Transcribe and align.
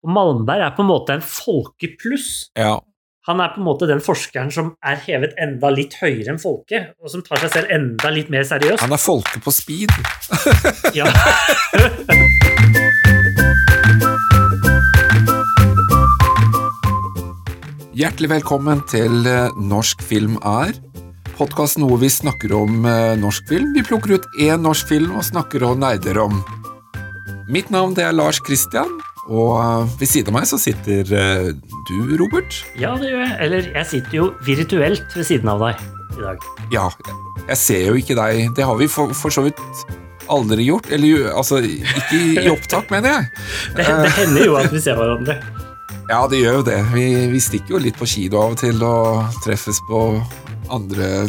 Og 0.00 0.12
Malmberg 0.16 0.62
er 0.64 0.70
på 0.72 0.80
en 0.80 0.88
måte 0.88 1.12
en 1.18 1.24
folkepluss. 1.24 2.48
Ja. 2.56 2.78
Han 3.28 3.40
er 3.44 3.50
på 3.52 3.60
en 3.60 3.66
måte 3.66 3.84
den 3.84 4.00
forskeren 4.00 4.48
som 4.48 4.70
er 4.80 4.96
hevet 5.04 5.34
enda 5.36 5.68
litt 5.74 5.98
høyere 6.00 6.32
enn 6.32 6.40
folket, 6.40 6.94
og 7.04 7.12
som 7.12 7.20
tar 7.26 7.42
seg 7.42 7.52
selv 7.52 7.74
enda 7.74 8.08
litt 8.14 8.30
mer 8.32 8.46
seriøst. 8.48 8.80
Han 8.80 8.96
er 8.96 9.02
folke 9.02 9.42
på 9.44 9.52
speed. 9.52 9.92
Ja. 10.96 11.04
Hjertelig 18.00 18.30
velkommen 18.32 18.80
til 18.88 19.28
eh, 19.28 19.52
Norsk 19.60 20.00
film 20.00 20.38
er. 20.40 20.72
Podkasten 21.36 21.84
hvor 21.84 22.00
vi 22.00 22.08
snakker 22.08 22.56
om 22.56 22.88
eh, 22.88 23.12
norsk 23.20 23.52
film. 23.52 23.74
Vi 23.76 23.84
plukker 23.84 24.16
ut 24.16 24.40
én 24.40 24.64
norsk 24.64 24.88
film 24.88 25.12
og 25.12 25.28
snakker 25.28 25.68
og 25.68 25.76
nerder 25.84 26.22
om. 26.24 26.40
Mitt 27.52 27.68
navn 27.74 27.96
er 28.00 28.14
Lars 28.14 28.40
Kristian, 28.46 29.00
og 29.28 29.50
eh, 29.60 29.94
ved 30.00 30.08
siden 30.08 30.32
av 30.32 30.38
meg 30.40 30.48
så 30.48 30.58
sitter 30.60 31.10
eh, 31.12 31.50
du, 31.90 31.96
Robert. 32.20 32.60
ja, 32.80 32.94
det 32.98 33.10
gjør 33.12 33.24
jeg. 33.26 33.36
Eller 33.44 33.70
jeg 33.74 33.86
sitter 33.92 34.16
jo 34.16 34.28
virtuelt 34.46 35.16
ved 35.16 35.26
siden 35.28 35.50
av 35.52 35.64
deg 35.66 35.82
i 36.16 36.22
dag. 36.24 36.46
Ja, 36.72 36.86
jeg 37.48 37.58
ser 37.60 37.88
jo 37.90 37.98
ikke 38.00 38.16
deg. 38.18 38.46
Det 38.56 38.64
har 38.66 38.78
vi 38.80 38.88
for, 38.90 39.12
for 39.16 39.34
så 39.34 39.44
vidt 39.46 39.60
aldri 40.30 40.66
gjort. 40.68 40.90
Eller 40.94 41.30
altså, 41.36 41.60
ikke 41.62 42.22
i 42.40 42.48
opptak, 42.50 42.90
mener 42.94 43.16
jeg. 43.18 43.28
Det, 43.76 43.86
det 43.86 44.14
hender 44.16 44.46
jo 44.48 44.56
at 44.60 44.72
vi 44.72 44.82
ser 44.82 44.98
hverandre. 44.98 45.38
Ja, 46.10 46.24
det 46.26 46.40
gjør 46.40 46.60
jo 46.60 46.64
det. 46.66 46.80
Vi, 46.94 47.04
vi 47.30 47.40
stikker 47.42 47.76
jo 47.76 47.84
litt 47.84 47.98
på 47.98 48.08
kino 48.08 48.40
av 48.42 48.56
og 48.56 48.58
til 48.58 48.80
og 48.82 49.38
treffes 49.44 49.78
på 49.86 50.00
andre 50.70 51.28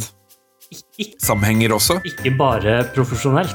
Ik 1.02 1.18
sammenhenger 1.22 1.74
også. 1.76 2.00
ikke 2.08 2.32
bare 2.40 2.80
profesjonelt. 2.96 3.54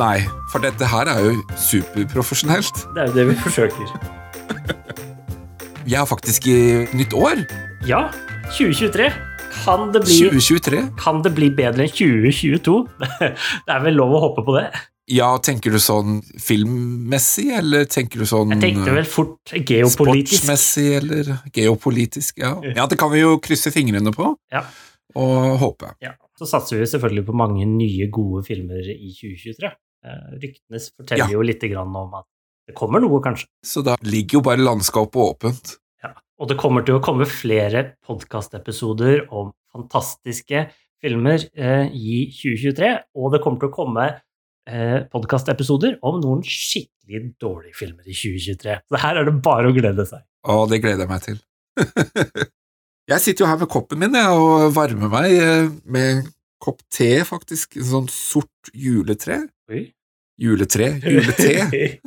Nei, 0.00 0.22
for 0.52 0.62
dette 0.64 0.86
her 0.88 1.08
er 1.12 1.20
jo 1.26 1.34
superprofesjonelt. 1.60 2.84
Det 2.96 3.02
er 3.02 3.10
jo 3.10 3.16
det 3.18 3.26
vi 3.28 3.34
forsøker. 3.42 3.92
Vi 5.84 5.96
er 5.98 6.06
faktisk 6.08 6.46
i 6.48 6.56
nytt 6.96 7.12
år. 7.18 7.42
Ja, 7.88 8.06
2023. 8.54 9.10
Kan 9.62 9.90
det 9.94 10.00
bli, 10.06 10.16
2023. 10.30 10.78
kan 10.98 11.20
det 11.22 11.34
bli 11.36 11.50
bedre 11.54 11.84
enn 11.84 11.92
2022? 11.92 12.78
Det 13.66 13.74
er 13.74 13.82
vel 13.84 13.98
lov 14.00 14.14
å 14.16 14.20
håpe 14.24 14.44
på 14.46 14.54
det. 14.56 14.64
Ja, 15.12 15.28
tenker 15.44 15.74
du 15.74 15.78
sånn 15.82 16.20
filmmessig, 16.40 17.48
eller 17.58 17.84
tenker 17.90 18.22
du 18.22 18.26
sånn 18.30 18.54
Jeg 18.54 18.62
tenkte 18.62 18.94
vel 18.96 19.06
fort 19.10 19.52
geopolitisk. 19.52 20.38
sportsmessig, 20.46 20.86
eller 21.02 21.32
geopolitisk? 21.52 22.38
Ja. 22.40 22.54
ja, 22.64 22.86
det 22.88 22.96
kan 23.02 23.10
vi 23.12 23.20
jo 23.24 23.36
krysse 23.44 23.70
fingrene 23.74 24.14
på 24.14 24.32
Ja. 24.54 24.64
og 25.18 25.58
håpe. 25.60 25.92
Ja. 26.02 26.14
Så 26.42 26.48
satser 26.50 26.80
vi 26.80 26.88
selvfølgelig 26.90 27.26
på 27.28 27.34
mange 27.38 27.62
nye, 27.70 28.08
gode 28.10 28.42
filmer 28.46 28.82
i 28.90 29.12
2023. 29.14 29.70
Eh, 30.02 30.24
Ryktene 30.42 30.80
forteller 30.82 31.28
Ja. 31.28 31.36
jo 31.36 31.42
litt 31.46 31.62
grann 31.70 31.94
om 31.94 32.14
at 32.18 32.26
det 32.66 32.74
kommer 32.78 33.02
noe, 33.02 33.20
kanskje. 33.22 33.46
Så 33.62 33.82
da 33.86 33.94
ligger 34.02 34.40
jo 34.40 34.42
bare 34.48 34.58
landskapet 34.62 35.18
åpent. 35.22 35.76
Ja. 36.02 36.12
Og 36.40 36.48
det 36.50 36.56
kommer 36.58 36.82
til 36.86 36.98
å 36.98 37.02
komme 37.04 37.26
flere 37.30 37.92
podkastepisoder 38.06 39.28
om 39.30 39.52
fantastiske 39.72 40.64
filmer 41.02 41.46
eh, 41.54 41.86
i 41.94 42.26
2023, 42.34 42.90
og 43.18 43.32
det 43.34 43.42
kommer 43.42 43.62
til 43.62 43.70
å 43.70 43.74
komme 43.74 44.06
eh, 44.66 45.02
podkastepisoder 45.10 45.98
om 46.06 46.20
noen 46.22 46.42
skikkelig 46.46 47.34
dårlige 47.42 47.74
filmer 47.78 48.06
i 48.06 48.14
2023. 48.14 48.80
Så 48.90 49.02
her 49.02 49.18
er 49.22 49.26
det 49.30 49.36
bare 49.42 49.70
å 49.70 49.74
glede 49.76 50.06
seg. 50.06 50.22
Å, 50.46 50.62
det 50.70 50.82
gleder 50.82 51.06
jeg 51.06 51.12
meg 51.12 51.22
til. 51.26 51.40
jeg 53.10 53.22
sitter 53.22 53.44
jo 53.44 53.50
her 53.50 53.58
med 53.62 53.70
koppen 53.70 54.00
min 54.02 54.14
jeg, 54.14 54.38
og 54.38 54.70
varmer 54.76 55.10
meg 55.10 55.34
eh, 55.34 55.66
med 55.90 56.08
en 56.12 56.22
kopp 56.62 56.82
te, 56.92 57.10
faktisk. 57.26 57.76
En 57.80 57.88
sånn 57.88 58.08
sort 58.12 58.70
juletre. 58.74 59.42
Oi. 59.72 59.88
Juletre? 60.42 60.88
Julete? 61.12 61.98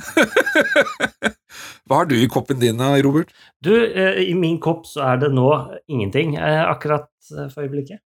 Hva 1.85 1.99
har 2.01 2.07
du 2.09 2.15
i 2.17 2.29
koppen 2.31 2.59
din, 2.61 2.79
da, 2.79 2.93
Robert? 3.03 3.33
Du, 3.63 3.73
eh, 3.75 4.21
i 4.23 4.33
min 4.39 4.57
kopp 4.63 4.87
så 4.89 5.03
er 5.11 5.21
det 5.25 5.31
nå 5.35 5.49
ingenting 5.91 6.37
eh, 6.39 6.63
akkurat 6.63 7.09
for 7.27 7.65
øyeblikket. 7.65 8.01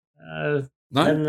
Nei? 0.96 1.04
Men 1.06 1.22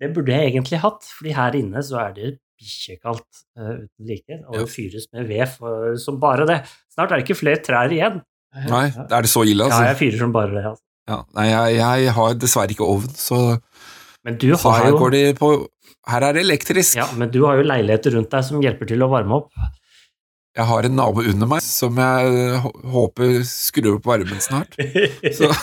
det 0.00 0.10
burde 0.14 0.34
jeg 0.34 0.50
egentlig 0.50 0.80
hatt, 0.82 1.06
fordi 1.16 1.32
her 1.36 1.56
inne 1.56 1.82
så 1.84 2.00
er 2.02 2.10
det 2.16 2.30
bikkjekaldt 2.60 3.42
uten 3.56 4.08
like, 4.08 4.38
og 4.48 4.58
det 4.58 4.66
fyres 4.72 5.06
med 5.14 5.28
ved 5.30 5.46
for, 5.52 5.94
som 6.00 6.18
bare 6.20 6.46
det. 6.48 6.58
Snart 6.92 7.12
er 7.12 7.20
det 7.20 7.26
ikke 7.26 7.38
flere 7.38 7.62
trær 7.64 7.92
igjen. 7.92 8.18
Nei, 8.56 8.86
er 8.88 9.26
det 9.26 9.30
så 9.30 9.42
ille, 9.44 9.66
altså? 9.68 9.82
jeg 9.90 9.96
fyrer 10.00 10.18
som 10.24 10.32
bare 10.34 10.52
det. 10.54 10.64
Altså. 10.72 10.82
Ja, 11.06 11.18
nei, 11.38 11.46
jeg, 11.50 11.76
jeg 11.78 12.12
har 12.16 12.36
dessverre 12.40 12.72
ikke 12.74 12.86
ovn, 12.88 13.10
så, 13.14 13.40
Men 14.26 14.38
du 14.42 14.48
så 14.56 14.72
har 14.72 14.86
her 14.86 14.94
jo 14.94 15.00
går 15.04 15.12
det 15.14 15.24
på 15.38 15.50
Her 16.10 16.24
er 16.28 16.32
det 16.38 16.42
elektrisk. 16.46 16.96
ja, 16.98 17.06
men 17.18 17.30
du 17.34 17.40
har 17.44 17.58
jo 17.60 17.66
leiligheter 17.66 18.14
rundt 18.16 18.30
deg 18.32 18.46
som 18.46 18.62
hjelper 18.62 18.88
til 18.90 19.02
å 19.04 19.10
varme 19.12 19.40
opp. 19.42 19.50
Jeg 20.56 20.64
har 20.70 20.86
en 20.88 20.94
nabo 20.96 21.20
under 21.20 21.50
meg 21.50 21.60
som 21.66 21.98
jeg 22.00 22.60
håper 22.94 23.42
skrur 23.44 23.98
opp 23.98 24.06
varmen 24.08 24.40
snart. 24.40 24.78
Så. 25.38 25.50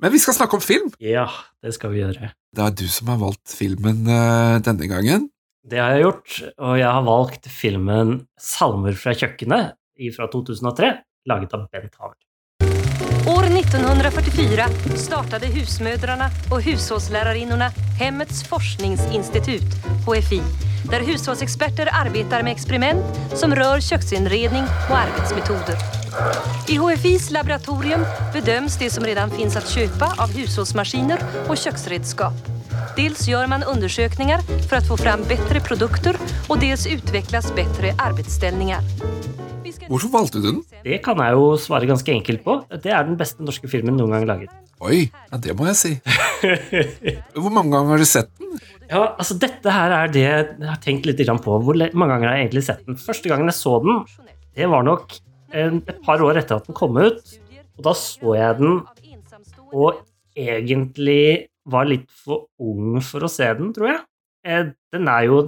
Men 0.00 0.12
vi 0.14 0.20
skal 0.22 0.36
snakke 0.36 0.56
om 0.56 0.62
film. 0.64 0.88
ja, 1.02 1.26
det 1.60 1.74
skal 1.76 1.92
vi 1.92 2.00
gjøre. 2.00 2.30
Det 2.56 2.62
er 2.64 2.72
du 2.78 2.86
som 2.88 3.10
har 3.12 3.18
valgt 3.20 3.52
filmen 3.52 4.06
eh, 4.08 4.56
denne 4.64 4.88
gangen. 4.88 5.26
Det 5.60 5.76
har 5.76 5.92
jeg 5.92 6.06
gjort, 6.06 6.36
og 6.56 6.78
jeg 6.80 6.88
har 6.88 7.04
valgt 7.04 7.46
filmen 7.52 8.26
'Salmer 8.40 8.96
fra 8.96 9.12
kjøkkenet' 9.12 9.76
fra 10.16 10.26
2003, 10.32 10.88
laget 11.28 11.52
av 11.52 11.66
Bent 11.68 11.98
Haver. 12.00 12.16
År 13.28 13.44
1944 13.52 14.64
startet 14.96 15.44
husmødrene 15.52 16.30
og 16.48 16.62
husholdslærerinnene 16.64 17.68
Hemmets 18.00 18.40
forskningsinstitutt, 18.48 19.76
HFI, 20.06 20.40
der 20.88 21.04
husholdseksperter 21.04 21.92
arbeider 21.92 22.42
med 22.42 22.56
eksperiment 22.56 23.20
som 23.36 23.52
rør 23.52 23.84
kjøkkeninnredning 23.84 24.64
og 24.88 24.96
arbeidsmetoder. 25.02 25.76
I 26.72 26.78
HFIs 26.80 27.28
laboratorium 27.36 28.08
bedømmes 28.32 28.80
det 28.80 28.88
som 28.96 29.04
redan 29.04 29.30
finnes 29.36 29.60
å 29.60 29.66
kjøpe 29.68 30.08
av 30.16 30.32
husholdsmaskiner 30.32 31.20
og 31.44 31.60
köksredskap. 31.60 32.59
Dels 32.96 33.26
gjør 33.28 33.48
man 33.50 33.64
undersøkelser 33.68 34.42
for 34.68 34.78
å 34.78 34.86
få 34.90 34.98
fram 35.00 35.22
bedre 35.28 35.62
produkter 35.64 36.18
og 36.48 36.60
dels 36.62 36.86
utvikles 36.90 37.50
bedre 37.56 37.92
arbetsställningar. 38.02 38.84
Hvorfor 39.90 40.12
valgte 40.12 40.40
du 40.40 40.46
den? 40.46 40.58
Det 40.84 41.00
kan 41.04 41.18
jeg 41.22 41.34
jo 41.34 41.46
svare 41.58 41.88
ganske 41.88 42.12
enkelt 42.12 42.44
på. 42.44 42.56
Det 42.70 42.92
er 42.94 43.06
den 43.08 43.18
beste 43.18 43.42
norske 43.42 43.70
filmen 43.70 43.96
noen 43.98 44.14
gang 44.14 44.26
laget. 44.28 44.52
Oi, 44.80 45.08
ja, 45.10 45.40
det 45.42 45.56
må 45.58 45.66
jeg 45.68 45.78
si. 45.80 45.92
Hvor 47.42 47.52
mange 47.52 47.74
ganger 47.74 47.96
har 47.96 48.00
du 48.00 48.08
sett 48.08 48.30
den? 48.38 48.54
Ja, 48.90 49.02
altså 49.10 49.36
Dette 49.42 49.74
her 49.74 49.94
er 49.96 50.14
det 50.14 50.22
jeg 50.24 50.46
har 50.62 50.80
tenkt 50.82 51.08
litt 51.10 51.20
på. 51.20 51.58
Hvor 51.66 51.76
mange 51.76 52.14
ganger 52.14 52.30
har 52.30 52.38
jeg 52.38 52.48
egentlig 52.48 52.64
sett 52.68 52.86
den? 52.86 52.98
Første 53.00 53.32
gangen 53.32 53.50
jeg 53.50 53.58
så 53.58 53.76
den, 53.84 54.00
det 54.56 54.70
var 54.70 54.86
nok 54.86 55.18
et 55.50 56.02
par 56.06 56.22
år 56.22 56.38
etter 56.40 56.60
at 56.60 56.70
den 56.70 56.78
kom 56.78 56.96
ut. 56.98 57.36
Og 57.78 57.86
da 57.86 57.94
så 57.98 58.34
jeg 58.38 58.58
den 58.60 58.80
og 59.70 60.02
egentlig 60.38 61.49
var 61.68 61.88
litt 61.88 62.08
for 62.10 62.46
ung 62.60 63.00
for 63.04 63.26
å 63.26 63.30
se 63.30 63.48
den, 63.58 63.72
tror 63.76 63.88
jeg. 63.92 64.00
Eh, 64.46 64.70
Den 64.92 65.08
er 65.08 65.24
jo 65.28 65.40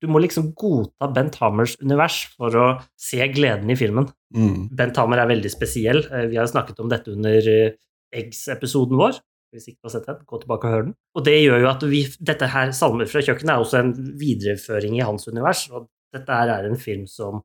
Du 0.00 0.06
må 0.06 0.20
liksom 0.22 0.52
godta 0.54 1.08
Bent 1.12 1.34
Hammers 1.40 1.74
univers 1.82 2.20
for 2.36 2.54
å 2.54 2.66
se 2.96 3.18
gleden 3.34 3.68
i 3.70 3.74
filmen. 3.74 4.06
Mm. 4.32 4.68
Bent 4.70 4.96
Hammer 4.96 5.18
er 5.18 5.26
veldig 5.26 5.50
spesiell. 5.50 6.04
Eh, 6.12 6.28
Vi 6.30 6.36
har 6.38 6.46
snakket 6.46 6.78
om 6.80 6.88
dette 6.88 7.10
under 7.10 7.38
eh, 7.50 7.72
Eggs-episoden 8.14 8.96
vår. 8.96 9.18
Hvis 9.52 9.66
ikke 9.72 9.88
har 9.88 9.90
sett 9.96 10.06
den, 10.06 10.20
gå 10.28 10.38
tilbake 10.38 10.68
og 10.68 10.72
hør 10.72 10.82
den. 10.86 10.94
Og 11.16 11.24
det 11.24 11.34
gjør 11.42 11.60
jo 11.64 11.68
at 11.72 11.82
vi, 11.90 12.04
dette 12.20 12.46
her, 12.52 12.70
Salmer 12.76 13.08
fra 13.10 13.20
kjøkkenet, 13.24 13.50
er 13.56 13.64
også 13.64 13.78
en 13.80 13.92
videreføring 14.20 14.96
i 15.00 15.04
hans 15.04 15.26
univers. 15.26 15.64
Og 15.72 15.88
dette 16.14 16.30
her 16.30 16.52
er 16.52 16.68
en 16.68 16.76
film 16.78 17.06
som 17.10 17.42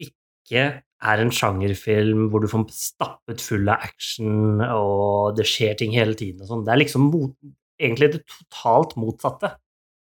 ikke 0.00 0.64
er 1.04 1.20
en 1.22 1.32
sjangerfilm 1.34 2.28
hvor 2.32 2.42
du 2.42 2.48
får 2.50 2.64
stappet 2.74 3.42
full 3.44 3.68
av 3.68 3.84
action, 3.84 4.62
og 4.64 5.36
det 5.38 5.46
skjer 5.48 5.76
ting 5.80 5.94
hele 5.96 6.16
tiden 6.18 6.44
og 6.44 6.50
sånn. 6.50 6.64
Det 6.66 6.72
er 6.74 6.80
liksom 6.80 7.08
mot, 7.12 7.34
egentlig 7.80 8.10
det 8.14 8.22
totalt 8.24 8.96
motsatte. 9.00 9.54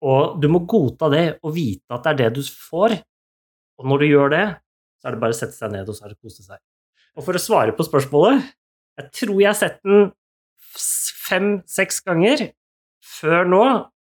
Og 0.06 0.38
du 0.40 0.48
må 0.52 0.62
godta 0.68 1.10
det 1.12 1.24
og 1.44 1.54
vite 1.56 1.92
at 1.92 2.06
det 2.06 2.12
er 2.12 2.20
det 2.22 2.30
du 2.38 2.42
får. 2.44 2.96
Og 3.80 3.88
når 3.88 4.02
du 4.02 4.06
gjør 4.08 4.32
det, 4.32 4.46
så 5.00 5.08
er 5.08 5.16
det 5.16 5.22
bare 5.22 5.36
å 5.36 5.40
sette 5.40 5.56
seg 5.56 5.72
ned 5.72 5.88
og 5.88 5.96
så 5.96 6.06
er 6.06 6.12
det 6.12 6.18
å 6.20 6.28
kose 6.28 6.44
seg. 6.44 6.60
Og 7.16 7.26
for 7.26 7.36
å 7.36 7.42
svare 7.42 7.74
på 7.74 7.84
spørsmålet 7.86 8.44
Jeg 9.00 9.12
tror 9.16 9.38
jeg 9.40 9.48
har 9.48 9.56
sett 9.56 9.78
den 9.86 10.10
fem-seks 11.30 12.02
ganger 12.04 12.42
før 13.00 13.48
nå, 13.48 13.62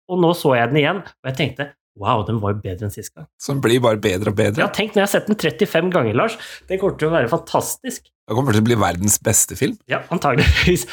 og 0.08 0.22
nå 0.22 0.30
så 0.38 0.54
jeg 0.56 0.70
den 0.70 0.78
igjen, 0.80 1.00
og 1.04 1.28
jeg 1.28 1.36
tenkte 1.36 1.66
wow, 2.00 2.22
den 2.26 2.40
var 2.42 2.54
jo 2.54 2.62
bedre 2.64 2.88
enn 2.88 2.94
sist 2.94 3.14
gang. 3.14 3.26
Som 3.40 3.60
blir 3.64 3.80
bare 3.84 4.00
bedre 4.02 4.32
og 4.32 4.38
bedre. 4.38 4.62
Ja, 4.62 4.68
tenk 4.72 4.94
når 4.94 5.02
jeg 5.02 5.06
har 5.06 5.12
sett 5.14 5.30
den 5.30 5.38
35 5.40 5.92
ganger, 5.94 6.18
Lars. 6.18 6.36
Det 6.68 6.78
kommer 6.80 6.98
til 7.00 7.10
å 7.10 7.14
være 7.16 7.30
fantastisk. 7.32 8.10
Det 8.26 8.36
kommer 8.36 8.56
til 8.56 8.64
å 8.64 8.66
bli 8.66 8.78
verdens 8.80 9.20
beste 9.22 9.58
film. 9.58 9.76
Ja, 9.90 10.02
antageligvis. 10.14 10.86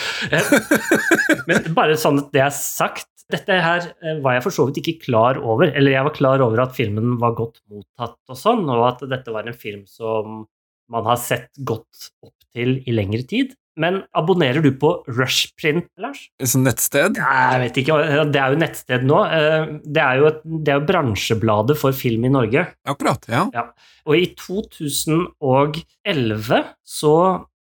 Men 1.49 1.73
bare 1.75 1.97
sånn 1.99 2.21
at 2.21 2.31
det 2.35 2.43
er 2.45 2.53
sagt, 2.55 3.09
dette 3.33 3.57
her 3.65 3.87
eh, 4.03 4.19
var 4.23 4.37
jeg 4.37 4.45
for 4.45 4.55
så 4.55 4.67
vidt 4.67 4.81
ikke 4.83 5.07
klar 5.07 5.39
over. 5.41 5.71
Eller 5.71 5.95
jeg 5.95 6.07
var 6.07 6.15
klar 6.15 6.43
over 6.45 6.63
at 6.65 6.75
filmen 6.77 7.17
var 7.21 7.35
godt 7.37 7.61
mottatt 7.71 8.19
og 8.29 8.39
sånn, 8.39 8.67
og 8.69 8.87
at 8.91 9.03
dette 9.09 9.33
var 9.33 9.49
en 9.49 9.57
film 9.57 9.83
som 9.89 10.43
man 10.93 11.07
har 11.07 11.19
sett 11.21 11.49
godt 11.65 12.11
opp 12.25 12.35
til 12.53 12.77
i 12.85 12.95
lengre 12.95 13.23
tid. 13.27 13.55
Men 13.79 14.03
abonnerer 14.13 14.61
du 14.61 14.69
på 14.77 14.91
Rushprint, 15.09 15.87
Lars? 15.97 16.27
Som 16.45 16.61
nettsted? 16.67 17.17
Ja, 17.17 17.55
jeg 17.55 17.61
vet 17.63 17.77
ikke, 17.81 17.95
det 18.29 18.41
er 18.41 18.53
jo 18.53 18.59
nettsted 18.61 19.05
nå. 19.09 19.21
Eh, 19.25 19.71
Det 19.83 20.03
er 20.03 20.19
jo, 20.21 20.27
et, 20.29 20.41
det 20.45 20.73
er 20.73 20.77
jo 20.79 20.85
bransjebladet 20.91 21.77
for 21.79 21.91
film 21.97 22.25
i 22.27 22.31
Norge. 22.33 22.67
Akkurat, 22.85 23.25
ja. 23.31 23.47
Og 24.05 24.19
i 24.19 24.27
2011 24.37 26.61
så 26.85 27.15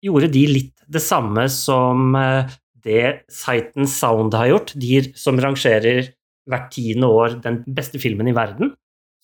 gjorde 0.04 0.30
de 0.32 0.46
litt 0.48 0.74
det 0.88 1.02
samme 1.04 1.44
som 1.52 2.14
eh, 2.16 2.48
det 2.84 3.24
siten 3.32 3.88
Sound 3.90 4.34
har 4.38 4.48
gjort, 4.52 4.72
de 4.78 5.02
som 5.18 5.38
rangerer 5.42 6.12
hvert 6.48 6.70
tiende 6.72 7.08
år 7.12 7.34
den 7.44 7.60
beste 7.76 8.00
filmen 8.00 8.30
i 8.30 8.36
verden. 8.36 8.72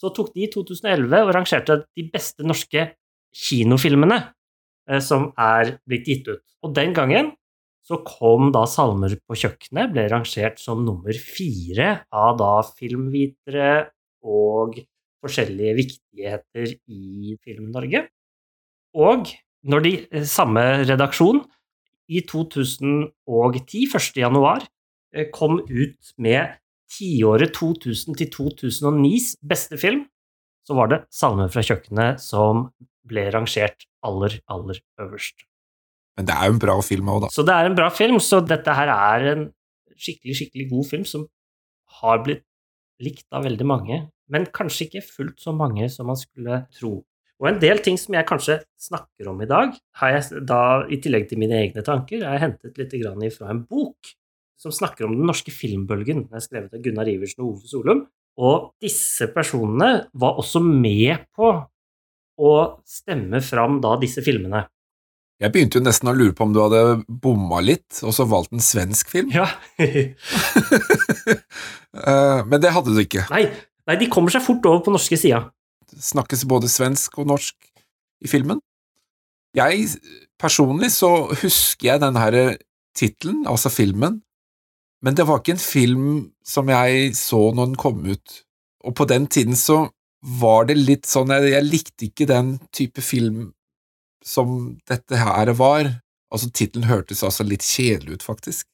Så 0.00 0.10
tok 0.12 0.34
de 0.34 0.44
i 0.44 0.50
2011 0.52 1.14
og 1.22 1.32
rangerte 1.32 1.78
de 1.96 2.04
beste 2.12 2.44
norske 2.44 2.90
kinofilmene 3.34 4.18
som 5.00 5.30
er 5.40 5.78
blitt 5.88 6.08
gitt 6.10 6.28
ut. 6.28 6.42
Og 6.64 6.74
den 6.76 6.92
gangen 6.96 7.32
så 7.84 8.00
kom 8.00 8.50
da 8.52 8.64
'Salmer 8.64 9.12
på 9.28 9.36
kjøkkenet', 9.36 9.92
ble 9.92 10.06
rangert 10.08 10.58
som 10.60 10.84
nummer 10.84 11.12
fire 11.12 12.06
av 12.12 12.38
da 12.40 12.62
filmvitere 12.64 13.90
og 14.24 14.78
forskjellige 15.24 15.76
viktigheter 15.76 16.72
i 16.88 17.36
Film-Norge. 17.44 18.06
Og 18.96 19.28
når 19.64 19.84
de 19.84 19.92
eh, 20.12 20.24
samme 20.28 20.62
redaksjon 20.84 21.42
i 22.08 22.20
2010, 22.28 23.84
1. 23.88 24.20
januar, 24.20 24.64
eh, 25.12 25.28
kom 25.32 25.60
ut 25.60 26.12
med 26.16 26.56
tiåret 26.88 27.52
2000 27.56 28.16
til 28.16 28.30
2009s 28.32 29.34
beste 29.44 29.78
film, 29.80 30.06
så 30.64 30.74
var 30.74 30.88
det 30.88 31.04
'Salmer 31.10 31.52
fra 31.52 31.60
kjøkkenet' 31.60 32.20
som 32.20 32.70
ble 33.04 33.28
rangert 33.30 33.84
aller, 34.06 34.38
aller 34.52 34.80
øverst. 35.02 35.46
Men 36.18 36.28
det 36.28 36.34
er 36.36 36.48
jo 36.48 36.56
en 36.56 36.62
bra 36.62 36.76
film 36.86 37.10
òg, 37.10 37.24
da. 37.24 37.30
Så 37.34 37.44
det 37.46 37.54
er 37.54 37.68
en 37.68 37.78
bra 37.78 37.88
film, 37.90 38.20
så 38.22 38.40
dette 38.46 38.74
her 38.78 38.92
er 38.94 39.30
en 39.32 39.46
skikkelig, 39.94 40.36
skikkelig 40.40 40.68
god 40.70 40.90
film 40.90 41.06
som 41.08 41.26
har 42.00 42.22
blitt 42.26 42.44
likt 43.02 43.26
av 43.34 43.46
veldig 43.46 43.66
mange, 43.66 43.98
men 44.30 44.46
kanskje 44.54 44.86
ikke 44.86 45.04
fullt 45.04 45.42
så 45.42 45.54
mange 45.56 45.88
som 45.92 46.08
man 46.10 46.18
skulle 46.18 46.64
tro. 46.74 47.00
Og 47.42 47.48
en 47.50 47.58
del 47.60 47.80
ting 47.82 47.96
som 47.98 48.14
jeg 48.14 48.26
kanskje 48.28 48.60
snakker 48.80 49.28
om 49.30 49.40
i 49.42 49.48
dag, 49.50 49.74
har 50.00 50.12
jeg 50.14 50.44
da, 50.46 50.60
i 50.86 51.00
tillegg 51.02 51.26
til 51.30 51.40
mine 51.42 51.58
egne 51.58 51.82
tanker, 51.84 52.22
har 52.22 52.38
jeg 52.38 52.44
hentet 52.46 52.78
litt 52.80 52.94
grann 53.02 53.26
fra 53.34 53.50
en 53.52 53.64
bok 53.66 54.14
som 54.60 54.72
snakker 54.72 55.08
om 55.08 55.16
den 55.18 55.26
norske 55.28 55.52
filmbølgen. 55.52 56.28
Den 56.28 56.38
er 56.38 56.44
skrevet 56.44 56.76
av 56.76 56.84
Gunnar 56.84 57.10
Iversen 57.10 57.42
og 57.44 57.56
Ove 57.56 57.68
Solum. 57.68 58.04
Og 58.40 58.70
disse 58.82 59.28
personene 59.34 60.06
var 60.18 60.38
også 60.40 60.62
med 60.64 61.26
på 61.36 61.50
å 62.40 62.52
stemme 62.88 63.40
fram 63.44 63.80
da 63.84 63.94
disse 64.00 64.22
filmene. 64.24 64.64
Jeg 65.42 65.50
begynte 65.52 65.80
jo 65.80 65.84
nesten 65.84 66.08
å 66.08 66.14
lure 66.14 66.32
på 66.36 66.44
om 66.46 66.52
du 66.54 66.60
hadde 66.62 66.80
bomma 67.08 67.58
litt, 67.60 67.98
og 68.06 68.14
så 68.14 68.24
valgt 68.30 68.52
en 68.54 68.62
svensk 68.62 69.10
film. 69.14 69.32
Ja. 69.34 69.48
Eh, 71.94 72.40
Men 72.50 72.58
det 72.58 72.72
hadde 72.74 72.90
du 72.90 72.98
ikke. 72.98 73.22
nei, 73.30 73.44
nei, 73.86 73.94
de 74.00 74.08
kommer 74.10 74.32
seg 74.34 74.42
fort 74.42 74.64
over 74.66 74.80
på 74.82 74.90
norske 74.90 75.14
sida. 75.14 75.44
Snakkes 75.94 76.42
både 76.50 76.66
svensk 76.66 77.20
og 77.22 77.28
norsk 77.30 77.54
i 78.24 78.30
filmen. 78.30 78.58
Jeg 79.54 79.86
personlig 80.42 80.90
så 80.90 81.28
husker 81.30 81.92
jeg 81.92 82.02
den 82.02 82.18
her 82.18 82.56
tittelen, 82.98 83.44
altså 83.46 83.70
filmen, 83.70 84.24
men 85.06 85.14
det 85.14 85.28
var 85.28 85.38
ikke 85.38 85.54
en 85.54 85.62
film 85.62 86.08
som 86.42 86.66
jeg 86.72 87.12
så 87.14 87.52
når 87.54 87.70
den 87.70 87.78
kom 87.78 88.02
ut. 88.08 88.40
Og 88.82 88.96
på 88.98 89.06
den 89.06 89.28
tiden 89.30 89.54
så 89.54 89.84
var 90.24 90.68
det 90.70 90.78
litt 90.78 91.08
sånn 91.08 91.32
Jeg, 91.34 91.50
jeg 91.52 91.68
likte 91.68 92.06
ikke 92.08 92.28
den 92.30 92.54
type 92.74 93.04
film 93.04 93.50
som 94.24 94.78
dette 94.88 95.20
her 95.20 95.50
var. 95.58 95.90
Altså, 96.32 96.48
tittelen 96.48 96.88
hørtes 96.88 97.20
altså 97.26 97.44
litt 97.44 97.64
kjedelig 97.64 98.18
ut, 98.18 98.24
faktisk. 98.24 98.66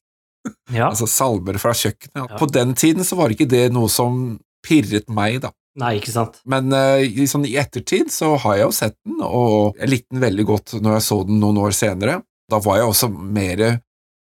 Ja. 0.71 0.87
Altså 0.87 1.05
salmer 1.11 1.59
fra 1.61 1.73
kjøkkenet. 1.75 2.15
Ja. 2.15 2.37
På 2.39 2.47
den 2.49 2.71
tiden 2.79 3.05
så 3.05 3.17
var 3.19 3.33
ikke 3.33 3.49
det 3.51 3.67
noe 3.75 3.91
som 3.91 4.39
pirret 4.65 5.11
meg, 5.11 5.41
da. 5.43 5.51
Nei, 5.81 5.95
ikke 5.99 6.13
sant. 6.13 6.39
Men 6.49 6.71
uh, 6.75 6.99
i, 6.99 7.27
sånn, 7.29 7.45
i 7.47 7.57
ettertid 7.59 8.11
så 8.11 8.33
har 8.43 8.57
jeg 8.57 8.65
jo 8.65 8.73
sett 8.75 8.97
den, 9.07 9.21
og 9.23 9.77
jeg 9.79 9.91
likte 9.91 10.15
den 10.15 10.23
veldig 10.23 10.47
godt 10.49 10.75
når 10.79 10.97
jeg 10.97 11.05
så 11.07 11.21
den 11.27 11.39
noen 11.43 11.61
år 11.61 11.75
senere. 11.75 12.17
Da 12.51 12.59
var 12.63 12.81
jeg 12.81 12.89
også 12.89 13.11
mer 13.11 13.63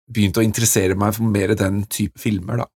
begynt 0.09 0.41
å 0.41 0.45
interessere 0.45 0.97
meg 0.99 1.15
for 1.15 1.29
mer 1.29 1.55
den 1.59 1.85
type 1.91 2.19
filmer, 2.21 2.65
da. 2.65 2.69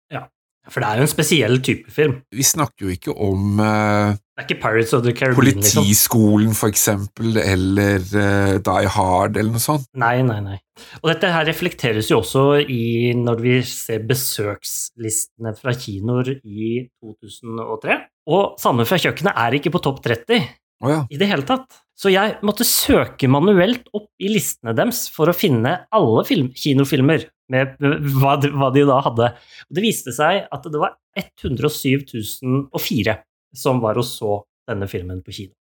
For 0.68 0.82
det 0.84 0.90
er 0.90 1.00
en 1.00 1.08
spesiell 1.08 1.60
type 1.64 1.88
film. 1.92 2.18
Vi 2.36 2.44
snakker 2.44 2.84
jo 2.84 2.92
ikke 2.92 3.14
om 3.16 3.60
uh, 3.62 4.12
Det 4.36 4.44
ikke 4.44 4.58
Pirates 4.60 4.92
of 4.96 5.02
the 5.06 5.14
Caribbean, 5.16 5.56
liksom. 5.56 5.80
Politiskolen, 5.80 6.52
for 6.56 6.68
eksempel, 6.68 7.38
eller 7.40 8.04
uh, 8.12 8.58
Die 8.66 8.92
Hard, 8.92 9.38
eller 9.40 9.56
noe 9.56 9.64
sånt. 9.64 9.88
Nei, 9.98 10.18
nei, 10.26 10.38
nei. 10.44 10.58
Og 11.00 11.10
dette 11.10 11.32
her 11.32 11.48
reflekteres 11.48 12.10
jo 12.12 12.20
også 12.20 12.44
i 12.60 13.12
når 13.16 13.42
vi 13.44 13.56
ser 13.66 14.04
besøkslistene 14.08 15.54
fra 15.56 15.74
kinoer 15.76 16.34
i 16.36 16.72
2003. 17.00 18.00
Og 18.30 18.60
Sanne 18.60 18.86
fra 18.88 19.00
kjøkkenet 19.00 19.40
er 19.46 19.56
ikke 19.58 19.72
på 19.74 19.82
topp 19.84 20.04
30 20.04 20.36
oh, 20.84 20.92
ja. 20.92 21.04
i 21.08 21.20
det 21.20 21.28
hele 21.32 21.48
tatt. 21.48 21.80
Så 22.00 22.08
jeg 22.08 22.38
måtte 22.46 22.64
søke 22.64 23.28
manuelt 23.28 23.90
opp 23.92 24.08
i 24.22 24.30
listene 24.32 24.72
deres 24.76 25.04
for 25.12 25.28
å 25.28 25.36
finne 25.36 25.82
alle 25.92 26.24
film, 26.24 26.48
kinofilmer 26.56 27.26
med 27.52 27.74
hva 28.16 28.38
hva 28.40 28.70
de 28.72 28.86
da 28.88 29.00
hadde. 29.04 29.32
Og 29.68 29.76
det 29.76 29.84
viste 29.84 30.14
seg 30.16 30.46
at 30.48 30.68
det 30.70 30.80
var 30.80 30.96
107 31.18 32.06
004 32.72 33.18
som 33.56 33.82
var 33.82 34.00
og 34.00 34.06
så 34.06 34.38
denne 34.70 34.88
filmen 34.88 35.20
på 35.26 35.34
kino. 35.34 35.52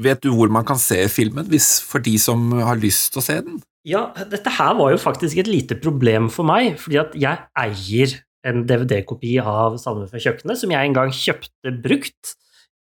Vet 0.00 0.22
du 0.22 0.30
hvor 0.32 0.52
man 0.52 0.64
kan 0.68 0.78
se 0.80 1.02
filmen, 1.12 1.48
hvis, 1.50 1.80
for 1.84 2.04
de 2.04 2.14
som 2.20 2.52
har 2.54 2.78
lyst 2.80 3.10
til 3.12 3.20
å 3.20 3.26
se 3.26 3.38
den? 3.44 3.58
Ja, 3.88 4.10
dette 4.28 4.52
her 4.54 4.74
var 4.78 4.92
jo 4.92 5.00
faktisk 5.00 5.40
et 5.40 5.48
lite 5.50 5.76
problem 5.80 6.28
for 6.32 6.46
meg, 6.46 6.76
fordi 6.80 7.00
at 7.00 7.16
jeg 7.16 7.42
eier 7.58 8.14
en 8.46 8.64
DVD-kopi 8.68 9.34
av 9.42 9.76
Salme 9.80 10.06
fra 10.08 10.20
kjøkkenet, 10.20 10.60
som 10.60 10.72
jeg 10.72 10.88
en 10.88 10.96
gang 10.96 11.12
kjøpte 11.12 11.74
brukt 11.84 12.34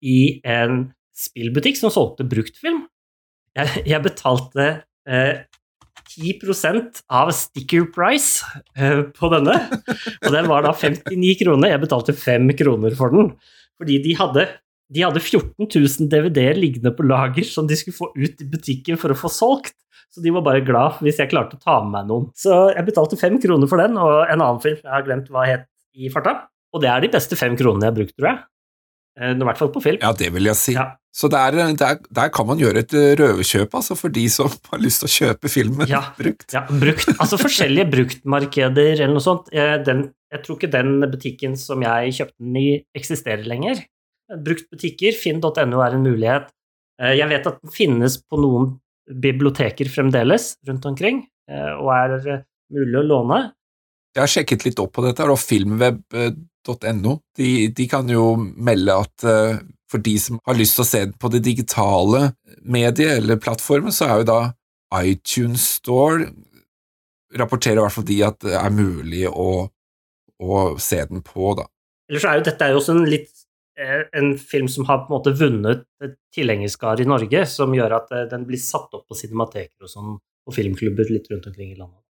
i 0.05 0.41
en 0.45 0.91
spillbutikk 1.17 1.79
som 1.81 1.93
solgte 1.93 2.27
bruktfilm. 2.29 2.85
Jeg, 3.57 3.87
jeg 3.89 4.05
betalte 4.05 4.67
eh, 5.09 5.47
10% 6.17 7.03
av 7.13 7.33
sticker 7.35 7.89
price 7.93 8.45
eh, 8.77 9.03
på 9.17 9.31
denne, 9.33 9.57
og 10.23 10.29
den 10.35 10.51
var 10.51 10.67
da 10.67 10.75
59 10.77 11.39
kroner. 11.43 11.73
Jeg 11.73 11.83
betalte 11.83 12.17
5 12.17 12.53
kroner 12.61 12.97
for 12.99 13.15
den, 13.15 13.33
fordi 13.81 13.99
de 14.05 14.15
hadde, 14.19 14.47
de 14.93 15.05
hadde 15.05 15.23
14 15.23 15.67
000 15.67 16.11
DVD-er 16.13 16.61
liggende 16.61 16.93
på 16.97 17.07
lager 17.07 17.49
som 17.49 17.69
de 17.69 17.79
skulle 17.79 17.99
få 17.99 18.13
ut 18.17 18.45
i 18.45 18.49
butikken 18.53 19.01
for 19.01 19.13
å 19.13 19.19
få 19.19 19.33
solgt. 19.33 19.77
Så 20.13 20.23
de 20.25 20.33
var 20.33 20.45
bare 20.47 20.65
glad 20.65 21.01
hvis 21.05 21.19
jeg 21.21 21.29
klarte 21.33 21.59
å 21.59 21.61
ta 21.63 21.81
med 21.83 21.93
meg 21.93 22.11
noen. 22.11 22.29
Så 22.39 22.69
jeg 22.71 22.87
betalte 22.87 23.19
fem 23.21 23.41
kroner 23.43 23.69
for 23.69 23.83
den, 23.83 23.99
og 24.01 24.23
en 24.25 24.39
annen 24.39 24.63
film 24.63 24.79
jeg 24.79 24.93
har 24.93 25.05
glemt 25.05 25.33
hva 25.33 25.49
het 25.49 25.67
i 25.97 26.13
farta. 26.13 26.47
Og 26.73 26.83
det 26.85 26.93
er 26.93 27.03
de 27.03 27.11
beste 27.13 27.37
fem 27.39 27.57
kronene 27.59 27.89
jeg 27.89 27.93
har 27.93 27.99
brukt, 27.99 28.15
tror 28.17 28.31
jeg. 28.31 28.45
Eh, 29.21 29.33
I 29.33 29.47
hvert 29.49 29.59
fall 29.61 29.71
på 29.75 29.83
film. 29.85 29.99
Ja, 30.03 30.13
det 30.13 30.31
vil 30.35 30.45
jeg 30.51 30.59
si. 30.61 30.75
Ja. 30.77 30.91
Så 31.17 31.31
der, 31.33 31.55
der, 31.81 32.01
der 32.13 32.29
kan 32.29 32.45
man 32.47 32.59
gjøre 32.61 32.83
et 32.85 32.93
eh, 32.93 33.15
røverkjøp, 33.17 33.73
altså, 33.79 33.97
for 33.97 34.13
de 34.13 34.27
som 34.29 34.51
har 34.73 34.83
lyst 34.83 35.01
til 35.03 35.09
å 35.09 35.15
kjøpe 35.15 35.49
filmen 35.53 35.89
Ja. 35.89 36.03
brukt. 36.21 36.49
Ja, 36.53 36.67
brukt, 36.69 37.09
altså 37.17 37.39
forskjellige 37.41 37.89
bruktmarkeder 37.95 38.95
eller 39.01 39.15
noe 39.17 39.25
sånt. 39.25 39.49
Eh, 39.57 39.79
Den, 39.87 40.11
jeg 40.35 40.43
tror 40.45 40.59
ikke 40.59 40.73
den 40.75 40.99
butikken 41.09 41.55
som 41.61 41.85
jeg 41.87 42.13
kjøpte 42.19 42.37
den 42.43 42.59
i, 42.61 42.67
eksisterer 42.99 43.47
lenger. 43.49 43.81
Bruktbutikker, 44.43 45.15
finn.no 45.17 45.81
er 45.87 45.95
en 45.97 46.03
mulighet. 46.05 46.51
Eh, 47.01 47.15
Jeg 47.21 47.29
vet 47.31 47.47
at 47.49 47.61
den 47.63 47.73
finnes 47.73 48.19
på 48.27 48.41
noen 48.43 48.75
biblioteker 49.07 49.87
fremdeles 49.93 50.57
rundt 50.67 50.87
omkring, 50.91 51.21
eh, 51.49 51.73
og 51.79 51.93
er 51.95 52.15
eh, 52.35 52.41
mulig 52.75 52.99
å 53.01 53.07
låne. 53.07 53.41
Jeg 54.17 54.23
har 54.23 54.33
sjekket 54.33 54.65
litt 54.65 54.79
opp 54.81 54.95
på 54.97 55.05
dette, 55.05 55.27
og 55.29 55.37
filmweb.no 55.37 57.17
de, 57.37 57.51
de 57.77 57.85
kan 57.91 58.09
jo 58.09 58.31
melde 58.41 58.95
at 58.97 59.27
eh, 59.29 59.59
for 59.91 60.03
de 60.03 60.17
som 60.19 60.41
har 60.49 60.57
lyst 60.59 60.79
til 60.79 60.85
å 60.87 60.89
se 60.89 61.03
den 61.05 61.15
på 61.21 61.31
det 61.31 61.43
digitale 61.45 62.31
mediet 62.65 63.21
eller 63.21 63.39
plattformen, 63.43 63.95
så 63.95 64.09
er 64.09 64.23
jo 64.23 64.29
da 64.33 64.41
iTunes 65.05 65.67
Store 65.79 66.31
rapporterer 67.37 67.81
i 67.81 67.85
hvert 67.85 67.95
fall 67.95 68.09
de 68.09 68.19
at 68.25 68.39
det 68.47 68.55
er 68.57 68.73
mulig 68.75 69.27
å, 69.29 69.67
å 70.43 70.61
se 70.81 71.03
den 71.11 71.23
på, 71.27 71.53
da. 71.59 71.67
Ellers 72.11 72.25
er 72.25 72.39
jo 72.39 72.47
dette 72.47 72.65
er 72.65 72.73
jo 72.73 72.81
også 72.81 72.95
en 72.97 73.05
litt 73.11 73.45
eh, 73.79 74.07
en 74.17 74.33
film 74.39 74.71
som 74.73 74.89
har 74.89 75.03
på 75.03 75.11
en 75.11 75.19
måte 75.19 75.35
vunnet 75.37 75.85
et 76.03 76.17
tilhengerskare 76.35 77.05
i 77.05 77.11
Norge, 77.11 77.45
som 77.51 77.75
gjør 77.75 77.99
at 78.01 78.17
eh, 78.17 78.27
den 78.33 78.49
blir 78.49 78.63
satt 78.63 78.95
opp 78.97 79.07
på 79.11 79.19
cinemateker 79.19 79.87
og 79.87 79.93
sånn, 79.93 80.17
og 80.17 80.55
filmklubber 80.55 81.13
litt 81.13 81.29
rundt 81.33 81.51
omkring 81.51 81.75
i 81.75 81.79
landet. 81.79 82.06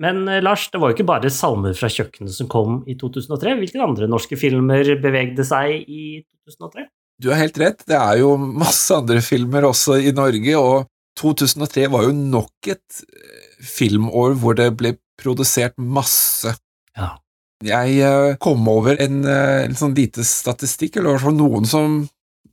Men 0.00 0.28
eh, 0.28 0.42
Lars, 0.42 0.68
det 0.72 0.80
var 0.80 0.90
jo 0.90 0.98
ikke 0.98 1.08
bare 1.10 1.32
salmer 1.32 1.76
fra 1.76 1.90
kjøkkenet 1.92 2.32
som 2.34 2.48
kom 2.50 2.80
i 2.88 2.96
2003. 2.98 3.56
Hvilke 3.60 3.82
andre 3.84 4.08
norske 4.10 4.38
filmer 4.40 4.94
bevegde 5.02 5.44
seg 5.46 5.84
i 5.84 6.22
2003? 6.48 6.86
Du 7.20 7.28
har 7.28 7.42
helt 7.42 7.58
rett, 7.60 7.84
det 7.84 7.98
er 7.98 8.22
jo 8.22 8.32
masse 8.40 8.96
andre 8.96 9.20
filmer 9.20 9.66
også 9.68 9.98
i 10.00 10.14
Norge, 10.16 10.56
og 10.56 10.88
2003 11.20 11.84
var 11.92 12.06
jo 12.06 12.14
nok 12.16 12.70
et 12.72 13.02
eh, 13.04 13.58
filmår 13.60 14.38
hvor 14.40 14.56
det 14.56 14.70
ble 14.80 14.94
produsert 15.20 15.76
masse. 15.76 16.54
Ja. 16.96 17.12
Jeg 17.60 18.00
eh, 18.00 18.38
kom 18.40 18.64
over 18.72 18.96
en, 19.04 19.20
en 19.28 19.76
sånn 19.76 19.92
lite 19.98 20.24
statistikk, 20.24 20.96
eller 20.96 21.12
i 21.12 21.18
hvert 21.18 21.28
fall 21.28 21.36
noen 21.36 21.68
som 21.68 22.00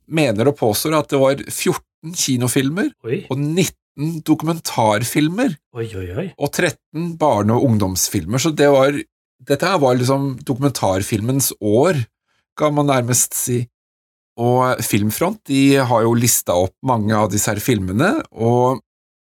mener 0.08 0.52
og 0.52 0.56
påstår 0.60 0.98
at 1.00 1.08
det 1.12 1.20
var 1.20 1.40
14 1.48 1.80
kinofilmer 2.04 2.90
Oi, 3.04 3.22
og 3.28 3.38
19 3.38 4.20
dokumentarfilmer 4.26 5.56
oi, 5.74 5.86
oi. 5.96 6.26
og 6.38 6.52
13 6.52 7.16
barne- 7.18 7.56
og 7.56 7.64
ungdomsfilmer, 7.70 8.38
så 8.38 8.54
det 8.54 8.70
var 8.72 8.98
Dette 9.48 9.68
her 9.70 9.78
var 9.78 9.94
liksom 9.94 10.32
dokumentarfilmens 10.42 11.52
år, 11.62 11.94
kan 12.58 12.74
man 12.74 12.88
nærmest 12.90 13.36
si. 13.38 13.60
Og 14.34 14.80
Filmfront 14.82 15.38
de 15.46 15.76
har 15.78 16.02
jo 16.02 16.16
lista 16.18 16.56
opp 16.58 16.74
mange 16.82 17.14
av 17.14 17.30
disse 17.30 17.46
her 17.46 17.60
filmene, 17.62 18.16
og 18.34 18.82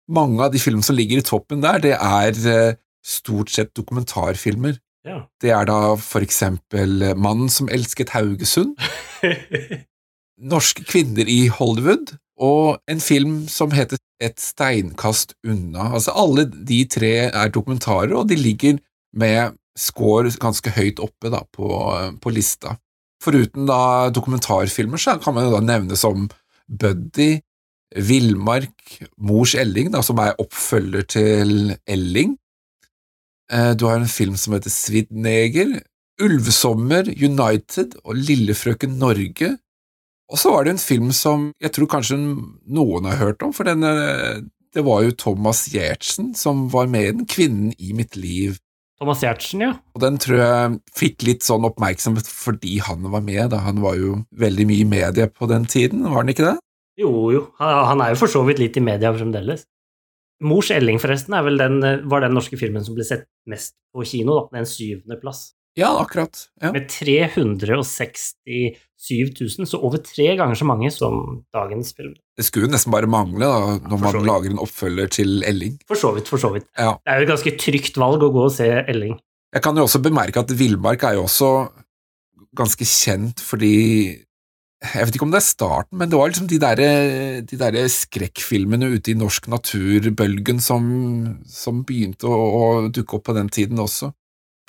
mange 0.09 0.41
av 0.41 0.55
de 0.55 0.59
filmene 0.59 0.89
som 0.89 0.97
ligger 0.97 1.21
i 1.21 1.27
toppen 1.27 1.61
der, 1.61 1.85
det 1.85 1.93
er 1.99 2.41
eh, 2.49 2.79
stort 3.05 3.53
sett 3.53 3.75
dokumentarfilmer. 3.77 4.81
Ja. 5.05 5.21
Det 5.41 5.53
er 5.53 5.69
da 5.69 5.79
for 6.01 6.25
eksempel 6.25 7.13
Mannen 7.17 7.53
som 7.53 7.69
elsket 7.73 8.13
Haugesund, 8.17 8.77
Norske 10.41 10.85
kvinner 10.89 11.29
i 11.29 11.49
Hollywood 11.53 12.15
og 12.41 12.81
en 12.89 13.01
film 13.05 13.43
som 13.53 13.73
heter 13.77 14.01
Et 14.21 14.37
steinkast 14.41 15.35
unna. 15.49 15.95
Altså 15.97 16.13
Alle 16.13 16.45
de 16.45 16.83
tre 16.93 17.13
er 17.31 17.53
dokumentarer, 17.53 18.13
og 18.13 18.29
de 18.29 18.37
ligger 18.37 18.77
med 19.17 19.55
score 19.79 20.29
ganske 20.41 20.73
høyt 20.77 21.01
oppe 21.01 21.31
da 21.33 21.41
på, 21.57 21.69
på 22.21 22.33
lista. 22.33 22.75
Foruten 23.25 23.65
da 23.69 24.11
dokumentarfilmer 24.13 25.01
så 25.01 25.17
kan 25.21 25.37
man 25.37 25.49
da 25.53 25.61
nevne 25.65 25.97
som 25.97 26.29
Buddy, 26.69 27.41
Villmark, 27.97 29.01
Mors 29.19 29.55
Elling, 29.59 29.89
da, 29.93 30.03
som 30.05 30.21
er 30.23 30.37
oppfølger 30.39 31.09
til 31.17 31.75
Elling. 31.89 32.37
Eh, 33.51 33.73
Du 33.75 33.87
har 33.89 33.99
en 33.99 34.09
film 34.09 34.37
som 34.37 34.55
heter 34.55 34.71
Svidd 34.71 35.11
neger, 35.11 35.81
Ulvesommer, 36.21 37.09
United 37.09 37.97
og 38.05 38.21
Lillefrøken 38.21 38.99
Norge. 39.01 39.57
Og 40.31 40.39
så 40.39 40.53
var 40.55 40.65
det 40.65 40.77
en 40.77 40.83
film 40.83 41.11
som 41.17 41.51
jeg 41.63 41.75
tror 41.75 41.91
kanskje 41.91 42.19
noen 42.21 43.09
har 43.11 43.19
hørt 43.19 43.43
om, 43.43 43.55
for 43.55 43.67
den, 43.67 43.83
eh, 43.83 44.43
det 44.75 44.85
var 44.87 45.03
jo 45.03 45.17
Thomas 45.19 45.65
Giertsen 45.73 46.35
som 46.39 46.69
var 46.71 46.91
med 46.91 47.07
i 47.09 47.13
den, 47.13 47.27
Kvinnen 47.27 47.73
i 47.79 47.93
mitt 47.97 48.15
liv. 48.17 48.61
Thomas 49.01 49.25
Giertsen, 49.25 49.65
ja. 49.65 49.73
Og 49.97 50.03
den 50.05 50.19
tror 50.23 50.39
jeg 50.39 50.79
fikk 50.95 51.25
litt 51.27 51.47
sånn 51.47 51.67
oppmerksomhet 51.67 52.29
fordi 52.29 52.79
han 52.85 53.09
var 53.11 53.25
med, 53.27 53.49
da 53.55 53.63
han 53.65 53.81
var 53.83 53.97
jo 53.99 54.21
veldig 54.39 54.67
mye 54.69 54.85
i 54.85 54.91
media 54.91 55.27
på 55.33 55.49
den 55.51 55.67
tiden, 55.67 56.05
var 56.07 56.23
han 56.23 56.33
ikke 56.33 56.47
det? 56.47 56.57
Jo, 57.01 57.11
jo. 57.33 57.45
Han 57.59 58.03
er 58.05 58.13
jo 58.13 58.21
for 58.21 58.31
så 58.31 58.43
vidt 58.47 58.61
litt 58.61 58.77
i 58.77 58.85
media 58.85 59.11
fremdeles. 59.17 59.65
Mors 60.45 60.71
Elling, 60.73 61.01
forresten, 61.01 61.35
er 61.37 61.45
vel 61.45 61.59
den, 61.61 61.81
var 62.09 62.23
den 62.25 62.37
norske 62.37 62.57
filmen 62.61 62.85
som 62.85 62.97
ble 62.97 63.05
sett 63.09 63.27
mest 63.49 63.75
på 63.93 64.05
kino, 64.09 64.37
da. 64.37 64.61
Den 64.61 64.69
syvende 64.69 65.19
plass. 65.21 65.51
Ja, 65.79 65.91
akkurat. 66.01 66.35
Ja. 66.63 66.73
Med 66.75 66.89
367 66.91 68.75
000, 69.41 69.67
så 69.71 69.79
over 69.79 70.03
tre 70.05 70.37
ganger 70.37 70.59
så 70.59 70.67
mange 70.69 70.91
som 70.93 71.45
dagens 71.55 71.95
film. 71.97 72.15
Det 72.37 72.45
skulle 72.47 72.67
jo 72.67 72.73
nesten 72.75 72.93
bare 72.95 73.11
mangle 73.11 73.47
da, 73.47 73.77
når 73.87 74.03
man 74.03 74.25
lager 74.27 74.51
en 74.51 74.63
oppfølger 74.63 75.13
til 75.21 75.45
Elling. 75.47 75.79
For 75.89 75.99
så 76.01 76.11
vidt, 76.17 76.29
for 76.31 76.43
så 76.43 76.51
vidt. 76.55 76.67
Ja. 76.79 76.97
Det 77.05 77.13
er 77.13 77.21
jo 77.21 77.29
et 77.29 77.35
ganske 77.35 77.55
trygt 77.61 78.01
valg 78.01 78.27
å 78.27 78.33
gå 78.35 78.43
og 78.49 78.55
se 78.55 78.69
Elling. 78.83 79.15
Jeg 79.55 79.63
kan 79.65 79.79
jo 79.79 79.87
også 79.87 80.03
bemerke 80.03 80.43
at 80.43 80.53
Villmark 80.55 81.03
er 81.07 81.17
jo 81.19 81.25
også 81.27 81.53
ganske 82.57 82.87
kjent 82.87 83.39
fordi 83.43 83.75
Jeg 84.81 85.07
vet 85.07 85.15
ikke 85.15 85.27
om 85.27 85.33
det 85.35 85.43
er 85.43 85.45
starten, 85.45 85.99
men 86.01 86.09
det 86.09 86.17
var 86.17 86.31
liksom 86.31 86.47
de 86.49 86.57
derre 86.57 86.87
de 87.45 87.57
der 87.61 87.75
skrekkfilmene 87.93 88.89
ute 88.95 89.13
i 89.13 89.19
norsk 89.19 89.51
natur-bølgen 89.53 90.57
som, 90.65 90.87
som 91.45 91.83
begynte 91.85 92.25
å, 92.25 92.39
å 92.41 92.63
dukke 92.89 93.19
opp 93.19 93.27
på 93.29 93.35
den 93.37 93.53
tiden 93.53 93.77
også. 93.83 94.09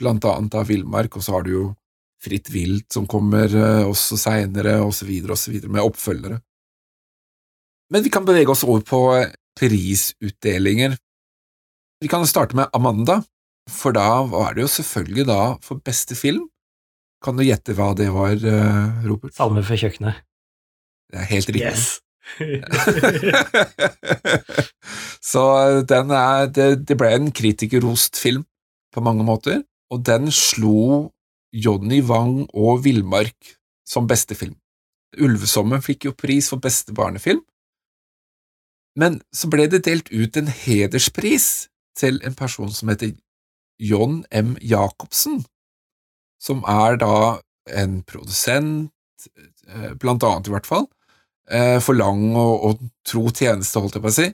Blant 0.01 0.25
annet 0.25 0.57
av 0.57 0.69
Villmark, 0.69 1.15
og 1.15 1.25
så 1.25 1.37
har 1.37 1.47
du 1.47 1.53
jo 1.53 1.67
Fritt 2.21 2.51
vilt 2.53 2.93
som 2.93 3.07
kommer 3.09 3.49
eh, 3.49 3.87
også 3.89 4.13
seinere, 4.21 4.75
så 4.93 5.07
videre, 5.07 5.33
med 5.73 5.81
oppfølgere. 5.81 6.35
Men 7.89 8.03
vi 8.05 8.11
kan 8.13 8.27
bevege 8.27 8.53
oss 8.53 8.61
over 8.61 8.83
på 8.85 8.99
prisutdelinger. 9.57 10.93
Vi 12.01 12.11
kan 12.11 12.27
starte 12.29 12.55
med 12.55 12.69
Amanda. 12.77 13.23
For 13.69 13.93
da 13.93 14.23
var 14.29 14.53
det 14.53 14.61
jo 14.65 14.69
selvfølgelig 14.73 15.25
da 15.29 15.57
for 15.65 15.75
beste 15.85 16.15
film. 16.17 16.49
Kan 17.25 17.37
du 17.37 17.43
gjette 17.45 17.73
hva 17.77 17.93
det 17.97 18.09
var, 18.13 18.33
eh, 18.37 19.05
Robert? 19.05 19.33
Salme 19.37 19.63
fra 19.65 19.75
kjøkkenet. 19.77 20.15
Det 21.11 21.17
er 21.21 21.27
helt 21.33 21.49
riktig. 21.49 21.73
Yes! 21.73 21.85
Så 25.31 25.43
den 25.89 26.11
er, 26.15 26.47
det, 26.53 26.67
det 26.87 26.95
ble 26.97 27.09
en 27.17 27.31
kritikerrost 27.35 28.15
film 28.21 28.43
på 28.93 28.99
mange 29.03 29.23
måter, 29.27 29.63
og 29.91 30.05
den 30.07 30.31
slo 30.31 31.11
Johnny 31.51 31.99
Wang 32.07 32.45
og 32.55 32.85
Villmark 32.85 33.55
som 33.87 34.07
beste 34.07 34.37
film. 34.39 34.55
Ulvesommeren 35.19 35.83
fikk 35.83 36.07
jo 36.07 36.15
pris 36.15 36.47
for 36.51 36.63
beste 36.63 36.95
barnefilm, 36.95 37.43
men 38.99 39.19
så 39.35 39.49
ble 39.51 39.67
det 39.71 39.83
delt 39.87 40.11
ut 40.11 40.37
en 40.39 40.47
hederspris 40.51 41.67
til 41.99 42.19
en 42.27 42.35
person 42.35 42.71
som 42.71 42.91
heter 42.91 43.13
John 43.81 44.21
M. 44.31 44.55
Jacobsen, 44.61 45.43
som 46.41 46.63
er 46.67 46.97
da 47.01 47.41
en 47.81 48.01
produsent, 48.07 48.91
eh, 49.67 49.93
blant 49.99 50.23
annet 50.23 50.47
i 50.47 50.55
hvert 50.55 50.67
fall, 50.67 50.87
for 51.83 51.97
lang 51.97 52.35
og, 52.39 52.51
og 52.63 52.83
tro 53.07 53.25
tjeneste, 53.33 53.81
holdt 53.81 53.97
jeg 53.97 54.03
på 54.03 54.11
å 54.11 54.15
si. 54.15 54.27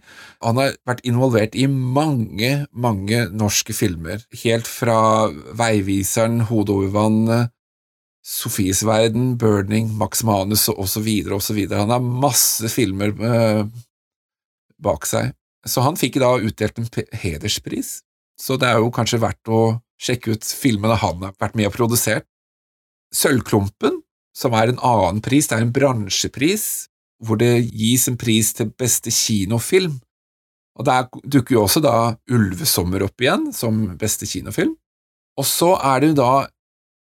Han 0.46 0.60
har 0.62 0.76
vært 0.86 1.06
involvert 1.08 1.56
i 1.58 1.66
mange, 1.72 2.68
mange 2.72 3.24
norske 3.34 3.74
filmer, 3.74 4.22
helt 4.44 4.70
fra 4.70 5.30
Veiviseren, 5.58 6.44
Hodet 6.50 6.76
over 6.76 6.92
vannet, 6.94 7.54
Sofies 8.28 8.82
verden, 8.84 9.38
Burning, 9.40 9.94
Max 9.96 10.24
Manus 10.28 10.68
og 10.74 10.90
så 10.92 11.00
videre. 11.00 11.80
Han 11.80 11.94
har 11.96 12.04
masse 12.04 12.68
filmer 12.74 13.14
eh, 13.24 13.62
bak 14.84 15.08
seg. 15.08 15.32
Så 15.68 15.84
han 15.84 16.00
fikk 16.00 16.20
da 16.22 16.34
utdelt 16.36 16.80
en 16.80 16.90
hederspris, 17.22 18.02
så 18.40 18.56
det 18.60 18.70
er 18.70 18.82
jo 18.82 18.92
kanskje 18.94 19.20
verdt 19.24 19.50
å 19.52 19.62
sjekke 20.00 20.36
ut 20.36 20.46
filmene 20.46 21.00
han 21.02 21.24
har 21.24 21.34
vært 21.40 21.56
med 21.58 21.72
og 21.72 21.76
produsert. 21.76 22.28
Sølvklumpen, 23.16 24.02
som 24.36 24.56
er 24.56 24.72
en 24.72 24.84
annen 24.86 25.24
pris, 25.24 25.48
det 25.50 25.58
er 25.58 25.66
en 25.66 25.74
bransjepris, 25.74 26.68
hvor 27.24 27.40
det 27.42 27.68
gis 27.72 28.08
en 28.10 28.18
pris 28.20 28.52
til 28.54 28.70
beste 28.78 29.14
kinofilm. 29.14 29.98
Og 30.78 30.86
der 30.86 31.08
dukker 31.26 31.56
jo 31.56 31.64
også 31.64 31.82
da 31.82 31.96
Ulvesommer 32.30 33.08
opp 33.08 33.24
igjen, 33.24 33.50
som 33.56 33.98
beste 33.98 34.30
kinofilm. 34.30 34.76
Og 35.38 35.46
så 35.46 35.74
er 35.82 36.02
det 36.02 36.12
jo 36.12 36.20
da 36.22 36.32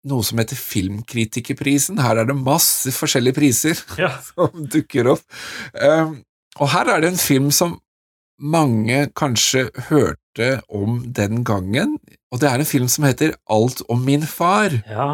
noe 0.09 0.25
som 0.25 0.38
heter 0.40 0.59
Filmkritikerprisen. 0.59 1.99
Her 2.02 2.23
er 2.23 2.28
det 2.28 2.38
masse 2.38 2.93
forskjellige 2.95 3.38
priser 3.38 3.83
Ja. 3.99 4.12
som 4.31 4.64
dukker 4.71 5.11
opp. 5.14 5.26
Um, 5.75 6.21
og 6.59 6.73
her 6.75 6.95
er 6.95 7.02
det 7.02 7.12
en 7.12 7.21
film 7.21 7.50
som 7.55 7.78
mange 8.38 9.09
kanskje 9.19 9.67
hørte 9.88 10.61
om 10.71 11.00
den 11.12 11.43
gangen, 11.45 11.97
og 12.31 12.40
det 12.40 12.47
er 12.50 12.62
en 12.62 12.69
film 12.69 12.87
som 12.90 13.07
heter 13.09 13.35
Alt 13.50 13.83
om 13.90 14.05
min 14.07 14.23
far 14.23 14.71
ja. 14.87 15.09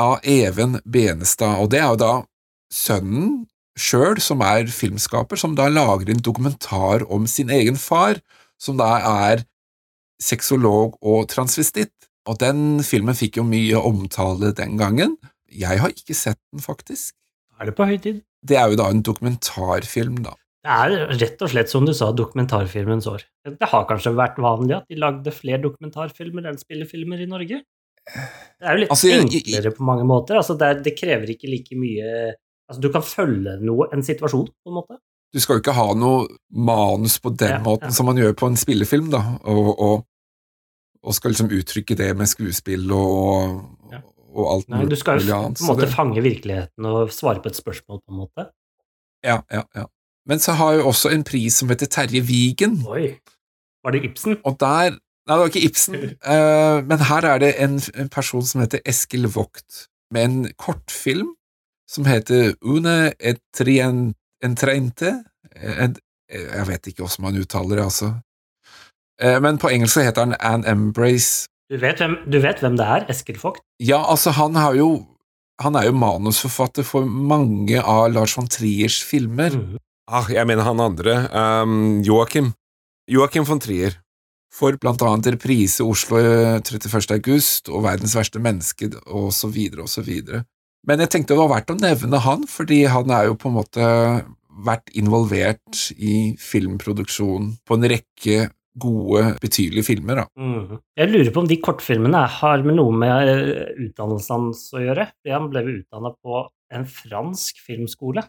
av 0.00 0.24
Even 0.24 0.78
Benestad, 0.88 1.60
og 1.60 1.68
det 1.74 1.82
er 1.82 1.90
jo 1.92 2.00
da 2.00 2.12
sønnen 2.72 3.42
sjøl 3.78 4.20
som 4.20 4.42
er 4.44 4.68
filmskaper, 4.72 5.38
som 5.40 5.56
da 5.58 5.68
lager 5.72 6.12
en 6.12 6.22
dokumentar 6.24 7.06
om 7.12 7.26
sin 7.30 7.50
egen 7.52 7.78
far, 7.80 8.20
som 8.60 8.78
da 8.80 8.94
er 9.28 9.44
sexolog 10.22 10.98
og 11.00 11.26
transvestitt. 11.32 11.94
Og 12.28 12.38
den 12.38 12.82
filmen 12.86 13.16
fikk 13.18 13.40
jo 13.40 13.46
mye 13.46 13.80
omtale 13.82 14.52
den 14.54 14.76
gangen. 14.78 15.16
Jeg 15.50 15.80
har 15.82 15.90
ikke 15.90 16.14
sett 16.14 16.38
den, 16.52 16.62
faktisk. 16.62 17.16
Er 17.58 17.70
det 17.70 17.74
på 17.78 17.86
høy 17.88 17.96
tid? 18.02 18.22
Det 18.42 18.58
er 18.58 18.70
jo 18.70 18.78
da 18.78 18.88
en 18.90 19.02
dokumentarfilm, 19.06 20.22
da. 20.22 20.36
Det 20.62 20.70
er 20.70 21.16
rett 21.18 21.40
og 21.42 21.50
slett, 21.50 21.70
som 21.72 21.86
du 21.86 21.90
sa, 21.94 22.12
dokumentarfilmens 22.14 23.08
år. 23.10 23.24
Det 23.48 23.68
har 23.72 23.86
kanskje 23.88 24.14
vært 24.14 24.38
vanlig 24.42 24.76
at 24.76 24.86
de 24.90 24.98
lagde 25.02 25.34
flere 25.34 25.58
dokumentarfilmer 25.64 26.46
enn 26.46 26.60
spillefilmer 26.60 27.24
i 27.24 27.26
Norge? 27.30 27.58
Det 28.06 28.66
er 28.66 28.76
jo 28.76 28.82
litt 28.84 28.94
Altså, 28.94 29.10
enklere 29.16 29.72
på 29.74 29.86
mange 29.86 30.06
måter. 30.06 30.38
Altså, 30.38 30.54
det, 30.58 30.68
er, 30.68 30.80
det 30.86 30.94
krever 30.98 31.34
ikke 31.34 31.50
like 31.50 31.78
mye 31.78 32.12
Altså, 32.72 32.80
du 32.82 32.88
kan 32.94 33.04
følge 33.04 33.58
noe, 33.60 33.86
en 33.92 34.02
situasjon, 34.06 34.48
på 34.48 34.72
en 34.72 34.78
måte. 34.80 34.96
Du 35.32 35.40
skal 35.40 35.56
jo 35.58 35.62
ikke 35.62 35.74
ha 35.76 35.86
noe 35.96 36.26
manus 36.52 37.18
på 37.20 37.30
den 37.36 37.54
Ja, 37.54 37.60
måten 37.64 37.88
ja. 37.88 37.94
som 37.96 38.08
man 38.08 38.16
gjør 38.20 38.34
på 38.36 38.48
en 38.50 38.56
spillefilm, 38.60 39.10
da, 39.12 39.20
og, 39.48 39.70
og, 39.80 40.02
og 41.04 41.14
skal 41.16 41.32
liksom 41.32 41.48
uttrykke 41.52 41.96
det 41.96 42.10
med 42.16 42.28
skuespill 42.28 42.90
og, 42.92 43.62
Ja. 43.92 44.00
og 44.32 44.50
alt 44.54 44.68
Nei, 44.72 44.84
du 44.88 44.96
skal 44.96 45.20
jo 45.20 45.28
på 45.28 45.52
en 45.52 45.68
måte 45.68 45.86
det- 45.86 45.92
fange 45.94 46.20
virkeligheten 46.24 46.84
og 46.88 47.12
svare 47.12 47.40
på 47.44 47.48
et 47.52 47.56
spørsmål, 47.60 48.00
på 48.04 48.12
en 48.12 48.20
måte. 48.24 48.48
Ja, 49.24 49.40
ja, 49.52 49.62
ja. 49.76 49.86
Men 50.26 50.38
så 50.38 50.52
har 50.54 50.72
jeg 50.76 50.84
også 50.86 51.10
en 51.12 51.24
pris 51.24 51.56
som 51.58 51.68
heter 51.68 51.86
Terje 51.90 52.20
Vigen, 52.22 52.82
Oi. 52.86 53.18
Var 53.84 53.90
det 53.92 54.04
Ibsen? 54.04 54.36
og 54.44 54.58
der 54.60 54.98
Nei, 55.22 55.36
det 55.36 55.40
var 55.40 55.50
ikke 55.52 55.64
Ibsen, 55.68 55.94
eh, 56.34 56.80
men 56.82 56.98
her 56.98 57.22
er 57.24 57.38
det 57.38 57.54
en, 57.62 57.76
en 57.94 58.08
person 58.10 58.42
som 58.42 58.60
heter 58.60 58.80
Eskil 58.84 59.28
Vogt, 59.30 59.86
med 60.10 60.24
en 60.24 60.52
kortfilm 60.58 61.28
som 61.88 62.04
heter 62.08 62.54
Une 62.62 63.12
et 63.20 63.40
trien, 63.54 64.12
entreinte 64.42 65.24
en, 65.56 65.96
Jeg 66.32 66.66
vet 66.68 66.86
ikke 66.86 67.04
hvordan 67.04 67.26
man 67.26 67.40
uttaler 67.42 67.76
det, 67.76 67.84
altså. 67.84 68.14
Eh, 69.20 69.38
Men 69.40 69.58
på 69.58 69.68
engelsk 69.68 70.00
heter 70.00 70.24
han 70.24 70.36
An 70.40 70.64
Embrace. 70.64 71.48
Du 71.70 71.76
vet, 71.80 71.98
hvem, 72.00 72.16
du 72.32 72.38
vet 72.40 72.60
hvem 72.60 72.76
det 72.76 72.86
er? 72.86 73.04
Eskil 73.12 73.38
Vogt? 73.40 73.60
Ja, 73.80 74.02
altså, 74.10 74.30
han 74.30 74.54
har 74.54 74.74
jo 74.74 75.06
Han 75.60 75.76
er 75.76 75.84
jo 75.84 75.92
manusforfatter 75.92 76.82
for 76.82 77.04
mange 77.06 77.78
av 77.78 78.08
Lars 78.10 78.32
von 78.36 78.48
Triers 78.48 79.02
filmer. 79.04 79.50
Mhm. 79.54 79.76
Ah, 80.10 80.26
jeg 80.32 80.46
mener 80.46 80.64
han 80.66 80.80
andre. 80.80 81.28
Um, 81.30 82.00
Joakim. 82.02 82.54
Joakim 83.08 83.44
von 83.46 83.60
Trier. 83.60 83.94
For 84.52 84.74
blant 84.80 85.00
annet 85.02 85.28
reprise 85.36 85.84
Oslo 85.84 86.18
31. 86.18 87.12
august 87.14 87.68
og 87.68 87.84
Verdens 87.84 88.16
verste 88.16 88.40
menneske 88.42 88.90
og 89.06 89.30
så 89.32 89.48
videre 89.48 89.82
og 89.86 89.88
så 89.88 90.02
videre. 90.02 90.42
Men 90.88 91.02
jeg 91.04 91.12
tenkte 91.14 91.34
det 91.34 91.42
var 91.42 91.52
verdt 91.52 91.70
å 91.70 91.78
nevne 91.78 92.18
han, 92.24 92.46
fordi 92.50 92.84
han 92.90 93.10
er 93.14 93.28
jo 93.28 93.36
på 93.38 93.50
en 93.50 93.58
måte 93.60 93.90
vært 94.66 94.90
involvert 94.98 95.84
i 95.94 96.34
filmproduksjon 96.42 97.52
på 97.66 97.78
en 97.78 97.86
rekke 97.92 98.48
gode, 98.82 99.34
betydelige 99.42 99.84
filmer. 99.84 100.22
Da. 100.22 100.26
Mm. 100.40 100.78
Jeg 100.96 101.10
lurer 101.12 101.30
på 101.32 101.42
om 101.42 101.48
de 101.48 101.58
kortfilmene 101.60 102.22
har 102.40 102.62
med 102.66 102.78
noe 102.78 102.92
med 102.96 103.30
eh, 103.30 103.72
utdannelsen 103.86 104.32
hans 104.36 104.62
å 104.72 104.80
gjøre. 104.82 105.10
Han 105.28 105.50
ble 105.52 105.64
utdanna 105.74 106.14
på 106.16 106.44
en 106.72 106.86
fransk 106.88 107.60
filmskole. 107.66 108.24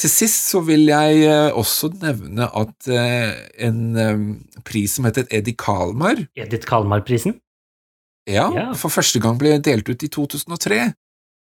Til 0.00 0.12
sist 0.12 0.46
så 0.52 0.62
vil 0.64 0.86
jeg 0.88 1.24
eh, 1.28 1.50
også 1.56 1.90
nevne 2.00 2.48
at 2.56 2.88
eh, 2.92 3.32
en 3.66 3.80
pris 4.64 4.96
som 4.96 5.08
heter 5.08 5.26
Eddie 5.32 5.56
Kalmar 5.60 6.20
Edith 6.36 6.68
Kalmar-prisen. 6.68 7.38
ja, 8.28 8.46
Ja. 8.54 8.70
for 8.76 8.92
første 8.92 9.20
gang 9.20 9.40
ble 9.40 9.56
delt 9.64 9.88
ut 9.88 10.04
i 10.04 10.08
2003. 10.08 10.92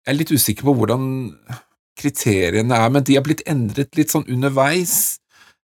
Jeg 0.09 0.15
er 0.15 0.21
litt 0.23 0.31
usikker 0.33 0.65
på 0.65 0.73
hvordan 0.73 1.03
kriteriene 2.01 2.77
er, 2.81 2.93
men 2.95 3.05
de 3.05 3.19
har 3.19 3.25
blitt 3.27 3.43
endret 3.45 3.99
litt 3.99 4.15
sånn 4.15 4.25
underveis. 4.25 5.19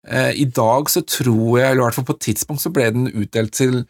Eh, 0.08 0.32
I 0.42 0.48
dag 0.50 0.90
så 0.90 1.04
tror 1.06 1.60
jeg, 1.60 1.68
eller 1.68 1.84
i 1.84 1.86
hvert 1.86 2.00
fall 2.00 2.08
på 2.08 2.16
et 2.16 2.26
tidspunkt, 2.26 2.64
så 2.64 2.72
ble 2.74 2.88
den 2.96 3.12
utdelt 3.12 3.54
til 3.54 3.84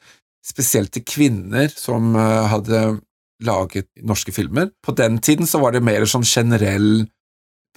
spesielt 0.43 0.91
til 0.91 1.05
kvinner 1.07 1.71
som 1.71 2.17
eh, 2.19 2.49
hadde 2.51 2.81
laget 3.47 3.87
norske 4.03 4.33
filmer. 4.35 4.73
På 4.83 4.91
den 4.97 5.21
tiden 5.23 5.47
så 5.47 5.61
var 5.63 5.71
det 5.71 5.85
mer 5.87 6.03
sånn 6.03 6.27
generell 6.27 7.05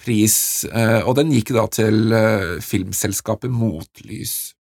pris, 0.03 0.65
eh, 0.67 0.99
og 1.07 1.15
den 1.21 1.31
gikk 1.31 1.53
da 1.55 1.69
til 1.71 2.11
filmselskapet 2.59 3.55
Motlys. 3.55 4.51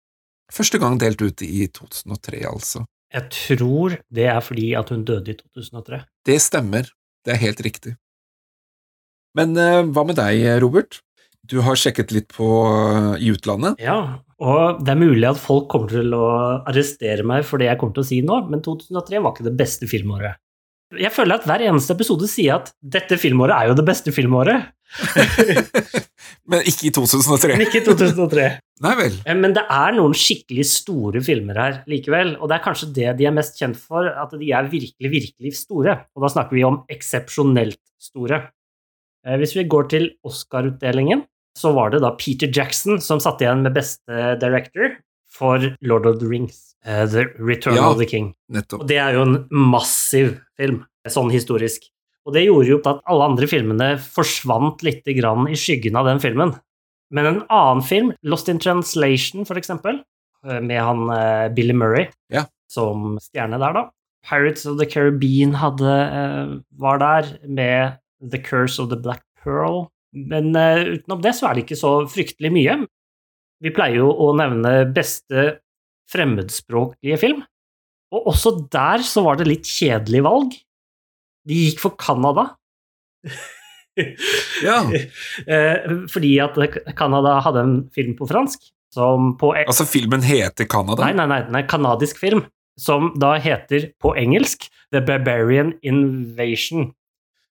Første 0.54 0.78
gang 0.78 1.00
delt 1.02 1.18
ut 1.18 1.42
i 1.42 1.66
2003, 1.66 2.44
altså. 2.46 2.84
Jeg 3.10 3.26
tror 3.34 3.98
det 4.14 4.30
er 4.30 4.38
fordi 4.38 4.70
at 4.78 4.94
hun 4.94 5.02
døde 5.02 5.34
i 5.34 5.38
2003. 5.42 6.04
Det 6.30 6.38
stemmer, 6.46 6.86
det 7.26 7.34
er 7.34 7.42
helt 7.42 7.66
riktig. 7.66 7.96
Men 9.38 9.56
eh, 9.58 9.80
hva 9.90 10.04
med 10.06 10.18
deg, 10.20 10.44
Robert? 10.62 11.00
Du 11.44 11.58
har 11.66 11.76
sjekket 11.76 12.14
litt 12.14 12.30
på 12.32 12.46
eh, 12.70 13.10
i 13.26 13.32
utlandet. 13.34 13.80
Ja, 13.82 13.98
og 14.44 14.80
det 14.84 14.94
er 14.94 15.00
mulig 15.00 15.26
at 15.28 15.40
folk 15.40 15.68
kommer 15.72 15.90
til 15.92 16.14
å 16.16 16.24
arrestere 16.68 17.26
meg 17.26 17.44
for 17.48 17.60
det 17.60 17.68
jeg 17.68 17.80
kommer 17.80 17.98
til 17.98 18.04
å 18.04 18.08
si 18.08 18.22
nå, 18.24 18.40
men 18.52 18.62
2003 18.64 19.20
var 19.24 19.34
ikke 19.34 19.48
det 19.50 19.56
beste 19.58 19.90
filmåret. 19.90 20.40
Jeg 20.94 21.10
føler 21.10 21.40
at 21.40 21.46
hver 21.48 21.62
eneste 21.66 21.94
episode 21.96 22.28
sier 22.30 22.60
at 22.60 22.68
dette 22.78 23.16
filmåret 23.18 23.56
er 23.56 23.70
jo 23.72 23.76
det 23.80 23.86
beste 23.88 24.12
filmåret, 24.14 24.70
Men 26.50 26.60
ikke 26.68 26.88
i 26.88 26.92
2003. 26.94 27.54
men 27.56 27.64
ikke 27.64 27.80
i 27.80 27.84
2003. 27.86 28.44
Nei 28.84 28.92
vel. 28.98 29.16
Eh, 29.26 29.36
Men 29.38 29.54
det 29.56 29.64
er 29.72 29.94
noen 29.96 30.14
skikkelig 30.18 30.66
store 30.70 31.22
filmer 31.24 31.58
her 31.58 31.78
likevel, 31.90 32.34
og 32.38 32.50
det 32.50 32.58
er 32.58 32.64
kanskje 32.66 32.90
det 32.94 33.14
de 33.18 33.28
er 33.28 33.34
mest 33.34 33.58
kjent 33.58 33.78
for, 33.80 34.06
at 34.06 34.34
de 34.38 34.50
er 34.54 34.68
virkelig, 34.70 35.10
virkelig 35.16 35.54
store. 35.58 35.96
Og 36.14 36.26
da 36.26 36.30
snakker 36.36 36.58
vi 36.58 36.66
om 36.68 36.82
eksepsjonelt 36.92 37.80
store. 38.02 38.42
Eh, 39.26 39.36
Hvis 39.40 39.54
vi 39.56 39.64
går 39.64 39.88
til 39.88 40.10
Oscar-utdelingen, 40.26 41.24
så 41.56 41.72
var 41.74 41.90
det 41.94 42.00
da 42.02 42.10
Peter 42.18 42.50
Jackson 42.50 43.00
som 43.00 43.20
satt 43.22 43.40
igjen 43.44 43.62
med 43.62 43.74
beste 43.76 44.34
director 44.42 44.96
for 45.34 45.58
Lord 45.82 46.06
of 46.06 46.18
the 46.20 46.26
Rings, 46.30 46.74
uh, 46.86 47.06
The 47.06 47.24
Return 47.38 47.74
Ja. 47.76 47.88
of 47.90 47.98
the 47.98 48.06
King. 48.06 48.34
Nettopp. 48.50 48.82
Og 48.82 48.88
det 48.88 48.98
er 48.98 49.14
jo 49.14 49.22
en 49.22 49.48
massiv 49.50 50.36
film, 50.58 50.84
sånn 51.08 51.30
historisk. 51.32 51.88
Og 52.26 52.34
det 52.34 52.46
gjorde 52.46 52.68
jo 52.70 52.78
at 52.84 53.02
alle 53.06 53.24
andre 53.28 53.46
filmene 53.50 53.88
forsvant 54.00 54.82
litt 54.82 55.04
grann 55.18 55.46
i 55.50 55.54
skyggen 55.58 55.96
av 55.96 56.06
den 56.06 56.20
filmen. 56.22 56.54
Men 57.12 57.26
en 57.26 57.42
annen 57.50 57.82
film, 57.84 58.12
Lost 58.24 58.48
in 58.48 58.58
Translation 58.58 59.44
for 59.44 59.54
eksempel, 59.60 60.02
eh, 60.46 60.60
med 60.60 60.80
han 60.80 61.08
uh, 61.10 61.48
Billy 61.54 61.72
Murray 61.74 62.08
Ja. 62.32 62.46
som 62.68 63.18
stjerne 63.20 63.58
der, 63.58 63.72
da. 63.72 63.90
Pirates 64.24 64.64
of 64.66 64.78
the 64.78 64.86
Caribbean 64.86 65.52
hadde, 65.54 65.82
uh, 65.84 66.60
var 66.78 66.98
der, 66.98 67.38
med 67.46 67.98
The 68.30 68.40
Curse 68.42 68.80
of 68.82 68.90
the 68.92 68.98
Black 69.00 69.22
Pearl. 69.42 69.88
Men 70.14 70.52
uh, 70.54 70.82
utenom 70.94 71.22
det 71.24 71.34
så 71.36 71.48
er 71.48 71.56
det 71.58 71.64
ikke 71.66 71.78
så 71.80 71.94
fryktelig 72.10 72.52
mye. 72.54 72.76
Vi 73.64 73.72
pleier 73.74 74.00
jo 74.02 74.10
å 74.12 74.30
nevne 74.36 74.84
beste 74.94 75.58
fremmedspråklige 76.12 77.18
film. 77.22 77.42
Og 78.14 78.28
også 78.34 78.54
der 78.72 79.02
så 79.06 79.24
var 79.26 79.40
det 79.40 79.48
litt 79.48 79.66
kjedelig 79.68 80.22
valg. 80.26 80.54
De 81.48 81.60
gikk 81.66 81.82
for 81.84 81.98
Canada. 82.00 82.52
Ja. 84.64 84.80
Eh, 85.46 85.84
Fordi 86.10 86.32
at 86.42 86.56
Canada 86.98 87.36
hadde 87.44 87.60
en 87.62 87.74
film 87.94 88.16
på 88.18 88.26
fransk 88.26 88.64
som 88.94 89.32
på 89.38 89.52
e- 89.54 89.64
Altså, 89.68 89.86
filmen 89.86 90.22
heter 90.26 90.66
Canada? 90.70 91.04
Nei, 91.04 91.12
nei, 91.14 91.26
nei, 91.30 91.60
en 91.62 91.68
kanadisk 91.70 92.18
film, 92.18 92.44
som 92.80 93.12
da 93.22 93.34
heter 93.42 93.92
på 94.02 94.14
engelsk 94.18 94.66
The 94.94 95.02
Barbarian 95.04 95.74
Invasion, 95.86 96.92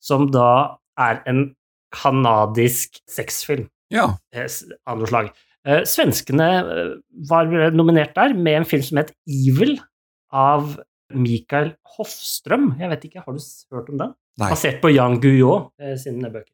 som 0.00 0.26
da 0.34 0.78
er 0.98 1.22
en 1.30 1.54
kanadisk 1.94 2.98
sexfilm 3.08 3.68
Ja. 3.90 4.16
eh, 4.32 4.46
av 4.86 4.98
noe 4.98 5.08
slag. 5.08 5.30
Eh, 5.66 5.82
Svenskene 5.88 6.48
eh, 6.60 6.90
var 7.28 7.46
nominert 7.72 8.14
der 8.14 8.34
med 8.34 8.60
en 8.62 8.64
film 8.68 8.82
som 8.84 8.98
het 9.00 9.12
Evil, 9.26 9.78
av 10.30 10.74
Mikael 11.14 11.70
Hofstrøm. 11.96 12.74
Jeg 12.78 12.90
vet 12.90 13.04
ikke, 13.08 13.22
har 13.24 13.32
du 13.32 13.40
hørt 13.72 13.88
om 13.88 13.96
den? 14.02 14.10
Nei. 14.38 14.50
Basert 14.52 14.82
på 14.82 14.90
Jan 14.92 15.16
Guillou 15.22 15.70
sine 15.96 16.28
bøker. 16.30 16.52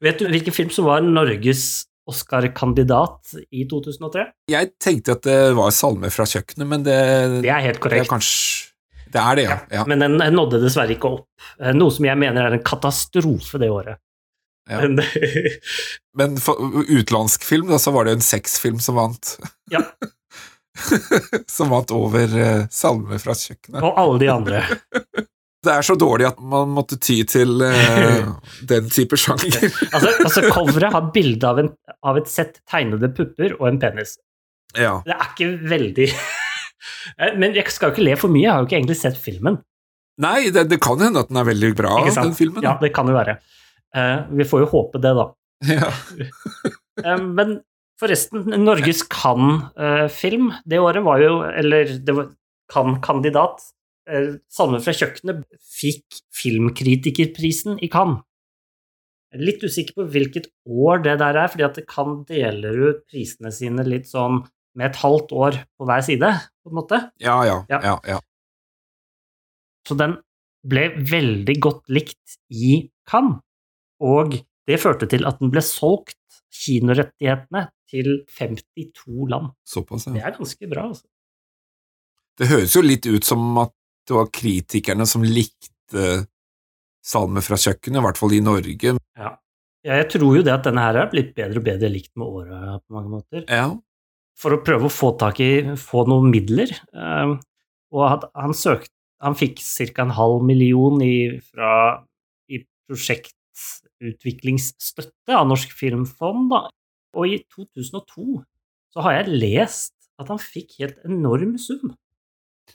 Vet 0.00 0.18
du 0.18 0.24
hvilken 0.32 0.52
film 0.56 0.70
som 0.72 0.88
var 0.88 1.04
Norges 1.04 1.84
Oscar-kandidat 2.08 3.34
i 3.52 3.66
2003? 3.68 4.24
Jeg 4.52 4.72
tenkte 4.82 5.16
at 5.16 5.22
det 5.26 5.36
var 5.58 5.70
salmer 5.76 6.12
fra 6.14 6.24
kjøkkenet, 6.28 6.68
men 6.68 6.84
det, 6.86 6.96
Det 7.44 7.50
er 7.52 7.62
helt 7.68 7.80
det 7.84 8.00
er 8.00 8.08
kanskje 8.08 8.72
Det 9.12 9.22
er 9.22 9.38
det, 9.38 9.44
ja. 9.46 9.58
ja. 9.70 9.84
Men 9.86 10.02
den 10.02 10.18
nådde 10.34 10.60
dessverre 10.64 10.96
ikke 10.96 11.12
opp. 11.18 11.28
Eh, 11.62 11.72
Noe 11.76 11.94
som 11.94 12.08
jeg 12.08 12.18
mener 12.20 12.48
er 12.48 12.56
en 12.58 12.66
katastrofe 12.66 13.60
det 13.62 13.70
året. 13.72 14.00
Ja. 14.70 14.82
Men, 14.82 15.00
Men 16.18 16.40
for 16.42 16.58
utenlandsk 16.88 17.44
film, 17.46 17.70
da, 17.70 17.78
så 17.78 17.94
var 17.94 18.08
det 18.08 18.16
en 18.16 18.24
sexfilm 18.24 18.80
som 18.82 18.98
vant. 18.98 19.36
Ja. 19.70 19.84
som 21.56 21.70
vant 21.72 21.94
over 21.94 22.34
uh, 22.34 22.66
salmer 22.70 23.22
fra 23.22 23.36
kjøkkenet. 23.38 23.80
og 23.80 23.96
alle 23.96 24.20
de 24.24 24.30
andre. 24.32 24.66
Det 25.66 25.72
er 25.72 25.82
så 25.82 25.96
dårlig 25.98 26.28
at 26.28 26.36
man 26.38 26.68
måtte 26.70 26.94
ty 27.02 27.16
til 27.26 27.58
uh, 27.58 28.28
den 28.70 28.86
type 28.92 29.18
sjanger. 29.18 29.56
Altså, 29.88 30.12
altså 30.22 30.44
Coveret 30.52 30.94
har 30.94 31.08
bilde 31.10 31.48
av, 31.48 31.58
av 32.06 32.20
et 32.20 32.30
sett 32.30 32.60
tegnede 32.70 33.10
pupper 33.16 33.56
og 33.56 33.72
en 33.72 33.80
penis. 33.82 34.14
ja. 34.78 35.00
Det 35.02 35.16
er 35.16 35.32
ikke 35.32 35.48
veldig 35.66 36.06
Eh, 36.06 36.35
Men 37.40 37.56
jeg 37.56 37.70
skal 37.72 37.90
jo 37.90 37.96
ikke 37.96 38.06
le 38.06 38.16
for 38.20 38.32
mye, 38.32 38.44
jeg 38.44 38.52
har 38.52 38.62
jo 38.62 38.68
ikke 38.68 38.78
egentlig 38.80 38.98
sett 39.00 39.18
filmen. 39.20 39.60
Nei, 40.22 40.48
det, 40.52 40.66
det 40.70 40.80
kan 40.80 41.00
hende 41.02 41.20
at 41.22 41.30
den 41.30 41.40
er 41.40 41.48
veldig 41.50 41.72
bra, 41.76 41.96
den 42.08 42.34
filmen. 42.36 42.64
Ja, 42.64 42.76
det 42.80 42.92
kan 42.96 43.08
jo 43.10 43.16
være. 43.16 43.36
Uh, 43.96 44.24
vi 44.36 44.46
får 44.48 44.64
jo 44.64 44.70
håpe 44.72 45.00
det, 45.04 45.12
da. 45.16 45.26
Ja. 45.68 45.90
uh, 47.04 47.22
men 47.38 47.58
forresten, 48.00 48.44
Norges 48.64 49.02
Kan-film 49.12 50.50
det 50.68 50.80
året 50.84 51.00
var 51.06 51.22
jo 51.22 51.38
Eller 51.48 51.94
det 52.04 52.12
var 52.12 52.26
Kan-kandidat. 52.72 53.62
Eh, 54.06 54.36
Salmen 54.52 54.82
fra 54.82 54.94
kjøkkenet 54.94 55.44
fikk 55.76 56.20
Filmkritikerprisen 56.34 57.80
i 57.82 57.90
Cannes. 57.92 58.22
Litt 59.36 59.64
usikker 59.64 59.98
på 59.98 60.06
hvilket 60.14 60.46
år 60.64 61.02
det 61.04 61.16
der 61.20 61.36
er, 61.36 61.48
fordi 61.52 61.66
at 61.66 61.80
Cannes 61.90 62.26
deler 62.28 62.78
ut 62.88 63.02
prisene 63.10 63.52
sine 63.54 63.84
litt 63.86 64.08
sånn 64.10 64.44
med 64.76 64.90
et 64.90 64.98
halvt 65.00 65.32
år 65.36 65.58
på 65.78 65.88
hver 65.88 66.04
side, 66.04 66.30
på 66.64 66.72
en 66.72 66.78
måte. 66.78 67.00
Ja, 67.22 67.38
ja, 67.48 67.62
Ja. 67.72 67.96
ja. 68.06 68.20
Så 69.86 69.94
den 69.98 70.16
ble 70.66 70.88
veldig 70.98 71.56
godt 71.62 71.84
likt 71.94 72.38
i 72.50 72.88
Cannes, 73.06 73.38
og 74.02 74.34
det 74.66 74.80
førte 74.82 75.06
til 75.10 75.26
at 75.28 75.38
den 75.38 75.52
ble 75.54 75.62
solgt, 75.62 76.18
kinorettighetene, 76.56 77.68
til 77.86 78.24
52 78.34 79.28
land. 79.30 79.52
Såpass, 79.62 80.08
ja. 80.08 80.16
Det 80.16 80.22
er 80.26 80.34
ganske 80.34 80.68
bra, 80.70 80.88
altså. 80.90 81.06
Det 82.36 82.48
høres 82.50 82.74
jo 82.74 82.82
litt 82.82 83.06
ut 83.06 83.24
som 83.24 83.44
at 83.62 83.70
det 84.06 84.16
var 84.16 84.26
kritikerne 84.34 85.06
som 85.08 85.22
likte 85.24 86.26
Salme 87.06 87.38
fra 87.44 87.54
kjøkkenet, 87.54 88.00
i 88.00 88.02
hvert 88.02 88.18
fall 88.18 88.32
i 88.34 88.40
Norge. 88.42 88.96
Ja. 89.14 89.28
Jeg 89.86 90.08
tror 90.10 90.32
jo 90.34 90.42
det 90.42 90.50
at 90.50 90.64
denne 90.66 90.82
her 90.82 90.96
er 90.98 91.10
blitt 91.12 91.28
bedre 91.36 91.60
og 91.60 91.66
bedre 91.68 91.90
likt 91.92 92.10
med 92.18 92.26
åra 92.26 92.80
på 92.80 92.96
mange 92.96 93.12
måter. 93.12 93.44
Ja, 93.46 93.68
For 94.36 94.52
å 94.52 94.60
prøve 94.64 94.84
å 94.88 94.92
få 94.92 95.14
tak 95.20 95.40
i 95.40 95.50
få 95.80 96.04
noen 96.10 96.30
midler. 96.32 96.70
eh, 96.92 97.36
og 97.96 98.02
han 98.34 98.52
søkte 98.56 98.92
Han 99.22 99.34
fikk 99.34 99.60
ca. 99.94 100.02
en 100.02 100.10
halv 100.12 100.42
million 100.44 101.00
i, 101.00 101.40
fra, 101.40 102.02
i 102.52 102.58
prosjektutviklingsstøtte 102.86 105.32
av 105.32 105.46
Norsk 105.48 105.72
Filmfond, 105.72 106.50
da. 106.52 106.68
Og 107.16 107.26
i 107.32 107.38
2002 107.48 108.44
så 108.92 109.00
har 109.06 109.12
jeg 109.22 109.38
lest 109.40 109.94
at 110.20 110.28
han 110.32 110.40
fikk 110.40 110.76
helt 110.82 110.98
enorm 111.08 111.56
sum. 111.60 111.94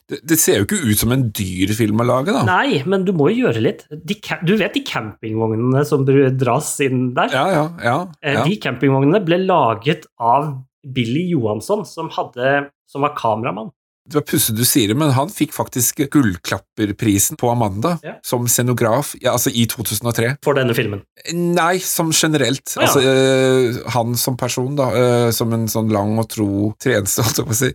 Det, 0.10 0.22
det 0.26 0.38
ser 0.40 0.58
jo 0.62 0.66
ikke 0.66 0.82
ut 0.88 0.98
som 1.02 1.12
en 1.14 1.32
dyr 1.36 1.74
film 1.76 2.00
å 2.02 2.06
lage, 2.08 2.32
da. 2.34 2.42
Nei, 2.48 2.82
men 2.90 3.06
du 3.06 3.12
må 3.14 3.30
jo 3.30 3.38
gjøre 3.46 3.62
litt. 3.62 3.86
De, 3.92 4.16
du 4.48 4.56
vet 4.58 4.74
de 4.78 4.82
campingvognene 4.88 5.84
som 5.86 6.06
dras 6.08 6.80
inn 6.86 7.14
der? 7.18 7.30
Ja, 7.36 7.46
ja, 7.52 7.66
ja. 7.84 7.98
Eh, 8.24 8.34
ja. 8.40 8.44
De 8.48 8.56
campingvognene 8.66 9.20
ble 9.26 9.38
laget 9.44 10.08
av 10.18 10.56
Billy 10.88 11.28
Johansson, 11.32 11.86
som, 11.86 12.10
hadde, 12.16 12.70
som 12.90 13.02
var 13.06 13.16
kameramann. 13.18 13.70
Det 14.10 14.16
var 14.18 14.24
pussig 14.26 14.56
du 14.58 14.64
sier 14.66 14.90
det, 14.90 14.96
men 14.98 15.12
han 15.14 15.30
fikk 15.30 15.52
faktisk 15.54 16.00
Gullklapperprisen 16.12 17.38
på 17.38 17.52
Amanda 17.52 18.00
Ja. 18.02 18.16
som 18.26 18.48
scenograf, 18.50 19.12
ja, 19.22 19.32
altså 19.36 19.52
i 19.54 19.68
2003. 19.70 20.32
For 20.44 20.58
denne 20.58 20.74
filmen. 20.74 21.04
Nei, 21.34 21.78
som 21.86 22.10
generelt. 22.12 22.74
Ah, 22.78 22.82
ja. 22.82 22.88
Altså, 22.88 23.02
øh, 23.06 23.92
han 23.94 24.16
som 24.18 24.38
person, 24.42 24.76
da, 24.76 24.90
Øh, 24.92 25.32
som 25.32 25.54
en 25.54 25.68
sånn 25.70 25.92
lang 25.94 26.18
og 26.18 26.28
tro 26.34 26.74
tjeneste, 26.82 27.22
holdt 27.28 27.38
jeg 27.44 27.46
på 27.46 27.54
å 27.54 27.60
si. 27.62 27.72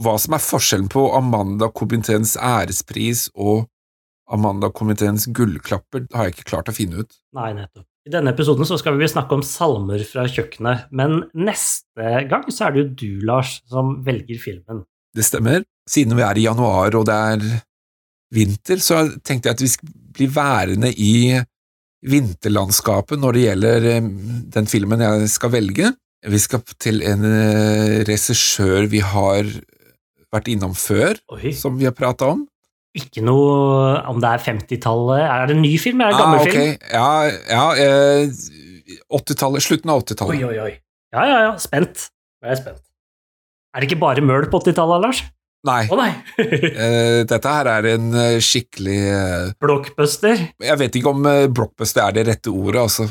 Hva 0.00 0.16
som 0.18 0.34
er 0.34 0.38
forskjellen 0.44 0.88
på 0.88 1.04
Amanda-komiteens 1.18 2.36
ærespris 2.40 3.28
og 3.36 3.66
Amanda-komiteens 4.30 5.26
gullklapper, 5.34 6.06
har 6.14 6.28
jeg 6.28 6.36
ikke 6.38 6.50
klart 6.52 6.68
å 6.72 6.74
finne 6.76 7.04
ut. 7.04 7.14
Nei, 7.36 7.52
nettopp. 7.56 7.84
I 8.08 8.12
denne 8.14 8.32
episoden 8.32 8.64
så 8.64 8.78
skal 8.80 8.96
vi 8.96 9.04
snakke 9.10 9.36
om 9.36 9.42
salmer 9.44 10.00
fra 10.08 10.22
kjøkkenet, 10.32 10.86
men 10.96 11.18
neste 11.36 12.22
gang 12.30 12.46
så 12.48 12.64
er 12.64 12.72
det 12.72 12.80
jo 12.80 12.92
du, 13.02 13.10
Lars, 13.28 13.58
som 13.68 13.98
velger 14.06 14.40
filmen. 14.40 14.80
Det 15.12 15.26
stemmer. 15.26 15.66
Siden 15.88 16.16
vi 16.16 16.24
er 16.24 16.40
i 16.40 16.46
januar 16.46 16.96
og 16.96 17.04
det 17.08 17.16
er 17.34 17.44
vinter, 18.32 18.80
så 18.80 19.02
tenkte 19.20 19.50
jeg 19.50 19.58
at 19.58 19.64
vi 19.64 19.70
skal 19.74 19.92
bli 20.16 20.28
værende 20.32 20.92
i 20.92 21.36
vinterlandskapet 22.08 23.20
når 23.20 23.36
det 23.36 23.44
gjelder 23.44 23.88
eh, 23.92 24.10
den 24.56 24.68
filmen 24.70 25.04
jeg 25.04 25.30
skal 25.32 25.52
velge. 25.52 25.92
Vi 26.28 26.40
skal 26.40 26.64
til 26.80 27.02
en 27.04 27.28
eh, 27.28 27.98
regissør 28.08 28.88
vi 28.88 29.02
har 29.04 29.52
vært 30.32 30.48
innom 30.52 30.72
før, 30.76 31.20
Oi. 31.36 31.52
som 31.56 31.76
vi 31.76 31.88
har 31.88 31.96
prata 31.96 32.32
om. 32.36 32.46
Ikke 32.98 33.22
noe 33.24 34.02
om 34.10 34.18
det 34.22 34.30
er 34.34 34.42
50-tallet 34.44 35.22
Er 35.24 35.46
det 35.50 35.56
en 35.56 35.62
ny 35.64 35.72
film 35.80 36.02
eller 36.02 36.12
er 36.12 36.18
det 36.18 36.26
en 36.26 36.34
Ah, 36.34 36.42
okay. 36.42 36.50
ok. 36.50 36.58
film? 36.58 36.92
Ja, 36.92 37.08
ja 37.54 37.64
eh, 37.84 39.00
80-tallet, 39.18 39.64
slutten 39.64 39.90
av 39.92 40.02
80-tallet. 40.04 40.36
Oi, 40.36 40.44
oi, 40.48 40.60
oi. 40.68 40.74
Ja, 41.14 41.24
ja, 41.28 41.40
ja. 41.46 41.56
Spent. 41.60 42.08
Jeg 42.44 42.54
er 42.54 42.60
spent. 42.60 42.82
Er 43.76 43.82
det 43.84 43.90
ikke 43.90 44.00
bare 44.00 44.24
møl 44.24 44.46
på 44.52 44.60
80-tallet, 44.62 45.02
Lars? 45.04 45.20
Nei, 45.66 45.80
Å 45.90 45.96
nei! 45.98 46.10
eh, 46.38 47.24
dette 47.28 47.50
her 47.50 47.66
er 47.72 47.86
en 47.90 48.12
eh, 48.14 48.36
skikkelig 48.44 48.98
eh, 49.10 49.48
Blockbuster. 49.60 50.44
Jeg 50.62 50.78
vet 50.80 50.98
ikke 51.00 51.10
om 51.10 51.26
eh, 51.26 51.48
blockbuster 51.50 52.04
er 52.04 52.14
det 52.14 52.24
rette 52.28 52.52
ordet, 52.54 52.84
altså, 52.84 53.08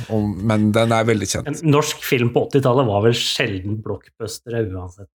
men 0.48 0.70
den 0.76 0.94
er 0.96 1.10
veldig 1.10 1.28
kjent. 1.28 1.50
En 1.52 1.74
norsk 1.76 2.02
film 2.08 2.32
på 2.34 2.46
80-tallet 2.48 2.88
var 2.88 3.04
vel 3.04 3.18
sjelden 3.20 3.82
blockbuster 3.84 4.56
uansett. 4.64 5.10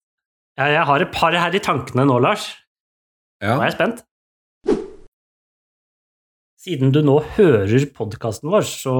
Jeg 0.61 0.83
har 0.85 1.01
et 1.07 1.13
par 1.15 1.33
her 1.33 1.57
i 1.57 1.63
tankene 1.65 2.05
nå, 2.05 2.19
Lars. 2.21 2.51
Ja. 3.41 3.55
Nå 3.57 3.63
er 3.65 3.71
jeg 3.71 3.77
spent. 3.79 4.03
Siden 6.63 6.93
du 6.95 7.01
nå 7.03 7.17
hører 7.35 7.89
podkasten 7.91 8.51
vår, 8.53 8.63
så 8.63 8.93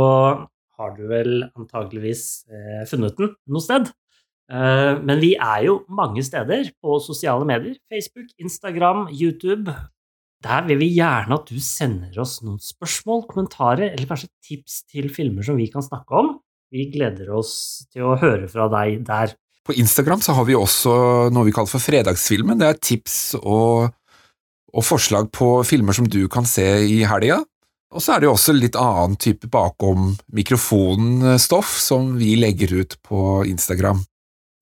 har 0.80 0.96
du 0.98 1.06
vel 1.08 1.46
antageligvis 1.56 2.24
eh, 2.52 2.82
funnet 2.90 3.16
den 3.20 3.36
noe 3.48 3.64
sted. 3.64 3.92
Eh, 4.52 4.94
men 5.00 5.22
vi 5.22 5.34
er 5.40 5.64
jo 5.70 5.78
mange 5.88 6.24
steder 6.26 6.74
på 6.84 6.98
sosiale 7.04 7.48
medier. 7.48 7.78
Facebook, 7.92 8.34
Instagram, 8.42 9.08
YouTube. 9.16 9.72
Der 10.44 10.66
vil 10.68 10.82
vi 10.82 10.90
gjerne 10.98 11.38
at 11.40 11.48
du 11.48 11.60
sender 11.64 12.20
oss 12.20 12.42
noen 12.44 12.60
spørsmål, 12.60 13.24
kommentarer 13.30 13.94
eller 13.94 14.10
kanskje 14.10 14.28
tips 14.44 14.82
til 14.92 15.08
filmer 15.14 15.46
som 15.48 15.56
vi 15.56 15.70
kan 15.72 15.86
snakke 15.86 16.20
om. 16.20 16.34
Vi 16.74 16.90
gleder 16.92 17.32
oss 17.38 17.86
til 17.94 18.10
å 18.10 18.18
høre 18.20 18.50
fra 18.52 18.68
deg 18.74 19.06
der. 19.08 19.38
På 19.64 19.76
Instagram 19.80 20.20
så 20.20 20.36
har 20.36 20.44
vi 20.50 20.58
også 20.60 20.94
noe 21.32 21.48
vi 21.48 21.54
kaller 21.56 21.72
for 21.72 21.80
Fredagsfilmen. 21.80 22.60
Det 22.60 22.68
er 22.68 22.82
tips 22.82 23.38
og, 23.40 23.94
og 24.74 24.86
forslag 24.86 25.30
på 25.34 25.56
filmer 25.68 25.96
som 25.96 26.08
du 26.10 26.26
kan 26.32 26.48
se 26.50 26.66
i 26.88 27.04
helga. 27.08 27.42
Og 27.94 28.02
så 28.02 28.16
er 28.16 28.24
det 28.24 28.30
jo 28.30 28.34
også 28.34 28.56
litt 28.58 28.78
annen 28.80 29.18
type 29.22 29.48
bakom 29.54 30.16
mikrofonen-stoff 30.34 31.76
som 31.78 32.16
vi 32.18 32.34
legger 32.42 32.74
ut 32.82 32.96
på 33.06 33.44
Instagram. 33.46 34.02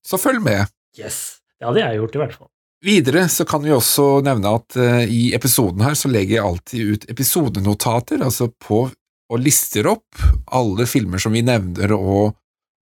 Så 0.04 0.20
følg 0.20 0.44
med. 0.44 0.68
Yes! 1.00 1.40
Det 1.62 1.70
hadde 1.70 1.84
jeg 1.84 2.00
gjort, 2.02 2.16
i 2.16 2.22
hvert 2.24 2.36
fall. 2.40 2.50
Videre 2.82 3.28
så 3.30 3.46
kan 3.46 3.62
vi 3.62 3.70
også 3.72 4.06
nevne 4.26 4.56
at 4.58 4.76
eh, 4.82 5.04
i 5.06 5.22
episoden 5.38 5.84
her 5.86 5.94
så 5.98 6.10
legger 6.10 6.40
jeg 6.40 6.46
alltid 6.48 6.96
ut 6.96 7.04
episodenotater, 7.14 8.24
altså 8.26 8.50
på 8.50 8.88
og 9.32 9.40
lister 9.40 9.88
opp 9.88 10.18
alle 10.52 10.88
filmer 10.90 11.22
som 11.22 11.32
vi 11.32 11.44
nevner 11.46 11.94
og 11.96 12.34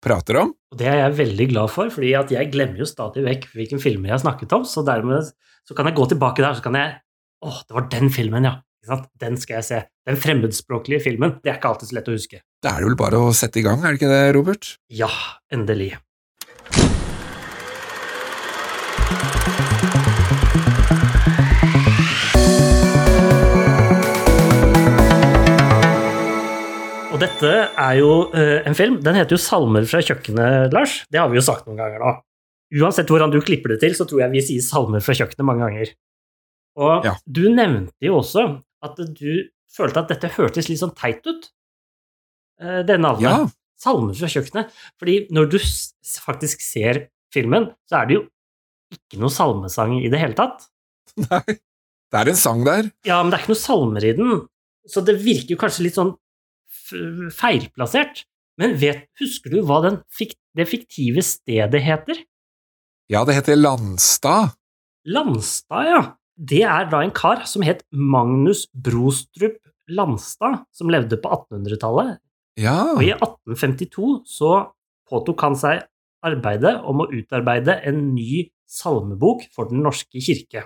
prater 0.05 0.39
om. 0.43 0.53
Og 0.71 0.79
det 0.79 0.87
er 0.87 1.01
jeg 1.01 1.17
veldig 1.17 1.47
glad 1.49 1.73
for, 1.73 1.89
fordi 1.91 2.13
jeg 2.13 2.51
glemmer 2.53 2.83
jo 2.83 2.87
stadig 2.87 3.25
vekk 3.25 3.49
hvilken 3.57 3.81
filmer 3.83 4.11
jeg 4.11 4.15
har 4.19 4.23
snakket 4.23 4.55
om, 4.55 4.63
så 4.69 4.85
dermed 4.87 5.33
så 5.67 5.75
kan 5.75 5.89
jeg 5.89 5.97
gå 5.97 6.05
tilbake 6.13 6.45
der, 6.45 6.55
så 6.55 6.63
kan 6.63 6.77
jeg 6.79 6.93
Å, 7.37 7.51
det 7.69 7.75
var 7.75 7.85
den 7.93 8.09
filmen, 8.09 8.47
ja. 8.47 8.55
Den 9.21 9.35
skal 9.37 9.59
jeg 9.59 9.65
se. 9.67 9.79
Den 10.07 10.17
fremmedspråklige 10.17 11.03
filmen. 11.03 11.35
Det 11.43 11.51
er 11.51 11.59
ikke 11.59 11.69
alltid 11.69 11.91
så 11.91 11.97
lett 11.99 12.09
å 12.09 12.15
huske. 12.15 12.39
Da 12.63 12.71
er 12.73 12.81
det 12.81 12.89
vel 12.89 12.97
bare 12.97 13.19
å 13.21 13.33
sette 13.35 13.59
i 13.61 13.65
gang, 13.65 13.83
er 13.83 13.93
det 13.93 13.99
ikke 13.99 14.09
det, 14.09 14.21
Robert? 14.33 14.69
Ja, 14.89 15.09
endelig. 15.53 15.91
Og 27.13 27.21
dette 27.21 27.53
er 27.69 27.93
jo 27.99 28.09
eh, 28.33 28.65
en 28.65 28.77
film. 28.77 28.97
Den 29.05 29.17
heter 29.19 29.37
jo 29.37 29.41
'Salmer 29.41 29.85
fra 29.89 30.01
kjøkkenet', 30.01 30.73
Lars. 30.73 31.03
Det 31.11 31.21
har 31.21 31.29
vi 31.29 31.37
jo 31.37 31.45
sagt 31.45 31.69
noen 31.69 31.77
ganger 31.83 32.01
nå. 32.01 32.17
Uansett 32.81 33.09
hvordan 33.13 33.29
du 33.33 33.39
klipper 33.45 33.75
det 33.75 33.81
til, 33.85 33.93
så 33.97 34.09
tror 34.09 34.25
jeg 34.25 34.33
vi 34.33 34.45
sier 34.49 34.65
'salmer 34.65 35.05
fra 35.05 35.13
kjøkkenet' 35.17 35.45
mange 35.45 35.65
ganger. 35.67 35.93
Og 36.77 37.05
Ja. 37.07 37.15
du 37.25 37.47
nevnte 37.49 38.05
jo 38.05 38.19
også 38.21 38.61
at 38.85 38.95
du 39.17 39.49
følte 39.73 40.03
at 40.03 40.11
dette 40.13 40.29
hørtes 40.37 40.69
litt 40.69 40.79
sånn 40.79 40.93
teit 40.95 41.25
ut, 41.25 41.49
eh, 42.61 42.83
det 42.85 42.99
navnet. 43.01 43.21
Ja. 43.25 43.47
Salmer 43.77 44.13
fra 44.17 44.27
kjøkkenet. 44.29 44.71
Fordi 44.99 45.27
når 45.33 45.49
du 45.51 45.57
faktisk 45.59 46.61
ser 46.61 47.07
filmen, 47.33 47.71
så 47.89 48.01
er 48.01 48.05
det 48.09 48.15
jo 48.17 48.23
ikke 48.93 49.19
noe 49.21 49.29
salmesang 49.33 49.97
i 50.03 50.09
det 50.09 50.19
hele 50.21 50.33
tatt. 50.37 50.67
Nei. 51.29 51.41
Det 52.07 52.19
er 52.21 52.29
en 52.31 52.39
sang 52.39 52.63
der. 52.63 52.91
Ja, 53.03 53.21
men 53.21 53.31
det 53.33 53.39
er 53.39 53.43
ikke 53.43 53.51
noe 53.55 53.59
salmer 53.65 54.05
i 54.07 54.13
den, 54.15 54.47
så 54.87 55.03
det 55.03 55.17
virker 55.19 55.55
jo 55.57 55.59
kanskje 55.59 55.83
litt 55.83 55.97
sånn 55.97 56.13
feilplassert. 57.35 58.23
Men 58.57 58.77
vet, 58.79 59.03
husker 59.19 59.51
du 59.53 59.59
hva 59.67 59.81
den 59.83 59.99
fik 60.09 60.33
det 60.57 60.65
fiktive 60.69 61.21
stedet 61.25 61.81
heter? 61.83 62.21
Ja, 63.11 63.21
det 63.27 63.35
heter 63.37 63.55
Landstad. 63.59 64.55
Landstad, 65.05 65.85
ja. 65.91 66.01
Det 66.37 66.61
er 66.69 66.87
da 66.91 67.01
en 67.01 67.13
kar 67.15 67.45
som 67.49 67.65
het 67.65 67.81
Magnus 67.91 68.67
Brostrup 68.73 69.57
Landstad, 69.89 70.63
som 70.75 70.91
levde 70.91 71.17
på 71.21 71.31
1800-tallet. 71.31 72.17
Ja. 72.59 72.93
Og 72.95 73.03
i 73.05 73.13
1852 73.15 74.21
så 74.29 74.51
påtok 75.09 75.43
han 75.45 75.57
seg 75.57 75.85
arbeidet 76.25 76.75
om 76.87 77.03
å 77.03 77.09
utarbeide 77.13 77.77
en 77.87 78.11
ny 78.15 78.47
salmebok 78.67 79.45
for 79.55 79.71
Den 79.71 79.85
norske 79.85 80.21
kirke. 80.21 80.65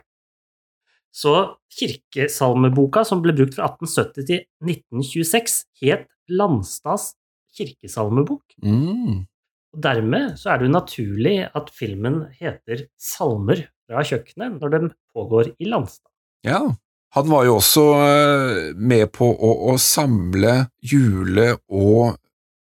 Så 1.11 1.33
kirkesalmeboka, 1.75 3.03
som 3.07 3.19
ble 3.23 3.35
brukt 3.35 3.57
fra 3.57 3.67
1870 3.73 4.27
til 4.29 4.45
1926, 4.63 5.57
het 5.83 6.07
Landstads 6.31 7.11
kirkesalmebok. 7.57 8.55
Mm. 8.63 9.27
Og 9.75 9.83
dermed 9.83 10.39
så 10.39 10.53
er 10.53 10.59
det 10.59 10.69
jo 10.69 10.75
naturlig 10.77 11.35
at 11.47 11.71
filmen 11.75 12.23
heter 12.39 12.87
Salmer 12.99 13.65
fra 13.91 14.05
kjøkkenet 14.07 14.61
når 14.61 14.73
den 14.77 14.89
pågår 15.13 15.51
i 15.59 15.67
Landstad. 15.67 16.07
ja. 16.47 16.63
Han 17.11 17.27
var 17.27 17.43
jo 17.43 17.57
også 17.59 17.81
eh, 17.99 18.59
med 18.79 19.09
på 19.11 19.27
å, 19.27 19.49
å 19.67 19.73
samle 19.83 20.53
jule- 20.79 21.57
og 21.67 22.13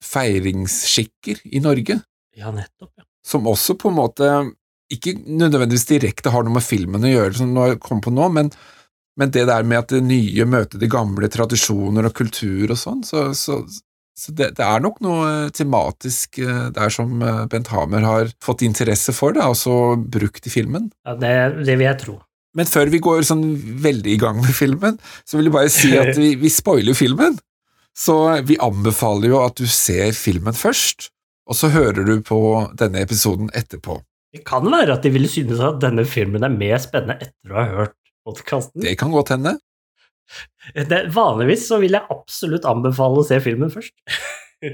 feiringsskikker 0.04 1.40
i 1.48 1.62
Norge, 1.64 1.96
Ja, 2.36 2.50
nettopp. 2.52 2.90
ja. 2.98 3.04
som 3.24 3.46
også 3.48 3.76
på 3.80 3.88
en 3.88 3.96
måte 3.96 4.28
ikke 4.92 5.14
nødvendigvis 5.24 5.86
direkte 5.88 6.28
har 6.34 6.44
noe 6.44 6.58
med 6.58 6.66
filmen 6.66 7.06
å 7.08 7.12
gjøre, 7.14 7.34
som 7.38 7.54
nå 7.56 7.70
kom 7.80 8.02
på 8.04 8.12
nå, 8.12 8.28
men, 8.36 8.50
men 9.16 9.32
det 9.32 9.46
der 9.48 9.64
med 9.64 9.78
at 9.80 9.94
det 9.96 10.02
nye 10.04 10.44
møter 10.44 10.76
de 10.82 10.90
gamle 10.92 11.30
tradisjoner 11.32 12.10
og 12.10 12.14
kultur 12.20 12.74
og 12.74 12.76
sånn, 12.78 13.00
så, 13.06 13.30
så, 13.32 13.62
så 14.14 14.30
det, 14.30 14.52
det 14.58 14.62
er 14.62 14.82
nok 14.82 15.00
noe 15.02 15.48
tematisk 15.54 16.38
eh, 16.38 16.68
der 16.74 16.92
som 16.94 17.18
eh, 17.22 17.40
Bent 17.50 17.72
Hamer 17.72 18.06
har 18.06 18.30
fått 18.42 18.62
interesse 18.66 19.14
for, 19.16 19.34
da, 19.34 19.48
og 19.50 19.58
så 19.58 19.96
brukt 19.98 20.46
i 20.46 20.52
filmen. 20.52 20.92
ja 21.06 21.16
det, 21.18 21.34
det 21.66 21.74
vil 21.74 21.88
jeg 21.88 22.00
tro. 22.04 22.20
Men 22.54 22.70
før 22.70 22.92
vi 22.92 23.00
går 23.02 23.26
sånn 23.26 23.42
veldig 23.82 24.12
i 24.14 24.20
gang 24.22 24.38
med 24.38 24.54
filmen, 24.54 25.00
så 25.26 25.40
vil 25.40 25.50
jeg 25.50 25.56
bare 25.56 25.72
si 25.74 25.90
at 25.98 26.14
vi, 26.14 26.36
vi 26.38 26.52
spoiler 26.52 26.94
filmen. 26.94 27.34
Så 27.94 28.14
vi 28.46 28.58
anbefaler 28.62 29.30
jo 29.30 29.42
at 29.42 29.58
du 29.58 29.66
ser 29.70 30.14
filmen 30.18 30.54
først, 30.54 31.10
og 31.50 31.58
så 31.58 31.70
hører 31.74 32.06
du 32.06 32.16
på 32.26 32.38
denne 32.78 33.02
episoden 33.02 33.50
etterpå. 33.54 33.98
Det 34.34 34.42
kan 34.46 34.66
være 34.66 34.96
at 34.96 35.04
de 35.06 35.12
ville 35.14 35.30
synes 35.30 35.60
at 35.62 35.82
denne 35.82 36.06
filmen 36.06 36.46
er 36.46 36.54
mer 36.54 36.78
spennende 36.82 37.18
etter 37.22 37.54
å 37.54 37.58
ha 37.58 37.66
hørt 37.70 37.98
podkasten. 38.26 38.82
Det 38.82 38.96
kan 38.98 39.14
godt 39.14 39.34
hende. 39.34 39.58
Det, 40.90 41.00
vanligvis 41.14 41.66
så 41.68 41.78
vil 41.82 41.96
jeg 41.96 42.12
absolutt 42.12 42.66
anbefale 42.68 43.20
å 43.20 43.26
se 43.26 43.38
filmen 43.44 43.72
først. 43.72 43.94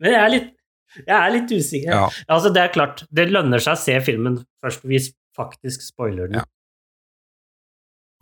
Men 0.00 0.08
jeg 0.08 0.20
er 0.20 0.30
litt, 0.32 0.48
jeg 1.02 1.16
er 1.16 1.34
litt 1.34 1.52
usikker. 1.52 1.92
Ja. 1.92 2.06
Altså, 2.24 2.52
det 2.54 2.62
er 2.62 2.74
klart, 2.74 3.04
det 3.12 3.28
lønner 3.28 3.60
seg 3.62 3.76
å 3.76 3.82
se 3.82 3.96
filmen 4.06 4.40
først 4.64 4.86
vi 4.88 5.02
faktisk 5.36 5.84
spoiler 5.84 6.30
den. 6.30 6.40
Ja. 6.40 6.46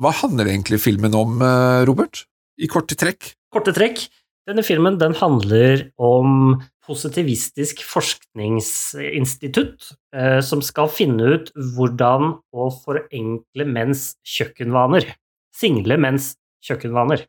Hva 0.02 0.10
handler 0.24 0.50
egentlig 0.50 0.80
filmen 0.82 1.14
om, 1.14 1.38
eh, 1.42 1.84
Robert? 1.86 2.24
I 2.58 2.66
korte 2.70 2.98
trekk? 2.98 3.34
Korte 3.54 3.72
trekk. 3.74 4.08
Denne 4.44 4.62
filmen 4.66 4.98
den 5.00 5.14
handler 5.16 5.86
om 5.96 6.58
positivistisk 6.84 7.80
forskningsinstitutt 7.88 9.86
eh, 10.12 10.40
som 10.44 10.60
skal 10.64 10.88
finne 10.92 11.24
ut 11.36 11.48
hvordan 11.76 12.34
å 12.52 12.68
forenkle 12.82 13.64
menns 13.64 14.16
kjøkkenvaner. 14.28 15.06
Single 15.54 15.96
menns 16.02 16.34
kjøkkenvaner. 16.64 17.24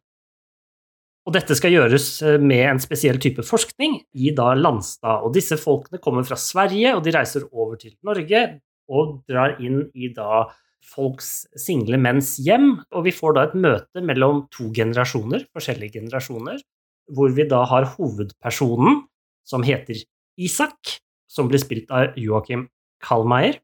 Og 1.25 1.33
dette 1.33 1.57
skal 1.57 1.73
gjøres 1.73 2.09
eh, 2.21 2.37
med 2.41 2.63
en 2.69 2.81
spesiell 2.81 3.17
type 3.21 3.45
forskning 3.45 3.97
i 4.13 4.31
da 4.37 4.51
Landstad. 4.57 5.25
Og 5.25 5.33
disse 5.35 5.57
folkene 5.57 6.01
kommer 6.03 6.25
fra 6.27 6.37
Sverige, 6.39 6.93
og 6.93 7.01
de 7.05 7.15
reiser 7.15 7.47
over 7.51 7.79
til 7.81 7.95
Norge 8.05 8.45
og 8.93 9.17
drar 9.29 9.57
inn 9.63 9.87
i 9.97 10.11
da 10.13 10.45
folks 10.85 11.47
single 11.57 11.97
menns 12.01 12.35
hjem. 12.45 12.75
Og 12.93 13.07
vi 13.07 13.15
får 13.15 13.37
da 13.37 13.47
et 13.47 13.57
møte 13.57 14.05
mellom 14.05 14.45
to 14.53 14.69
generasjoner, 14.75 15.47
forskjellige 15.55 15.97
generasjoner, 15.97 16.61
hvor 17.15 17.33
vi 17.33 17.47
da 17.49 17.63
har 17.69 17.89
hovedpersonen, 17.95 19.03
som 19.45 19.65
heter 19.65 19.97
Isak, 20.41 20.97
som 21.29 21.49
blir 21.49 21.61
spilt 21.61 21.91
av 21.93 22.13
Joakim 22.21 22.67
Kallmeier, 23.05 23.59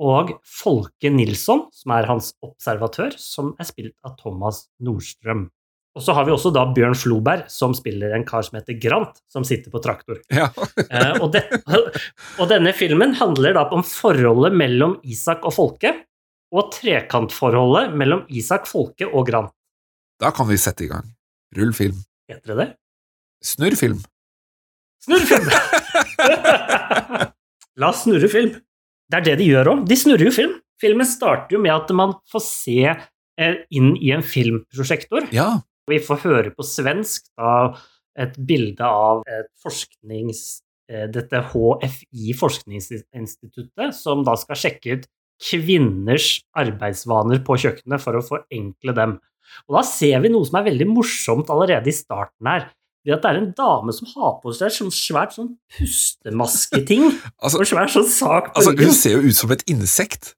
og 0.00 0.34
Folke 0.46 1.10
Nilsson, 1.12 1.66
som 1.74 1.92
er 1.94 2.08
hans 2.08 2.32
observatør, 2.44 3.14
som 3.20 3.52
er 3.60 3.68
spilt 3.68 3.94
av 4.06 4.16
Thomas 4.20 4.64
Nordstrøm. 4.82 5.46
Og 5.94 6.02
så 6.02 6.14
har 6.16 6.26
vi 6.26 6.32
også 6.34 6.50
da 6.50 6.64
Bjørn 6.74 6.96
Floberg, 6.98 7.44
som 7.52 7.74
spiller 7.76 8.16
en 8.16 8.24
kar 8.26 8.42
som 8.42 8.58
heter 8.58 8.78
Grant, 8.82 9.20
som 9.30 9.46
sitter 9.46 9.70
på 9.70 9.82
traktor. 9.82 10.20
Ja. 10.34 10.50
Eh, 10.94 11.16
og, 11.22 11.30
det, 11.34 11.40
og 12.38 12.48
denne 12.50 12.70
filmen 12.76 13.14
handler 13.18 13.54
da 13.56 13.64
om 13.74 13.82
forholdet 13.86 14.54
mellom 14.54 14.96
Isak 15.06 15.46
og 15.46 15.54
Folke, 15.56 15.94
og 16.54 16.70
trekantforholdet 16.74 17.94
mellom 17.98 18.24
Isak, 18.30 18.68
Folke 18.70 19.08
og 19.08 19.26
Grant. 19.30 19.54
Da 20.22 20.30
kan 20.34 20.46
vi 20.50 20.58
sette 20.60 20.86
i 20.86 20.90
gang. 20.90 21.06
Rull 21.56 21.72
film. 21.74 21.98
Heter 22.30 22.52
det 22.52 22.58
det? 22.60 22.68
Snurr 23.44 23.78
film. 23.78 24.02
Snurrefilm! 25.04 25.50
La 27.80 27.90
oss 27.90 28.04
snurre 28.04 28.30
film. 28.30 28.54
Det 29.10 29.20
er 29.20 29.26
det 29.28 29.36
de 29.40 29.48
gjør 29.50 29.72
òg. 29.74 29.82
De 29.88 29.96
snurrer 29.98 30.28
jo 30.28 30.34
film. 30.34 30.54
Filmen 30.82 31.06
starter 31.06 31.56
jo 31.56 31.62
med 31.62 31.74
at 31.74 31.90
man 31.96 32.14
får 32.32 32.42
se 32.44 32.78
eh, 32.90 33.56
inn 33.74 33.94
i 34.00 34.12
en 34.14 34.24
filmprosjektor. 34.26 35.28
Ja. 35.34 35.60
Vi 35.90 36.00
får 36.02 36.22
høre 36.24 36.52
på 36.56 36.64
svensk 36.66 37.28
da 37.36 37.74
et 38.20 38.36
bilde 38.38 38.86
av 38.86 39.24
et 39.28 39.50
forsknings... 39.62 40.62
eh, 40.90 41.06
Dette 41.12 41.42
HFI, 41.50 42.34
Forskningsinstituttet, 42.38 43.94
som 43.96 44.24
da 44.26 44.36
skal 44.40 44.60
sjekke 44.60 44.98
ut 44.98 45.06
kvinners 45.44 46.38
arbeidsvaner 46.56 47.42
på 47.44 47.56
kjøkkenet 47.60 48.02
for 48.02 48.16
å 48.16 48.24
forenkle 48.24 48.94
dem. 48.96 49.16
Og 49.68 49.76
da 49.76 49.82
ser 49.86 50.22
vi 50.24 50.30
noe 50.32 50.46
som 50.48 50.60
er 50.60 50.68
veldig 50.70 50.86
morsomt 50.88 51.50
allerede 51.52 51.90
i 51.90 51.96
starten 51.96 52.48
her. 52.48 52.68
Det 53.04 53.12
at 53.12 53.24
det 53.24 53.30
er 53.34 53.40
en 53.42 53.50
dame 53.56 53.92
som 53.92 54.08
har 54.14 54.38
på 54.40 54.52
seg 54.56 54.72
sånn 54.72 54.92
svært 54.94 55.34
sånn 55.36 55.50
pustemasketing 55.76 57.04
Altså, 57.42 57.60
og 57.60 57.68
svær 57.68 57.90
sånn 57.92 58.08
sak 58.08 58.48
på 58.48 58.60
altså, 58.60 58.72
ryggen. 58.72 58.90
hun 58.90 58.96
ser 58.96 59.16
jo 59.18 59.28
ut 59.28 59.38
som 59.38 59.52
et 59.52 59.64
insekt. 59.68 60.32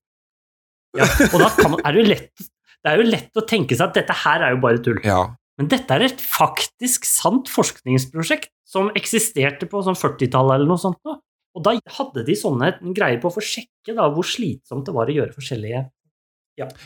Ja, 0.96 1.06
og 1.28 1.38
da 1.42 1.50
kan 1.54 1.74
man, 1.74 1.82
er 1.84 1.94
det, 1.94 2.02
jo 2.02 2.10
lett, 2.10 2.46
det 2.82 2.92
er 2.92 3.02
jo 3.02 3.06
lett 3.06 3.38
å 3.38 3.44
tenke 3.46 3.76
seg 3.76 3.90
at 3.90 3.98
dette 4.00 4.16
her 4.24 4.42
er 4.46 4.56
jo 4.56 4.62
bare 4.64 4.82
tull. 4.82 4.98
Ja. 5.06 5.20
Men 5.60 5.70
dette 5.72 5.94
er 5.94 6.04
et 6.08 6.20
faktisk 6.20 7.06
sant 7.08 7.48
forskningsprosjekt 7.52 8.50
som 8.66 8.90
eksisterte 8.98 9.68
på 9.70 9.84
sånn 9.86 9.96
40-tallet 9.96 10.58
eller 10.58 10.72
noe 10.72 10.80
sånt. 10.80 10.98
Og 11.06 11.64
da 11.64 11.76
hadde 11.98 12.26
de 12.26 12.34
sånne 12.36 12.74
greier 12.96 13.20
på 13.22 13.30
å 13.30 13.36
få 13.36 13.44
sjekke 13.44 13.94
da, 13.96 14.10
hvor 14.12 14.26
slitsomt 14.26 14.88
det 14.88 14.96
var 14.96 15.08
å 15.08 15.16
gjøre 15.16 15.36
forskjellige 15.36 15.86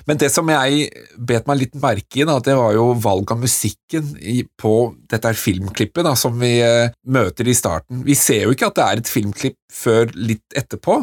Men 0.09 0.19
det 0.19 0.31
som 0.35 0.49
jeg 0.51 0.89
bet 1.17 1.47
meg 1.47 1.61
litt 1.61 1.77
merke 1.79 2.21
i, 2.21 2.27
da, 2.27 2.39
det 2.43 2.57
var 2.59 2.75
jo 2.75 2.91
valg 2.99 3.31
av 3.31 3.41
musikken 3.45 4.13
i, 4.19 4.43
på 4.59 4.75
dette 5.11 5.31
her 5.31 5.39
filmklippet 5.39 6.07
da, 6.07 6.17
som 6.19 6.37
vi 6.41 6.57
eh, 6.65 6.91
møter 7.07 7.49
i 7.49 7.57
starten. 7.57 8.03
Vi 8.07 8.19
ser 8.19 8.47
jo 8.47 8.57
ikke 8.57 8.71
at 8.71 8.79
det 8.81 8.87
er 8.87 9.03
et 9.03 9.15
filmklipp 9.15 9.59
før 9.71 10.11
litt 10.19 10.59
etterpå. 10.59 11.01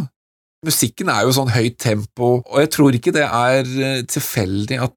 Musikken 0.67 1.11
er 1.13 1.23
jo 1.23 1.35
sånn 1.37 1.53
høyt 1.53 1.77
tempo, 1.79 2.37
og 2.41 2.63
jeg 2.63 2.73
tror 2.75 2.97
ikke 2.97 3.15
det 3.15 3.27
er 3.27 3.61
eh, 3.63 4.05
tilfeldig 4.09 4.81
at 4.89 4.95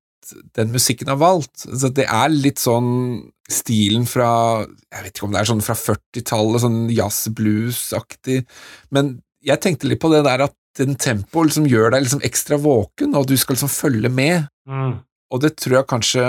den 0.57 0.71
musikken 0.75 1.11
er 1.11 1.19
valgt. 1.21 1.65
Så 1.65 1.91
det 1.95 2.07
er 2.11 2.31
litt 2.33 2.61
sånn 2.63 2.91
stilen 3.51 4.05
fra 4.07 4.63
Jeg 4.63 5.03
vet 5.03 5.17
ikke 5.17 5.27
om 5.27 5.33
det 5.35 5.41
er 5.41 5.49
sånn 5.49 5.65
fra 5.65 5.75
40-tallet, 5.79 6.63
sånn 6.63 6.81
jazz-blues-aktig, 6.95 8.45
men 8.95 9.19
jeg 9.41 9.63
tenkte 9.65 9.89
litt 9.89 10.01
på 10.03 10.11
det 10.13 10.21
der 10.27 10.45
at 10.45 10.55
den 10.79 10.95
tempoet 11.01 11.51
liksom 11.51 11.67
gjør 11.71 11.95
deg 11.95 12.05
liksom 12.05 12.23
ekstra 12.27 12.59
våken, 12.61 13.17
og 13.19 13.27
du 13.31 13.37
skal 13.41 13.57
liksom 13.57 13.73
følge 13.73 14.13
med. 14.13 14.51
mm. 14.71 14.99
Og 15.31 15.39
det 15.45 15.53
tror 15.63 15.77
jeg 15.77 15.87
kanskje 15.87 16.23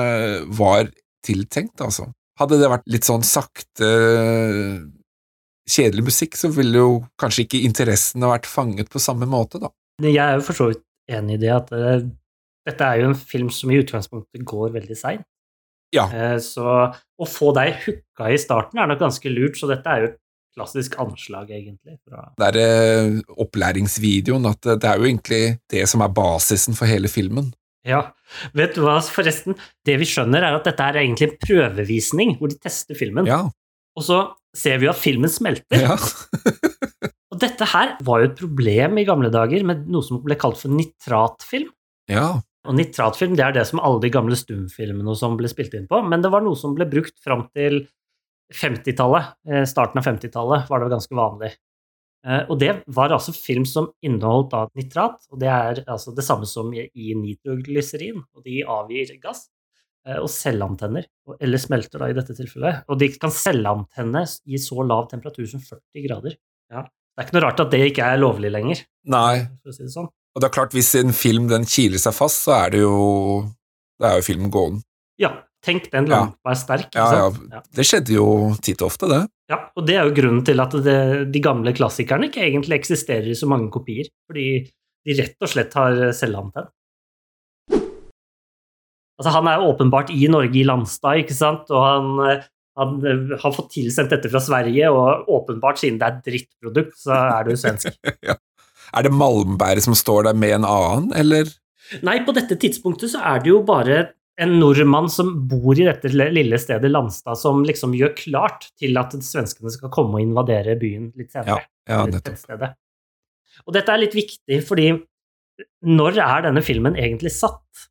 var 0.53 0.91
tiltenkt, 1.25 1.81
altså. 1.81 2.11
Hadde 2.37 2.59
det 2.61 2.69
vært 2.69 2.85
litt 2.89 3.07
sånn 3.07 3.23
sakte, 3.25 3.87
kjedelig 5.65 6.05
musikk, 6.05 6.37
så 6.37 6.51
ville 6.53 6.83
jo 6.83 6.91
kanskje 7.21 7.47
ikke 7.47 7.63
interessen 7.65 8.21
ha 8.25 8.35
vært 8.35 8.49
fanget 8.49 8.91
på 8.93 9.01
samme 9.01 9.25
måte, 9.29 9.61
da. 9.61 9.71
Jeg 10.05 10.21
er 10.21 10.37
jo 10.37 10.45
for 10.45 10.57
så 10.57 10.69
vidt 10.69 10.85
enig 11.11 11.37
i 11.37 11.41
det 11.43 11.51
at 11.53 11.73
det, 11.73 11.95
dette 12.69 12.87
er 12.87 13.01
jo 13.01 13.09
en 13.11 13.17
film 13.17 13.49
som 13.53 13.73
i 13.73 13.79
utgangspunktet 13.81 14.45
går 14.47 14.73
veldig 14.77 14.97
seint. 14.97 15.25
Ja. 15.91 16.05
Eh, 16.07 16.37
så 16.41 16.67
å 16.93 17.27
få 17.27 17.51
deg 17.57 17.81
hooka 17.83 18.29
i 18.31 18.39
starten 18.39 18.79
er 18.79 18.89
nok 18.89 19.01
ganske 19.01 19.33
lurt, 19.33 19.57
så 19.59 19.69
dette 19.69 19.91
er 19.91 20.05
jo 20.05 20.11
et 20.11 20.19
klassisk 20.55 20.97
anslag, 20.99 21.49
egentlig. 21.55 21.97
Det 22.37 22.47
er 22.49 22.57
eh, 22.59 23.21
opplæringsvideoen, 23.45 24.45
at 24.49 24.59
det, 24.65 24.77
det 24.83 24.89
er 24.91 24.99
jo 25.01 25.07
egentlig 25.07 25.41
det 25.71 25.85
som 25.89 26.03
er 26.05 26.11
basisen 26.15 26.75
for 26.77 26.89
hele 26.91 27.07
filmen. 27.11 27.53
Ja, 27.87 28.03
vet 28.53 28.75
du 28.77 28.83
hva, 28.85 28.99
forresten, 29.01 29.55
det 29.87 29.95
vi 30.01 30.05
skjønner 30.05 30.43
er 30.45 30.59
at 30.59 30.67
dette 30.67 30.85
er 30.91 30.99
egentlig 31.01 31.31
en 31.31 31.37
prøvevisning, 31.41 32.35
hvor 32.37 32.51
de 32.51 32.59
tester 32.61 32.97
filmen, 32.99 33.25
Ja. 33.29 33.45
og 33.97 34.03
så 34.05 34.19
ser 34.53 34.77
vi 34.83 34.89
at 34.91 34.99
filmen 34.99 35.31
smelter. 35.31 35.87
ja. 35.87 35.97
Og 37.31 37.39
dette 37.39 37.63
her 37.71 37.93
var 38.03 38.19
jo 38.19 38.27
et 38.27 38.35
problem 38.35 38.97
i 38.99 39.05
gamle 39.07 39.29
dager 39.31 39.63
med 39.63 39.85
noe 39.87 40.03
som 40.03 40.17
ble 40.19 40.35
kalt 40.35 40.57
for 40.59 40.73
nitratfilm. 40.75 41.69
ja. 42.11 42.41
Og 42.69 42.75
nitratfilm 42.77 43.33
det 43.33 43.41
er 43.41 43.55
det 43.55 43.63
som 43.65 43.79
alle 43.81 43.97
de 44.03 44.11
gamle 44.13 44.35
stumfilmene 44.37 45.09
og 45.09 45.15
sånn 45.17 45.33
ble 45.39 45.49
spilt 45.49 45.73
inn 45.73 45.87
på, 45.89 45.97
men 46.05 46.21
det 46.21 46.29
var 46.29 46.43
noe 46.45 46.53
som 46.59 46.75
ble 46.77 46.85
brukt 46.91 47.15
fram 47.23 47.47
til 47.57 47.79
50-tallet. 48.53 49.33
eh, 49.49 49.63
Starten 49.69 49.99
av 50.01 50.05
50-tallet 50.07 50.69
var 50.69 50.79
det 50.83 50.89
ganske 50.93 51.15
vanlig. 51.17 51.51
Eh, 52.27 52.43
Og 52.49 52.59
det 52.59 52.83
var 52.87 53.09
altså 53.15 53.33
film 53.33 53.65
som 53.65 53.89
inneholdt 54.03 54.51
da 54.51 54.67
nitrat, 54.77 55.17
og 55.31 55.39
det 55.41 55.47
er 55.49 55.83
altså 55.87 56.13
det 56.15 56.23
samme 56.27 56.45
som 56.45 56.71
i 56.73 57.13
nitroglyserin, 57.17 58.21
og 58.35 58.43
de 58.45 58.61
avgir 58.63 59.15
gass. 59.21 59.47
eh, 60.05 60.17
Og 60.17 60.29
celleantenner, 60.29 61.05
eller 61.39 61.57
smelter 61.61 61.99
da 61.99 62.07
i 62.09 62.13
dette 62.17 62.33
tilfellet. 62.33 62.83
Og 62.89 62.97
de 62.99 63.09
kan 63.21 63.29
celleantenne 63.29 64.23
i 64.47 64.57
så 64.57 64.81
lav 64.85 65.07
temperatur 65.11 65.45
som 65.47 65.59
40 65.61 66.07
grader. 66.07 66.37
Ja. 66.71 66.81
Det 66.83 67.19
er 67.21 67.27
ikke 67.27 67.35
noe 67.37 67.43
rart 67.45 67.59
at 67.59 67.71
det 67.71 67.81
ikke 67.91 68.05
er 68.07 68.17
lovlig 68.17 68.49
lenger, 68.51 68.79
Nei, 69.05 69.45
for 69.61 69.69
å 69.69 69.73
si 69.75 69.83
det 69.83 69.91
sånn. 69.93 70.07
og 70.07 70.41
det 70.41 70.47
er 70.47 70.53
klart, 70.55 70.71
hvis 70.73 70.95
en 70.95 71.11
film 71.11 71.47
den 71.49 71.65
kiler 71.65 71.99
seg 71.99 72.13
fast, 72.15 72.45
så 72.47 72.53
er 72.65 72.69
det 72.71 72.79
jo 72.81 73.43
det 73.99 74.07
er 74.09 74.15
jo 74.17 74.25
filmen 74.25 74.49
gåen. 74.49 74.79
Ja, 75.19 75.43
tenk 75.65 75.89
den 75.93 76.07
Ja. 76.09 76.19
lampa 76.25 76.51
er 76.51 76.59
sterk. 76.59 76.89
Ja, 76.95 77.05
ja. 77.13 77.29
Ja. 77.51 77.61
Det 77.75 77.85
skjedde 77.85 78.15
jo 78.15 78.27
titt 78.61 78.81
og 78.81 78.89
ofte, 78.91 79.07
det. 79.11 79.21
Ja, 79.51 79.59
og 79.77 79.85
det 79.87 79.95
er 79.99 80.07
jo 80.09 80.15
grunnen 80.17 80.43
til 80.47 80.59
at 80.63 80.71
det, 80.85 80.97
de 81.31 81.39
gamle 81.43 81.73
klassikerne 81.77 82.29
ikke 82.29 82.41
egentlig 82.47 82.79
eksisterer 82.79 83.27
i 83.29 83.35
så 83.37 83.47
mange 83.51 83.69
kopier, 83.73 84.07
fordi 84.29 84.45
de 85.05 85.17
rett 85.17 85.35
og 85.41 85.49
slett 85.51 85.73
har 85.77 85.97
celleantenn. 86.17 86.69
Altså, 89.21 89.33
han 89.35 89.47
er 89.51 89.61
åpenbart 89.61 90.09
i 90.13 90.25
Norge, 90.31 90.55
i 90.57 90.63
Landstad, 90.65 91.19
ikke 91.21 91.35
sant, 91.37 91.69
og 91.69 91.83
han, 91.85 92.39
han 92.79 92.95
har 93.43 93.53
fått 93.53 93.69
tilsendt 93.75 94.09
dette 94.15 94.31
fra 94.33 94.41
Sverige, 94.41 94.89
og 94.89 95.27
åpenbart, 95.29 95.77
siden 95.81 95.99
det 96.01 96.07
er 96.07 96.15
et 96.17 96.23
drittprodukt, 96.25 96.95
så 97.03 97.17
er 97.37 97.45
det 97.45 97.57
jo 97.57 97.61
svensk. 97.65 97.99
Er 98.91 99.05
det 99.05 99.13
Malmbæret 99.15 99.85
som 99.85 99.93
står 99.95 100.25
der 100.25 100.33
med 100.35 100.51
en 100.51 100.65
annen, 100.67 101.13
eller? 101.15 101.47
Nei, 102.03 102.17
på 102.27 102.33
dette 102.35 102.57
tidspunktet 102.59 103.13
så 103.13 103.21
er 103.23 103.37
det 103.39 103.47
jo 103.53 103.61
bare 103.63 104.01
en 104.41 104.57
nordmann 104.57 105.09
som 105.11 105.33
bor 105.49 105.77
i 105.77 105.85
dette 105.85 106.09
lille 106.11 106.57
stedet 106.61 106.89
Landstad, 106.89 107.37
som 107.37 107.61
liksom 107.67 107.93
gjør 107.97 108.15
klart 108.17 108.69
til 108.79 108.97
at 108.97 109.13
svenskene 109.21 109.73
skal 109.73 109.91
komme 109.93 110.17
og 110.17 110.25
invadere 110.25 110.77
byen 110.81 111.11
litt 111.19 111.33
senere. 111.33 111.61
Ja, 111.89 112.01
ja 112.07 112.57
det. 112.57 112.71
Og 113.67 113.75
dette 113.75 113.93
er 113.93 114.01
litt 114.01 114.17
viktig, 114.17 114.61
fordi 114.65 114.89
når 115.85 116.17
er 116.23 116.47
denne 116.47 116.63
filmen 116.65 116.97
egentlig 116.97 117.33
satt? 117.35 117.87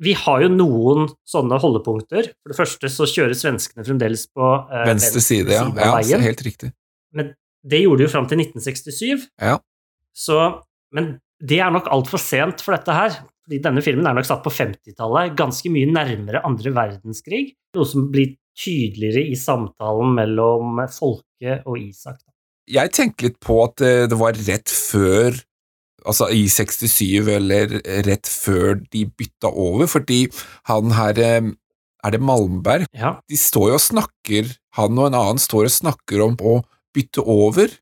Vi 0.00 0.14
har 0.16 0.42
jo 0.42 0.48
noen 0.50 1.10
sånne 1.28 1.58
holdepunkter. 1.60 2.30
For 2.40 2.52
det 2.52 2.56
første 2.56 2.90
så 2.90 3.06
kjører 3.08 3.36
svenskene 3.36 3.84
fremdeles 3.86 4.24
på 4.32 4.46
eh, 4.64 4.86
Venstre 4.88 5.22
side, 5.22 5.52
ja. 5.52 5.66
ja 5.76 5.90
veien. 5.98 6.24
helt 6.24 6.42
riktig. 6.46 6.72
Men 7.14 7.34
det 7.60 7.82
gjorde 7.82 8.00
de 8.00 8.08
jo 8.08 8.12
fram 8.14 8.28
til 8.30 8.40
1967. 8.40 9.28
Ja. 9.44 9.58
Så, 10.16 10.38
men 10.96 11.18
det 11.44 11.60
er 11.60 11.74
nok 11.74 11.90
altfor 11.92 12.22
sent 12.22 12.64
for 12.64 12.74
dette 12.74 12.96
her. 12.96 13.20
Denne 13.50 13.82
filmen 13.82 14.06
er 14.06 14.14
nok 14.14 14.28
satt 14.28 14.44
på 14.44 14.52
50-tallet, 14.54 15.34
ganske 15.38 15.72
mye 15.72 15.88
nærmere 15.90 16.44
andre 16.46 16.72
verdenskrig. 16.76 17.56
Noe 17.74 17.88
som 17.88 18.06
blir 18.12 18.36
tydeligere 18.60 19.24
i 19.30 19.36
samtalen 19.38 20.14
mellom 20.16 20.82
Folke 20.92 21.60
og 21.64 21.78
Isak. 21.80 22.20
Jeg 22.70 22.92
tenker 22.94 23.30
litt 23.30 23.40
på 23.42 23.56
at 23.64 23.80
det, 23.82 23.94
det 24.12 24.18
var 24.20 24.38
rett 24.46 24.70
før 24.70 25.34
altså 26.06 26.30
i 26.32 26.46
67 26.48 27.28
eller 27.34 27.74
rett 28.06 28.28
før 28.30 28.78
de 28.92 29.04
bytta 29.08 29.50
over, 29.50 29.88
fordi 29.90 30.26
han 30.70 30.94
her 30.96 31.20
eh, 31.20 31.50
Er 32.00 32.14
det 32.14 32.22
Malmberg? 32.24 32.86
Ja. 32.96 33.18
De 33.28 33.36
står 33.36 33.66
jo 33.68 33.76
og 33.76 33.82
snakker, 33.84 34.46
han 34.78 34.96
og 34.96 35.10
en 35.10 35.16
annen 35.18 35.40
står 35.42 35.66
og 35.68 35.74
snakker 35.74 36.22
om 36.24 36.38
å 36.40 36.54
bytte 36.96 37.20
over 37.20 37.74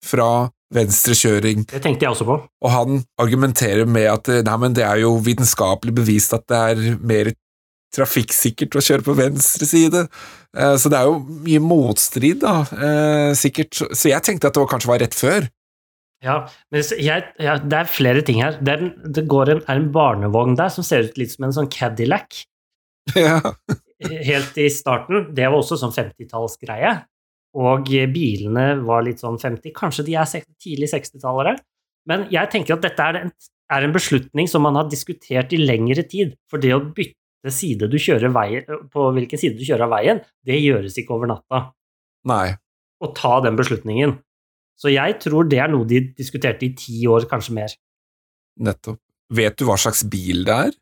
fra 0.00 0.48
venstrekjøring, 0.74 1.66
Det 1.70 1.80
tenkte 1.84 2.04
jeg 2.04 2.12
også 2.12 2.26
på. 2.28 2.34
og 2.64 2.70
han 2.70 3.04
argumenterer 3.18 3.86
med 3.88 4.08
at 4.12 4.28
eh, 4.28 4.42
nei, 4.44 4.56
men 4.60 4.74
det 4.76 4.84
er 4.84 5.00
jo 5.04 5.14
vitenskapelig 5.24 5.94
bevist 5.96 6.34
at 6.36 6.44
det 6.50 6.58
er 6.72 6.98
mer 7.00 7.30
trafikksikkert 7.96 8.76
å 8.76 8.82
kjøre 8.84 9.06
på 9.06 9.14
venstre 9.16 9.66
side. 9.68 10.02
Eh, 10.56 10.74
Så 10.76 10.90
det 10.92 10.98
er 10.98 11.08
jo 11.08 11.20
mye 11.24 11.62
motstrid, 11.64 12.40
da, 12.44 12.60
eh, 12.76 13.32
sikkert. 13.38 13.80
Så 13.96 14.10
jeg 14.12 14.22
tenkte 14.26 14.50
at 14.50 14.54
det 14.58 14.66
kanskje 14.68 14.92
var 14.92 15.00
rett 15.00 15.16
før. 15.16 15.48
Ja, 16.24 16.48
men 16.74 16.82
jeg, 16.82 17.24
ja, 17.38 17.56
det 17.62 17.76
er 17.78 17.84
flere 17.88 18.22
ting 18.26 18.42
her. 18.42 18.58
Det, 18.60 18.72
er, 18.74 18.88
det 19.06 19.26
går 19.30 19.52
en, 19.54 19.60
er 19.70 19.76
en 19.78 19.92
barnevogn 19.94 20.56
der 20.58 20.68
som 20.74 20.82
ser 20.84 21.06
ut 21.06 21.16
litt 21.20 21.30
som 21.30 21.46
en 21.48 21.54
sånn 21.54 21.70
Cadillac. 21.72 22.44
Ja. 23.16 23.40
Helt 24.04 24.58
i 24.60 24.66
starten. 24.70 25.30
Det 25.34 25.46
var 25.48 25.56
også 25.58 25.78
sånn 25.80 25.94
50-tallsgreie. 25.94 26.90
Og 27.56 27.88
bilene 28.12 28.66
var 28.84 29.04
litt 29.06 29.22
sånn 29.22 29.38
50, 29.40 29.72
kanskje 29.76 30.04
de 30.08 30.16
er 30.20 30.44
tidlig 30.60 30.90
60-tallere. 30.92 31.56
Men 32.08 32.26
jeg 32.32 32.50
tenker 32.52 32.76
at 32.76 32.84
dette 32.84 33.06
er 33.06 33.20
en, 33.22 33.32
er 33.72 33.84
en 33.84 33.94
beslutning 33.94 34.48
som 34.50 34.64
man 34.64 34.76
har 34.78 34.88
diskutert 34.90 35.52
i 35.52 35.60
lengre 35.60 36.04
tid. 36.08 36.36
For 36.50 36.60
det 36.60 36.74
å 36.76 36.82
bytte 36.84 37.52
side 37.54 37.88
du 37.90 37.98
kjører 38.00 38.32
veien, 38.34 38.86
på 38.92 39.08
hvilken 39.16 39.40
side 39.40 39.58
du 39.58 39.64
kjører 39.66 39.86
av 39.88 39.94
veien, 39.96 40.22
det 40.46 40.60
gjøres 40.60 40.96
ikke 41.00 41.16
over 41.16 41.32
natta. 41.32 41.68
Nei. 42.28 42.56
Å 42.98 43.12
ta 43.16 43.38
den 43.44 43.58
beslutningen. 43.58 44.16
Så 44.78 44.92
jeg 44.92 45.18
tror 45.22 45.48
det 45.50 45.60
er 45.62 45.70
noe 45.72 45.86
de 45.88 46.04
diskuterte 46.16 46.68
i 46.68 46.74
ti 46.78 47.00
år, 47.10 47.26
kanskje 47.30 47.56
mer. 47.56 47.74
Nettopp. 48.62 49.00
Vet 49.34 49.58
du 49.60 49.66
hva 49.68 49.76
slags 49.76 50.04
bil 50.08 50.46
det 50.48 50.54
er? 50.68 50.76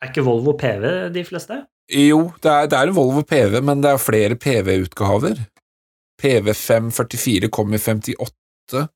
Er 0.00 0.10
ikke 0.10 0.24
Volvo 0.26 0.56
PV 0.58 1.12
de 1.14 1.22
fleste? 1.28 1.60
Jo, 1.92 2.30
det 2.42 2.50
er, 2.50 2.68
det 2.70 2.78
er 2.78 2.90
en 2.90 2.96
Volvo 2.96 3.22
PV, 3.26 3.60
men 3.66 3.82
det 3.84 3.92
er 3.92 4.00
flere 4.02 4.38
PV-utgaver. 4.40 5.38
PV544 6.20 7.50
kom 7.52 7.74
i 7.74 7.80
58. 7.80 8.86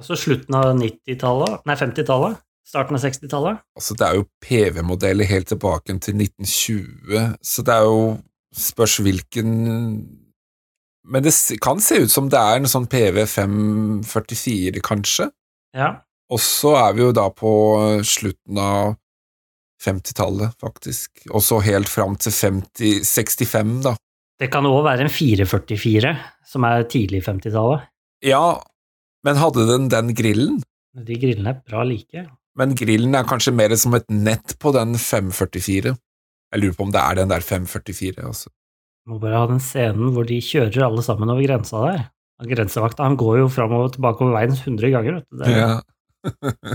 Altså 0.00 0.16
slutten 0.18 0.56
av 0.56 0.72
90-tallet, 0.78 1.62
nei 1.68 1.76
50-tallet, 1.78 2.40
starten 2.66 2.96
av 2.98 3.04
60-tallet. 3.04 3.62
Altså, 3.78 3.96
det 3.98 4.08
er 4.08 4.18
jo 4.18 4.26
PV-modeller 4.42 5.28
helt 5.30 5.50
tilbake 5.52 5.94
til 6.02 6.18
1920, 6.18 7.38
så 7.44 7.66
det 7.66 7.78
er 7.78 7.88
jo 7.90 8.02
Spørs 8.52 8.98
hvilken 9.00 9.52
Men 11.08 11.24
det 11.24 11.32
kan 11.64 11.80
se 11.80 12.02
ut 12.04 12.12
som 12.12 12.28
det 12.30 12.36
er 12.36 12.58
en 12.60 12.68
sånn 12.68 12.84
PV544, 12.92 14.82
kanskje. 14.84 15.30
Ja. 15.74 15.88
Og 16.30 16.40
så 16.40 16.76
er 16.78 16.92
vi 16.94 17.02
jo 17.02 17.14
da 17.16 17.24
på 17.34 17.52
slutten 18.06 18.60
av 18.60 18.94
50-tallet, 19.82 20.54
faktisk. 20.62 21.24
Og 21.32 21.42
så 21.42 21.58
helt 21.66 21.90
fram 21.90 22.14
til 22.22 22.32
50, 22.36 23.02
65, 23.08 23.72
da. 23.88 23.96
Det 24.42 24.48
kan 24.50 24.66
òg 24.66 24.80
være 24.82 25.06
en 25.06 25.12
444, 25.12 26.12
som 26.50 26.64
er 26.66 26.86
tidlig 26.90 27.20
50-tallet. 27.28 27.84
Ja, 28.26 28.58
men 29.22 29.38
hadde 29.38 29.68
den 29.68 29.84
den 29.92 30.10
grillen? 30.18 30.56
De 30.98 31.14
grillene 31.22 31.52
er 31.54 31.60
bra 31.62 31.84
like. 31.86 32.24
Men 32.58 32.74
grillen 32.76 33.14
er 33.14 33.28
kanskje 33.28 33.54
mer 33.54 33.72
som 33.78 33.94
et 33.96 34.08
nett 34.10 34.56
på 34.60 34.72
den 34.74 34.96
544. 34.98 35.94
Jeg 35.94 36.60
lurer 36.60 36.74
på 36.76 36.88
om 36.88 36.90
det 36.92 37.00
er 37.00 37.20
den 37.22 37.30
der 37.30 37.46
544, 37.46 38.18
altså. 38.26 38.50
Må 39.08 39.20
bare 39.22 39.38
ha 39.40 39.46
den 39.50 39.62
scenen 39.62 40.10
hvor 40.14 40.26
de 40.26 40.36
kjører 40.42 40.84
alle 40.88 41.02
sammen 41.06 41.30
over 41.32 41.46
grensa 41.46 41.80
der. 41.86 42.02
Og 42.42 42.50
Grensevakta 42.50 43.06
han 43.06 43.16
går 43.18 43.38
jo 43.44 43.48
fram 43.54 43.72
og 43.78 43.92
tilbake 43.94 44.24
over 44.26 44.34
veien 44.36 44.54
100 44.54 44.90
ganger. 44.90 45.20
Vet 45.22 45.46
du. 45.46 45.54
Ja. 45.54 45.72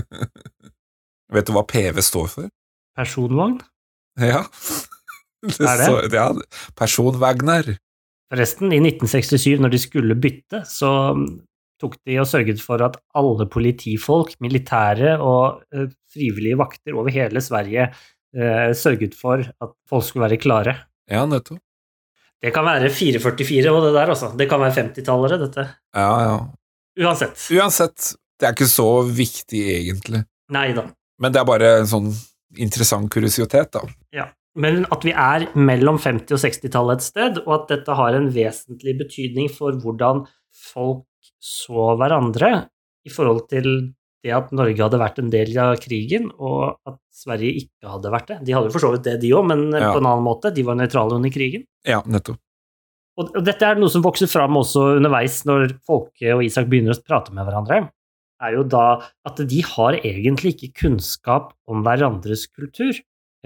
Vet 1.36 1.48
du 1.48 1.52
hva 1.56 1.64
PV 1.68 2.00
står 2.04 2.30
for? 2.32 2.48
personvogn. 2.98 3.60
Ja. 4.18 4.42
Det 5.44 5.58
Er 5.70 5.78
det? 5.80 5.86
Så, 5.86 6.00
ja, 6.12 6.30
personvagner. 6.78 7.76
Forresten, 8.28 8.72
i 8.74 8.80
1967, 8.82 9.60
når 9.62 9.72
de 9.72 9.80
skulle 9.80 10.16
bytte, 10.20 10.62
så 10.68 10.90
mm, 11.16 11.28
tok 11.80 11.96
de 12.06 12.18
og 12.20 12.28
sørget 12.28 12.60
for 12.60 12.82
at 12.84 12.98
alle 13.16 13.46
politifolk, 13.50 14.34
militære 14.44 15.16
og 15.22 15.62
eh, 15.72 15.88
frivillige 16.12 16.58
vakter 16.60 16.98
over 16.98 17.14
hele 17.14 17.40
Sverige 17.44 17.88
eh, 17.88 18.68
sørget 18.76 19.16
for 19.16 19.46
at 19.46 19.74
folk 19.88 20.04
skulle 20.04 20.26
være 20.26 20.40
klare. 20.42 20.76
Ja, 21.08 21.24
nettopp. 21.28 21.62
Det 22.38 22.52
kan 22.54 22.62
være 22.68 22.90
444 22.94 23.70
og 23.72 23.80
det 23.82 23.94
der, 23.96 24.12
altså. 24.12 24.30
Det 24.38 24.46
kan 24.50 24.60
være 24.62 24.76
50-tallere, 24.76 25.40
dette. 25.40 25.64
Ja, 25.96 26.10
ja. 26.22 26.36
Uansett. 26.98 27.40
Uansett, 27.54 28.12
det 28.38 28.46
er 28.46 28.54
ikke 28.54 28.70
så 28.70 28.90
viktig 29.02 29.62
egentlig. 29.74 30.22
Nei 30.54 30.68
da. 30.76 30.84
Men 31.18 31.34
det 31.34 31.40
er 31.40 31.48
bare 31.48 31.72
en 31.80 31.90
sånn 31.90 32.12
interessant 32.62 33.10
kuriositet, 33.10 33.72
da. 33.74 33.82
Ja. 34.14 34.28
Men 34.56 34.86
at 34.90 35.04
vi 35.04 35.12
er 35.12 35.46
mellom 35.58 35.98
50- 36.00 36.32
og 36.34 36.40
60-tallet 36.42 36.98
et 36.98 37.04
sted, 37.06 37.38
og 37.44 37.52
at 37.62 37.68
dette 37.74 37.94
har 37.94 38.16
en 38.16 38.30
vesentlig 38.34 38.96
betydning 38.98 39.50
for 39.52 39.76
hvordan 39.82 40.24
folk 40.72 41.04
så 41.42 41.92
hverandre 42.00 42.68
i 43.06 43.12
forhold 43.12 43.44
til 43.52 43.68
det 44.24 44.32
at 44.34 44.50
Norge 44.56 44.80
hadde 44.82 44.98
vært 44.98 45.20
en 45.22 45.30
del 45.30 45.52
av 45.62 45.76
krigen, 45.78 46.30
og 46.42 46.74
at 46.88 46.96
Sverige 47.14 47.60
ikke 47.62 47.92
hadde 47.92 48.10
vært 48.10 48.32
det. 48.32 48.38
De 48.48 48.54
hadde 48.56 48.66
jo 48.70 48.74
for 48.74 48.82
så 48.82 48.90
vidt 48.96 49.04
det, 49.06 49.20
de 49.22 49.30
òg, 49.36 49.46
men 49.46 49.68
Ja. 49.70 49.92
på 49.92 50.00
en 50.00 50.08
annen 50.10 50.24
måte. 50.26 50.50
De 50.54 50.62
var 50.66 50.74
nøytrale 50.74 51.14
under 51.14 51.30
krigen. 51.30 51.64
Ja, 51.86 52.02
nettopp. 52.02 52.38
Og 53.18 53.36
og 53.36 53.44
dette 53.44 53.62
er 53.66 53.74
noe 53.78 53.90
som 53.90 54.02
vokser 54.02 54.26
fram 54.30 54.54
også 54.58 54.96
underveis 54.98 55.44
når 55.46 55.78
Folke 55.86 56.34
og 56.34 56.42
Isak 56.44 56.66
begynner 56.70 56.94
å 56.94 57.02
prate 57.04 57.32
med 57.34 57.46
hverandre, 57.46 57.90
er 58.40 58.52
jo 58.54 58.62
da 58.62 59.02
at 59.26 59.36
de 59.36 59.60
har 59.62 59.94
egentlig 59.98 60.54
ikke 60.54 60.72
kunnskap 60.84 61.52
om 61.66 61.82
hverandres 61.82 62.46
kultur. 62.50 62.94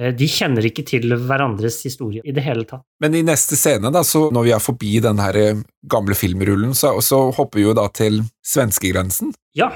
Eh, 0.01 0.13
De 0.17 0.27
kjenner 0.29 0.65
ikke 0.65 0.85
til 0.89 1.13
hverandres 1.17 1.81
historie 1.85 2.23
i 2.25 2.33
det 2.33 2.43
hele 2.47 2.65
tatt. 2.65 2.83
Men 3.01 3.15
i 3.15 3.23
neste 3.27 3.57
scene, 3.61 3.91
da, 3.93 4.01
så 4.07 4.31
når 4.33 4.47
vi 4.49 4.53
er 4.57 4.63
forbi 4.65 4.95
den 5.05 5.19
her 5.21 5.37
eh, 5.37 5.63
gamle 5.91 6.15
filmrullen, 6.17 6.73
så, 6.75 6.95
så 7.05 7.27
hopper 7.37 7.61
vi 7.61 7.67
jo 7.67 7.75
da 7.77 7.89
til 7.93 8.23
svenskegrensen. 8.47 9.35
Ja, 9.59 9.69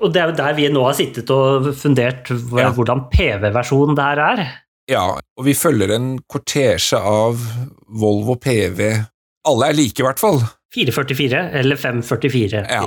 og 0.00 0.12
det 0.14 0.22
er 0.22 0.30
jo 0.30 0.36
der 0.38 0.54
vi 0.56 0.68
nå 0.72 0.84
har 0.86 0.94
sittet 0.96 1.28
og 1.34 1.66
fundert 1.76 2.30
hvor- 2.32 2.60
Ja. 2.62 2.70
hvordan 2.72 3.04
PV-versjonen 3.12 3.96
der 3.98 4.22
er. 4.24 4.44
Ja, 4.88 5.02
og 5.36 5.44
vi 5.44 5.52
følger 5.56 5.92
en 5.94 6.18
kortesje 6.28 6.98
av 7.00 7.40
Volvo 7.88 8.34
PV. 8.36 8.80
Alle 9.48 9.68
er 9.68 9.76
like, 9.76 10.00
i 10.00 10.04
hvert 10.06 10.20
fall. 10.20 10.40
444 10.74 11.50
eller 11.60 11.76
544. 11.76 12.64
Ja. 12.68 12.82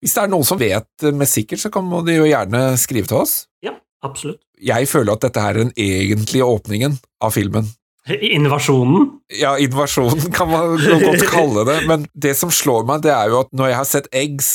Hvis 0.00 0.14
det 0.16 0.22
er 0.22 0.28
noen 0.32 0.44
som 0.48 0.58
vet 0.60 1.04
eh, 1.04 1.12
med 1.12 1.28
sikkert, 1.28 1.60
så 1.60 1.70
kan 1.72 1.88
de 2.06 2.16
jo 2.16 2.24
gjerne 2.28 2.64
skrive 2.80 3.06
til 3.08 3.20
oss. 3.20 3.46
ja, 3.62 3.72
absolutt. 4.02 4.40
Jeg 4.60 4.88
føler 4.90 5.16
at 5.16 5.24
dette 5.24 5.44
er 5.44 5.60
den 5.62 5.70
egentlige 5.78 6.46
åpningen 6.46 6.98
av 7.24 7.32
filmen. 7.36 7.68
Invasjonen. 8.10 9.08
Ja, 9.38 9.54
invasjonen 9.60 10.32
kan 10.34 10.50
man 10.50 10.76
godt 10.80 11.24
kalle 11.30 11.64
det, 11.68 11.78
men 11.88 12.06
det 12.14 12.34
som 12.38 12.52
slår 12.52 12.86
meg, 12.88 13.04
det 13.04 13.12
er 13.14 13.32
jo 13.32 13.42
at 13.44 13.50
når 13.54 13.70
jeg 13.70 13.78
har 13.78 13.88
sett 13.88 14.12
Eggs, 14.16 14.50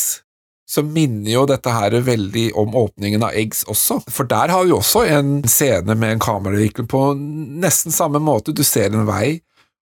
så 0.65 0.81
minner 0.81 1.29
jo 1.29 1.43
dette 1.47 1.71
her 1.71 1.93
veldig 2.03 2.47
om 2.57 2.73
åpningen 2.75 3.23
av 3.23 3.35
Eggs 3.37 3.63
også. 3.69 3.99
For 4.09 4.27
der 4.27 4.51
har 4.51 4.65
vi 4.65 4.73
også 4.73 5.05
en 5.13 5.37
scene 5.47 5.93
med 5.93 6.15
en 6.15 6.23
kameravinkel 6.23 6.87
på 6.89 7.03
nesten 7.15 7.93
samme 7.93 8.19
måte. 8.23 8.55
Du 8.55 8.63
ser 8.65 8.89
en 8.89 9.05
vei, 9.07 9.37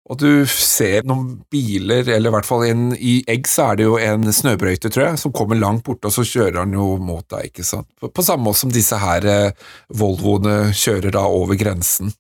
og 0.10 0.18
du 0.20 0.44
ser 0.52 1.06
noen 1.08 1.38
biler, 1.54 2.04
eller 2.12 2.28
i 2.30 2.34
hvert 2.36 2.48
fall 2.48 2.66
en, 2.68 2.90
i 2.98 3.22
Egg 3.32 3.48
så 3.48 3.70
er 3.72 3.80
det 3.80 3.86
jo 3.88 3.94
en 4.02 4.26
snøbrøyte, 4.36 4.92
tror 4.92 5.06
jeg, 5.08 5.22
som 5.22 5.32
kommer 5.36 5.56
langt 5.56 5.86
borte, 5.88 6.10
og 6.10 6.16
så 6.16 6.26
kjører 6.28 6.60
han 6.66 6.76
jo 6.76 6.98
mot 7.00 7.24
deg, 7.32 7.54
ikke 7.54 7.64
sant. 7.64 7.88
På, 8.02 8.10
på 8.12 8.26
samme 8.26 8.44
måte 8.50 8.60
som 8.66 8.74
disse 8.74 9.00
her 9.00 9.24
eh, 9.30 9.70
Volvoene 9.96 10.74
kjører 10.76 11.16
da 11.16 11.24
over 11.32 11.56
grensen 11.60 12.12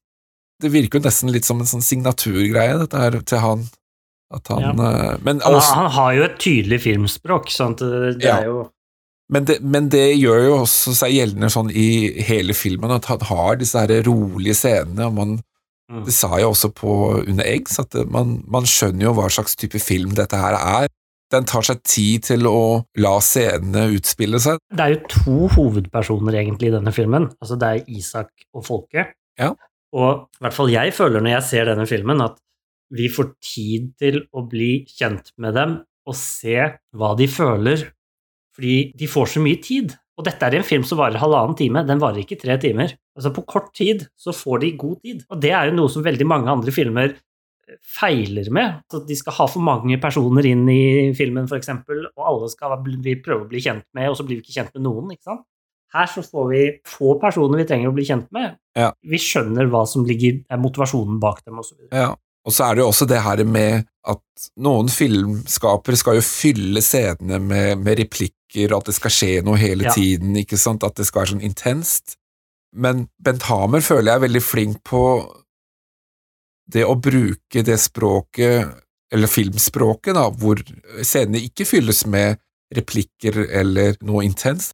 det 0.63 0.71
virker 0.71 0.99
jo 0.99 1.07
nesten 1.07 1.31
litt 1.33 1.47
som 1.47 1.61
en 1.61 1.67
sånn 1.67 1.83
signaturgreie, 1.83 2.77
dette 2.79 2.99
her, 2.99 3.17
til 3.27 3.41
han. 3.43 3.65
At 4.33 4.49
han 4.53 4.79
eh, 4.79 5.17
men, 5.25 5.41
Han, 5.43 5.57
også, 5.59 5.75
han 5.77 5.91
har 5.97 6.13
jo 6.17 6.23
et 6.29 6.37
tydelig 6.41 6.79
filmspråk, 6.85 7.51
sant, 7.53 7.83
det, 7.83 8.15
det 8.21 8.29
Ja. 8.29 8.39
er 8.39 8.49
jo 8.51 8.63
men, 9.33 9.45
det, 9.47 9.55
men 9.65 9.87
det 9.89 10.17
gjør 10.19 10.41
jo 10.45 10.55
også 10.61 10.91
seg 10.97 11.13
gjeldende 11.15 11.49
sånn 11.49 11.69
i 11.71 11.87
hele 12.27 12.53
filmen, 12.53 12.91
at 12.93 13.07
han 13.09 13.23
har 13.29 13.55
disse 13.57 13.79
her 13.79 14.03
rolige 14.05 14.53
scenene. 14.57 15.07
og 15.07 15.15
man, 15.17 15.31
Mm. 15.93 16.03
Det 16.07 16.15
sa 16.15 16.31
jeg 16.39 16.49
også 16.49 16.71
på 16.73 16.93
under 17.21 17.45
Eggs, 17.45 17.77
at 17.81 17.95
man, 18.09 18.39
man 18.49 18.65
skjønner 18.69 19.05
jo 19.07 19.15
hva 19.17 19.29
slags 19.33 19.57
type 19.59 19.77
film 19.83 20.15
dette 20.17 20.39
her 20.39 20.57
er. 20.57 20.89
Den 21.33 21.45
tar 21.49 21.65
seg 21.65 21.81
tid 21.85 22.25
til 22.27 22.47
å 22.49 22.83
la 23.01 23.13
scenene 23.23 23.87
utspille 23.95 24.41
seg. 24.41 24.59
Det 24.73 24.85
er 24.85 24.95
jo 24.95 25.13
to 25.13 25.37
hovedpersoner 25.55 26.39
egentlig 26.41 26.69
i 26.69 26.75
denne 26.75 26.93
filmen. 26.93 27.29
Altså 27.41 27.57
det 27.61 27.69
er 27.69 27.93
Isak 27.93 28.47
og 28.53 28.65
Folke. 28.67 29.07
Ja. 29.39 29.53
Og 29.93 30.25
i 30.25 30.45
hvert 30.45 30.57
fall 30.57 30.73
jeg 30.73 30.93
føler 30.97 31.23
når 31.23 31.37
jeg 31.37 31.47
ser 31.49 31.69
denne 31.69 31.87
filmen, 31.89 32.21
at 32.25 32.37
vi 32.93 33.09
får 33.09 33.33
tid 33.41 33.89
til 34.01 34.21
å 34.33 34.45
bli 34.49 34.83
kjent 34.89 35.33
med 35.41 35.57
dem 35.57 35.79
og 36.09 36.17
se 36.19 36.57
hva 36.93 37.13
de 37.17 37.29
føler, 37.31 37.87
fordi 38.53 38.91
de 38.99 39.09
får 39.09 39.33
så 39.33 39.41
mye 39.41 39.61
tid. 39.63 39.95
Og 40.19 40.27
dette 40.27 40.45
er 40.45 40.59
en 40.59 40.67
film 40.67 40.83
som 40.85 40.99
varer 40.99 41.21
halvannen 41.21 41.57
time, 41.57 41.85
den 41.87 42.01
varer 42.01 42.21
ikke 42.21 42.37
tre 42.41 42.59
timer. 42.61 42.93
Altså 43.17 43.29
På 43.35 43.43
kort 43.45 43.73
tid 43.77 44.07
så 44.17 44.33
får 44.33 44.63
de 44.63 44.71
god 44.77 44.97
tid. 45.03 45.23
Og 45.29 45.41
det 45.41 45.51
er 45.53 45.69
jo 45.69 45.77
noe 45.77 45.91
som 45.93 46.03
veldig 46.05 46.25
mange 46.25 46.49
andre 46.49 46.73
filmer 46.73 47.13
feiler 47.97 48.49
med. 48.53 48.81
At 48.93 49.07
de 49.07 49.15
skal 49.17 49.35
ha 49.37 49.47
for 49.49 49.63
mange 49.63 49.97
personer 50.01 50.45
inn 50.49 50.65
i 50.71 51.13
filmen, 51.17 51.45
f.eks., 51.49 51.71
og 52.17 52.25
alle 52.27 52.49
skal 52.51 52.75
vi 53.03 53.15
prøve 53.23 53.45
å 53.45 53.49
bli 53.49 53.61
kjent 53.63 53.85
med, 53.95 54.09
og 54.09 54.17
så 54.19 54.25
blir 54.27 54.39
vi 54.39 54.45
ikke 54.45 54.57
kjent 54.59 54.73
med 54.75 54.85
noen. 54.87 55.13
ikke 55.13 55.29
sant? 55.29 55.45
Her 55.93 56.09
så 56.09 56.23
får 56.25 56.45
vi 56.49 56.61
få 56.89 57.13
personer 57.21 57.61
vi 57.61 57.67
trenger 57.69 57.91
å 57.91 57.95
bli 57.95 58.05
kjent 58.07 58.29
med. 58.33 58.55
Ja. 58.77 58.89
Vi 59.05 59.19
skjønner 59.21 59.69
hva 59.69 59.83
som 59.89 60.05
ligger, 60.09 60.39
er 60.49 60.61
motivasjonen 60.61 61.19
bak 61.21 61.43
dem, 61.45 61.59
osv. 61.61 61.77
Ja. 61.93 62.15
Og 62.43 62.51
så 62.51 62.65
er 62.65 62.75
det 62.75 62.83
jo 62.83 62.89
også 62.89 63.05
det 63.07 63.21
her 63.23 63.43
med 63.47 63.85
at 64.09 64.47
noen 64.59 64.89
filmskapere 64.91 65.95
skal 65.95 66.17
jo 66.17 66.23
fylle 66.25 66.81
scenene 66.83 67.37
med, 67.39 67.77
med 67.85 68.01
replikker, 68.01 68.73
at 68.75 68.89
det 68.89 68.97
skal 68.97 69.13
skje 69.13 69.29
noe 69.45 69.61
hele 69.61 69.85
Ja. 69.87 69.93
tiden, 69.95 70.33
ikke 70.41 70.59
sant, 70.59 70.83
at 70.83 70.97
det 70.99 71.05
skal 71.07 71.23
være 71.23 71.35
sånn 71.37 71.45
intenst. 71.45 72.17
Men 72.73 73.07
Bent 73.21 73.45
Hamer 73.49 73.83
føler 73.85 74.11
jeg 74.11 74.19
er 74.19 74.25
veldig 74.27 74.43
flink 74.43 74.79
på 74.87 75.03
det 76.73 76.85
å 76.87 76.95
bruke 76.95 77.63
det 77.65 77.77
språket, 77.81 78.71
eller 79.13 79.29
filmspråket, 79.29 80.15
da, 80.17 80.29
hvor 80.31 80.61
scenene 81.05 81.43
ikke 81.43 81.67
fylles 81.69 82.05
med 82.09 82.39
replikker 82.73 83.43
eller 83.45 83.99
noe 84.07 84.23
intenst. 84.25 84.73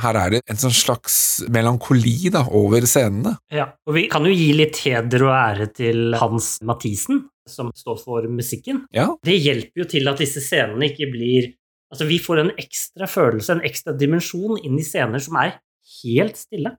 Her 0.00 0.16
er 0.16 0.32
det 0.32 0.40
en 0.48 0.60
sånn 0.60 0.72
slags 0.72 1.14
melankoli 1.52 2.30
da, 2.32 2.46
over 2.56 2.84
scenene. 2.88 3.34
Ja, 3.52 3.68
og 3.86 3.96
vi 3.96 4.06
kan 4.12 4.24
jo 4.24 4.32
gi 4.32 4.50
litt 4.56 4.80
heder 4.86 5.26
og 5.26 5.34
ære 5.36 5.68
til 5.76 6.16
Hans 6.20 6.54
Mathisen, 6.64 7.26
som 7.48 7.72
står 7.76 7.98
for 8.00 8.28
musikken. 8.32 8.86
Ja, 8.94 9.10
Det 9.24 9.36
hjelper 9.36 9.84
jo 9.84 9.88
til 9.90 10.08
at 10.08 10.22
disse 10.22 10.44
scenene 10.44 10.92
ikke 10.92 11.10
blir 11.12 11.52
Altså, 11.92 12.06
vi 12.08 12.16
får 12.24 12.38
en 12.40 12.50
ekstra 12.56 13.04
følelse, 13.04 13.52
en 13.52 13.66
ekstra 13.68 13.92
dimensjon 13.92 14.54
inn 14.64 14.78
i 14.80 14.84
scener 14.86 15.20
som 15.20 15.34
er 15.36 15.58
helt 16.00 16.38
stille. 16.40 16.70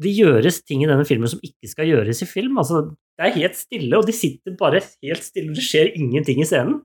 Det 0.00 0.12
gjøres 0.14 0.60
ting 0.62 0.84
i 0.84 0.88
denne 0.90 1.04
filmen 1.08 1.26
som 1.30 1.40
ikke 1.42 1.68
skal 1.72 1.88
gjøres 1.90 2.22
i 2.22 2.28
film. 2.30 2.58
Altså, 2.62 2.84
det 3.18 3.26
er 3.26 3.34
helt 3.40 3.56
stille, 3.58 3.98
og 3.98 4.06
de 4.06 4.14
sitter 4.14 4.54
bare 4.58 4.78
helt 5.02 5.24
stille, 5.26 5.50
og 5.50 5.56
det 5.58 5.64
skjer 5.66 5.90
ingenting 5.98 6.38
i 6.42 6.46
scenen. 6.46 6.80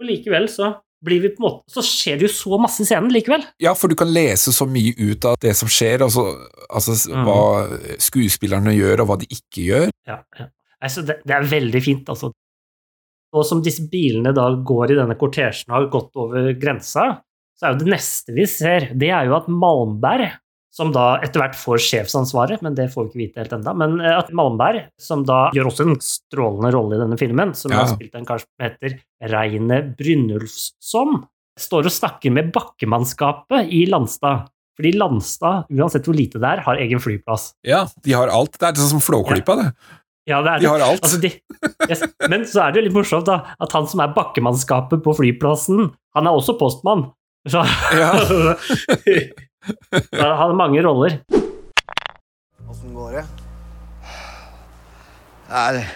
Og 0.00 0.08
likevel 0.10 0.48
så 0.52 0.74
blir 1.04 1.20
vi 1.20 1.28
på 1.34 1.40
en 1.42 1.44
måte 1.44 1.68
Så 1.72 1.82
skjer 1.84 2.16
det 2.18 2.26
jo 2.26 2.32
så 2.32 2.56
masse 2.60 2.80
i 2.80 2.86
scenen 2.88 3.12
likevel. 3.12 3.42
Ja, 3.60 3.74
for 3.76 3.88
du 3.92 3.94
kan 3.96 4.08
lese 4.12 4.52
så 4.56 4.64
mye 4.68 4.92
ut 4.96 5.24
av 5.28 5.36
det 5.40 5.52
som 5.56 5.68
skjer, 5.68 6.00
altså, 6.04 6.24
altså 6.68 6.96
Mhm. 7.12 7.24
hva 7.28 7.98
skuespillerne 8.00 8.72
gjør, 8.76 9.02
og 9.04 9.08
hva 9.10 9.18
de 9.20 9.26
ikke 9.30 9.64
gjør. 9.68 9.90
Ja, 10.08 10.20
ja. 10.38 10.48
Altså, 10.84 11.04
det, 11.06 11.20
det 11.24 11.34
er 11.36 11.48
veldig 11.48 11.82
fint, 11.84 12.08
altså. 12.12 12.32
Og 13.34 13.44
som 13.48 13.62
disse 13.64 13.82
bilene 13.90 14.32
da 14.36 14.48
går 14.62 14.92
i 14.92 14.98
denne 15.00 15.16
kortesjen 15.18 15.72
og 15.72 15.76
har 15.78 15.86
gått 15.92 16.16
over 16.20 16.52
grensa, 16.60 17.06
så 17.58 17.66
er 17.66 17.72
jo 17.74 17.80
det 17.84 17.92
neste 17.94 18.34
vi 18.36 18.44
ser, 18.50 18.90
det 18.94 19.08
er 19.10 19.26
jo 19.30 19.36
at 19.36 19.48
Malmberg, 19.50 20.32
som 20.74 20.90
da 20.94 21.04
etter 21.22 21.38
hvert 21.44 21.54
får 21.54 21.78
sjefsansvaret, 21.84 22.62
men 22.66 22.74
det 22.74 22.88
får 22.90 23.04
vi 23.04 23.10
ikke 23.10 23.20
vite 23.22 23.42
helt 23.44 23.52
ennå, 23.54 23.74
men 23.78 23.92
eh, 24.02 24.16
at 24.18 24.32
Malmberg, 24.34 24.88
som 24.98 25.22
da 25.28 25.44
gjør 25.54 25.68
også 25.70 25.86
en 25.86 26.00
strålende 26.02 26.72
rolle 26.74 26.96
i 26.98 27.02
denne 27.04 27.18
filmen, 27.20 27.52
som 27.54 27.70
Ja. 27.70 27.84
har 27.84 27.92
spilt 27.94 28.16
en 28.18 28.26
kar 28.26 28.42
som 28.42 28.64
heter 28.66 28.96
Reine 29.30 29.78
Brynulfsson, 29.98 31.20
står 31.60 31.86
og 31.86 31.94
snakker 31.94 32.32
med 32.34 32.50
bakkemannskapet 32.52 33.70
i 33.70 33.84
Landstad. 33.86 34.48
Fordi 34.74 34.90
Landstad, 34.98 35.68
uansett 35.70 36.08
hvor 36.08 36.16
lite 36.18 36.40
det 36.42 36.48
er, 36.56 36.64
har 36.66 36.80
egen 36.82 36.98
flyplass. 36.98 37.52
Ja, 37.62 37.84
de 38.02 38.12
har 38.18 38.26
alt. 38.34 38.58
Det 38.58 38.66
er 38.72 38.80
sånn 38.82 38.96
som 38.96 39.04
Flåklypa, 39.04 39.54
det. 39.60 39.68
Ja, 40.26 40.40
det 40.42 40.50
er 40.50 40.58
det. 40.58 40.64
De 40.64 40.70
har 40.72 40.82
alt. 40.82 41.04
Altså, 41.04 41.20
de, 41.22 41.30
yes. 41.86 42.02
Men 42.32 42.42
så 42.50 42.64
er 42.64 42.72
det 42.74 42.80
jo 42.82 42.86
litt 42.88 42.96
morsomt 42.96 43.28
da, 43.28 43.36
at 43.62 43.76
han 43.76 43.86
som 43.86 44.02
er 44.02 44.10
bakkemannskapet 44.16 45.04
på 45.04 45.14
flyplassen, 45.20 45.92
han 46.18 46.26
er 46.26 46.34
også 46.34 46.56
postmann. 46.58 47.12
Så, 47.46 47.62
Ja. 47.94 48.10
han 50.12 50.36
har 50.38 50.54
mange 50.54 50.82
roller. 50.82 51.18
Åssen 52.68 52.94
går 52.94 53.12
det? 53.12 53.24
Nei, 55.48 55.72
det 55.72 55.86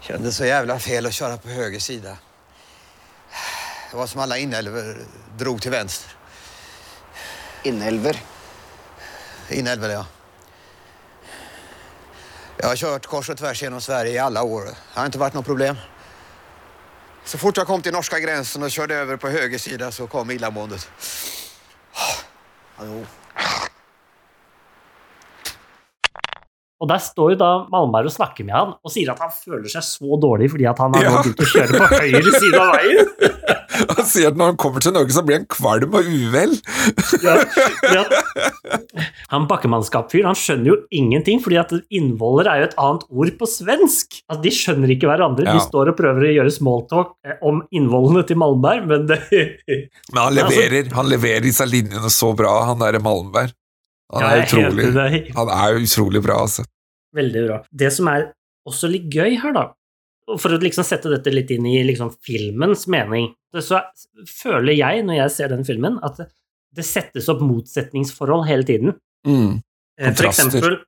kändes 0.00 0.36
så 0.36 0.44
jævla 0.46 0.78
feil 0.78 1.06
å 1.06 1.12
kjøre 1.14 1.38
på 1.40 1.54
høyre 1.54 1.80
side. 1.80 2.12
Det 3.90 3.98
var 3.98 4.10
som 4.10 4.24
alle 4.24 4.40
innelver 4.42 4.98
dro 5.38 5.54
til 5.58 5.72
venstre. 5.72 6.10
Innelver? 7.64 8.18
Innelver, 9.54 9.94
ja. 9.94 10.04
Jeg 12.58 12.68
har 12.68 12.80
kjørt 12.80 13.06
kors 13.10 13.30
og 13.32 13.38
tvers 13.38 13.62
gjennom 13.62 13.82
Sverige 13.82 14.18
i 14.18 14.22
alle 14.22 14.42
år. 14.42 14.70
Det 14.70 14.98
har 14.98 15.10
ikke 15.10 15.22
vært 15.22 15.38
noe 15.38 15.46
problem. 15.46 15.78
Så 17.24 17.40
fort 17.40 17.56
jeg 17.56 17.68
kom 17.68 17.82
til 17.82 17.94
norska 17.94 18.20
grensen 18.20 18.62
og 18.66 18.72
kjørte 18.72 19.00
over 19.06 19.20
på 19.20 19.32
høyre 19.32 19.58
side, 19.58 19.88
så 19.92 20.06
kom 20.10 20.30
illamåendet. 20.34 20.84
Ja, 22.78 22.84
jo. 22.84 23.06
Og 26.84 26.88
der 26.90 27.00
står 27.00 27.30
jo 27.32 27.36
da 27.40 27.50
Malmberg 27.72 28.10
og 28.10 28.12
snakker 28.12 28.44
med 28.44 28.52
han, 28.52 28.74
og 28.84 28.92
sier 28.92 29.08
at 29.14 29.22
han 29.24 29.30
føler 29.32 29.70
seg 29.72 29.84
så 29.86 30.18
dårlig 30.20 30.50
fordi 30.52 30.66
at 30.68 30.82
han 30.84 30.92
har 30.98 31.06
Ja. 31.06 31.12
begynt 31.22 31.40
å 31.40 31.48
kjøre 31.48 31.80
på 31.80 31.86
høyre 31.96 32.32
side 32.36 32.60
av 32.60 32.74
veien. 32.76 33.14
Han 33.74 34.06
sier 34.06 34.28
at 34.30 34.36
når 34.38 34.52
han 34.52 34.58
kommer 34.62 34.78
til 34.84 34.92
Norge, 34.94 35.10
så 35.10 35.22
blir 35.26 35.40
han 35.40 35.46
kvalm 35.50 35.96
og 35.98 36.06
uvel. 36.06 36.52
Ja, 37.24 38.04
han 39.32 39.48
bakkemannskapfyren 39.50 40.28
han 40.30 40.38
skjønner 40.38 40.70
jo 40.70 40.76
ingenting, 40.94 41.40
fordi 41.42 41.58
at 41.58 41.72
innvoller 41.94 42.46
er 42.52 42.60
jo 42.62 42.68
et 42.68 42.76
annet 42.84 43.02
ord 43.10 43.32
på 43.40 43.48
svensk. 43.50 44.20
Altså, 44.28 44.42
de 44.44 44.52
skjønner 44.54 44.92
ikke 44.94 45.10
hverandre. 45.10 45.46
Ja. 45.48 45.56
De 45.58 45.64
står 45.66 45.90
og 45.90 45.98
prøver 45.98 46.28
å 46.28 46.32
gjøre 46.36 46.54
smalltalk 46.54 47.14
eh, 47.26 47.34
om 47.50 47.64
innvollene 47.74 48.22
til 48.28 48.38
Malmberg, 48.44 48.86
men 48.92 49.08
det 49.10 49.18
Men 49.32 50.20
han 50.22 50.30
altså- 50.30 50.38
leverer, 50.54 50.92
han 50.94 51.10
leverer 51.10 51.42
disse 51.48 51.66
linjene 51.66 52.10
så 52.14 52.30
bra, 52.38 52.54
han 52.70 52.78
derre 52.78 53.02
Malmberg. 53.02 53.50
Han 54.14 54.22
Ja, 54.22 54.28
er 54.30 54.44
jeg 54.44 54.52
utrolig, 54.52 55.34
han 55.34 55.48
er 55.50 55.80
utrolig 55.82 56.22
bra, 56.22 56.38
altså. 56.46 56.62
Veldig 57.14 57.46
bra. 57.46 57.58
Det 57.70 57.90
som 57.94 58.10
er 58.10 58.28
også 58.68 58.90
litt 58.90 59.10
gøy 59.12 59.36
her, 59.42 59.54
da, 59.54 59.68
for 60.40 60.54
å 60.54 60.60
liksom 60.62 60.86
sette 60.86 61.12
dette 61.12 61.32
litt 61.32 61.52
inn 61.54 61.66
i 61.68 61.76
liksom 61.86 62.14
filmens 62.24 62.86
mening, 62.90 63.30
så 63.60 63.82
føler 64.28 64.74
jeg, 64.74 65.04
når 65.06 65.20
jeg 65.20 65.34
ser 65.36 65.52
den 65.52 65.66
filmen, 65.66 66.00
at 66.06 66.24
det, 66.24 66.86
settes 66.86 67.28
opp 67.30 67.44
motsetningsforhold 67.44 68.48
hele 68.48 68.66
tiden. 68.66 68.96
Mm. 69.28 69.60
Eh, 70.00 70.10
For 70.10 70.26
Kontraster. 70.26 70.48
eksempel 70.48 70.82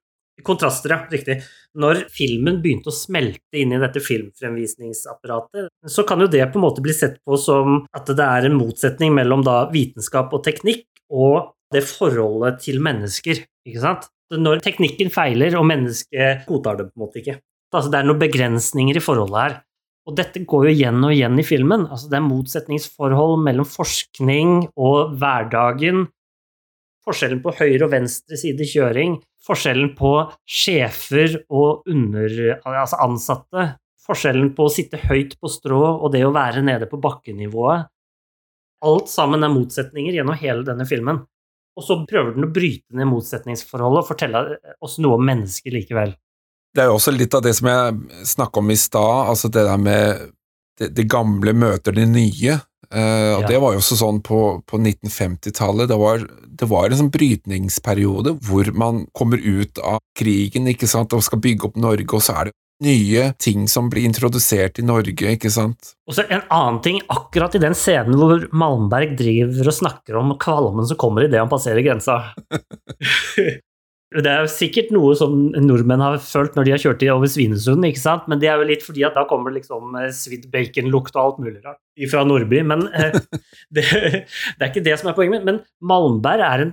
Kontraster, 0.45 0.93
ja. 0.93 0.99
Riktig. 1.11 1.39
Når 1.81 2.03
filmen 2.13 2.59
begynte 2.65 2.91
å 2.91 2.95
smelte 2.95 3.61
inn 3.61 3.73
i 3.73 3.81
dette 3.81 4.03
filmfremvisningsapparatet, 4.05 5.71
så 5.89 6.05
kan 6.09 6.21
jo 6.21 6.29
det 6.29 6.43
på 6.51 6.61
en 6.61 6.67
måte 6.67 6.85
bli 6.85 6.93
sett 6.97 7.17
på 7.25 7.39
som 7.41 7.87
at 7.97 8.11
det 8.11 8.27
er 8.27 8.49
en 8.49 8.59
motsetning 8.59 9.15
mellom 9.17 9.45
da 9.47 9.63
vitenskap 9.73 10.35
og 10.37 10.45
teknikk, 10.45 10.85
og 11.09 11.55
det 11.73 11.85
forholdet 11.89 12.61
til 12.67 12.83
mennesker, 12.85 13.47
ikke 13.67 13.83
sant? 13.83 14.11
Når 14.35 14.63
teknikken 14.65 15.13
feiler, 15.15 15.55
og 15.59 15.69
mennesket 15.69 16.47
godtar 16.49 16.81
det 16.81 16.89
på 16.89 16.97
en 16.97 17.05
måte 17.05 17.21
ikke. 17.23 17.39
Altså, 17.75 17.91
det 17.93 18.01
er 18.01 18.09
noen 18.09 18.23
begrensninger 18.23 18.99
i 18.99 19.05
forholdet 19.05 19.43
her. 19.43 19.57
Og 20.07 20.15
dette 20.19 20.43
går 20.47 20.69
jo 20.69 20.75
igjen 20.75 21.03
og 21.03 21.15
igjen 21.15 21.39
i 21.39 21.47
filmen. 21.47 21.87
Altså, 21.91 22.11
det 22.11 22.19
er 22.19 22.27
motsetningsforhold 22.27 23.41
mellom 23.47 23.67
forskning 23.69 24.69
og 24.75 25.17
hverdagen, 25.19 26.07
forskjellen 27.07 27.43
på 27.43 27.55
høyre 27.59 27.87
og 27.87 27.93
venstre 27.95 28.39
side 28.39 28.67
kjøring, 28.71 29.19
forskjellen 29.47 29.93
på 29.99 30.13
sjefer 30.43 31.41
og 31.47 31.87
under, 31.91 32.39
altså 32.67 32.99
ansatte, 33.03 33.67
forskjellen 34.07 34.53
på 34.55 34.67
å 34.67 34.73
sitte 34.73 35.01
høyt 35.07 35.37
på 35.43 35.51
strå 35.51 35.83
og 35.97 36.11
det 36.15 36.23
å 36.27 36.35
være 36.35 36.63
nede 36.67 36.89
på 36.91 37.01
bakkenivået. 37.03 37.87
Alt 38.87 39.11
sammen 39.11 39.43
er 39.43 39.55
motsetninger 39.55 40.19
gjennom 40.19 40.39
hele 40.39 40.67
denne 40.67 40.87
filmen. 40.87 41.25
Og 41.77 41.85
så 41.85 41.99
prøver 42.09 42.37
den 42.37 42.47
å 42.47 42.53
bryte 42.53 42.97
ned 42.97 43.11
motsetningsforholdet 43.11 44.03
og 44.03 44.09
fortelle 44.09 44.45
oss 44.85 44.97
noe 45.03 45.19
om 45.19 45.27
mennesker 45.29 45.75
likevel. 45.75 46.15
Det 46.77 46.85
er 46.85 46.91
jo 46.91 46.97
også 46.99 47.13
litt 47.13 47.35
av 47.37 47.45
det 47.45 47.53
som 47.57 47.69
jeg 47.71 48.25
snakka 48.29 48.61
om 48.61 48.73
i 48.73 48.79
stad, 48.81 49.29
altså 49.33 49.49
det 49.53 49.65
der 49.65 49.81
med 49.81 50.33
det, 50.77 50.91
det 50.97 51.07
gamle 51.09 51.55
møter 51.57 51.97
det 51.97 52.09
nye. 52.11 52.59
Uh, 52.93 53.37
og 53.37 53.45
Ja. 53.45 53.49
Det 53.49 53.61
var 53.63 53.75
jo 53.75 53.81
også 53.81 53.97
sånn 53.99 54.21
på, 54.25 54.41
på 54.69 54.79
1950-tallet. 54.79 55.89
Det, 55.91 56.29
det 56.61 56.69
var 56.71 56.91
en 56.91 57.01
sånn 57.01 57.13
brytningsperiode 57.13 58.37
hvor 58.47 58.71
man 58.77 59.05
kommer 59.17 59.41
ut 59.43 59.81
av 59.83 59.99
krigen 60.17 60.69
ikke 60.71 60.89
sant, 60.91 61.17
og 61.17 61.25
skal 61.25 61.43
bygge 61.43 61.71
opp 61.71 61.81
Norge, 61.81 62.09
og 62.13 62.25
så 62.25 62.37
er 62.41 62.51
det 62.51 62.57
nye 62.85 63.31
ting 63.41 63.69
som 63.69 63.89
blir 63.93 64.05
introdusert 64.09 64.81
i 64.81 64.85
Norge, 64.85 65.31
ikke 65.37 65.51
sant. 65.53 65.95
Og 66.09 66.17
så 66.17 66.27
en 66.29 66.45
annen 66.53 66.83
ting, 66.85 66.99
akkurat 67.13 67.55
i 67.57 67.63
den 67.63 67.77
scenen 67.79 68.19
hvor 68.21 68.45
Malmberg 68.53 69.17
driver 69.19 69.71
og 69.73 69.79
snakker 69.79 70.19
om 70.21 70.35
kvalmen 70.43 70.89
som 70.89 70.99
kommer 71.01 71.27
idet 71.27 71.41
han 71.41 71.53
passerer 71.53 71.85
grensa. 71.87 72.21
Det 74.17 74.31
er 74.31 74.47
sikkert 74.49 74.93
noe 74.95 75.17
som 75.19 75.33
nordmenn 75.59 76.01
har 76.01 76.21
følt 76.23 76.55
når 76.55 76.67
de 76.67 76.73
har 76.73 76.81
kjørt 76.81 77.03
over 77.11 77.29
Svinesund, 77.29 77.85
ikke 77.89 78.01
sant? 78.01 78.29
men 78.31 78.39
det 78.39 78.49
er 78.49 78.61
jo 78.61 78.69
litt 78.69 78.85
fordi 78.87 79.03
at 79.05 79.17
da 79.19 79.25
kommer 79.29 79.51
det 79.51 79.65
liksom 79.65 79.97
eh, 79.99 80.13
svidd 80.15 80.47
baconlukt 80.53 81.19
og 81.19 81.23
alt 81.25 81.41
mulig 81.43 81.59
rart 81.65 81.83
fra 82.13 82.23
Nordby. 82.25 82.63
Men 82.71 82.87
eh, 82.95 83.19
det, 83.75 83.85
det 83.91 84.63
er 84.63 84.71
ikke 84.71 84.85
det 84.87 84.95
som 85.01 85.11
er 85.11 85.19
poenget. 85.19 85.45
Men 85.49 85.59
Malmberg 85.83 86.47
er 86.47 86.65
en 86.65 86.73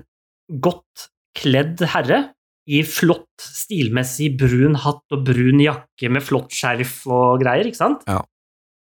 godt 0.61 1.07
kledd 1.33 1.81
herre 1.95 2.21
i 2.69 2.79
flott, 2.87 3.43
stilmessig 3.43 4.33
brun 4.39 4.77
hatt 4.79 5.15
og 5.15 5.23
brun 5.27 5.61
jakke 5.63 6.11
med 6.13 6.23
flott 6.23 6.53
skjerf 6.55 7.01
og 7.11 7.41
greier, 7.43 7.67
ikke 7.67 7.81
sant? 7.81 8.05
Ja. 8.07 8.21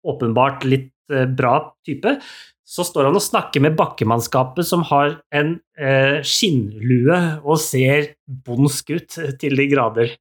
Åpenbart 0.05 0.63
litt 0.67 0.93
eh, 1.11 1.27
bra 1.27 1.57
type. 1.85 2.17
Så 2.65 2.85
står 2.87 3.09
han 3.09 3.17
og 3.17 3.23
snakker 3.23 3.61
med 3.61 3.75
bakkemannskapet 3.77 4.65
som 4.65 4.85
har 4.89 5.19
en 5.35 5.57
eh, 5.77 6.21
skinnlue 6.25 7.19
og 7.43 7.59
ser 7.61 8.15
bondsk 8.25 8.95
ut 8.95 9.19
til 9.41 9.59
de 9.59 9.67
grader. 9.69 10.15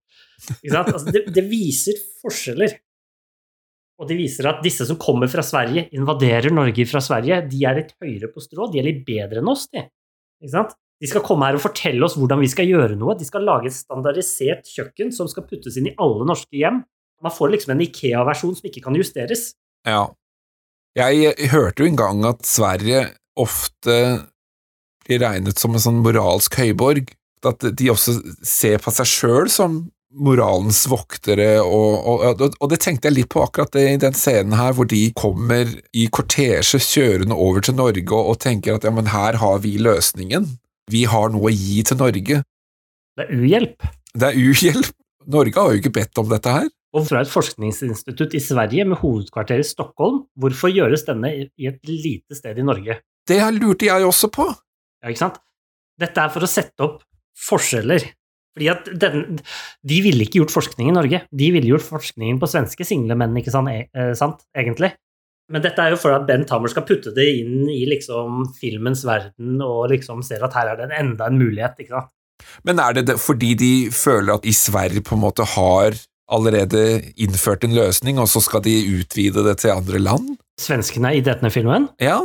Ikke 0.58 0.74
sant? 0.74 0.90
Altså, 0.90 1.14
det, 1.14 1.24
det 1.32 1.46
viser 1.48 2.00
forskjeller. 2.20 2.74
Og 4.02 4.10
det 4.10 4.18
viser 4.18 4.48
at 4.50 4.62
disse 4.64 4.84
som 4.88 4.98
kommer 5.00 5.30
fra 5.30 5.44
Sverige, 5.46 5.86
invaderer 5.94 6.50
Norge 6.52 6.84
fra 6.90 7.00
Sverige, 7.04 7.44
de 7.46 7.60
er 7.64 7.78
litt 7.78 7.92
høyere 8.02 8.30
på 8.34 8.42
strå, 8.42 8.66
de 8.72 8.80
er 8.82 8.88
litt 8.88 9.04
bedre 9.06 9.40
enn 9.40 9.50
oss, 9.52 9.68
de. 9.70 9.84
Ikke 10.42 10.56
sant? 10.56 10.74
De 11.04 11.10
skal 11.10 11.20
komme 11.26 11.44
her 11.44 11.58
og 11.58 11.60
fortelle 11.60 12.00
oss 12.06 12.14
hvordan 12.16 12.40
vi 12.40 12.48
skal 12.48 12.70
gjøre 12.70 12.96
noe. 12.96 13.12
De 13.20 13.26
skal 13.28 13.44
lage 13.44 13.68
et 13.68 13.76
standardisert 13.76 14.64
kjøkken 14.72 15.10
som 15.12 15.28
skal 15.28 15.44
puttes 15.44 15.76
inn 15.76 15.90
i 15.90 15.96
alle 16.00 16.24
norske 16.24 16.56
hjem. 16.56 16.80
Man 17.24 17.34
får 17.34 17.52
liksom 17.52 17.74
en 17.74 17.82
Ikea-versjon 17.84 18.54
som 18.56 18.70
ikke 18.70 18.86
kan 18.86 18.96
justeres. 18.96 19.50
Ja. 19.84 20.06
Jeg 20.96 21.34
hørte 21.52 21.84
jo 21.84 21.90
en 21.90 22.00
gang 22.00 22.24
at 22.24 22.46
Sverige 22.48 23.02
ofte 23.36 23.98
blir 25.04 25.20
regnet 25.20 25.60
som 25.60 25.76
en 25.76 25.84
sånn 25.84 26.00
moralsk 26.00 26.56
høyborg. 26.62 27.12
At 27.44 27.60
de 27.76 27.90
også 27.92 28.16
ser 28.40 28.80
på 28.80 28.94
seg 28.96 29.10
sjøl 29.10 29.52
som 29.52 29.82
moralens 30.14 30.84
voktere, 30.88 31.58
og, 31.60 32.06
og, 32.06 32.42
og, 32.46 32.66
det 32.70 32.78
tenkte 32.84 33.10
jeg 33.10 33.16
litt 33.16 33.30
på 33.34 33.42
akkurat 33.42 33.72
det 33.74 33.82
i 33.90 34.00
den 34.00 34.14
scenen 34.16 34.54
her, 34.56 34.72
hvor 34.76 34.86
de 34.88 35.08
kommer 35.18 35.68
i 35.92 36.06
kortesje 36.06 36.78
kjørende 36.78 37.34
over 37.34 37.64
til 37.66 37.76
Norge 37.76 38.06
og, 38.14 38.30
og 38.30 38.38
tenker 38.44 38.78
at 38.78 38.86
ja, 38.86 38.94
men 38.94 39.10
her 39.10 39.40
har 39.42 39.58
vi 39.64 39.74
løsningen. 39.82 40.46
Vi 40.92 41.04
har 41.08 41.32
noe 41.32 41.48
å 41.48 41.54
gi 41.54 41.82
til 41.86 41.98
Norge. 42.00 42.40
Det 43.14 43.24
er 43.24 43.36
uhjelp. 43.38 43.86
Det 44.14 44.30
er 44.30 44.38
uhjelp. 44.38 44.90
Norge 45.34 45.60
har 45.60 45.72
jo 45.72 45.80
ikke 45.80 45.94
bedt 45.94 46.20
om 46.20 46.28
dette 46.28 46.52
her. 46.52 46.66
Og 46.94 47.06
fra 47.08 47.24
et 47.24 47.30
forskningsinstitutt 47.30 48.36
i 48.38 48.42
Sverige 48.42 48.84
med 48.86 49.00
hovedkvarter 49.00 49.62
i 49.62 49.66
Stockholm, 49.66 50.22
hvorfor 50.38 50.70
gjøres 50.70 51.06
denne 51.08 51.32
i 51.34 51.70
et 51.70 51.80
lite 51.88 52.36
sted 52.38 52.60
i 52.60 52.66
Norge? 52.66 53.00
Det 53.26 53.40
lurte 53.56 53.88
jeg 53.88 54.06
også 54.06 54.30
på. 54.34 54.46
Ja, 55.02 55.10
ikke 55.10 55.24
sant? 55.24 55.40
Dette 56.00 56.20
er 56.20 56.30
for 56.34 56.44
å 56.44 56.50
sette 56.50 56.86
opp 56.86 57.00
forskjeller. 57.48 58.04
Fordi 58.54 58.68
at 58.70 58.90
den, 59.02 59.40
De 59.82 59.96
ville 60.04 60.26
ikke 60.26 60.42
gjort 60.42 60.54
forskning 60.54 60.92
i 60.92 60.94
Norge. 60.94 61.24
De 61.34 61.48
ville 61.54 61.72
gjort 61.72 61.86
forskningen 61.88 62.38
på 62.42 62.50
svenske 62.50 62.86
single 62.86 63.16
menn, 63.18 63.34
ikke 63.40 63.54
sant, 63.54 63.72
e, 63.72 63.88
eh, 63.94 64.12
sant, 64.18 64.44
egentlig. 64.54 64.92
Men 65.52 65.64
dette 65.64 65.82
er 65.82 65.92
jo 65.92 66.00
for 66.00 66.14
at 66.16 66.24
Ben 66.28 66.46
Hammer 66.48 66.72
skal 66.72 66.86
putte 66.88 67.12
det 67.16 67.26
inn 67.42 67.66
i 67.68 67.82
liksom 67.88 68.46
filmens 68.56 69.04
verden 69.04 69.58
og 69.64 69.90
liksom 69.92 70.22
ser 70.24 70.44
at 70.46 70.56
her 70.56 70.72
er 70.72 70.80
det 70.80 70.96
enda 70.96 71.28
en 71.28 71.40
mulighet. 71.40 71.76
ikke 71.80 71.98
sant? 71.98 72.12
Men 72.66 72.80
er 72.82 72.96
det, 72.96 73.06
det 73.10 73.18
fordi 73.20 73.52
de 73.58 73.72
føler 73.94 74.38
at 74.38 74.48
i 74.48 74.54
Sverige 74.56 75.04
på 75.04 75.16
en 75.16 75.24
måte 75.24 75.46
har 75.54 75.98
allerede 76.32 77.02
innført 77.20 77.66
en 77.66 77.76
løsning, 77.76 78.18
og 78.18 78.30
så 78.32 78.40
skal 78.40 78.64
de 78.64 78.72
utvide 78.96 79.44
det 79.44 79.58
til 79.60 79.74
andre 79.74 80.00
land? 80.00 80.32
Svenskene 80.60 81.12
i 81.18 81.22
denne 81.24 81.50
filmen? 81.52 81.90
Ja. 82.00 82.18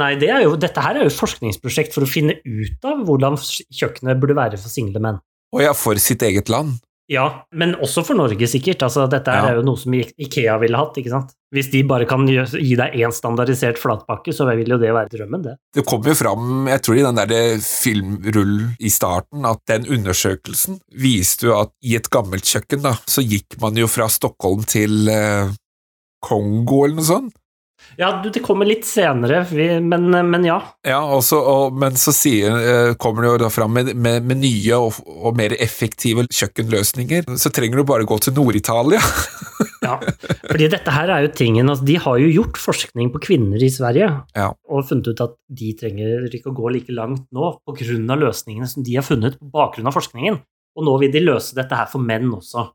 Nei, 0.00 0.12
det 0.20 0.30
jo, 0.44 0.54
dette 0.60 0.84
her 0.84 0.96
er 0.96 1.04
jo 1.04 1.10
et 1.10 1.18
forskningsprosjekt 1.18 1.96
for 1.96 2.06
å 2.06 2.10
finne 2.10 2.38
ut 2.46 2.86
av 2.86 3.02
hvordan 3.08 3.36
kjøkkenet 3.40 4.20
burde 4.22 4.38
være 4.38 4.60
for 4.60 4.72
single 4.72 5.02
menn. 5.02 5.18
Og 5.50 5.64
ja, 5.64 5.74
for 5.74 5.98
sitt 5.98 6.22
eget 6.22 6.52
land. 6.52 6.78
Ja, 7.10 7.24
men 7.58 7.72
også 7.82 8.04
for 8.06 8.14
Norge, 8.14 8.46
sikkert. 8.46 8.84
Altså, 8.86 9.08
dette 9.10 9.34
ja. 9.34 9.48
er 9.48 9.58
jo 9.58 9.64
noe 9.66 9.78
som 9.80 9.94
Ikea 9.98 10.54
ville 10.62 10.78
hatt. 10.78 10.98
ikke 11.00 11.10
sant? 11.10 11.32
Hvis 11.50 11.72
de 11.72 11.80
bare 11.82 12.06
kan 12.06 12.22
gi 12.28 12.76
deg 12.78 12.94
én 12.94 13.14
standardisert 13.14 13.80
flatpakke, 13.82 14.30
så 14.34 14.46
vil 14.52 14.70
jo 14.70 14.78
det 14.78 14.92
være 14.94 15.10
drømmen, 15.16 15.42
det. 15.48 15.56
Det 15.74 15.82
kom 15.90 16.06
jo 16.06 16.14
fram, 16.14 16.68
jeg 16.70 16.84
tror 16.86 17.00
i 17.00 17.06
den 17.08 17.18
der 17.18 17.64
filmrullen 17.64 18.76
i 18.78 18.92
starten, 18.94 19.42
at 19.50 19.64
den 19.72 19.88
undersøkelsen 19.90 20.78
viste 21.02 21.50
jo 21.50 21.56
at 21.58 21.74
i 21.82 21.96
et 21.98 22.06
gammelt 22.14 22.46
kjøkken, 22.46 22.84
da, 22.86 22.94
så 23.10 23.26
gikk 23.26 23.58
man 23.62 23.80
jo 23.80 23.90
fra 23.90 24.06
Stockholm 24.10 24.62
til 24.70 25.10
eh, 25.10 25.50
Kongo 26.22 26.84
eller 26.84 27.00
noe 27.00 27.10
sånt. 27.10 27.39
Ja, 27.98 28.10
det 28.22 28.42
kommer 28.44 28.68
litt 28.68 28.86
senere, 28.86 29.42
men, 29.82 30.06
men 30.30 30.44
ja. 30.46 30.58
Ja, 30.86 31.00
også, 31.16 31.40
og, 31.40 31.76
Men 31.76 31.96
så 32.00 32.12
sier, 32.14 32.54
eh, 32.56 32.92
kommer 33.00 33.24
det 33.24 33.32
jo 33.32 33.40
da 33.44 33.50
fram 33.52 33.74
med, 33.76 33.92
med, 33.94 34.26
med 34.28 34.40
nye 34.42 34.78
og, 34.78 35.00
og, 35.04 35.32
mer 35.38 35.54
effektive 35.58 36.26
kjøkkenløsninger. 36.30 37.28
Så 37.40 37.52
trenger 37.54 37.80
du 37.80 37.86
bare 37.88 38.06
gå 38.08 38.18
til 38.22 38.36
Nord-Italia. 38.36 39.02
ja, 39.86 39.98
fordi 40.46 40.70
dette 40.72 40.94
her 40.94 41.12
er 41.12 41.26
jo 41.26 41.32
tingen 41.36 41.68
altså, 41.72 41.86
De 41.88 41.96
har 42.00 42.18
jo 42.22 42.30
gjort 42.30 42.60
forskning 42.60 43.10
på 43.14 43.22
kvinner 43.26 43.62
i 43.62 43.70
Sverige 43.72 44.08
ja. 44.36 44.48
og 44.68 44.86
funnet 44.88 45.10
ut 45.10 45.24
at 45.24 45.36
de 45.60 45.72
trenger 45.78 46.28
ikke 46.30 46.52
å 46.52 46.56
gå 46.56 46.72
like 46.76 46.94
langt 46.96 47.26
nå 47.34 47.52
pga. 47.66 48.16
løsningene 48.20 48.68
som 48.70 48.86
de 48.86 48.96
har 48.96 49.06
funnet 49.06 49.38
på 49.40 49.50
bakgrunn 49.52 49.90
av 49.90 49.96
forskningen. 49.96 50.40
Og 50.78 50.86
nå 50.86 50.98
vil 51.02 51.12
de 51.12 51.24
løse 51.24 51.56
dette 51.56 51.76
her 51.76 51.88
for 51.90 52.02
menn 52.02 52.30
også. 52.36 52.68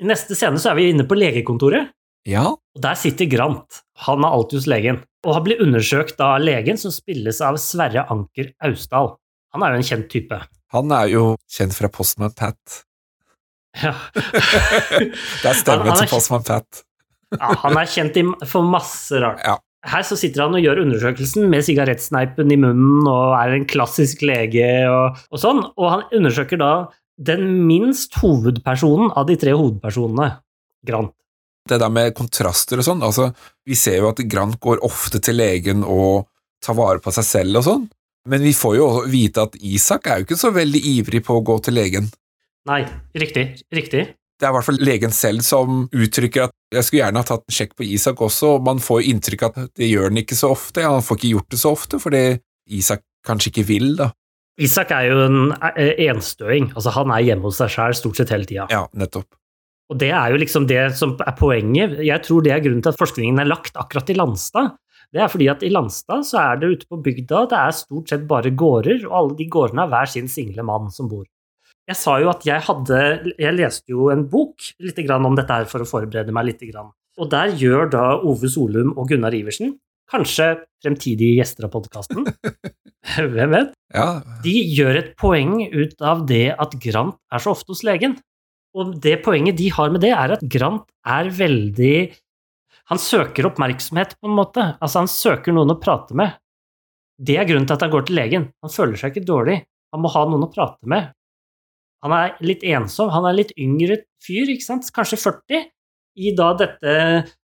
I 0.00 0.08
neste 0.08 0.34
scene 0.38 0.58
så 0.58 0.72
er 0.72 0.80
vi 0.80 0.88
inne 0.90 1.06
på 1.06 1.18
legekontoret. 1.18 1.92
Ja. 2.28 2.52
Og 2.54 2.82
Der 2.82 2.98
sitter 2.98 3.26
Grant, 3.30 3.82
han 4.06 4.22
er 4.24 4.34
alltid 4.36 4.62
hos 4.62 4.70
legen. 4.70 5.02
og 5.22 5.36
har 5.36 5.44
blitt 5.46 5.60
undersøkt 5.62 6.18
av 6.18 6.40
legen 6.42 6.74
som 6.74 6.90
spilles 6.90 7.38
av 7.46 7.54
Sverre 7.62 8.02
Anker 8.10 8.48
Austdal. 8.66 9.12
Han 9.54 9.62
er 9.62 9.70
jo 9.70 9.78
en 9.78 9.86
kjent 9.86 10.08
type. 10.10 10.38
Han 10.74 10.90
er 10.90 11.12
jo 11.12 11.20
kjent 11.46 11.76
fra 11.76 11.90
Postman 11.94 12.32
Pat. 12.34 12.80
Ja. 13.78 13.92
det 15.44 15.46
er 15.46 15.60
stemmen 15.60 15.94
til 15.94 16.10
Postman 16.10 16.42
Pat. 16.42 16.82
ja, 17.38 17.52
han 17.62 17.78
er 17.78 17.86
kjent 17.86 18.18
for 18.50 18.66
masse 18.66 19.14
rart. 19.22 19.44
Ja. 19.46 19.60
Her 19.92 20.02
så 20.06 20.18
sitter 20.18 20.44
han 20.44 20.58
og 20.58 20.62
gjør 20.62 20.82
undersøkelsen 20.82 21.46
med 21.50 21.62
sigarettsneipen 21.66 22.50
i 22.50 22.58
munnen 22.58 23.06
og 23.06 23.38
er 23.38 23.54
en 23.54 23.66
klassisk 23.70 24.26
lege 24.26 24.66
og, 24.90 25.22
og 25.30 25.42
sånn, 25.42 25.62
og 25.74 25.86
han 25.86 26.04
undersøker 26.18 26.58
da 26.58 26.72
den 27.22 27.62
minst 27.70 28.18
hovedpersonen 28.18 29.14
av 29.14 29.30
de 29.30 29.38
tre 29.38 29.54
hovedpersonene, 29.54 30.32
Grant 30.86 31.14
det 31.68 31.78
der 31.78 31.92
med 31.92 32.14
kontraster 32.18 32.80
og 32.80 32.86
sånn, 32.86 33.02
altså, 33.06 33.30
vi 33.66 33.76
ser 33.78 34.00
jo 34.00 34.10
at 34.10 34.22
Grant 34.30 34.58
går 34.62 34.82
ofte 34.86 35.20
til 35.22 35.38
legen 35.38 35.84
og 35.86 36.26
tar 36.62 36.78
vare 36.78 37.02
på 37.02 37.12
seg 37.14 37.26
selv 37.26 37.60
og 37.60 37.66
sånn, 37.66 37.84
men 38.30 38.42
vi 38.42 38.54
får 38.54 38.76
jo 38.78 38.88
vite 39.10 39.46
at 39.46 39.54
Isak 39.58 40.06
er 40.06 40.20
jo 40.20 40.28
ikke 40.28 40.40
så 40.40 40.52
veldig 40.54 40.82
ivrig 40.94 41.22
på 41.26 41.38
å 41.38 41.44
gå 41.46 41.58
til 41.66 41.78
legen. 41.78 42.10
Nei, 42.70 42.84
riktig, 43.18 43.46
riktig. 43.74 44.04
Det 44.38 44.46
er 44.46 44.50
i 44.50 44.56
hvert 44.56 44.66
fall 44.66 44.80
legen 44.82 45.14
selv 45.14 45.44
som 45.46 45.84
uttrykker 45.86 46.48
at 46.48 46.54
jeg 46.74 46.86
skulle 46.86 47.02
gjerne 47.02 47.22
ha 47.22 47.26
tatt 47.26 47.44
en 47.46 47.54
sjekk 47.54 47.76
på 47.78 47.86
Isak 47.94 48.22
også, 48.26 48.56
og 48.56 48.66
man 48.66 48.82
får 48.82 49.02
jo 49.02 49.12
inntrykk 49.14 49.44
av 49.46 49.60
at 49.66 49.74
det 49.78 49.90
gjør 49.90 50.10
han 50.10 50.22
ikke 50.22 50.38
så 50.38 50.50
ofte, 50.54 50.82
ja, 50.82 50.90
han 50.94 51.06
får 51.06 51.20
ikke 51.20 51.32
gjort 51.34 51.54
det 51.54 51.60
så 51.62 51.74
ofte, 51.76 52.02
fordi 52.02 52.22
Isak 52.78 53.04
kanskje 53.26 53.52
ikke 53.52 53.66
vil, 53.70 53.92
da. 53.98 54.10
Isak 54.62 54.90
er 54.94 55.08
jo 55.08 55.20
en 55.24 55.54
eh, 55.72 55.94
enstøing, 56.08 56.72
altså 56.76 56.92
han 56.94 57.12
er 57.14 57.24
hjemme 57.24 57.48
hos 57.48 57.60
seg 57.62 57.70
sjæl 57.72 57.94
stort 57.96 58.18
sett 58.18 58.34
hele 58.34 58.48
tida. 58.48 58.66
Ja, 58.70 58.84
nettopp. 58.98 59.30
Og 59.92 59.98
det 60.00 60.08
er 60.16 60.32
jo 60.32 60.40
liksom 60.40 60.64
det 60.70 60.84
som 60.96 61.12
er 61.20 61.34
poenget. 61.36 61.98
Jeg 62.00 62.24
tror 62.24 62.44
det 62.44 62.54
er 62.54 62.62
grunnen 62.64 62.80
til 62.84 62.94
at 62.94 63.00
forskningen 63.00 63.42
er 63.42 63.50
lagt 63.50 63.76
akkurat 63.76 64.08
i 64.08 64.16
Landstad. 64.16 64.72
Det 65.12 65.20
er 65.20 65.28
fordi 65.28 65.50
at 65.52 65.64
i 65.66 65.68
Landstad 65.68 66.24
så 66.24 66.40
er 66.40 66.60
det 66.60 66.70
ute 66.72 66.88
på 66.88 67.02
bygda, 67.04 67.44
det 67.50 67.58
er 67.58 67.76
stort 67.76 68.08
sett 68.08 68.24
bare 68.28 68.54
gårder, 68.56 69.04
og 69.10 69.16
alle 69.18 69.36
de 69.42 69.46
gårdene 69.52 69.84
har 69.84 69.92
hver 69.92 70.08
sin 70.08 70.30
single 70.32 70.64
mann 70.64 70.88
som 70.94 71.10
bor. 71.10 71.26
Jeg 71.90 71.98
sa 71.98 72.14
jo 72.22 72.30
at 72.30 72.44
jeg 72.46 72.62
hadde 72.62 72.98
Jeg 73.34 73.56
leste 73.56 73.90
jo 73.90 74.06
en 74.12 74.22
bok 74.30 74.62
litt 74.80 75.00
om 75.12 75.34
dette 75.36 75.52
her 75.58 75.66
for 75.68 75.82
å 75.82 75.88
forberede 75.88 76.32
meg 76.32 76.48
litt. 76.48 76.62
Og 77.18 77.28
der 77.28 77.52
gjør 77.58 77.90
da 77.92 78.04
Ove 78.22 78.48
Solum 78.48 78.94
og 78.96 79.10
Gunnar 79.10 79.34
Iversen, 79.36 79.74
kanskje 80.08 80.54
fremtidige 80.82 81.36
gjester 81.40 81.66
av 81.66 81.74
podkasten, 81.74 82.24
hvem 83.34 83.52
vet, 83.52 83.72
ja. 83.92 84.22
de 84.44 84.54
gjør 84.72 85.00
et 85.02 85.12
poeng 85.20 85.58
ut 85.74 86.00
av 86.00 86.24
det 86.28 86.54
at 86.56 86.78
Grant 86.80 87.18
er 87.32 87.42
så 87.42 87.52
ofte 87.52 87.74
hos 87.74 87.84
legen. 87.84 88.16
Og 88.78 88.94
det 89.04 89.18
poenget 89.24 89.58
de 89.58 89.68
har 89.74 89.90
med 89.92 90.02
det, 90.04 90.12
er 90.16 90.36
at 90.36 90.44
Grant 90.48 90.86
er 91.04 91.28
veldig 91.34 91.96
Han 92.90 92.98
søker 93.00 93.46
oppmerksomhet, 93.48 94.16
på 94.20 94.28
en 94.28 94.36
måte. 94.36 94.64
Altså, 94.82 95.02
han 95.02 95.08
søker 95.08 95.54
noen 95.54 95.70
å 95.72 95.78
prate 95.80 96.16
med. 96.18 96.34
Det 97.16 97.36
er 97.38 97.46
grunnen 97.48 97.68
til 97.68 97.76
at 97.76 97.84
han 97.84 97.92
går 97.92 98.08
til 98.08 98.18
legen. 98.18 98.48
Han 98.64 98.72
føler 98.72 98.98
seg 98.98 99.12
ikke 99.12 99.28
dårlig. 99.28 99.60
Han 99.94 100.02
må 100.02 100.10
ha 100.12 100.24
noen 100.28 100.48
å 100.48 100.50
prate 100.52 100.88
med. 100.90 101.12
Han 102.02 102.14
er 102.16 102.34
litt 102.42 102.64
ensom. 102.66 103.12
Han 103.14 103.28
er 103.30 103.38
litt 103.38 103.54
yngre 103.60 104.02
fyr, 104.24 104.50
ikke 104.50 104.66
sant? 104.66 104.90
kanskje 104.92 105.20
40, 105.22 105.70
i 106.18 106.34
da 106.36 106.50
dette 106.58 106.96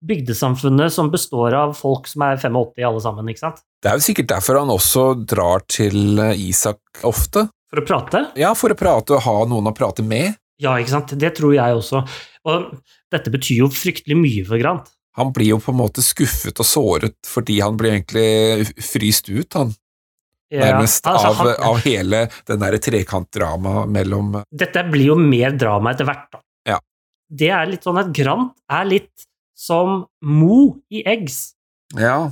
bygdesamfunnet 0.07 0.93
som 0.93 1.11
består 1.11 1.55
av 1.57 1.75
folk 1.77 2.07
som 2.09 2.23
er 2.27 2.39
85 2.39 2.85
alle 2.87 3.03
sammen, 3.03 3.29
ikke 3.31 3.43
sant? 3.43 3.61
Det 3.83 3.91
er 3.91 3.99
jo 3.99 4.05
sikkert 4.07 4.31
derfor 4.31 4.61
han 4.61 4.71
også 4.73 5.05
drar 5.27 5.65
til 5.69 6.21
Isak 6.37 7.03
ofte. 7.07 7.47
For 7.67 7.81
å 7.81 7.85
prate? 7.87 8.23
Ja, 8.39 8.53
for 8.55 8.71
å 8.71 8.79
prate 8.79 9.17
og 9.17 9.25
ha 9.25 9.37
noen 9.49 9.67
å 9.69 9.75
prate 9.75 10.05
med. 10.05 10.37
Ja, 10.61 10.75
ikke 10.81 10.95
sant. 10.95 11.13
Det 11.19 11.33
tror 11.37 11.53
jeg 11.55 11.77
også. 11.77 12.03
Og 12.49 12.69
dette 13.13 13.33
betyr 13.33 13.63
jo 13.65 13.71
fryktelig 13.73 14.17
mye 14.17 14.45
for 14.47 14.61
Grant. 14.61 14.89
Han 15.17 15.33
blir 15.33 15.55
jo 15.55 15.59
på 15.61 15.73
en 15.73 15.79
måte 15.79 16.03
skuffet 16.05 16.59
og 16.61 16.67
såret 16.67 17.17
fordi 17.25 17.57
han 17.63 17.77
blir 17.77 17.95
egentlig 17.95 18.67
fryst 18.85 19.31
ut, 19.33 19.49
han. 19.57 19.73
Ja, 20.53 20.69
Nærmest 20.69 21.07
altså, 21.09 21.27
av, 21.27 21.39
han, 21.41 21.49
av, 21.67 21.79
hele 21.83 22.19
den 22.47 22.59
derre 22.61 22.77
trekantdramaet 22.79 23.89
mellom 23.91 24.37
Dette 24.47 24.85
blir 24.87 25.09
jo 25.09 25.17
mer 25.19 25.57
drama 25.59 25.91
etter 25.91 26.07
hvert, 26.07 26.29
da. 26.31 26.39
Ja. 26.69 26.77
Det 27.27 27.49
er 27.51 27.67
litt 27.67 27.83
sånn 27.83 27.99
at 27.99 28.13
Grant 28.15 28.53
er 28.71 28.87
litt 28.87 29.27
som 29.57 30.05
Mo 30.23 30.59
i 30.93 31.01
Eggs. 31.09 31.57
Ja. 31.97 32.29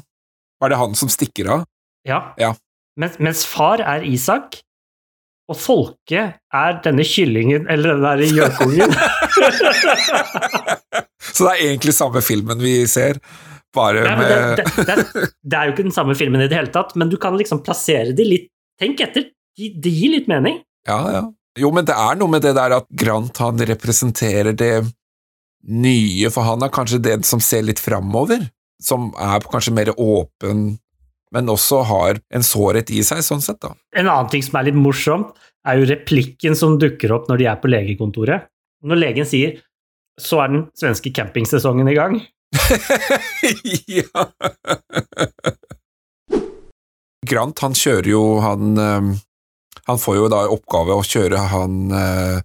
Er 0.63 0.71
det 0.71 0.79
han 0.79 0.95
som 0.95 1.11
stikker 1.11 1.49
av? 1.57 1.65
Ja. 2.07 2.21
ja. 2.39 2.53
Mens, 2.95 3.17
mens 3.19 3.43
far 3.49 3.83
er 3.83 4.05
Isak, 4.07 4.61
og 5.45 5.57
Folke 5.59 6.21
er 6.35 6.79
denne 6.85 7.03
kyllingen, 7.05 7.67
eller 7.69 7.93
den 7.93 8.03
derre 8.05 8.25
gjøkungen. 8.29 8.91
Så 11.35 11.43
det 11.45 11.51
er 11.51 11.59
egentlig 11.67 11.93
samme 11.97 12.21
filmen 12.25 12.57
vi 12.61 12.87
ser, 12.89 13.13
bare 13.75 14.01
Nei, 14.05 14.15
med 14.17 14.25
det, 14.31 14.39
det, 14.55 14.63
det, 14.87 14.95
det, 15.43 15.55
er 15.57 15.63
jo 15.67 15.71
ikke 15.75 15.87
den 15.89 15.95
samme 15.95 16.15
filmen 16.17 16.41
i 16.41 16.49
det 16.49 16.57
hele 16.57 16.71
tatt, 16.73 16.91
men 16.97 17.07
du 17.11 17.17
kan 17.21 17.37
liksom 17.37 17.59
plassere 17.65 18.11
de 18.17 18.23
litt 18.27 18.47
Tenk 18.75 18.99
etter, 19.05 19.23
det 19.55 19.87
gir 19.87 20.11
litt 20.11 20.27
mening. 20.27 20.59
Ja, 20.83 20.99
ja. 21.07 21.31
Jo, 21.55 21.71
men 21.71 21.87
det 21.87 21.95
er 21.95 22.19
noe 22.19 22.27
med 22.27 22.43
det 22.43 22.51
der 22.57 22.73
at 22.75 22.83
Grant 22.91 23.39
han 23.39 23.55
representerer 23.69 24.51
det 24.51 24.83
nye, 25.71 26.27
for 26.27 26.43
han 26.43 26.59
er 26.65 26.73
kanskje 26.75 26.99
den 26.99 27.23
som 27.23 27.39
ser 27.39 27.63
litt 27.63 27.79
framover, 27.79 28.51
som 28.83 29.15
er 29.15 29.39
kanskje 29.47 29.71
mer 29.77 29.93
åpen 29.95 30.75
men 31.33 31.49
også 31.51 31.81
har 31.89 32.19
en 32.33 32.45
sårhet 32.45 32.91
i 32.93 33.01
seg, 33.05 33.23
sånn 33.25 33.43
sett, 33.43 33.61
da. 33.63 33.73
En 33.97 34.07
annen 34.07 34.29
ting 34.31 34.43
som 34.45 34.59
er 34.59 34.69
litt 34.69 34.79
morsomt, 34.79 35.33
er 35.65 35.79
jo 35.79 35.87
replikken 35.89 36.53
som 36.57 36.77
dukker 36.81 37.13
opp 37.15 37.29
når 37.29 37.41
de 37.41 37.47
er 37.49 37.57
på 37.61 37.71
legekontoret. 37.71 38.45
Når 38.85 39.01
legen 39.01 39.25
sier 39.25 39.61
'så 40.21 40.43
er 40.43 40.47
den 40.47 40.61
svenske 40.77 41.11
campingsesongen 41.11 41.89
i 41.89 41.95
gang', 41.97 42.21
ja. 43.97 44.25
Grant, 47.25 47.59
han 47.59 47.75
kjører 47.75 48.09
jo 48.09 48.21
han 48.43 48.77
eh, 48.79 49.07
Han 49.89 50.01
får 50.01 50.17
jo 50.19 50.27
da 50.31 50.43
oppgave 50.53 50.95
å 50.95 51.05
kjøre 51.05 51.41
han 51.51 51.79
eh, 51.91 52.37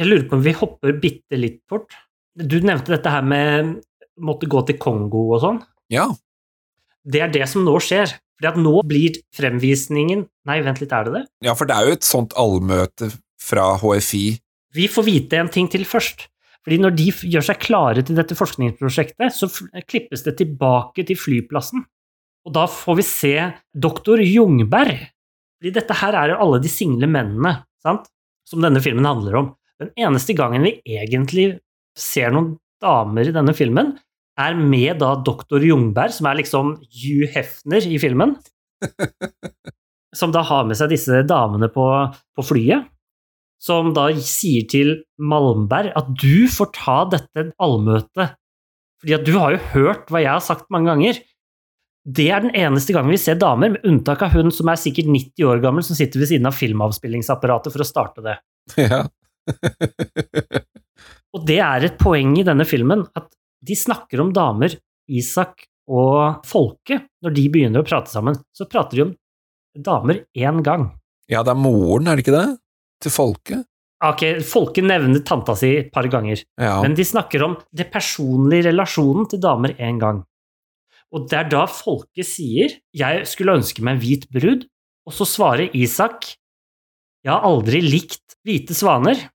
Jeg 0.00 0.10
lurer 0.10 0.26
på 0.28 0.38
om 0.38 0.44
vi 0.44 0.56
hopper 0.58 0.98
bitte 1.00 1.38
litt 1.38 1.62
fort. 1.70 1.94
Du 2.34 2.58
nevnte 2.60 2.96
dette 2.96 3.12
her 3.14 3.22
med 3.22 3.76
måtte 4.18 4.50
gå 4.50 4.62
til 4.66 4.78
Kongo 4.78 5.28
og 5.34 5.40
sånn. 5.42 5.60
Ja. 5.90 6.08
Det 7.04 7.22
er 7.22 7.32
det 7.34 7.46
som 7.50 7.64
nå 7.66 7.76
skjer. 7.82 8.10
Fordi 8.38 8.50
at 8.50 8.58
nå 8.60 8.74
blir 8.90 9.18
fremvisningen 9.36 10.24
Nei, 10.48 10.58
vent 10.66 10.80
litt, 10.82 10.92
er 10.92 11.06
det 11.06 11.12
det? 11.14 11.24
ja, 11.46 11.54
for 11.56 11.68
det 11.70 11.76
er 11.76 11.86
jo 11.88 11.96
et 11.96 12.04
sånt 12.06 12.34
allmøte 12.36 13.08
fra 13.40 13.74
HFI. 13.80 14.24
Vi 14.74 14.88
får 14.90 15.06
vite 15.06 15.38
en 15.38 15.48
ting 15.52 15.68
til 15.72 15.86
først. 15.88 16.26
Fordi 16.64 16.78
når 16.80 16.94
de 16.96 17.06
gjør 17.30 17.44
seg 17.44 17.60
klare 17.60 18.02
til 18.04 18.16
dette 18.16 18.36
forskningsprosjektet, 18.36 19.34
så 19.36 19.48
klippes 19.86 20.24
det 20.24 20.34
tilbake 20.40 21.04
til 21.06 21.18
flyplassen. 21.20 21.84
Og 22.44 22.54
da 22.56 22.64
får 22.68 22.98
vi 22.98 23.04
se 23.06 23.34
doktor 23.72 24.20
Jungberg. 24.24 24.98
Fordi 25.60 25.72
dette 25.76 25.96
her 26.00 26.16
er 26.20 26.32
jo 26.32 26.40
alle 26.44 26.60
de 26.64 26.72
single 26.72 27.08
mennene, 27.08 27.58
sant? 27.84 28.08
Som 28.48 28.64
denne 28.64 28.82
filmen 28.84 29.06
handler 29.08 29.38
om. 29.40 29.52
Den 29.80 29.92
eneste 30.06 30.36
gangen 30.36 30.64
vi 30.64 30.78
egentlig 30.84 31.46
ser 31.96 32.32
noen 32.34 32.54
damer 32.84 33.28
i 33.28 33.32
denne 33.32 33.54
filmen, 33.56 33.94
er 34.40 34.56
med 34.58 34.98
da 35.02 35.12
doktor 35.26 35.62
Jungberg, 35.62 36.14
som 36.16 36.26
er 36.30 36.40
liksom 36.40 36.74
Hugh 36.82 37.28
Hefner 37.34 37.86
i 37.86 38.00
filmen. 38.02 38.36
Som 40.14 40.30
da 40.30 40.44
har 40.46 40.62
med 40.62 40.78
seg 40.78 40.92
disse 40.92 41.24
damene 41.26 41.66
på, 41.74 41.84
på 42.38 42.42
flyet 42.46 42.84
som 43.64 43.92
da 43.96 44.08
sier 44.20 44.66
til 44.68 44.96
Malmberg 45.20 45.92
at 45.96 46.10
du 46.20 46.46
får 46.52 46.72
ta 46.76 46.98
dette 47.12 47.48
allmøtet, 47.62 48.34
fordi 49.00 49.16
at 49.16 49.24
du 49.26 49.32
har 49.38 49.54
jo 49.54 49.62
hørt 49.74 50.10
hva 50.12 50.22
jeg 50.22 50.32
har 50.32 50.44
sagt 50.44 50.70
mange 50.74 50.90
ganger. 50.92 51.20
Det 52.04 52.26
er 52.28 52.44
den 52.44 52.52
eneste 52.56 52.92
gangen 52.92 53.12
vi 53.14 53.20
ser 53.20 53.38
damer, 53.40 53.72
med 53.72 53.86
unntak 53.88 54.24
av 54.26 54.34
hun 54.36 54.52
som 54.52 54.68
er 54.68 54.80
sikkert 54.80 55.08
90 55.08 55.48
år 55.48 55.62
gammel, 55.64 55.84
som 55.86 55.96
sitter 55.96 56.20
ved 56.20 56.28
siden 56.32 56.48
av 56.48 56.56
filmavspillingsapparatet 56.56 57.72
for 57.72 57.84
å 57.84 57.88
starte 57.88 58.24
det. 58.24 58.36
Ja. 58.80 59.04
Og 61.34 61.46
det 61.48 61.58
er 61.64 61.88
et 61.88 61.96
poeng 62.00 62.36
i 62.38 62.44
denne 62.46 62.66
filmen, 62.68 63.06
at 63.16 63.30
de 63.64 63.76
snakker 63.78 64.22
om 64.22 64.32
damer, 64.34 64.76
Isak 65.08 65.66
og 65.90 66.44
Folke, 66.48 67.02
når 67.24 67.36
de 67.36 67.44
begynner 67.52 67.84
å 67.84 67.86
prate 67.86 68.12
sammen, 68.12 68.36
så 68.56 68.68
prater 68.70 68.98
de 68.98 69.06
om 69.06 69.14
damer 69.84 70.24
én 70.36 70.62
gang. 70.64 70.90
ja, 71.28 71.42
det 71.42 71.52
er 71.54 71.60
moren, 71.60 72.08
er 72.08 72.16
det 72.16 72.24
ikke 72.26 72.36
det? 72.36 72.48
Til 73.04 73.12
folket? 73.12 73.64
Ok, 74.04 74.22
Folke 74.44 74.82
nevner 74.84 75.22
tanta 75.24 75.54
si 75.56 75.70
et 75.78 75.90
par 75.92 76.06
ganger. 76.12 76.42
Ja. 76.60 76.76
Men 76.84 76.96
de 76.96 77.04
snakker 77.06 77.44
om 77.46 77.56
det 77.72 77.88
personlige 77.92 78.68
relasjonen 78.68 79.28
til 79.30 79.40
damer 79.40 79.76
én 79.80 80.00
gang. 80.02 80.22
Og 81.14 81.28
det 81.30 81.38
er 81.38 81.48
da 81.48 81.64
Folke 81.70 82.24
sier 82.26 82.80
'jeg 82.92 83.26
skulle 83.26 83.54
ønske 83.54 83.82
meg 83.82 83.94
en 83.94 84.02
hvit 84.02 84.26
brud', 84.30 84.66
og 85.06 85.12
så 85.12 85.24
svarer 85.24 85.70
Isak 85.72 86.36
'jeg 87.24 87.32
har 87.32 87.44
aldri 87.44 87.80
likt 87.80 88.36
hvite 88.44 88.74
svaner'. 88.74 89.30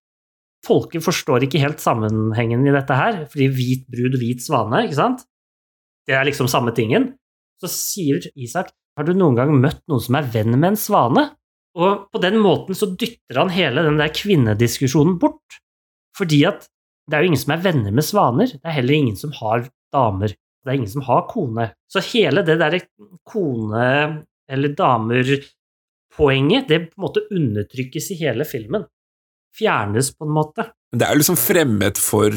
Folke 0.65 0.99
forstår 1.01 1.45
ikke 1.45 1.61
helt 1.61 1.79
sammenhengen 1.83 2.65
i 2.67 2.73
dette 2.75 2.95
her, 2.95 3.23
fordi 3.31 3.47
hvit 3.55 3.85
brud 3.91 4.17
hvit 4.19 4.43
svane, 4.43 4.83
ikke 4.85 4.99
sant? 4.99 5.23
Det 6.07 6.17
er 6.17 6.25
liksom 6.27 6.49
samme 6.51 6.73
tingen. 6.75 7.13
Så 7.61 7.69
sier 7.71 8.19
Isak 8.35 8.71
'har 8.97 9.05
du 9.05 9.13
noen 9.13 9.35
gang 9.35 9.53
møtt 9.61 9.81
noen 9.87 10.01
som 10.01 10.15
er 10.15 10.23
venn 10.23 10.59
med 10.59 10.69
en 10.73 10.79
svane'? 10.79 11.29
Og 11.75 12.11
på 12.11 12.21
den 12.21 12.37
måten 12.41 12.75
så 12.75 12.89
dytter 12.95 13.37
han 13.37 13.49
hele 13.49 13.83
den 13.85 13.97
der 13.97 14.09
kvinnediskusjonen 14.09 15.19
bort. 15.19 15.59
Fordi 16.17 16.45
at 16.45 16.67
det 17.09 17.15
er 17.15 17.21
jo 17.23 17.27
ingen 17.31 17.43
som 17.43 17.53
er 17.55 17.63
venner 17.63 17.91
med 17.91 18.03
svaner, 18.03 18.47
det 18.51 18.65
er 18.65 18.77
heller 18.81 18.93
ingen 18.93 19.15
som 19.15 19.31
har 19.31 19.69
damer. 19.93 20.27
Det 20.27 20.67
er 20.67 20.73
ingen 20.77 20.91
som 20.91 21.01
har 21.07 21.27
kone. 21.29 21.71
Så 21.89 21.99
hele 22.11 22.43
det 22.45 22.59
derre 22.59 22.81
kone- 23.25 24.25
eller 24.49 24.69
damer-poenget, 24.75 26.67
det 26.67 26.89
på 26.89 26.97
en 26.97 27.05
måte 27.05 27.27
undertrykkes 27.31 28.11
i 28.11 28.19
hele 28.23 28.45
filmen. 28.45 28.85
Fjernes 29.57 30.11
på 30.15 30.23
en 30.27 30.35
måte. 30.35 30.61
Men 30.91 30.99
det 31.01 31.07
er 31.07 31.13
jo 31.13 31.19
liksom 31.21 31.39
fremmed 31.39 31.95
for 32.01 32.29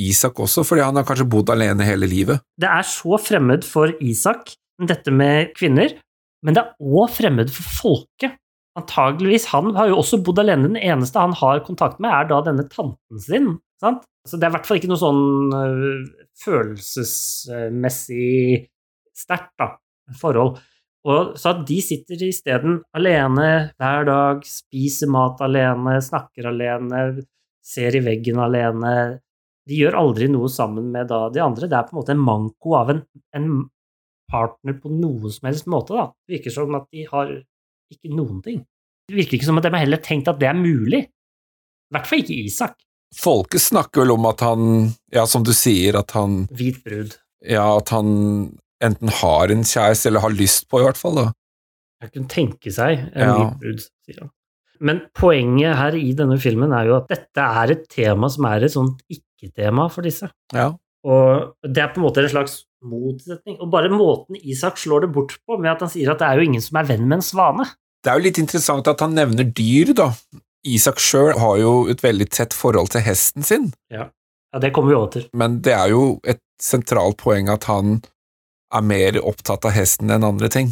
Isak 0.00 0.38
også, 0.38 0.62
fordi 0.66 0.82
han 0.86 0.96
har 0.98 1.06
kanskje 1.06 1.30
bodd 1.30 1.50
alene 1.50 1.86
hele 1.86 2.06
livet. 2.10 2.38
Det 2.60 2.68
er 2.70 2.82
så 2.86 3.18
fremmed 3.20 3.64
for 3.66 3.86
Isak, 4.00 4.52
dette 4.86 5.10
med 5.12 5.50
kvinner, 5.56 5.88
men 6.46 6.54
det 6.56 6.62
er 6.62 6.70
òg 6.80 7.10
fremmed 7.12 7.50
for 7.52 7.64
folket. 7.80 8.32
Antageligvis, 8.78 9.46
Han 9.50 9.74
har 9.74 9.88
jo 9.90 9.98
også 9.98 10.22
bodd 10.24 10.38
alene. 10.38 10.68
Den 10.70 10.78
eneste 10.78 11.18
han 11.18 11.34
har 11.36 11.64
kontakt 11.66 11.98
med, 12.00 12.10
er 12.14 12.24
da 12.30 12.38
denne 12.46 12.68
tanten 12.70 13.18
sin. 13.20 13.58
Sant? 13.82 14.06
Så 14.28 14.36
det 14.36 14.44
er 14.46 14.50
i 14.52 14.54
hvert 14.54 14.66
fall 14.68 14.78
ikke 14.78 14.92
noe 14.92 15.00
sånn 15.00 15.52
øh, 15.56 16.04
følelsesmessig 16.44 18.68
sterkt 19.16 19.56
forhold. 20.20 20.60
Og 21.08 21.34
så 21.40 21.54
at 21.54 21.62
de 21.68 21.78
sitter 21.80 22.20
isteden 22.26 22.80
alene 22.96 23.72
hver 23.80 24.04
dag, 24.08 24.42
spiser 24.44 25.08
mat 25.12 25.40
alene, 25.44 25.96
snakker 26.04 26.50
alene, 26.50 27.22
ser 27.64 27.96
i 27.96 28.02
veggen 28.04 28.40
alene. 28.42 28.92
De 29.68 29.78
gjør 29.78 29.96
aldri 30.00 30.28
noe 30.32 30.50
sammen 30.52 30.90
med 30.92 31.08
da 31.08 31.28
de 31.32 31.40
andre. 31.44 31.68
Det 31.70 31.78
er 31.78 31.86
på 31.88 31.94
en 31.94 32.00
måte 32.02 32.12
en 32.16 32.24
manko 32.26 32.74
av 32.76 32.92
en, 32.92 33.00
en 33.36 33.48
partner 34.30 34.76
på 34.80 34.92
noe 34.92 35.32
som 35.32 35.48
helst 35.48 35.70
måte. 35.70 35.96
Da. 35.96 36.10
Det 36.26 36.36
virker 36.36 36.54
som 36.54 36.76
at 36.78 36.86
de 36.92 37.06
har 37.08 37.32
ikke 37.90 38.12
noen 38.12 38.44
ting. 38.44 38.60
Det 39.08 39.16
virker 39.16 39.38
ikke 39.38 39.48
som 39.48 39.58
at 39.58 39.66
de 39.66 39.72
har 39.74 39.84
heller 39.86 40.02
tenkt 40.04 40.28
at 40.30 40.38
det 40.40 40.50
er 40.50 40.58
mulig. 40.58 41.04
I 41.08 41.96
hvert 41.96 42.06
fall 42.06 42.22
ikke 42.22 42.40
Isak. 42.44 42.76
Folket 43.16 43.64
snakker 43.64 44.04
vel 44.04 44.12
om 44.14 44.26
at 44.30 44.44
han, 44.46 44.66
ja, 45.10 45.24
som 45.26 45.42
du 45.42 45.50
sier, 45.56 45.96
at 45.98 46.12
han, 46.14 46.44
Hvit 46.54 46.84
brud. 46.84 47.16
ja, 47.42 47.64
at 47.80 47.90
han 47.90 48.12
enten 48.82 49.08
har 49.20 49.50
en 49.52 49.62
kjæreste, 49.66 50.06
eller 50.10 50.20
har 50.24 50.30
lyst 50.34 50.68
på, 50.70 50.80
i 50.80 50.84
hvert 50.86 50.96
fall, 51.00 51.14
da. 51.20 51.26
Jeg 52.02 52.12
kunne 52.14 52.28
tenke 52.32 52.72
seg 52.72 52.98
en 53.14 53.26
Ja. 53.28 53.34
hvit 53.36 53.58
brud, 53.60 53.80
sier 54.06 54.20
han. 54.22 54.30
Men 54.80 55.02
poenget 55.14 55.76
her 55.76 55.92
i 55.98 56.12
denne 56.16 56.38
filmen 56.40 56.72
er 56.72 56.86
jo 56.88 56.96
at 56.96 57.08
dette 57.08 57.36
er 57.44 57.70
et 57.74 57.82
tema 57.92 58.30
som 58.32 58.46
er 58.48 58.64
et 58.64 58.72
sånt 58.72 59.02
ikke-tema 59.12 59.90
for 59.92 60.00
disse. 60.02 60.30
Ja. 60.54 60.70
Og 61.04 61.52
det 61.62 61.78
er 61.82 61.88
på 61.92 62.00
en 62.00 62.06
måte 62.06 62.22
en 62.24 62.28
slags 62.32 62.64
motsetning. 62.82 63.58
Og 63.60 63.70
bare 63.70 63.90
måten 63.92 64.36
Isak 64.42 64.76
slår 64.80 65.02
det 65.04 65.12
bort 65.12 65.36
på, 65.46 65.58
med 65.60 65.70
at 65.74 65.80
han 65.84 65.90
sier 65.92 66.10
at 66.12 66.18
det 66.18 66.28
er 66.28 66.40
jo 66.40 66.46
ingen 66.48 66.62
som 66.64 66.76
er 66.80 66.88
venn 66.88 67.04
med 67.08 67.18
en 67.18 67.26
svane. 67.26 67.66
Det 68.02 68.10
er 68.10 68.16
jo 68.18 68.24
litt 68.24 68.38
interessant 68.40 68.88
at 68.88 69.00
han 69.04 69.12
nevner 69.14 69.44
dyr, 69.44 69.92
da. 69.92 70.10
Isak 70.64 70.96
sjøl 71.00 71.36
har 71.40 71.58
jo 71.60 71.74
et 71.92 72.00
veldig 72.04 72.30
tett 72.32 72.52
forhold 72.56 72.88
til 72.92 73.00
hesten 73.04 73.42
sin, 73.44 73.72
Ja, 73.92 74.08
det 74.58 74.72
kommer 74.72 74.88
vi 74.90 74.96
over 74.96 75.10
til. 75.12 75.28
men 75.34 75.60
det 75.60 75.72
er 75.72 75.88
jo 75.92 76.20
et 76.24 76.40
sentralt 76.60 77.16
poeng 77.18 77.48
at 77.52 77.64
han 77.64 78.02
er 78.74 78.86
mer 78.86 79.18
opptatt 79.26 79.66
av 79.68 79.74
hesten 79.74 80.12
enn 80.12 80.26
andre 80.26 80.50
ting. 80.52 80.70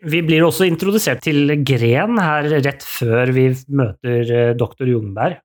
Vi 0.00 0.22
blir 0.24 0.46
også 0.46 0.64
introdusert 0.64 1.20
til 1.24 1.52
Gren 1.66 2.18
her 2.20 2.48
rett 2.64 2.84
før 2.86 3.32
vi 3.36 3.50
møter 3.68 4.30
eh, 4.32 4.52
doktor 4.56 4.88
Jungberg. 4.88 5.40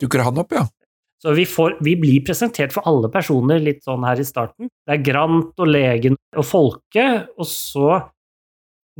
Dukker 0.00 0.24
han 0.24 0.40
opp, 0.40 0.54
ja? 0.56 0.64
Så 1.20 1.34
vi, 1.36 1.44
får, 1.44 1.76
vi 1.84 1.98
blir 2.00 2.22
presentert 2.24 2.72
for 2.72 2.86
alle 2.88 3.10
personer 3.12 3.60
litt 3.60 3.82
sånn 3.84 4.06
her 4.08 4.22
i 4.22 4.24
starten. 4.24 4.70
Det 4.88 4.94
er 4.94 5.02
Grant 5.04 5.60
og 5.60 5.68
legen 5.68 6.16
og 6.32 6.46
Folke, 6.48 7.06
og 7.36 7.48
så 7.48 8.00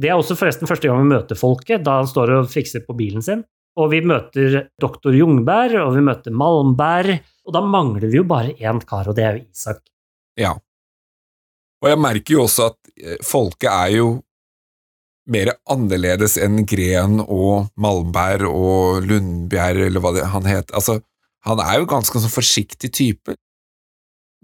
Det 0.00 0.08
er 0.08 0.16
også 0.16 0.36
forresten 0.38 0.68
første 0.68 0.88
gang 0.88 1.00
vi 1.02 1.10
møter 1.10 1.36
Folke, 1.36 1.76
da 1.80 1.98
han 1.98 2.08
står 2.08 2.30
og 2.36 2.52
fikser 2.52 2.84
på 2.86 2.94
bilen 2.96 3.24
sin. 3.24 3.42
Og 3.80 3.90
vi 3.92 4.00
møter 4.04 4.66
doktor 4.80 5.16
Jungberg, 5.16 5.76
og 5.80 5.96
vi 5.96 6.04
møter 6.04 6.32
Malmberg, 6.32 7.18
og 7.44 7.56
da 7.56 7.60
mangler 7.64 8.08
vi 8.08 8.20
jo 8.20 8.24
bare 8.28 8.54
én 8.56 8.80
kar, 8.86 9.08
og 9.08 9.16
det 9.16 9.24
er 9.26 9.38
jo 9.38 9.44
Isak. 9.48 9.82
Ja. 10.40 10.54
Og 11.80 11.88
jeg 11.88 12.00
merker 12.00 12.36
jo 12.36 12.42
også 12.44 12.70
at 12.70 13.22
folket 13.24 13.70
er 13.70 13.94
jo 13.96 14.08
mer 15.30 15.52
annerledes 15.70 16.36
enn 16.40 16.64
Gren 16.68 17.20
og 17.22 17.70
Malmberg 17.80 18.48
og 18.50 19.06
Lundbjerg, 19.06 19.86
eller 19.86 20.02
hva 20.02 20.12
det, 20.16 20.26
han 20.32 20.48
het. 20.48 20.72
Altså, 20.76 20.98
han 21.46 21.62
er 21.62 21.80
jo 21.80 21.88
ganske 21.90 22.20
sånn 22.20 22.32
forsiktig 22.32 22.90
type. 22.96 23.36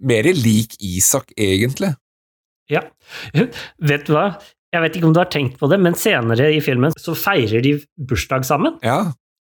Mer 0.07 0.29
lik 0.37 0.77
Isak, 0.85 1.33
egentlig. 1.37 1.93
Ja. 2.73 2.85
Vet 3.35 4.07
du 4.09 4.15
hva? 4.17 4.29
Jeg 4.75 4.83
vet 4.83 4.97
ikke 4.99 5.09
om 5.09 5.15
du 5.17 5.21
har 5.23 5.31
tenkt 5.33 5.59
på 5.61 5.69
det, 5.71 5.79
men 5.81 5.97
senere 5.99 6.51
i 6.53 6.63
filmen 6.65 6.95
så 7.01 7.15
feirer 7.17 7.63
de 7.65 7.77
bursdag 7.97 8.45
sammen, 8.49 8.77
Ja, 8.85 9.13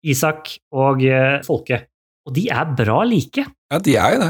Isak 0.05 0.53
og 0.71 1.01
eh, 1.03 1.41
Folke. 1.43 1.81
Og 2.23 2.31
de 2.37 2.45
er 2.53 2.69
bra 2.77 3.01
like. 3.03 3.43
ja 3.43 3.79
de 3.83 3.95
er 3.99 4.13
jo 4.13 4.19
det. 4.21 4.29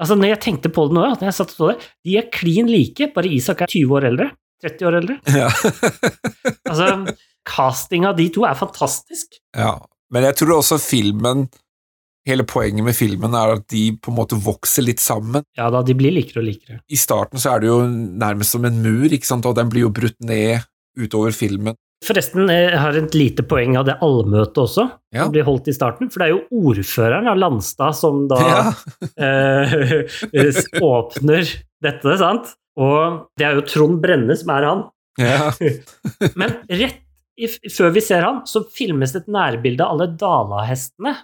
Altså, 0.00 0.16
når 0.18 0.32
jeg 0.32 0.40
tenkte 0.42 0.70
på 0.74 0.88
det 0.88 0.96
nå, 0.96 1.04
når 1.14 1.28
jeg 1.28 1.36
satt 1.36 1.52
og 1.54 1.58
så 1.58 1.68
det, 1.72 1.88
de 2.06 2.16
er 2.18 2.30
klin 2.34 2.66
like, 2.70 3.10
bare 3.14 3.30
Isak 3.30 3.62
er 3.62 3.70
20 3.70 3.94
år 3.98 4.08
eldre. 4.10 4.30
30 4.64 4.88
år 4.90 5.00
eldre. 5.02 5.18
Ja. 5.30 5.50
Altså, 6.64 7.14
castinga 7.46 8.10
av 8.10 8.16
de 8.18 8.28
to 8.32 8.46
er 8.48 8.56
fantastisk. 8.58 9.38
ja. 9.56 9.76
Men 10.14 10.22
jeg 10.28 10.36
tror 10.38 10.58
også 10.60 10.76
filmen 10.78 11.46
Hele 12.28 12.44
poenget 12.48 12.84
med 12.86 12.94
filmen 12.96 13.34
er 13.36 13.50
at 13.56 13.64
de 13.72 13.80
på 14.00 14.08
en 14.12 14.16
måte 14.16 14.36
vokser 14.40 14.84
litt 14.86 15.00
sammen. 15.02 15.42
Ja 15.58 15.66
da, 15.72 15.82
de 15.84 15.92
blir 15.96 16.12
likere 16.14 16.40
og 16.40 16.46
likere. 16.46 16.78
I 16.88 16.96
starten 16.96 17.40
så 17.42 17.50
er 17.52 17.60
det 17.60 17.68
jo 17.68 17.82
nærmest 17.88 18.54
som 18.54 18.64
en 18.64 18.78
mur, 18.80 19.12
ikke 19.12 19.28
sant, 19.28 19.44
og 19.44 19.58
den 19.58 19.68
blir 19.72 19.84
jo 19.84 19.90
brutt 19.92 20.16
ned 20.24 20.64
utover 20.96 21.34
filmen. 21.36 21.76
Forresten, 22.04 22.48
jeg 22.52 22.76
har 22.78 22.96
et 22.98 23.14
lite 23.16 23.44
poeng 23.48 23.76
av 23.80 23.86
det 23.88 23.94
allmøtet 24.04 24.58
også, 24.60 24.84
Ja. 25.14 25.24
som 25.24 25.32
blir 25.32 25.46
holdt 25.46 25.68
i 25.70 25.74
starten. 25.76 26.10
For 26.12 26.20
det 26.20 26.26
er 26.28 26.34
jo 26.34 26.64
ordføreren 26.70 27.28
av 27.30 27.38
Landstad 27.40 27.96
som 27.96 28.26
da 28.28 28.40
Ja. 28.50 28.64
eh, 29.16 30.04
åpner 30.84 31.48
dette, 31.84 32.16
sant? 32.20 32.52
Og 32.80 33.24
det 33.38 33.46
er 33.46 33.54
jo 33.58 33.64
Trond 33.70 34.00
Brenne 34.02 34.36
som 34.36 34.50
er 34.56 34.66
han. 34.68 34.82
Ja. 35.20 35.52
Men 36.40 36.56
rett 36.68 37.00
i, 37.38 37.48
før 37.70 37.92
vi 37.94 38.02
ser 38.04 38.22
han, 38.26 38.42
så 38.46 38.64
filmes 38.74 39.14
et 39.18 39.26
nærbilde 39.30 39.82
av 39.86 39.94
alle 39.96 40.08
Dala-hestene. 40.18 41.14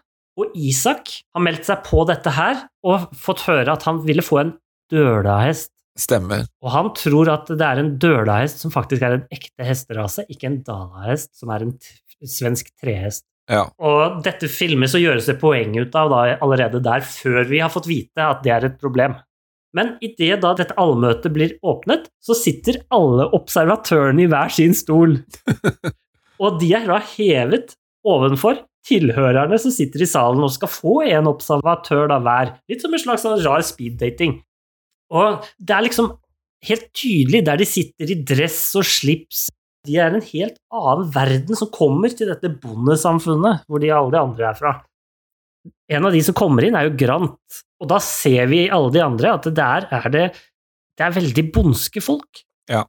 Og 0.41 0.55
Isak 0.57 1.11
har 1.35 1.43
meldt 1.45 1.67
seg 1.69 1.83
på 1.87 2.05
dette 2.09 2.33
her 2.35 2.65
og 2.87 3.11
fått 3.19 3.43
høre 3.49 3.75
at 3.75 3.85
han 3.87 3.99
ville 4.07 4.23
få 4.25 4.41
en 4.45 4.53
dølahest. 4.91 5.71
Stemmer. 5.99 6.47
Og 6.63 6.71
han 6.73 6.93
tror 6.97 7.31
at 7.33 7.51
det 7.51 7.67
er 7.67 7.81
en 7.81 7.95
dølahest 8.01 8.63
som 8.63 8.73
faktisk 8.73 9.03
er 9.05 9.19
en 9.19 9.27
ekte 9.35 9.67
hesterase, 9.67 10.25
ikke 10.31 10.49
en 10.49 10.61
dalahest 10.67 11.33
som 11.39 11.51
er 11.55 11.67
en 11.67 11.75
svensk 12.27 12.71
trehest. 12.81 13.25
Ja. 13.51 13.65
Og 13.83 14.21
dette 14.23 14.47
filmes 14.53 14.95
og 14.95 15.03
gjøres 15.03 15.27
det 15.27 15.41
poeng 15.41 15.75
ut 15.81 15.97
av 15.99 16.13
da, 16.13 16.21
allerede 16.39 16.83
der, 16.85 17.03
før 17.03 17.43
vi 17.51 17.59
har 17.63 17.73
fått 17.73 17.91
vite 17.91 18.23
at 18.23 18.45
det 18.45 18.55
er 18.55 18.69
et 18.69 18.79
problem. 18.81 19.19
Men 19.77 19.95
idet 20.03 20.41
da 20.43 20.53
dette 20.59 20.77
allmøtet 20.81 21.35
blir 21.35 21.57
åpnet, 21.67 22.09
så 22.23 22.35
sitter 22.39 22.81
alle 22.95 23.29
observatørene 23.37 24.25
i 24.25 24.31
hver 24.31 24.51
sin 24.55 24.75
stol. 24.75 25.19
og 26.43 26.59
de 26.63 26.73
er 26.79 26.89
da 26.91 26.99
hevet 27.13 27.77
ovenfor 28.07 28.63
tilhørerne 28.87 29.59
som 29.61 29.75
sitter 29.75 30.03
i 30.03 30.09
salen 30.09 30.43
og 30.47 30.55
skal 30.55 30.71
få 30.73 31.01
en 31.07 31.29
observatør 31.31 32.09
da 32.11 32.19
hver. 32.25 32.55
Litt 32.71 32.83
som 32.83 32.95
en 32.95 33.03
slags 33.03 33.27
sånn 33.27 33.43
rar 33.45 33.63
speeddating. 33.67 34.39
Og 35.11 35.47
det 35.59 35.77
er 35.77 35.87
liksom 35.87 36.13
helt 36.67 36.91
tydelig 36.97 37.43
der 37.47 37.61
de 37.61 37.67
sitter 37.69 38.13
i 38.13 38.21
dress 38.27 38.61
og 38.79 38.87
slips. 38.87 39.49
De 39.89 39.97
er 39.97 40.13
en 40.13 40.25
helt 40.25 40.59
annen 40.77 41.09
verden 41.15 41.57
som 41.57 41.71
kommer 41.73 42.13
til 42.13 42.29
dette 42.29 42.53
bondesamfunnet, 42.63 43.65
hvor 43.67 43.81
de 43.81 43.93
alle 43.97 44.13
de 44.13 44.21
andre 44.21 44.51
er 44.51 44.59
fra. 44.59 44.75
En 45.93 46.07
av 46.07 46.15
de 46.15 46.21
som 46.25 46.37
kommer 46.37 46.65
inn, 46.65 46.77
er 46.77 46.89
jo 46.89 46.97
Grant, 47.01 47.61
og 47.81 47.89
da 47.91 47.99
ser 48.05 48.47
vi 48.53 48.67
alle 48.73 48.93
de 48.95 49.03
andre 49.05 49.35
at 49.37 49.49
der 49.57 49.89
er 49.91 50.09
det 50.13 50.29
Det 50.99 51.07
er 51.07 51.17
veldig 51.17 51.45
bondske 51.55 52.01
folk. 52.05 52.43
Ja. 52.69 52.83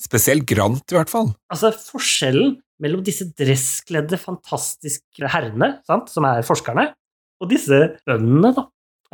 Spesielt 0.00 0.46
Grant, 0.48 0.86
i 0.88 0.96
hvert 0.96 1.10
fall. 1.12 1.34
Altså, 1.52 1.68
forskjellen 1.74 2.54
mellom 2.80 3.02
disse 3.04 3.26
dresskledde, 3.36 4.16
fantastiske 4.22 5.28
herrene, 5.28 5.74
sant, 5.84 6.08
som 6.08 6.24
er 6.24 6.46
forskerne, 6.46 6.86
og 7.42 7.50
disse 7.50 7.76
bøndene, 8.08 8.54
da. 8.56 8.64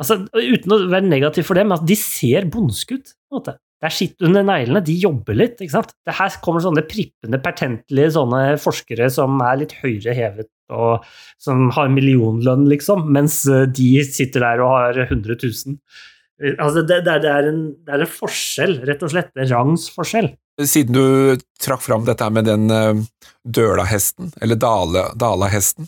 Altså, 0.01 0.25
uten 0.27 0.73
å 0.75 0.79
være 0.91 1.07
negativ 1.07 1.47
for 1.47 1.59
dem, 1.59 1.71
altså, 1.71 1.87
de 1.87 1.97
ser 1.99 2.49
bondske 2.51 2.97
ut, 2.97 3.13
på 3.13 3.35
en 3.35 3.39
måte. 3.39 3.55
Det 3.75 3.89
er 3.89 3.93
skitt 3.93 4.23
under 4.23 4.43
neglene, 4.47 4.81
de 4.87 4.95
jobber 4.97 5.37
litt, 5.37 5.59
ikke 5.59 5.75
sant. 5.75 5.93
Det 6.07 6.15
her 6.17 6.35
kommer 6.43 6.63
sånne 6.63 6.83
prippende, 6.87 7.39
pertentlige 7.43 8.13
sånne 8.15 8.41
forskere 8.61 9.09
som 9.13 9.39
er 9.45 9.61
litt 9.61 9.75
høyere 9.81 10.15
hevet, 10.15 10.49
og 10.73 11.05
som 11.43 11.67
har 11.75 11.91
millionlønn, 11.93 12.65
liksom, 12.71 13.05
mens 13.15 13.43
eh, 13.51 13.67
de 13.69 13.89
sitter 14.07 14.47
der 14.47 14.63
og 14.63 14.73
har 14.73 15.01
100 15.05 15.37
000. 15.37 15.77
Altså, 16.59 16.81
det, 16.83 17.01
det, 17.05 17.19
er, 17.31 17.51
en, 17.51 17.61
det 17.85 17.93
er 17.95 18.03
en 18.03 18.11
forskjell, 18.11 18.79
rett 18.87 19.03
og 19.05 19.11
slett. 19.13 19.31
En 19.39 19.51
rangsforskjell. 19.51 20.33
Siden 20.67 20.95
du 20.95 21.45
trakk 21.63 21.83
fram 21.83 22.07
dette 22.07 22.27
med 22.31 22.47
den 22.47 22.71
uh, 22.71 22.99
dølahesten, 23.43 24.33
eller 24.43 24.59
dale, 24.59 25.05
dalahesten. 25.19 25.87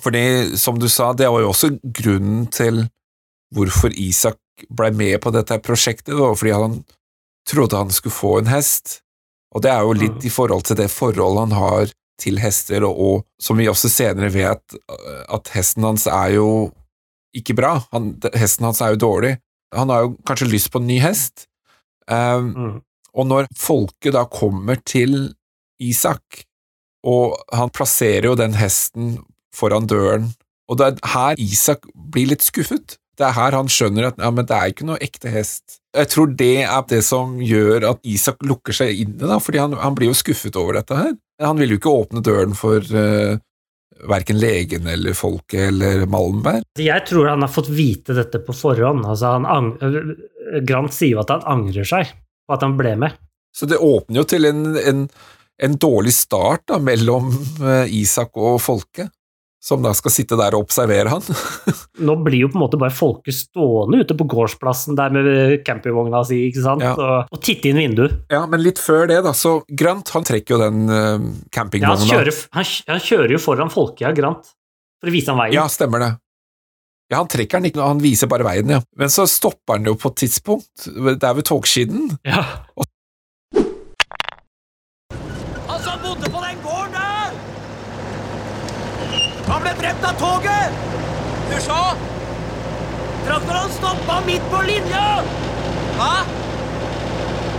Fordi, 0.00 0.56
som 0.58 0.78
du 0.80 0.88
sa, 0.88 1.12
det 1.12 1.28
var 1.28 1.40
jo 1.44 1.50
også 1.52 1.74
grunnen 1.84 2.46
til 2.52 2.86
hvorfor 3.54 3.92
Isak 3.98 4.38
ble 4.70 4.90
med 4.94 5.18
på 5.24 5.32
dette 5.34 5.56
prosjektet, 5.64 6.12
det 6.14 6.20
var 6.20 6.36
fordi 6.38 6.52
han 6.54 6.78
trodde 7.48 7.76
han 7.80 7.90
skulle 7.90 8.14
få 8.14 8.34
en 8.38 8.50
hest. 8.52 9.00
Og 9.54 9.62
det 9.64 9.70
er 9.72 9.80
jo 9.82 9.92
litt 9.96 10.20
Mm. 10.20 10.26
i 10.26 10.30
forhold 10.30 10.62
til 10.68 10.76
det 10.76 10.90
forholdet 10.92 11.48
han 11.48 11.56
har 11.58 11.92
til 12.20 12.38
hester, 12.38 12.84
og, 12.84 13.00
og 13.00 13.24
som 13.40 13.56
vi 13.58 13.66
også 13.68 13.88
senere 13.90 14.28
vet, 14.30 14.76
at 15.32 15.48
hesten 15.54 15.82
hans 15.88 16.06
er 16.06 16.34
jo 16.36 16.70
ikke 17.34 17.56
bra. 17.56 17.78
Han, 17.92 18.12
hesten 18.36 18.64
hans 18.68 18.80
er 18.84 18.92
jo 18.94 19.00
dårlig. 19.06 19.38
Han 19.74 19.88
har 19.88 20.02
jo 20.04 20.16
kanskje 20.28 20.50
lyst 20.52 20.70
på 20.70 20.78
en 20.82 20.86
ny 20.86 20.98
hest. 21.00 21.46
Um, 22.10 22.52
Mm. 22.56 22.80
og 23.14 23.26
når 23.26 23.46
folket 23.56 24.12
da 24.14 24.24
kommer 24.26 24.76
til 24.84 25.34
Isak, 25.80 26.44
og 27.06 27.38
han 27.52 27.70
plasserer 27.70 28.24
jo 28.28 28.34
den 28.36 28.52
hesten 28.54 29.24
foran 29.54 29.88
døren, 29.90 30.30
og 30.70 30.78
det 30.78 30.86
er 30.86 31.12
her 31.14 31.40
Isak 31.42 31.86
blir 31.94 32.30
litt 32.30 32.46
skuffet. 32.46 32.96
Det 33.18 33.26
er 33.26 33.36
her 33.36 33.56
han 33.58 33.68
skjønner 33.68 34.08
at 34.08 34.20
ja, 34.22 34.30
men 34.32 34.46
det 34.48 34.56
er 34.56 34.72
ikke 34.72 34.86
noe 34.88 35.00
ekte 35.02 35.32
hest. 35.34 35.80
Jeg 35.96 36.08
tror 36.12 36.30
det 36.38 36.62
er 36.62 36.84
det 36.88 37.02
som 37.04 37.34
gjør 37.42 37.88
at 37.90 38.06
Isak 38.06 38.40
lukker 38.46 38.76
seg 38.76 39.02
inne, 39.02 39.26
da, 39.26 39.40
fordi 39.42 39.60
han, 39.60 39.74
han 39.76 39.96
blir 39.98 40.12
jo 40.12 40.16
skuffet 40.16 40.56
over 40.56 40.78
dette 40.78 40.96
her. 40.96 41.12
Han 41.42 41.58
vil 41.60 41.74
jo 41.74 41.80
ikke 41.80 41.92
åpne 41.92 42.22
døren 42.24 42.54
for 42.56 42.84
uh, 42.94 43.34
verken 44.08 44.38
legen 44.40 44.86
eller 44.88 45.16
folket 45.16 45.66
eller 45.68 46.06
Malmberg. 46.10 46.64
Jeg 46.78 47.04
tror 47.08 47.32
han 47.32 47.44
har 47.44 47.52
fått 47.52 47.68
vite 47.74 48.16
dette 48.16 48.40
på 48.44 48.54
forhånd. 48.56 49.04
Altså, 49.04 49.34
han 49.44 49.74
Grant 50.66 50.94
sier 50.94 51.16
jo 51.16 51.24
at 51.24 51.34
han 51.34 51.44
angrer 51.48 51.88
seg 51.88 52.14
på 52.14 52.56
at 52.56 52.64
han 52.64 52.78
ble 52.78 52.94
med. 53.04 53.18
Så 53.56 53.66
det 53.66 53.80
åpner 53.82 54.22
jo 54.22 54.26
til 54.30 54.46
en, 54.48 54.64
en, 54.78 55.06
en 55.62 55.78
dårlig 55.80 56.14
start 56.14 56.68
da, 56.70 56.78
mellom 56.82 57.32
eh, 57.60 57.90
Isak 58.00 58.38
og 58.38 58.60
folket, 58.62 59.10
som 59.60 59.82
da 59.84 59.90
skal 59.92 60.12
sitte 60.14 60.38
der 60.40 60.54
og 60.56 60.62
observere 60.64 61.10
han. 61.12 61.24
Nå 62.06 62.14
blir 62.24 62.46
jo 62.46 62.48
på 62.48 62.56
en 62.56 62.62
måte 62.62 62.78
bare 62.80 62.94
folket 62.96 63.36
stående 63.36 64.00
ute 64.00 64.16
på 64.16 64.24
gårdsplassen 64.32 64.96
der 64.96 65.12
med 65.12 65.28
campingvogna 65.66 66.22
si, 66.24 66.38
ikke 66.48 66.64
sant, 66.64 66.84
Ja. 66.86 66.94
og, 66.96 67.28
og 67.36 67.42
titte 67.44 67.68
inn 67.68 67.76
vinduet. 67.82 68.14
ja, 68.32 68.40
men 68.48 68.64
litt 68.64 68.80
før 68.80 69.04
det, 69.10 69.18
da, 69.26 69.34
så 69.36 69.58
Grant 69.68 70.08
han 70.16 70.24
trekker 70.24 70.56
jo 70.56 70.60
den 70.62 70.88
uh, 70.88 71.20
Ja, 71.52 71.92
han, 71.92 72.06
kjører, 72.08 72.32
han, 72.56 72.72
han 72.88 73.04
kjører 73.04 73.36
jo 73.36 73.42
foran 73.44 73.70
folket, 73.72 74.06
ja, 74.08 74.14
Grant, 74.16 74.48
for 75.00 75.12
å 75.12 75.14
vise 75.14 75.28
han 75.34 75.40
veien. 75.42 75.58
Ja, 75.60 75.66
stemmer 75.68 76.06
det. 76.06 76.10
Ja, 77.10 77.18
han 77.20 77.28
trekker 77.28 77.58
den 77.60 77.68
ikke, 77.72 77.82
han 77.84 78.00
viser 78.00 78.30
bare 78.30 78.46
veien, 78.46 78.70
ja. 78.70 78.80
Men 78.96 79.12
så 79.12 79.26
stopper 79.28 79.76
han 79.76 79.88
jo 79.92 79.96
på 79.98 80.12
et 80.14 80.20
tidspunkt, 80.24 80.88
det 80.88 81.18
er 81.20 81.36
ved 81.36 81.48
togskinnen. 81.50 82.16
Ja. 82.24 82.46
Han 85.68 85.80
som 85.84 86.00
bodde 86.06 86.30
på 86.30 86.44
den 86.48 86.62
gården 86.64 86.94
der! 86.96 87.09
Han 89.50 89.64
ble 89.64 89.72
drept 89.80 90.04
av 90.06 90.14
toget! 90.20 90.74
Du 91.50 91.56
så? 91.64 91.78
Traktoren 93.26 93.72
stoppa 93.74 94.20
midt 94.26 94.44
på 94.52 94.60
linja! 94.68 95.06
Hva? 95.96 96.12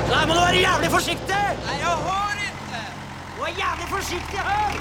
Så 0.07 0.13
her 0.15 0.29
må 0.29 0.37
du 0.37 0.39
være 0.39 0.61
jævlig 0.61 0.91
forsiktig! 0.93 1.41
Nei, 1.65 1.75
jeg 1.81 1.97
har 2.07 2.39
ikke! 2.47 2.85
Du 3.35 3.43
er 3.43 3.53
jævlig 3.59 3.91
forsiktig 3.91 4.47
her! 4.47 4.79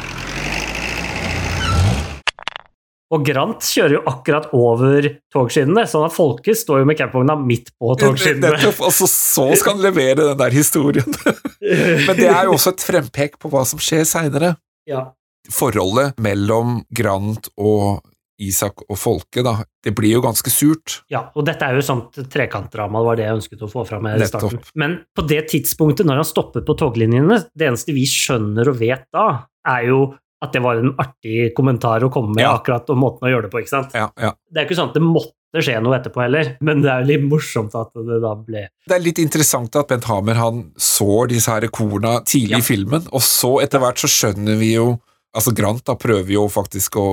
Og 3.10 3.24
Grant 3.26 3.66
kjører 3.66 3.96
jo 3.96 4.00
akkurat 4.06 4.52
over 4.54 5.06
togskinnene, 5.34 5.82
sånn 5.90 6.06
at 6.06 6.14
folket 6.14 6.60
står 6.60 6.84
jo 6.84 6.90
med 6.92 6.98
campvogna 7.00 7.34
midt 7.42 7.72
på 7.74 7.96
togskinnene. 7.98 8.54
Nettopp, 8.54 8.84
og 8.86 8.94
så, 8.94 9.10
så 9.10 9.48
skal 9.58 9.80
han 9.80 9.82
levere 9.88 10.28
den 10.28 10.38
der 10.38 10.54
historien. 10.54 11.18
Men 12.06 12.14
det 12.14 12.30
er 12.30 12.46
jo 12.46 12.54
også 12.54 12.76
et 12.76 12.84
frempek 12.86 13.34
på 13.42 13.50
hva 13.50 13.66
som 13.66 13.82
skjer 13.82 14.06
seinere. 14.06 14.54
ja. 14.86 15.08
Forholdet 15.52 16.18
mellom 16.22 16.80
Grant 16.94 17.50
og 17.60 18.00
Isak 18.40 18.86
og 18.88 18.96
folket, 18.96 19.42
da, 19.44 19.58
det 19.84 19.92
blir 19.92 20.14
jo 20.14 20.22
ganske 20.24 20.48
surt. 20.48 21.02
Ja, 21.12 21.26
og 21.36 21.44
dette 21.44 21.66
er 21.66 21.76
jo 21.76 21.82
sånt 21.84 22.16
trekantdrama, 22.32 23.02
det 23.02 23.08
var 23.10 23.18
det 23.20 23.26
jeg 23.26 23.36
ønsket 23.36 23.64
å 23.66 23.68
få 23.68 23.82
fram 23.88 24.08
her 24.08 24.22
i 24.22 24.28
starten. 24.30 24.62
Men 24.80 24.94
på 25.12 25.26
det 25.28 25.42
tidspunktet, 25.52 26.08
når 26.08 26.22
han 26.22 26.28
stopper 26.30 26.64
på 26.64 26.76
toglinjene, 26.80 27.36
det 27.52 27.68
eneste 27.68 27.92
vi 27.92 28.06
skjønner 28.08 28.72
og 28.72 28.78
vet 28.80 29.04
da, 29.12 29.26
er 29.68 29.90
jo 29.90 30.00
at 30.40 30.54
det 30.56 30.62
var 30.64 30.78
en 30.80 30.94
artig 30.96 31.50
kommentar 31.52 32.00
å 32.00 32.08
komme 32.08 32.32
med 32.32 32.46
Ja. 32.46 32.54
akkurat 32.56 32.88
om 32.88 33.02
måten 33.04 33.28
å 33.28 33.32
gjøre 33.34 33.42
det 33.44 33.50
på, 33.52 33.60
ikke 33.60 33.74
sant? 33.74 33.92
Ja, 33.92 34.06
ja. 34.16 34.32
Det 34.48 34.62
er 34.62 34.64
ikke 34.70 34.78
sånn 34.78 34.88
at 34.88 34.96
det 34.96 35.02
måtte 35.04 35.60
skje 35.60 35.76
noe 35.84 35.98
etterpå 35.98 36.22
heller, 36.24 36.54
men 36.64 36.80
det 36.80 36.88
er 36.88 37.02
jo 37.04 37.10
litt 37.10 37.26
morsomt 37.28 37.74
at 37.76 37.92
det 37.92 38.22
da 38.22 38.32
ble 38.40 38.62
Det 38.88 38.96
er 38.96 39.04
litt 39.04 39.20
interessant 39.20 39.76
at 39.76 39.88
Bent 39.92 40.08
Hamer 40.08 40.40
han 40.40 40.62
sår 40.80 41.28
disse 41.34 41.52
her 41.52 41.68
korna 41.68 42.22
tidlig 42.24 42.62
i 42.62 42.68
filmen, 42.70 43.04
og 43.12 43.20
så 43.20 43.58
etter 43.60 43.84
hvert 43.84 44.00
så 44.00 44.08
skjønner 44.08 44.56
vi 44.56 44.72
jo 44.78 44.94
Altså 45.36 45.52
Grant 45.54 45.84
da 45.86 45.94
prøver 45.98 46.32
jo 46.34 46.46
faktisk 46.50 46.96
å 46.98 47.06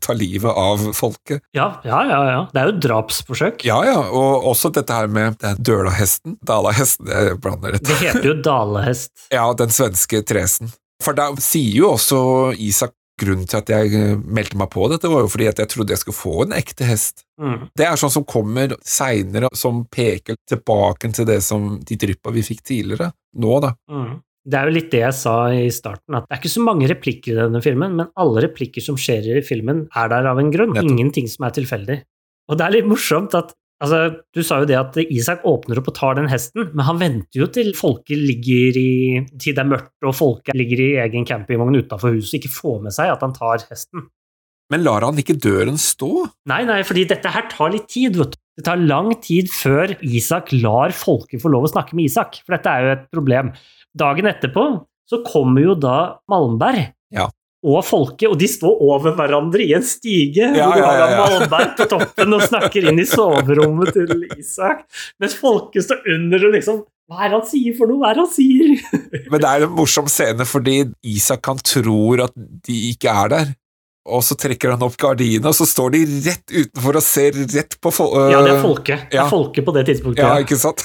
ta 0.00 0.14
livet 0.16 0.48
av 0.48 0.86
folket. 0.96 1.42
Ja, 1.56 1.68
ja, 1.84 2.00
ja. 2.08 2.20
ja. 2.30 2.42
Det 2.52 2.62
er 2.62 2.70
jo 2.70 2.76
drapsforsøk. 2.88 3.64
Ja, 3.68 3.82
ja, 3.84 3.98
og 4.08 4.48
også 4.48 4.72
dette 4.74 4.96
her 4.96 5.10
med 5.12 5.36
den 5.42 5.60
dølahesten, 5.60 6.38
dalahesten, 6.48 7.10
jeg 7.12 7.36
blander 7.44 7.76
dette. 7.76 7.90
Det 7.90 8.00
heter 8.00 8.30
jo 8.32 8.38
dalahest. 8.44 9.12
Ja, 9.38 9.44
den 9.56 9.72
svenske 9.74 10.22
tresen. 10.26 10.70
For 11.04 11.14
da 11.14 11.28
sier 11.42 11.76
jo 11.82 11.92
også 11.94 12.20
Isak 12.58 12.94
grunnen 13.18 13.48
til 13.50 13.58
at 13.60 13.72
jeg 13.72 13.94
eh, 13.98 14.14
meldte 14.18 14.58
meg 14.58 14.70
på 14.72 14.86
dette, 14.90 15.10
var 15.10 15.24
jo 15.24 15.32
fordi 15.32 15.48
at 15.50 15.60
jeg 15.62 15.72
trodde 15.72 15.94
jeg 15.94 16.02
skulle 16.02 16.18
få 16.18 16.34
en 16.44 16.54
ekte 16.56 16.86
hest. 16.88 17.24
Mm. 17.40 17.68
Det 17.76 17.86
er 17.86 17.98
sånn 18.00 18.14
som 18.14 18.26
kommer 18.28 18.76
seinere, 18.86 19.50
som 19.56 19.84
peker 19.90 20.38
tilbake 20.48 21.10
til 21.16 21.28
det 21.28 21.40
som 21.44 21.76
de 21.84 21.98
dryppa 21.98 22.32
vi 22.34 22.46
fikk 22.46 22.64
tidligere. 22.70 23.10
Nå, 23.38 23.58
da. 23.64 23.74
Mm. 23.90 24.18
Det 24.48 24.56
er 24.56 24.68
jo 24.68 24.76
litt 24.78 24.90
det 24.92 25.02
jeg 25.02 25.16
sa 25.16 25.34
i 25.52 25.68
starten, 25.74 26.16
at 26.16 26.24
det 26.24 26.32
er 26.32 26.40
ikke 26.40 26.54
så 26.54 26.64
mange 26.64 26.88
replikker 26.88 27.34
i 27.34 27.40
denne 27.42 27.60
filmen, 27.64 27.98
men 27.98 28.12
alle 28.16 28.46
replikker 28.46 28.84
som 28.84 28.96
skjer 28.96 29.26
i 29.36 29.44
filmen, 29.44 29.84
er 29.92 30.08
der 30.12 30.28
av 30.30 30.40
en 30.40 30.52
grunn. 30.54 30.76
Ingenting 30.80 31.28
som 31.28 31.44
er 31.48 31.56
tilfeldig. 31.58 31.98
Og 32.48 32.56
det 32.56 32.64
er 32.64 32.78
litt 32.78 32.88
morsomt 32.88 33.36
at 33.36 33.52
altså, 33.84 34.22
Du 34.34 34.40
sa 34.46 34.62
jo 34.62 34.68
det 34.70 34.78
at 34.78 34.96
Isak 35.04 35.44
åpner 35.48 35.80
opp 35.80 35.90
og 35.92 35.98
tar 35.98 36.16
den 36.16 36.30
hesten, 36.32 36.70
men 36.72 36.86
han 36.86 37.00
venter 37.02 37.42
jo 37.42 37.48
til 37.52 37.74
folket 37.76 38.16
ligger 38.16 38.78
i 38.80 38.92
Til 39.36 39.52
det 39.56 39.64
er 39.64 39.68
mørkt 39.68 40.08
og 40.08 40.16
folket 40.16 40.56
ligger 40.56 40.84
i 40.84 40.92
egen 41.04 41.28
campingvogn 41.28 41.82
utafor 41.82 42.16
huset, 42.16 42.38
ikke 42.40 42.54
får 42.54 42.80
med 42.86 42.96
seg 42.96 43.12
at 43.12 43.24
han 43.26 43.36
tar 43.36 43.66
hesten. 43.68 44.08
Men 44.68 44.84
lar 44.84 45.04
han 45.06 45.16
ikke 45.16 45.38
døren 45.40 45.78
stå? 45.80 46.26
Nei, 46.50 46.60
nei, 46.68 46.82
fordi 46.84 47.06
dette 47.08 47.30
her 47.32 47.46
tar 47.48 47.72
litt 47.72 47.88
tid, 47.88 48.18
vet 48.20 48.34
du. 48.34 48.40
Det 48.58 48.64
tar 48.66 48.80
lang 48.82 49.12
tid 49.22 49.46
før 49.54 49.92
Isak 50.02 50.50
lar 50.50 50.90
folket 50.96 51.40
få 51.40 51.52
lov 51.52 51.68
å 51.68 51.70
snakke 51.70 51.94
med 51.94 52.08
Isak, 52.10 52.40
for 52.42 52.56
dette 52.56 52.72
er 52.72 52.84
jo 52.84 52.94
et 52.96 53.04
problem. 53.14 53.52
Dagen 53.98 54.28
etterpå 54.30 54.64
så 55.08 55.22
kommer 55.26 55.64
jo 55.64 55.74
da 55.80 55.96
Malmberg 56.30 56.90
Ja. 57.14 57.28
og 57.64 57.80
folket, 57.88 58.28
og 58.28 58.36
de 58.38 58.46
står 58.50 58.82
over 58.84 59.14
hverandre 59.16 59.64
i 59.64 59.72
en 59.76 59.82
stige, 59.86 60.50
Ja, 60.54 60.66
hvor 60.68 60.76
ja, 60.78 60.90
ja, 60.98 61.06
ja. 61.14 61.22
Malmberg 61.24 61.72
på 61.78 61.86
toppen 61.90 62.36
og 62.36 62.44
snakker 62.44 62.90
inn 62.90 63.00
i 63.00 63.06
soverommet 63.08 63.94
til 63.96 64.26
Isak, 64.36 64.84
mens 65.18 65.34
folket 65.40 65.86
står 65.88 66.04
under 66.14 66.44
og 66.50 66.54
liksom 66.58 66.82
Hva 67.08 67.22
er 67.24 67.30
det 67.32 67.38
han 67.38 67.46
sier 67.48 67.72
for 67.78 67.88
noe? 67.88 68.02
Hva 68.02 68.10
er 68.12 68.18
det 68.18 68.24
han 68.26 68.34
sier? 68.34 69.30
Men 69.32 69.40
det 69.40 69.48
er 69.54 69.64
en 69.64 69.72
morsom 69.78 70.10
scene 70.12 70.44
fordi 70.44 70.74
Isak 71.08 71.48
han 71.48 71.56
tror 71.64 72.26
at 72.28 72.34
de 72.68 72.76
ikke 72.92 73.08
er 73.24 73.32
der. 73.32 73.54
Og 74.08 74.24
så 74.24 74.36
trekker 74.40 74.72
han 74.74 74.84
opp 74.86 74.96
gardinene, 75.00 75.50
og 75.50 75.56
så 75.56 75.66
står 75.68 75.94
de 75.94 76.02
rett 76.24 76.54
utenfor 76.54 76.98
og 77.00 77.04
ser 77.04 77.36
rett 77.52 77.76
på 77.82 77.92
fol 77.92 78.14
Ja, 78.32 78.40
det 78.44 78.54
er 78.56 78.62
folket. 78.64 79.06
Det 79.12 79.20
er 79.20 79.30
folket 79.30 79.66
på 79.66 79.74
det 79.76 79.84
tidspunktet. 79.90 80.24
Ja, 80.24 80.38
ja. 80.38 80.46
ikke 80.46 80.58
sant? 80.60 80.84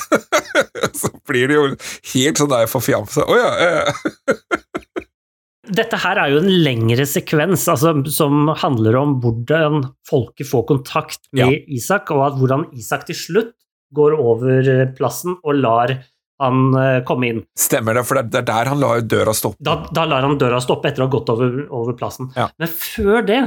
så 1.01 1.11
blir 1.29 1.49
det 1.51 1.59
jo 1.59 1.65
helt 2.13 2.41
sånn 2.41 2.51
der 2.51 2.69
forfjamsa. 2.71 3.25
Å 3.25 3.39
ja, 3.39 3.51
ja. 3.63 4.37
Dette 5.73 5.95
her 6.03 6.19
er 6.19 6.33
jo 6.33 6.41
en 6.41 6.51
lengre 6.65 7.05
sekvens 7.07 7.63
altså, 7.71 7.93
som 8.11 8.49
handler 8.59 8.97
om 8.99 9.13
hvordan 9.23 9.85
folket 10.09 10.49
får 10.49 10.65
kontakt 10.73 11.21
med 11.31 11.69
Isak, 11.71 12.11
og 12.11 12.35
hvordan 12.41 12.67
Isak 12.75 13.07
til 13.07 13.15
slutt 13.15 13.53
går 13.95 14.17
over 14.17 14.67
eh, 14.67 14.89
plassen 14.97 15.37
og 15.39 15.61
lar 15.61 15.93
han 16.41 16.73
kom 16.73 17.13
komme 17.13 17.27
inn. 17.29 17.41
Stemmer 17.59 17.93
det, 17.93 18.03
for 18.09 18.17
det 18.17 18.39
er 18.41 18.45
der 18.47 18.65
han 18.71 18.79
lar 18.81 19.01
døra 19.05 19.33
stoppe. 19.37 19.61
Da, 19.63 19.75
da 19.93 20.03
lar 20.09 20.25
han 20.25 20.37
døra 20.41 20.57
stoppe 20.63 20.89
etter 20.89 21.03
å 21.03 21.07
ha 21.07 21.11
gått 21.13 21.29
over, 21.29 21.67
over 21.69 21.93
plassen. 21.93 22.31
Ja. 22.35 22.47
Men 22.57 22.67
før 22.73 23.21
det 23.27 23.41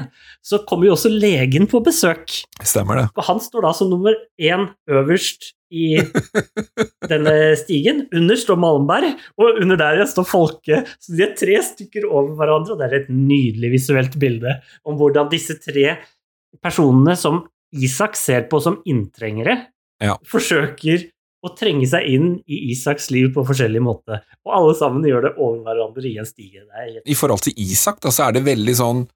så 0.46 0.60
kommer 0.68 0.86
jo 0.86 0.94
også 0.94 1.10
legen 1.10 1.66
på 1.66 1.80
besøk, 1.84 2.30
Stemmer 2.62 3.00
det. 3.02 3.06
og 3.16 3.24
han 3.26 3.40
står 3.42 3.66
da 3.66 3.72
som 3.74 3.90
nummer 3.90 4.14
én 4.38 4.68
øverst 4.88 5.50
i 5.74 5.96
denne 7.10 7.34
stigen. 7.58 8.04
Under 8.14 8.38
står 8.38 8.58
Malmberg, 8.62 9.16
og 9.40 9.58
under 9.64 9.76
der 9.80 10.04
står 10.06 10.28
Folke. 10.30 10.84
Så 11.02 11.16
de 11.18 11.26
er 11.26 11.34
tre 11.38 11.58
stykker 11.66 12.06
over 12.06 12.36
hverandre, 12.38 12.76
og 12.76 12.80
det 12.80 12.86
er 12.90 12.98
et 13.02 13.10
nydelig 13.12 13.72
visuelt 13.74 14.14
bilde 14.22 14.60
om 14.86 14.94
hvordan 15.00 15.28
disse 15.32 15.58
tre 15.64 15.96
personene 16.62 17.16
som 17.18 17.42
Isak 17.76 18.14
ser 18.16 18.46
på 18.48 18.60
som 18.62 18.78
inntrengere, 18.88 19.66
Ja. 20.00 20.14
forsøker 20.28 21.08
å 21.46 21.54
trenge 21.56 21.88
seg 21.90 22.06
inn 22.10 22.30
i 22.46 22.62
Isaks 22.72 23.10
liv 23.14 23.32
på 23.34 23.44
forskjellig 23.46 23.82
måte. 23.84 24.20
Og 24.46 24.54
alle 24.58 24.74
sammen 24.78 25.06
gjør 25.06 25.28
det 25.28 25.34
over 25.36 25.62
hverandre 25.66 26.08
i 26.08 26.16
en 26.20 26.28
stige. 26.28 26.66
Helt 26.76 27.06
I 27.06 27.18
forhold 27.18 27.46
til 27.46 27.56
Isak, 27.66 28.00
da, 28.04 28.12
så 28.14 28.28
er 28.28 28.36
det 28.36 28.46
veldig 28.46 28.76
sånn 28.78 29.06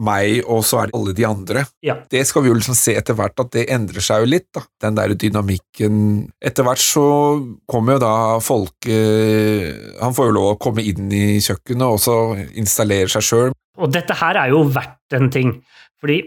meg, 0.00 0.40
og 0.48 0.62
så 0.64 0.80
er 0.80 0.88
det 0.88 0.96
alle 0.96 1.14
de 1.16 1.26
andre. 1.26 1.64
Ja. 1.84 1.96
Det 2.10 2.22
skal 2.28 2.44
vi 2.44 2.50
jo 2.50 2.56
liksom 2.56 2.76
se 2.78 2.94
etter 2.98 3.16
hvert, 3.18 3.36
at 3.42 3.52
det 3.56 3.66
endrer 3.74 4.04
seg 4.04 4.24
jo 4.24 4.30
litt, 4.30 4.48
da. 4.54 4.62
Den 4.84 4.96
der 4.98 5.14
dynamikken. 5.18 5.96
Etter 6.40 6.66
hvert 6.66 6.82
så 6.82 7.04
kommer 7.70 7.98
jo 7.98 8.02
da 8.04 8.14
folket 8.44 9.98
Han 10.00 10.14
får 10.16 10.30
jo 10.30 10.36
lov 10.36 10.52
å 10.54 10.58
komme 10.62 10.84
inn 10.86 11.10
i 11.12 11.40
kjøkkenet 11.42 11.86
og 11.86 12.00
så 12.02 12.16
installere 12.58 13.10
seg 13.12 13.26
sjøl. 13.26 13.56
Og 13.80 13.92
dette 13.92 14.16
her 14.20 14.38
er 14.40 14.52
jo 14.54 14.62
verdt 14.70 15.16
en 15.16 15.30
ting, 15.32 15.56
fordi 16.00 16.22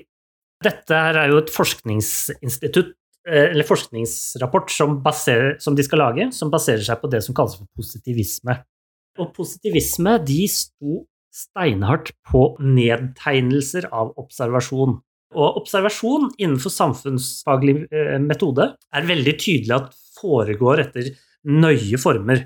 dette 0.64 1.00
her 1.06 1.18
er 1.20 1.32
jo 1.34 1.42
et 1.42 1.52
forskningsinstitutt, 1.52 2.94
eller 3.24 3.68
forskningsrapport 3.68 4.72
som, 4.74 4.98
baserer, 5.04 5.56
som 5.64 5.78
de 5.78 5.86
skal 5.86 6.02
lage, 6.04 6.28
som 6.36 6.52
baserer 6.52 6.84
seg 6.84 7.00
på 7.02 7.10
det 7.12 7.24
som 7.26 7.36
kalles 7.38 7.56
for 7.60 7.70
positivisme. 7.80 8.58
Og 9.22 9.34
positivisme, 9.36 10.18
de 10.26 10.44
sto 10.50 11.04
steinhardt 11.34 12.12
på 12.30 12.54
nedtegnelser 12.62 13.88
av 13.94 14.14
observasjon. 14.22 14.98
Og 15.34 15.60
observasjon 15.64 16.30
innenfor 16.38 16.74
samfunnsfaglig 16.74 17.78
eh, 17.90 18.18
metode 18.22 18.74
er 18.94 19.08
veldig 19.10 19.34
tydelig 19.42 19.78
at 19.80 19.96
foregår 20.20 20.84
etter 20.86 21.10
nøye 21.50 22.00
former. 22.02 22.46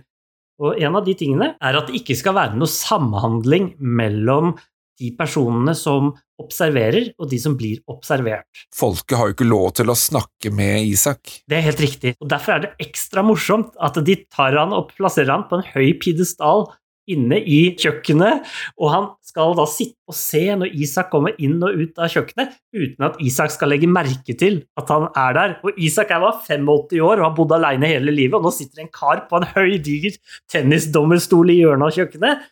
Og 0.63 0.80
en 0.82 0.97
av 0.97 1.05
de 1.05 1.13
tingene 1.17 1.51
er 1.61 1.78
at 1.78 1.89
det 1.89 1.99
ikke 1.99 2.17
skal 2.17 2.36
være 2.38 2.57
noe 2.57 2.71
samhandling 2.71 3.73
mellom 3.78 4.55
de 4.99 5.11
personene 5.17 5.75
som 5.77 6.13
observerer, 6.41 7.11
og 7.17 7.29
de 7.31 7.39
som 7.41 7.55
blir 7.57 7.81
observert. 7.89 8.65
Folket 8.75 9.17
har 9.17 9.29
jo 9.29 9.37
ikke 9.37 9.49
lov 9.49 9.71
til 9.79 9.89
å 9.89 9.97
snakke 9.97 10.51
med 10.53 10.85
Isak. 10.85 11.39
Det 11.49 11.57
er 11.59 11.65
helt 11.69 11.81
riktig. 11.81 12.15
Og 12.21 12.29
Derfor 12.29 12.57
er 12.57 12.65
det 12.65 12.73
ekstra 12.87 13.23
morsomt 13.25 13.73
at 13.81 13.97
de 14.05 14.19
tar 14.29 14.57
han 14.57 14.75
og 14.75 14.93
plasserer 14.97 15.33
han 15.33 15.47
på 15.49 15.59
en 15.59 15.69
høy 15.73 15.95
pidestall 16.01 16.67
inne 17.07 17.39
i 17.39 17.59
kjøkkenet, 17.79 18.47
og 18.83 18.91
han 18.91 19.05
skal 19.23 19.53
da 19.57 19.63
sitte 19.69 19.95
og 20.11 20.15
se 20.15 20.41
når 20.59 20.73
Isak 20.75 21.09
kommer 21.11 21.35
inn 21.43 21.55
og 21.63 21.79
ut 21.79 22.01
av 22.03 22.11
kjøkkenet, 22.11 22.57
uten 22.75 23.07
at 23.07 23.19
Isak 23.23 23.53
skal 23.53 23.71
legge 23.71 23.89
merke 23.91 24.35
til 24.39 24.61
at 24.79 24.91
han 24.91 25.07
er 25.13 25.37
der. 25.37 25.55
Og 25.63 25.79
Isak 25.79 26.11
er 26.11 26.23
bare 26.23 26.41
85 26.43 26.99
år 26.99 27.21
og 27.21 27.25
har 27.29 27.33
bodd 27.37 27.55
alene 27.57 27.91
hele 27.91 28.13
livet, 28.13 28.37
og 28.39 28.47
nå 28.47 28.53
sitter 28.55 28.83
en 28.83 28.91
kar 28.93 29.25
på 29.29 29.39
en 29.39 29.47
høy, 29.55 29.77
diger 29.83 30.19
tennisdommerstol 30.51 31.55
i 31.55 31.61
hjørnet 31.61 31.87
av 31.87 31.99
kjøkkenet. 32.01 32.47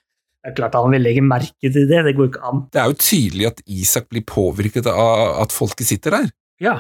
Det 0.46 0.52
er 0.52 0.58
klart 0.60 0.76
han 0.78 0.92
vil 0.94 1.02
legge 1.02 1.24
merke 1.26 1.70
til 1.74 1.88
det, 1.90 2.04
det 2.06 2.12
går 2.18 2.28
ikke 2.30 2.42
an. 2.46 2.60
Det 2.70 2.78
er 2.84 2.92
jo 2.92 2.98
tydelig 3.02 3.48
at 3.50 3.64
Isak 3.66 4.06
blir 4.14 4.22
påvirket 4.30 4.86
av 4.92 5.40
at 5.42 5.56
folket 5.56 5.90
sitter 5.90 6.14
der. 6.20 6.28
Ja, 6.62 6.76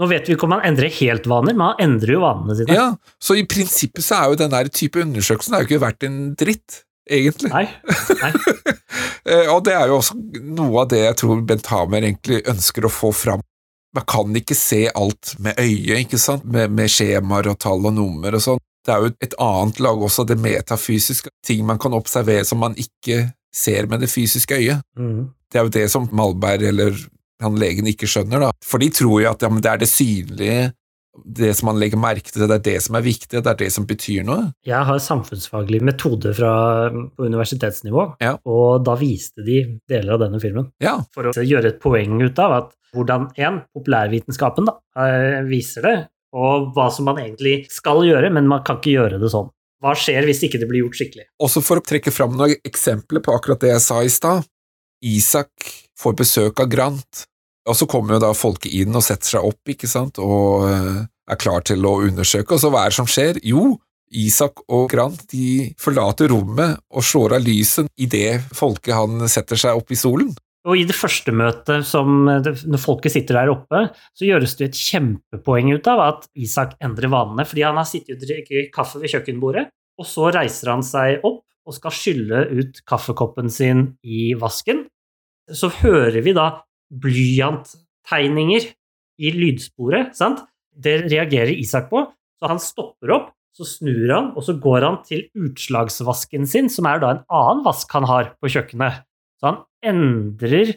nå 0.00 0.08
vet 0.08 0.24
vi 0.30 0.32
ikke 0.38 0.46
om 0.48 0.54
han 0.56 0.64
endrer 0.64 0.88
helt 1.02 1.26
vaner, 1.28 1.52
men 1.52 1.66
han 1.74 1.82
endrer 1.84 2.14
jo 2.16 2.22
vanene 2.24 2.56
sine. 2.56 2.72
Ja, 2.78 2.86
Så 3.20 3.36
i 3.36 3.44
prinsippet 3.44 4.06
så 4.06 4.22
er 4.22 4.30
jo 4.32 4.38
den 4.40 4.54
der 4.54 4.70
type 4.72 5.02
undersøkelsen 5.04 5.52
er 5.58 5.66
jo 5.66 5.68
ikke 5.68 5.82
verdt 5.84 6.06
en 6.08 6.16
dritt, 6.40 6.78
egentlig. 7.10 7.52
Nei, 7.52 7.66
nei. 8.24 8.32
Eh, 9.28 9.50
Og 9.52 9.60
det 9.66 9.74
er 9.76 9.90
jo 9.90 9.98
også 9.98 10.14
noe 10.56 10.80
av 10.80 10.86
det 10.88 11.02
jeg 11.02 11.16
tror 11.20 11.42
Bent 11.44 11.66
Hamer 11.68 12.00
egentlig 12.08 12.38
ønsker 12.48 12.86
å 12.88 12.90
få 12.90 13.10
fram. 13.12 13.42
Man 13.94 14.06
kan 14.08 14.32
ikke 14.40 14.56
se 14.56 14.86
alt 14.96 15.34
med 15.44 15.60
øyet, 15.60 16.06
ikke 16.06 16.18
sant, 16.18 16.46
med, 16.48 16.72
med 16.72 16.88
skjemaer 16.88 17.50
og 17.52 17.58
tall 17.60 17.84
og 17.84 17.92
nummer 17.98 18.32
og 18.38 18.42
sånn. 18.42 18.62
Det 18.86 18.94
er 18.94 19.04
jo 19.04 19.12
et 19.20 19.34
annet 19.38 19.80
lag 19.84 20.02
også, 20.06 20.24
det 20.28 20.38
metafysiske, 20.40 21.30
ting 21.46 21.64
man 21.68 21.78
kan 21.78 21.92
observere 21.96 22.46
som 22.48 22.62
man 22.62 22.76
ikke 22.80 23.26
ser 23.54 23.88
med 23.90 24.00
det 24.04 24.10
fysiske 24.10 24.56
øyet. 24.56 24.84
Mm. 24.98 25.28
Det 25.50 25.58
er 25.58 25.66
jo 25.66 25.72
det 25.74 25.86
som 25.92 26.08
Malberg 26.14 26.62
eller 26.70 26.96
han 27.42 27.56
legen 27.58 27.88
ikke 27.90 28.08
skjønner, 28.08 28.46
da. 28.46 28.50
For 28.64 28.80
de 28.82 28.90
tror 28.94 29.22
jo 29.24 29.30
at 29.30 29.42
ja, 29.42 29.48
men 29.52 29.62
det 29.64 29.70
er 29.72 29.80
det 29.82 29.88
synlige, 29.90 30.72
det 31.26 31.50
som 31.58 31.70
man 31.70 31.80
legger 31.80 31.98
merke 32.00 32.30
til, 32.30 32.44
det 32.46 32.58
er 32.60 32.64
det 32.68 32.76
som 32.84 32.96
er 32.96 33.04
viktig, 33.04 33.40
det 33.42 33.50
er 33.50 33.58
det 33.58 33.70
som 33.74 33.86
betyr 33.88 34.22
noe. 34.24 34.50
Jeg 34.66 34.86
har 34.86 35.00
samfunnsfaglig 35.02 35.80
metode 35.84 36.32
fra, 36.36 36.52
på 36.90 37.26
universitetsnivå, 37.26 38.04
Ja. 38.22 38.36
og 38.44 38.84
da 38.86 38.94
viste 39.00 39.44
de 39.44 39.58
deler 39.90 40.14
av 40.14 40.22
denne 40.24 40.40
filmen 40.40 40.70
Ja, 40.80 41.00
for 41.14 41.28
å 41.30 41.34
gjøre 41.34 41.74
et 41.74 41.80
poeng 41.82 42.20
ut 42.22 42.38
av 42.38 42.56
at 42.60 42.70
hvordan 42.94 43.28
en, 43.38 43.60
populærvitenskapen 43.74 44.66
da, 44.66 44.76
eh, 45.02 45.42
viser 45.50 45.82
det, 45.86 45.96
og 46.36 46.70
hva 46.76 46.86
som 46.94 47.08
man 47.10 47.18
egentlig 47.22 47.64
skal 47.72 48.04
gjøre, 48.06 48.30
men 48.34 48.48
man 48.50 48.62
kan 48.66 48.78
ikke 48.78 48.94
gjøre 48.94 49.18
det 49.22 49.32
sånn. 49.32 49.50
Hva 49.80 49.94
skjer 49.96 50.26
hvis 50.28 50.42
ikke 50.44 50.60
det 50.60 50.68
blir 50.68 50.84
gjort 50.84 50.98
skikkelig? 50.98 51.26
Også 51.40 51.62
for 51.64 51.80
å 51.80 51.84
trekke 51.84 52.12
fram 52.12 52.36
noen 52.36 52.58
eksempler 52.68 53.22
på 53.24 53.32
akkurat 53.32 53.62
det 53.64 53.72
jeg 53.72 53.84
sa 53.84 54.00
i 54.04 54.12
stad. 54.12 54.44
Isak 55.00 55.70
får 55.98 56.16
besøk 56.18 56.60
av 56.60 56.68
Grant, 56.72 57.24
og 57.68 57.76
så 57.76 57.88
kommer 57.88 58.16
jo 58.16 58.24
da 58.26 58.34
folket 58.36 58.74
inn 58.76 58.96
og 58.96 59.04
setter 59.04 59.36
seg 59.36 59.46
opp, 59.48 59.60
ikke 59.72 59.88
sant, 59.88 60.20
og 60.20 60.66
eh, 60.68 60.98
er 61.30 61.40
klar 61.40 61.64
til 61.64 61.86
å 61.88 61.96
undersøke, 62.04 62.56
og 62.56 62.60
så 62.60 62.68
hva 62.72 62.84
er 62.84 62.92
det 62.92 62.98
som 62.98 63.08
skjer? 63.08 63.40
Jo, 63.46 63.78
Isak 64.10 64.64
og 64.68 64.88
Grant 64.92 65.22
de 65.32 65.70
forlater 65.80 66.28
rommet 66.32 66.80
og 66.90 67.06
slår 67.06 67.38
av 67.38 67.44
lyset 67.46 67.88
idet 68.00 68.42
folket 68.56 68.96
han 68.96 69.22
setter 69.30 69.60
seg 69.60 69.78
opp 69.78 69.92
i 69.94 69.98
stolen. 69.98 70.32
Og 70.68 70.76
i 70.76 70.84
det 70.84 70.96
første 70.96 71.32
møtet, 71.32 71.86
som, 71.88 72.26
når 72.28 72.80
folket 72.82 73.14
sitter 73.14 73.38
der 73.38 73.52
oppe, 73.52 73.86
så 74.12 74.26
gjøres 74.28 74.58
det 74.58 74.66
et 74.68 74.80
kjempepoeng 74.80 75.70
ut 75.72 75.88
av 75.88 76.02
at 76.04 76.26
Isak 76.36 76.74
endrer 76.84 77.08
vanene, 77.12 77.46
fordi 77.48 77.64
han 77.64 77.80
har 77.80 77.88
sittet 77.88 78.18
og 78.18 78.26
drukket 78.28 78.68
kaffe 78.74 79.00
ved 79.00 79.14
kjøkkenbordet, 79.14 79.70
og 80.00 80.08
så 80.08 80.28
reiser 80.36 80.74
han 80.74 80.84
seg 80.84 81.24
opp 81.24 81.40
og 81.68 81.76
skal 81.76 81.94
skylle 81.94 82.44
ut 82.52 82.80
kaffekoppen 82.88 83.48
sin 83.52 83.86
i 84.04 84.34
vasken. 84.36 84.84
Så 85.48 85.70
hører 85.80 86.20
vi 86.24 86.36
da 86.36 86.50
blyanttegninger 87.00 88.70
i 89.20 89.34
lydsporet, 89.36 90.16
sant? 90.16 90.44
Det 90.70 91.06
reagerer 91.08 91.56
Isak 91.56 91.88
på, 91.90 92.04
så 92.40 92.50
han 92.52 92.60
stopper 92.62 93.12
opp, 93.16 93.28
så 93.56 93.66
snur 93.66 94.12
han, 94.12 94.32
og 94.38 94.44
så 94.46 94.54
går 94.60 94.84
han 94.86 95.00
til 95.06 95.26
utslagsvasken 95.36 96.46
sin, 96.48 96.68
som 96.72 96.88
er 96.88 97.00
da 97.02 97.14
en 97.14 97.24
annen 97.26 97.64
vask 97.66 97.90
han 97.96 98.06
har 98.08 98.34
på 98.40 98.52
kjøkkenet. 98.52 99.04
Så 99.40 99.48
han 99.48 99.60
endrer 99.92 100.74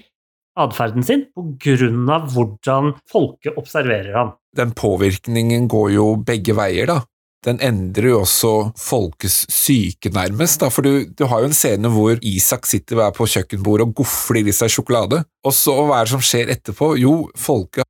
atferden 0.60 1.04
sin 1.06 1.26
på 1.34 1.46
grunn 1.62 2.06
av 2.14 2.30
hvordan 2.34 2.94
folket 3.10 3.58
observerer 3.60 4.14
ham. 4.16 4.36
Den 4.56 4.72
påvirkningen 4.78 5.68
går 5.72 5.96
jo 5.96 6.06
begge 6.24 6.56
veier, 6.56 6.88
da. 6.88 7.00
den 7.44 7.60
endrer 7.60 8.14
jo 8.14 8.20
også 8.22 8.52
folkets 8.80 9.42
syke, 9.52 10.14
nærmest. 10.14 10.62
Da. 10.62 10.70
For 10.72 10.86
du, 10.86 11.10
du, 11.10 11.26
har 11.28 11.44
jo 11.44 11.50
en 11.50 11.58
scene 11.58 11.92
hvor 11.92 12.22
Isak 12.24 12.70
sitter 12.70 13.02
der 13.02 13.16
på 13.18 13.28
kjøkkenbordet 13.28 13.90
og 13.90 13.98
gofler 14.04 14.48
i 14.48 14.56
seg 14.56 14.72
sjokolade. 14.72 15.24
Og 15.44 15.58
så 15.58 15.76
hva 15.82 16.00
er 16.00 16.08
det 16.08 16.16
som 16.16 16.24
skjer 16.24 16.54
etterpå? 16.56 16.94
Jo, 17.02 17.18
folket 17.36 17.84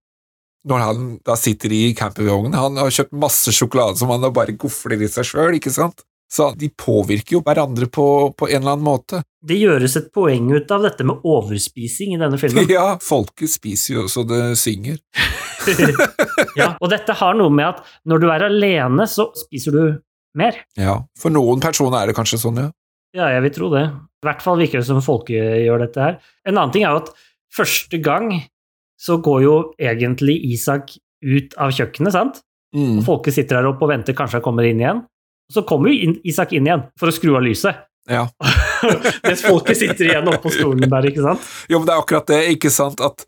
når 0.63 0.80
han 0.80 1.07
da 1.28 1.36
sitter 1.36 1.74
i 1.76 1.82
campingvognen, 1.97 2.55
han 2.55 2.80
har 2.80 2.93
kjøpt 2.93 3.15
masse 3.19 3.51
sjokolade 3.51 3.99
som 3.99 4.11
han 4.13 4.24
bare 4.34 4.55
gofler 4.55 5.01
i 5.03 5.09
seg 5.11 5.28
sjøl, 5.28 5.57
ikke 5.57 5.74
sant? 5.76 6.05
Så 6.32 6.49
de 6.57 6.69
påvirker 6.69 7.38
jo 7.38 7.41
hverandre 7.45 7.86
på, 7.93 8.05
på, 8.38 8.47
en 8.49 8.63
eller 8.63 8.76
annen 8.76 8.86
måte. 8.86 9.21
Det 9.43 9.57
gjøres 9.59 9.97
et 9.99 10.07
poeng 10.15 10.47
ut 10.55 10.71
av 10.74 10.86
dette 10.88 11.05
med 11.05 11.26
overspising 11.30 12.15
i 12.15 12.21
denne 12.21 12.39
filmen. 12.41 12.65
Ja, 12.74 12.95
folket 13.03 13.51
spiser 13.53 13.99
jo 13.99 14.07
så 14.09 14.24
det 14.26 14.55
synger. 14.61 14.97
ja, 16.59 16.74
og 16.80 16.89
dette 16.91 17.15
har 17.19 17.38
noe 17.38 17.53
med 17.53 17.69
at 17.69 17.84
når 18.09 18.24
du 18.24 18.28
er 18.34 18.47
alene, 18.47 19.05
så 19.09 19.30
spiser 19.38 19.78
du 19.78 19.84
mer. 20.39 20.57
Ja, 20.80 20.97
for 21.19 21.34
noen 21.34 21.61
personer 21.63 22.01
er 22.01 22.09
det 22.09 22.17
kanskje 22.17 22.41
sånn, 22.41 22.63
ja. 22.65 22.71
Ja, 23.13 23.30
jeg 23.30 23.43
vil 23.45 23.53
tro 23.53 23.69
det. 23.76 23.84
I 23.93 24.26
hvert 24.26 24.41
fall 24.41 24.57
virker 24.57 24.82
det 24.82 24.88
som 24.88 25.03
folket 25.05 25.61
gjør 25.67 25.84
dette 25.86 26.01
her. 26.01 26.17
En 26.49 26.57
annen 26.57 26.74
ting 26.74 26.86
er 26.88 26.95
jo 26.95 27.03
at 27.03 27.13
første 27.53 27.99
gang 28.01 28.32
så 28.97 29.19
går 29.21 29.43
jo 29.43 29.55
egentlig 29.78 30.39
Isak 30.49 30.95
ut 31.24 31.53
av 31.61 31.74
kjøkkenet, 31.76 32.15
sant? 32.15 32.41
Mm. 32.74 33.03
Folket 33.05 33.36
sitter 33.36 33.59
der 33.59 33.69
oppe 33.69 33.86
og 33.86 33.91
venter, 33.93 34.15
kanskje 34.17 34.39
han 34.39 34.45
kommer 34.45 34.65
inn 34.65 34.82
igjen. 34.82 35.03
Så 35.53 35.63
kommer 35.67 35.91
jo 35.91 36.13
Isak 36.25 36.55
inn 36.57 36.67
igjen 36.67 36.87
for 36.99 37.11
å 37.11 37.15
skru 37.15 37.35
av 37.37 37.45
lyset. 37.45 37.85
Ja. 38.09 38.27
Mens 39.23 39.45
folket 39.45 39.79
sitter 39.79 40.09
igjen 40.09 40.27
oppå 40.27 40.51
stolen 40.51 40.89
der, 40.91 41.07
ikke 41.07 41.23
sant? 41.23 41.49
Jo, 41.71 41.79
men 41.79 41.87
det 41.87 41.93
er 41.95 42.01
akkurat 42.01 42.27
det, 42.27 42.39
ikke 42.57 42.71
sant, 42.73 42.99
at 43.03 43.23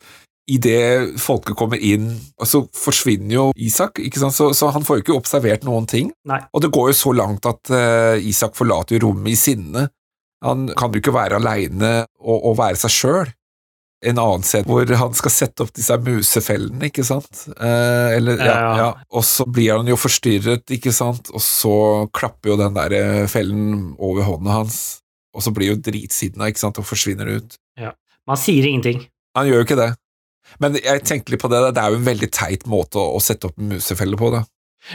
idet 0.52 1.16
folket 1.22 1.56
kommer 1.58 1.80
inn, 1.82 2.10
så 2.46 2.66
forsvinner 2.76 3.38
jo 3.38 3.46
Isak, 3.56 4.02
ikke 4.04 4.22
sant? 4.22 4.36
Så, 4.36 4.50
så, 4.58 4.70
han 4.76 4.84
får 4.86 5.00
jo 5.00 5.06
ikke 5.06 5.16
observert 5.16 5.64
noen 5.66 5.88
ting. 5.90 6.12
Nei. 6.28 6.42
Og 6.52 6.66
det 6.66 6.74
går 6.76 6.92
jo 6.92 6.98
så 7.00 7.16
langt 7.16 7.48
at 7.50 7.72
uh, 7.72 8.20
Isak 8.20 8.58
forlater 8.60 9.02
rommet 9.06 9.34
i 9.34 9.40
sinne. 9.40 9.88
Han 10.46 10.68
kan 10.78 10.94
jo 10.94 11.02
ikke 11.02 11.16
være 11.16 11.40
aleine 11.40 11.94
og, 12.20 12.38
og 12.52 12.60
være 12.60 12.78
seg 12.84 12.94
sjøl 12.94 13.32
en 14.06 14.20
annen 14.22 14.46
scene 14.46 14.68
hvor 14.70 14.90
han 15.00 15.16
skal 15.18 15.34
sette 15.34 15.66
opp 15.66 15.74
disse 15.76 15.98
musefellene, 16.06 16.90
ikke 16.90 17.06
sant? 17.08 17.46
Eh, 17.56 18.16
eller, 18.18 18.40
ja, 18.40 18.60
ja. 18.80 18.88
Og 19.16 19.26
så 19.28 19.48
blir 19.50 19.76
han 19.78 19.90
jo 19.90 19.98
forstyrret, 20.00 20.66
ikke 20.78 20.94
sant, 20.96 21.32
og 21.34 21.44
så 21.44 21.76
klapper 22.16 22.54
jo 22.54 22.60
den 22.62 22.78
der 22.78 22.96
eh, 22.98 23.26
fellen 23.32 23.94
over 23.98 24.28
hånda 24.30 24.60
hans, 24.62 24.80
og 25.36 25.44
så 25.46 25.54
blir 25.56 25.74
jo 25.74 25.82
dritsidna, 25.84 26.50
ikke 26.52 26.64
sant, 26.64 26.80
og 26.82 26.88
forsvinner 26.88 27.36
ut. 27.38 27.60
Ja. 27.80 27.94
Man 28.30 28.40
sier 28.42 28.66
ingenting. 28.70 29.04
Han 29.38 29.50
gjør 29.50 29.62
jo 29.62 29.68
ikke 29.68 29.82
det. 29.82 29.92
Men 30.62 30.78
jeg 30.78 31.04
tenkte 31.06 31.34
litt 31.34 31.42
på 31.42 31.50
det, 31.52 31.62
det 31.76 31.82
er 31.82 31.92
jo 31.92 32.00
en 32.00 32.08
veldig 32.08 32.30
teit 32.34 32.66
måte 32.70 33.02
å, 33.02 33.18
å 33.18 33.22
sette 33.24 33.50
opp 33.50 33.60
en 33.60 33.74
musefelle 33.76 34.18
på, 34.20 34.32
da. 34.34 34.46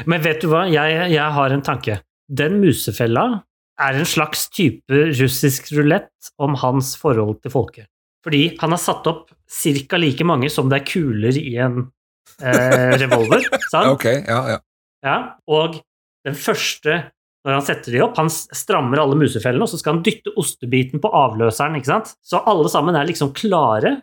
Men 0.06 0.22
vet 0.22 0.42
du 0.42 0.50
hva, 0.52 0.64
jeg, 0.70 1.10
jeg 1.10 1.36
har 1.36 1.54
en 1.54 1.64
tanke. 1.66 1.98
Den 2.30 2.60
musefella 2.62 3.42
er 3.80 3.96
en 3.98 4.06
slags 4.06 4.46
type 4.54 5.06
russisk 5.18 5.72
rulett 5.74 6.30
om 6.38 6.54
hans 6.62 6.94
forhold 7.00 7.40
til 7.42 7.54
folket. 7.54 7.89
Fordi 8.24 8.42
han 8.60 8.74
har 8.74 8.80
satt 8.80 9.06
opp 9.08 9.30
ca. 9.30 10.00
like 10.00 10.26
mange 10.28 10.50
som 10.52 10.68
det 10.70 10.80
er 10.80 10.88
kuler 10.88 11.38
i 11.40 11.54
en 11.62 11.80
eh, 12.42 12.96
revolver. 13.00 13.46
sant? 13.72 13.94
Okay, 13.96 14.20
ja, 14.26 14.42
ja. 14.54 14.58
ja, 15.06 15.16
og 15.48 15.80
den 16.26 16.36
første, 16.36 16.98
når 17.46 17.56
han 17.56 17.66
setter 17.66 17.96
de 17.96 18.02
opp, 18.04 18.18
han 18.20 18.30
strammer 18.30 19.00
alle 19.00 19.16
musefellene, 19.18 19.64
og 19.64 19.72
så 19.72 19.80
skal 19.80 19.96
han 19.96 20.04
dytte 20.06 20.34
ostebiten 20.40 21.00
på 21.02 21.12
avløseren, 21.16 21.78
ikke 21.80 21.92
sant? 21.94 22.12
Så 22.20 22.42
alle 22.44 22.68
sammen 22.72 22.98
er 22.98 23.08
liksom 23.08 23.32
klare, 23.36 23.96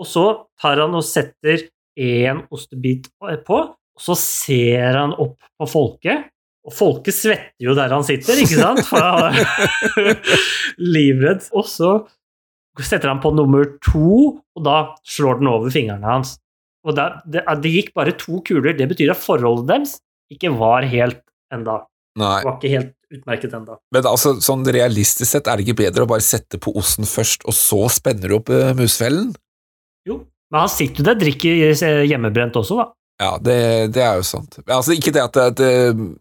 og 0.00 0.08
så 0.08 0.26
tar 0.60 0.82
han 0.82 0.96
og 0.96 1.06
setter 1.06 1.68
én 2.00 2.42
ostebit 2.50 3.10
på, 3.46 3.60
og 4.00 4.00
så 4.00 4.16
ser 4.18 4.96
han 4.96 5.14
opp 5.14 5.38
på 5.60 5.68
folket, 5.70 6.30
og 6.66 6.74
folket 6.76 7.16
svetter 7.16 7.64
jo 7.64 7.74
der 7.76 7.92
han 7.94 8.04
sitter, 8.04 8.40
ikke 8.42 8.58
sant? 8.58 8.90
Livredd. 10.94 11.46
Og 11.56 11.68
så 11.68 11.92
setter 12.86 13.10
han 13.10 13.20
på 13.22 13.32
nummer 13.34 13.66
to, 13.84 14.38
og 14.38 14.62
da 14.64 14.76
slår 15.08 15.40
den 15.40 15.50
over 15.50 15.72
fingrene 15.74 16.06
hans. 16.06 16.36
Og 16.86 16.96
det, 16.96 17.06
det, 17.28 17.42
det 17.60 17.72
gikk 17.74 17.92
bare 17.96 18.14
to 18.16 18.40
kuler. 18.46 18.72
Det 18.76 18.86
betyr 18.88 19.12
at 19.12 19.20
forholdet 19.20 19.68
deres 19.68 19.98
ikke 20.32 20.52
var 20.56 20.86
helt 20.88 21.20
enda. 21.52 21.82
Nei. 22.20 22.38
Var 22.46 22.56
ikke 22.56 22.72
helt 22.72 22.94
utmerket 23.10 23.54
enda. 23.58 23.76
Men 23.94 24.06
altså, 24.08 24.36
sånn 24.42 24.64
realistisk 24.70 25.28
sett, 25.28 25.50
er 25.50 25.58
det 25.58 25.66
ikke 25.66 25.82
bedre 25.82 26.06
å 26.06 26.10
bare 26.10 26.24
sette 26.24 26.60
på 26.62 26.72
osten 26.78 27.08
først, 27.08 27.44
og 27.48 27.56
så 27.56 27.84
spenner 27.92 28.30
du 28.30 28.38
opp 28.38 28.52
uh, 28.54 28.70
musfellen? 28.78 29.32
Jo, 30.08 30.22
men 30.50 30.64
han 30.64 30.72
sitter 30.72 31.02
jo 31.02 31.08
der 31.08 31.18
og 31.18 31.24
drikker 31.24 32.06
hjemmebrent 32.08 32.58
også, 32.58 32.78
da. 32.80 32.88
Ja, 33.20 33.34
det, 33.36 33.54
det, 33.92 34.00
er 34.00 34.16
jo 34.16 34.24
sant. 34.24 34.56
Altså, 34.64 34.94
ikke 34.96 35.12
det 35.12 35.20
at 35.20 35.36
det, 35.36 35.46
det, 35.60 35.70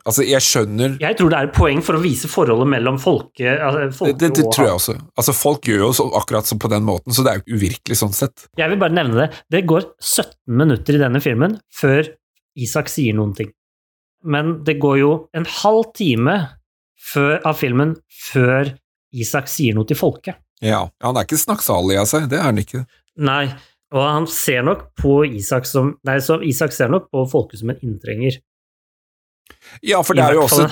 Altså, 0.04 0.26
jeg 0.28 0.44
skjønner 0.44 0.98
Jeg 1.00 1.16
tror 1.16 1.32
det 1.32 1.38
er 1.38 1.48
et 1.48 1.56
poeng 1.56 1.80
for 1.86 1.96
å 1.96 2.02
vise 2.04 2.28
forholdet 2.28 2.68
mellom 2.74 3.00
folke, 3.00 3.54
altså, 3.56 4.10
det, 4.12 4.34
det, 4.36 4.48
tror 4.52 4.68
jeg 4.68 4.76
også. 4.76 4.96
Altså, 5.16 5.36
folk 5.38 5.70
gjør 5.70 5.86
jo 5.86 5.92
så, 5.96 6.08
akkurat 6.20 6.50
som 6.50 6.60
på 6.60 6.72
den 6.72 6.84
måten, 6.88 7.16
så 7.16 7.24
det 7.24 7.32
er 7.32 7.40
jo 7.40 7.60
uvirkelig 7.60 8.00
sånn 8.02 8.16
sett. 8.16 8.50
Jeg 8.60 8.74
vil 8.74 8.82
bare 8.82 8.98
nevne 8.98 9.22
det. 9.22 9.30
Det 9.56 9.64
går 9.70 9.88
17 9.96 10.60
minutter 10.60 11.00
i 11.00 11.02
denne 11.06 11.24
filmen 11.24 11.56
før 11.80 12.12
Isak 12.60 12.92
sier 12.92 13.16
noen 13.16 13.32
ting. 13.38 13.54
Men 14.28 14.58
det 14.68 14.76
går 14.84 15.00
jo 15.00 15.12
en 15.38 15.48
halv 15.62 15.94
time 15.96 16.36
før, 17.14 17.38
av 17.48 17.56
filmen 17.62 17.96
før 18.28 18.74
Isak 19.16 19.48
sier 19.48 19.78
noe 19.78 19.88
til 19.88 19.98
folket. 19.98 20.42
Ja, 20.60 20.90
han 21.00 21.16
er 21.16 21.24
ikke 21.24 21.40
snakksalig 21.40 21.96
av 22.02 22.10
seg, 22.12 22.28
det 22.32 22.42
er 22.42 22.50
han 22.50 22.60
ikke. 22.60 22.84
Nei, 23.24 23.46
og 23.96 24.04
han 24.06 24.28
ser 24.30 24.62
nok 24.68 24.90
på 25.00 25.24
Isak 25.26 25.66
som 25.70 25.96
Nei, 26.08 26.20
så 26.22 26.40
Isak 26.46 26.76
ser 26.76 26.92
nok 26.94 27.10
på 27.14 27.26
folket 27.32 27.64
som 27.64 27.74
en 27.74 27.82
inntrenger. 27.86 28.40
Ja, 29.86 30.00
for 30.06 30.18
det 30.18 30.24
er, 30.24 30.36
jo 30.36 30.44
også, 30.44 30.66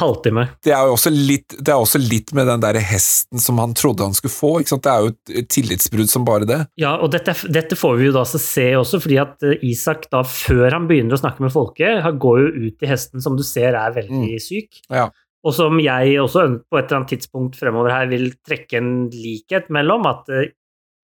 det 0.65 0.72
er 0.74 0.88
jo 0.88 0.95
også 0.95 1.11
litt, 1.13 1.53
det 1.53 1.72
er 1.74 1.80
også 1.80 1.99
litt 2.01 2.32
med 2.36 2.47
den 2.49 2.61
der 2.63 2.80
hesten 2.82 3.41
som 3.41 3.59
han 3.61 3.76
trodde 3.78 4.05
han 4.05 4.15
skulle 4.18 4.34
få. 4.34 4.51
ikke 4.61 4.74
sant? 4.74 4.86
Det 4.86 4.93
er 4.93 5.05
jo 5.05 5.41
et 5.41 5.49
tillitsbrudd 5.53 6.11
som 6.11 6.26
bare 6.28 6.47
det. 6.49 6.59
Ja, 6.82 6.95
og 7.01 7.11
dette, 7.13 7.36
dette 7.53 7.78
får 7.78 7.97
vi 7.99 8.09
jo 8.09 8.15
da 8.15 8.24
se 8.28 8.68
også, 8.80 9.01
fordi 9.03 9.20
at 9.22 9.45
eh, 9.45 9.63
Isak 9.70 10.09
da, 10.13 10.24
før 10.28 10.70
han 10.74 10.89
begynner 10.89 11.18
å 11.18 11.22
snakke 11.22 11.45
med 11.45 11.53
folket, 11.53 12.05
går 12.22 12.41
jo 12.43 12.68
ut 12.68 12.86
i 12.86 12.91
hesten 12.91 13.24
som 13.24 13.38
du 13.38 13.45
ser 13.47 13.78
er 13.78 13.95
veldig 13.95 14.24
mm. 14.26 14.43
syk. 14.43 14.82
Ja. 14.89 15.07
Og 15.45 15.55
som 15.55 15.78
jeg 15.80 16.18
også 16.20 16.47
på 16.65 16.80
et 16.80 16.88
eller 16.88 17.01
annet 17.01 17.13
tidspunkt 17.13 17.59
fremover 17.59 17.93
her 17.93 18.09
vil 18.11 18.32
trekke 18.45 18.82
en 18.82 18.91
likhet 19.13 19.70
mellom, 19.74 20.09
at 20.09 20.28
uh, 20.34 20.47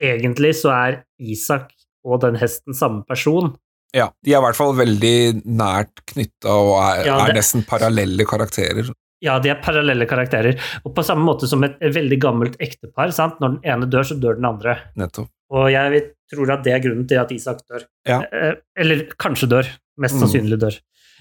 egentlig 0.04 0.56
så 0.60 0.74
er 0.74 1.02
Isak 1.22 1.72
og 2.04 2.24
den 2.24 2.40
hesten 2.40 2.76
samme 2.78 3.04
person. 3.08 3.54
Ja, 3.94 4.10
de 4.26 4.34
er 4.34 4.42
i 4.42 4.46
hvert 4.48 4.58
fall 4.58 4.74
veldig 4.76 5.16
nært 5.46 6.02
knytta 6.10 6.54
og 6.54 6.74
er, 6.80 7.04
ja, 7.06 7.18
det, 7.20 7.30
er, 7.30 7.38
nesten 7.38 7.66
parallelle 7.70 8.26
karakterer. 8.26 8.90
Ja, 9.24 9.38
de 9.40 9.54
er 9.54 9.62
parallelle 9.64 10.08
karakterer. 10.10 10.58
Og 10.84 10.96
på 10.98 11.06
samme 11.06 11.24
måte 11.24 11.48
som 11.48 11.64
et, 11.64 11.78
et 11.80 11.94
veldig 11.96 12.18
gammelt 12.22 12.58
ektepar. 12.64 13.14
Sant? 13.16 13.38
Når 13.40 13.56
den 13.56 13.70
ene 13.76 13.88
dør, 13.88 14.10
så 14.10 14.18
dør 14.20 14.40
den 14.40 14.50
andre. 14.50 14.76
Nettopp. 15.00 15.30
Og 15.54 15.70
jeg 15.70 16.02
tror 16.34 16.56
at 16.56 16.66
det 16.66 16.74
er 16.74 16.82
grunnen 16.84 17.06
til 17.08 17.22
at 17.22 17.32
Isak 17.32 17.62
dør. 17.70 17.86
Ja. 18.10 18.20
Eh, 18.34 18.58
eller 18.84 19.06
kanskje 19.22 19.52
dør. 19.54 19.70
Mest 20.02 20.18
mm. 20.18 20.24
sannsynlig 20.26 20.58
dør. 20.66 20.80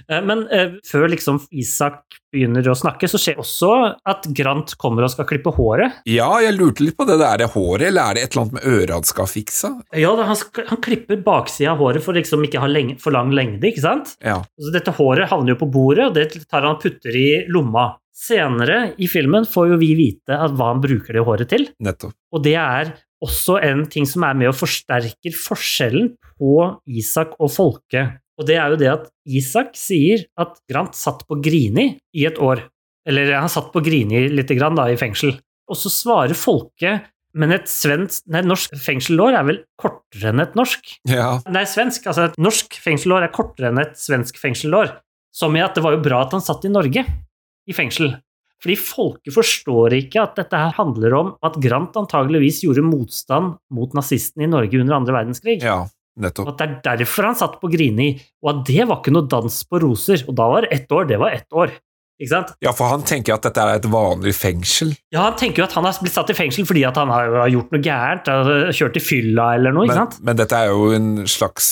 Eh, 0.09 0.23
men 0.25 0.47
eh, 0.53 0.77
før 0.87 1.09
liksom 1.13 1.41
Isak 1.51 2.19
begynner 2.33 2.67
å 2.71 2.77
snakke, 2.79 3.09
så 3.11 3.21
skjer 3.21 3.41
også 3.43 3.71
at 4.09 4.27
Grant 4.37 4.75
kommer 4.81 5.07
og 5.07 5.13
skal 5.13 5.29
klippe 5.29 5.53
håret. 5.55 6.01
Ja, 6.09 6.31
jeg 6.43 6.57
lurte 6.57 6.87
litt 6.87 6.97
på 6.99 7.07
det. 7.09 7.19
Er 7.23 7.43
det 7.43 7.51
håret, 7.53 7.89
eller 7.91 8.11
er 8.11 8.19
det 8.19 8.27
et 8.27 8.35
eller 8.35 8.47
annet 8.47 8.59
med 8.59 8.69
øret 8.73 8.95
han 8.97 9.09
skal 9.09 9.31
fikse? 9.31 9.73
Ja, 10.01 10.13
han, 10.17 10.39
skal, 10.41 10.69
han, 10.71 10.81
klipper 10.85 11.21
baksida 11.25 11.75
av 11.75 11.83
håret 11.85 12.05
for 12.05 12.17
liksom 12.17 12.45
ikke 12.47 12.61
å 12.61 12.65
ha 12.67 12.73
lenge, 12.73 12.99
for 13.03 13.15
lang 13.15 13.35
lengde, 13.37 13.69
ikke 13.69 13.85
sant? 13.85 14.15
Ja. 14.25 14.41
Så 14.57 14.73
dette 14.75 14.95
håret 14.97 15.31
havner 15.33 15.55
jo 15.55 15.61
på 15.65 15.73
bordet, 15.75 16.09
og 16.09 16.17
det 16.17 16.31
tar 16.47 16.65
han 16.65 16.77
og 16.77 16.83
putter 16.85 17.17
i 17.19 17.29
lomma. 17.53 17.93
Senere 18.13 18.93
i 19.01 19.09
filmen 19.09 19.47
får 19.49 19.73
jo 19.73 19.81
vi 19.81 19.95
vite 19.99 20.37
hva 20.37 20.73
han 20.75 20.83
bruker 20.83 21.17
det 21.17 21.25
håret 21.27 21.49
til. 21.53 21.65
Nettopp. 21.83 22.15
Og 22.33 22.45
det 22.45 22.59
er 22.61 22.93
også 23.23 23.59
en 23.63 23.87
ting 23.91 24.07
som 24.09 24.25
er 24.27 24.37
med 24.39 24.51
og 24.51 24.59
forsterker 24.59 25.35
forskjellen 25.37 26.13
på 26.39 26.55
Isak 26.91 27.37
og 27.39 27.53
Folke. 27.55 28.05
Og 28.41 28.49
det 28.49 28.57
er 28.59 28.73
jo 28.73 28.81
det 28.81 28.91
at 28.91 29.09
Isak 29.29 29.75
sier 29.79 30.25
at 30.41 30.57
Grant 30.71 30.97
satt 30.97 31.27
på 31.29 31.39
Grini 31.45 31.93
i 32.17 32.27
et 32.29 32.41
år. 32.43 32.65
Eller 33.09 33.35
han 33.35 33.51
satt 33.53 33.73
på 33.75 33.83
Grini 33.85 34.25
lite 34.33 34.57
grann 34.57 34.79
da, 34.79 34.87
i 34.89 34.99
fengsel. 35.01 35.35
Og 35.71 35.79
så 35.79 35.93
svarer 35.93 36.39
Folke 36.39 37.01
men 37.33 37.55
et 37.55 37.69
svensk, 37.71 38.27
nei, 38.33 38.43
norsk 38.45 38.75
fengselår 38.77 39.39
er 39.39 39.47
vel 39.49 39.61
kortere 39.81 40.33
enn 40.33 40.43
et 40.43 40.57
norsk? 40.59 40.91
Ja. 41.09 41.39
Nei, 41.53 41.65
svensk. 41.69 42.05
Altså 42.11 42.27
et 42.29 42.37
norsk 42.41 42.77
fengselår 42.83 43.25
er 43.27 43.33
kortere 43.33 43.71
enn 43.71 43.81
et 43.81 43.97
svensk 44.01 44.37
fengselår. 44.41 44.93
Som 45.33 45.57
i 45.57 45.63
at 45.65 45.79
det 45.79 45.85
var 45.85 45.97
jo 45.97 46.03
bra 46.05 46.21
at 46.27 46.37
han 46.37 46.45
satt 46.45 46.67
i 46.69 46.73
Norge, 46.73 47.07
i 47.65 47.77
fengsel. 47.77 48.13
Fordi 48.63 48.77
folket 48.79 49.35
forstår 49.35 49.97
ikke 49.97 50.21
at 50.23 50.37
dette 50.39 50.61
her 50.61 50.77
handler 50.77 51.17
om 51.19 51.33
at 51.43 51.57
Grant 51.63 51.97
antageligvis 51.99 52.61
gjorde 52.67 52.85
motstand 52.85 53.57
mot 53.75 53.97
nazistene 53.97 54.47
i 54.47 54.53
Norge 54.53 54.79
under 54.79 55.01
andre 55.01 55.17
verdenskrig. 55.17 55.57
Ja. 55.65 55.81
Nettopp. 56.21 56.51
At 56.53 56.59
det 56.61 56.91
er 56.91 57.01
derfor 57.05 57.31
han 57.31 57.39
satt 57.39 57.57
på 57.63 57.71
Grini, 57.73 58.11
og 58.45 58.51
at 58.53 58.67
det 58.69 58.85
var 58.89 59.01
ikke 59.01 59.15
noe 59.15 59.29
dans 59.33 59.63
på 59.65 59.81
roser. 59.81 60.25
Og 60.29 60.37
da 60.37 60.49
var 60.53 60.67
det 60.67 60.75
ett 60.77 60.93
år, 60.93 61.09
det 61.09 61.19
var 61.23 61.33
ett 61.33 61.49
år. 61.57 61.73
Ikke 62.23 62.31
sant? 62.35 62.51
Ja, 62.63 62.71
for 62.77 62.93
han 62.93 63.03
tenker 63.09 63.35
at 63.35 63.47
dette 63.49 63.63
er 63.65 63.81
et 63.81 63.87
vanlig 63.91 64.35
fengsel? 64.37 64.93
Ja, 65.15 65.25
han 65.31 65.39
tenker 65.41 65.63
jo 65.63 65.67
at 65.67 65.75
han 65.75 65.89
har 65.89 65.97
blitt 66.05 66.15
satt 66.15 66.31
i 66.31 66.37
fengsel 66.39 66.69
fordi 66.69 66.85
at 66.87 66.99
han 67.01 67.11
har 67.11 67.49
gjort 67.51 67.73
noe 67.75 67.83
gærent, 67.83 68.29
kjørt 68.77 68.99
i 69.01 69.03
fylla 69.03 69.49
eller 69.57 69.75
noe. 69.75 69.89
Men, 69.89 69.97
ikke 69.97 70.03
sant? 70.05 70.21
men 70.29 70.39
dette 70.39 70.61
er 70.61 70.71
jo 70.71 70.93
en 70.95 71.09
slags 71.31 71.71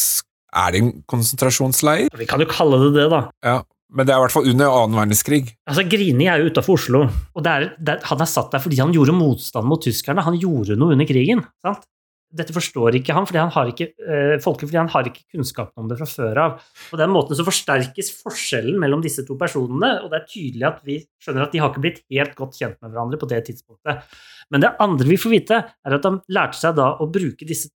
Er 0.51 0.73
det 0.75 0.81
en 0.83 0.91
konsentrasjonsleir? 1.07 2.09
Vi 2.19 2.27
kan 2.27 2.43
jo 2.43 2.49
kalle 2.51 2.81
det 2.83 2.91
det, 2.97 3.05
da. 3.13 3.21
Ja, 3.47 3.61
Men 3.95 4.09
det 4.09 4.15
er 4.15 4.19
i 4.19 4.25
hvert 4.25 4.35
fall 4.35 4.49
under 4.51 4.73
annen 4.81 4.99
verdenskrig. 4.99 5.45
Altså, 5.71 5.85
Grini 5.93 6.27
er 6.27 6.43
jo 6.43 6.51
utafor 6.51 6.81
Oslo, 6.81 7.05
og 7.07 7.47
det 7.47 7.53
er, 7.53 7.69
det 7.79 7.95
er, 7.95 8.03
han 8.11 8.25
er 8.25 8.31
satt 8.33 8.51
der 8.55 8.63
fordi 8.65 8.81
han 8.83 8.95
gjorde 8.97 9.15
motstand 9.15 9.71
mot 9.71 9.83
tyskerne. 9.83 10.27
Han 10.27 10.39
gjorde 10.41 10.79
noe 10.81 10.97
under 10.97 11.07
krigen. 11.07 11.45
sant? 11.63 11.87
Dette 12.31 12.55
forstår 12.55 12.95
ikke 13.01 13.15
han, 13.17 13.27
fordi 13.27 13.41
han 13.41 13.51
har 13.51 13.71
ikke, 13.73 13.89
eh, 13.99 14.37
folket, 14.43 14.69
fordi 14.69 14.79
han 14.79 14.91
har 14.93 15.09
ikke 15.09 15.25
kunnskapen 15.35 15.83
om 15.83 15.89
det 15.91 15.99
fra 15.99 16.07
før 16.07 16.39
av. 16.39 16.61
På 16.91 16.99
den 17.01 17.11
måten 17.11 17.35
så 17.35 17.47
forsterkes 17.47 18.13
forskjellen 18.23 18.79
mellom 18.79 19.03
disse 19.03 19.25
to 19.27 19.35
personene, 19.41 20.05
og 20.05 20.13
det 20.13 20.21
er 20.21 20.29
tydelig 20.31 20.67
at 20.69 20.79
vi 20.87 21.01
skjønner 21.19 21.43
at 21.43 21.53
de 21.53 21.59
har 21.59 21.73
ikke 21.73 21.83
blitt 21.83 22.03
helt 22.11 22.37
godt 22.39 22.55
kjent 22.55 22.79
med 22.79 22.93
hverandre 22.93 23.19
på 23.19 23.29
det 23.29 23.43
tidspunktet. 23.49 24.07
Men 24.51 24.63
det 24.63 24.77
andre 24.79 25.11
vi 25.11 25.19
får 25.19 25.35
vite, 25.35 25.59
er 25.75 25.99
at 25.99 26.07
han 26.07 26.21
lærte 26.31 26.61
seg 26.61 26.79
da 26.79 26.95
å 27.03 27.11
disse 27.11 27.71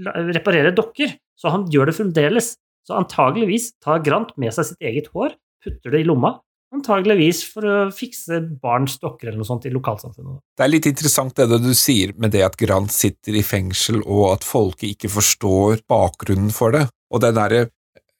reparere 0.00 0.72
dokker, 0.72 1.12
så 1.36 1.52
han 1.52 1.68
gjør 1.70 1.90
det 1.90 1.98
fremdeles. 1.98 2.54
Så 2.86 2.96
antageligvis 2.96 3.74
tar 3.84 4.00
Grant 4.00 4.32
med 4.40 4.54
seg 4.56 4.70
sitt 4.70 4.80
eget 4.80 5.10
hår, 5.12 5.36
putter 5.60 5.92
det 5.92 6.00
i 6.00 6.08
lomma, 6.08 6.38
antageligvis 6.74 7.42
for 7.50 7.66
å 7.66 7.76
fikse 7.94 8.38
barns 8.62 8.98
dokker 9.02 9.30
eller 9.30 9.40
noe 9.42 9.48
sånt 9.48 9.66
i 9.66 9.72
lokalsamfunnet. 9.74 10.38
Det 10.56 10.64
er 10.66 10.70
litt 10.70 10.88
interessant 10.90 11.34
det 11.36 11.58
du 11.62 11.72
sier 11.76 12.14
med 12.20 12.34
det 12.34 12.44
at 12.46 12.58
Grant 12.60 12.92
sitter 12.94 13.38
i 13.38 13.44
fengsel, 13.46 14.00
og 14.06 14.36
at 14.36 14.46
folket 14.46 14.94
ikke 14.94 15.12
forstår 15.16 15.84
bakgrunnen 15.90 16.54
for 16.54 16.76
det, 16.76 16.86
og 17.10 17.24
den 17.24 17.36
derre 17.38 17.66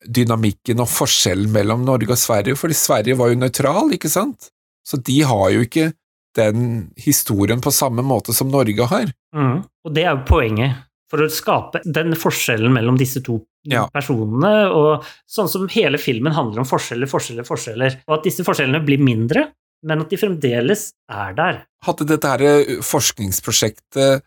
dynamikken 0.01 0.81
og 0.81 0.89
forskjellen 0.89 1.53
mellom 1.53 1.85
Norge 1.85 2.15
og 2.15 2.21
Sverige, 2.21 2.57
fordi 2.59 2.77
Sverige 2.79 3.19
var 3.21 3.31
jo 3.31 3.41
nøytral, 3.41 3.93
ikke 3.95 4.11
sant? 4.13 4.51
Så 4.87 4.99
de 5.05 5.21
har 5.29 5.51
jo 5.53 5.67
ikke 5.67 5.91
den 6.39 6.91
historien 7.01 7.61
på 7.61 7.73
samme 7.75 8.03
måte 8.07 8.35
som 8.35 8.51
Norge 8.51 8.87
har. 8.91 9.11
Mm. 9.37 9.61
Og 9.85 9.95
det 9.95 10.07
er 10.07 10.15
jo 10.15 10.27
poenget 10.29 10.87
for 11.11 11.23
å 11.25 11.31
skape 11.33 11.83
den 11.85 12.15
forskjellen 12.19 12.73
mellom 12.73 12.99
disse 12.99 13.23
to 13.27 13.41
Ja. 13.69 13.85
personene. 13.93 14.71
Og 14.73 15.05
sånn 15.29 15.51
som 15.53 15.67
hele 15.73 16.01
filmen 16.01 16.33
handler 16.33 16.63
om 16.63 16.69
forskjeller, 16.69 17.11
forskjeller, 17.11 17.45
forskjeller. 17.49 17.99
Og 18.09 18.19
at 18.19 18.29
disse 18.29 18.47
forskjellene 18.47 18.81
blir 18.87 19.03
mindre, 19.03 19.51
men 19.87 20.05
at 20.05 20.13
de 20.13 20.19
fremdeles 20.21 20.91
er 21.11 21.37
der. 21.37 21.63
Hadde 21.85 22.09
dette 22.09 22.33
her 22.33 22.45
eh, 22.47 22.73
forskningsprosjektet 22.85 24.25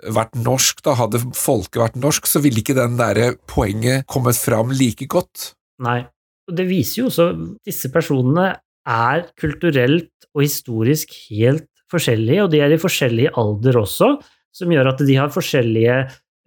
vært 0.00 0.36
norsk, 0.40 0.80
da 0.84 0.94
hadde 0.96 1.20
folket 1.36 1.80
vært 1.82 2.00
norsk, 2.00 2.28
så 2.28 2.40
ville 2.40 2.62
ikke 2.62 2.76
den 2.78 2.96
derre 3.00 3.34
poenget 3.50 4.06
kommet 4.10 4.38
fram 4.40 4.72
like 4.72 5.08
godt. 5.10 5.52
Nei. 5.84 6.02
Og 6.48 6.56
det 6.56 6.66
viser 6.70 7.02
jo 7.02 7.10
også 7.10 7.28
disse 7.66 7.90
personene 7.92 8.54
er 8.88 9.26
kulturelt 9.38 10.10
og 10.34 10.42
historisk 10.42 11.12
helt 11.28 11.68
forskjellige, 11.90 12.44
og 12.44 12.52
de 12.52 12.62
er 12.64 12.74
i 12.74 12.80
forskjellig 12.80 13.30
alder 13.38 13.80
også, 13.82 14.14
som 14.54 14.72
gjør 14.72 14.92
at 14.92 15.02
de 15.06 15.16
har 15.18 15.32
forskjellige 15.34 15.96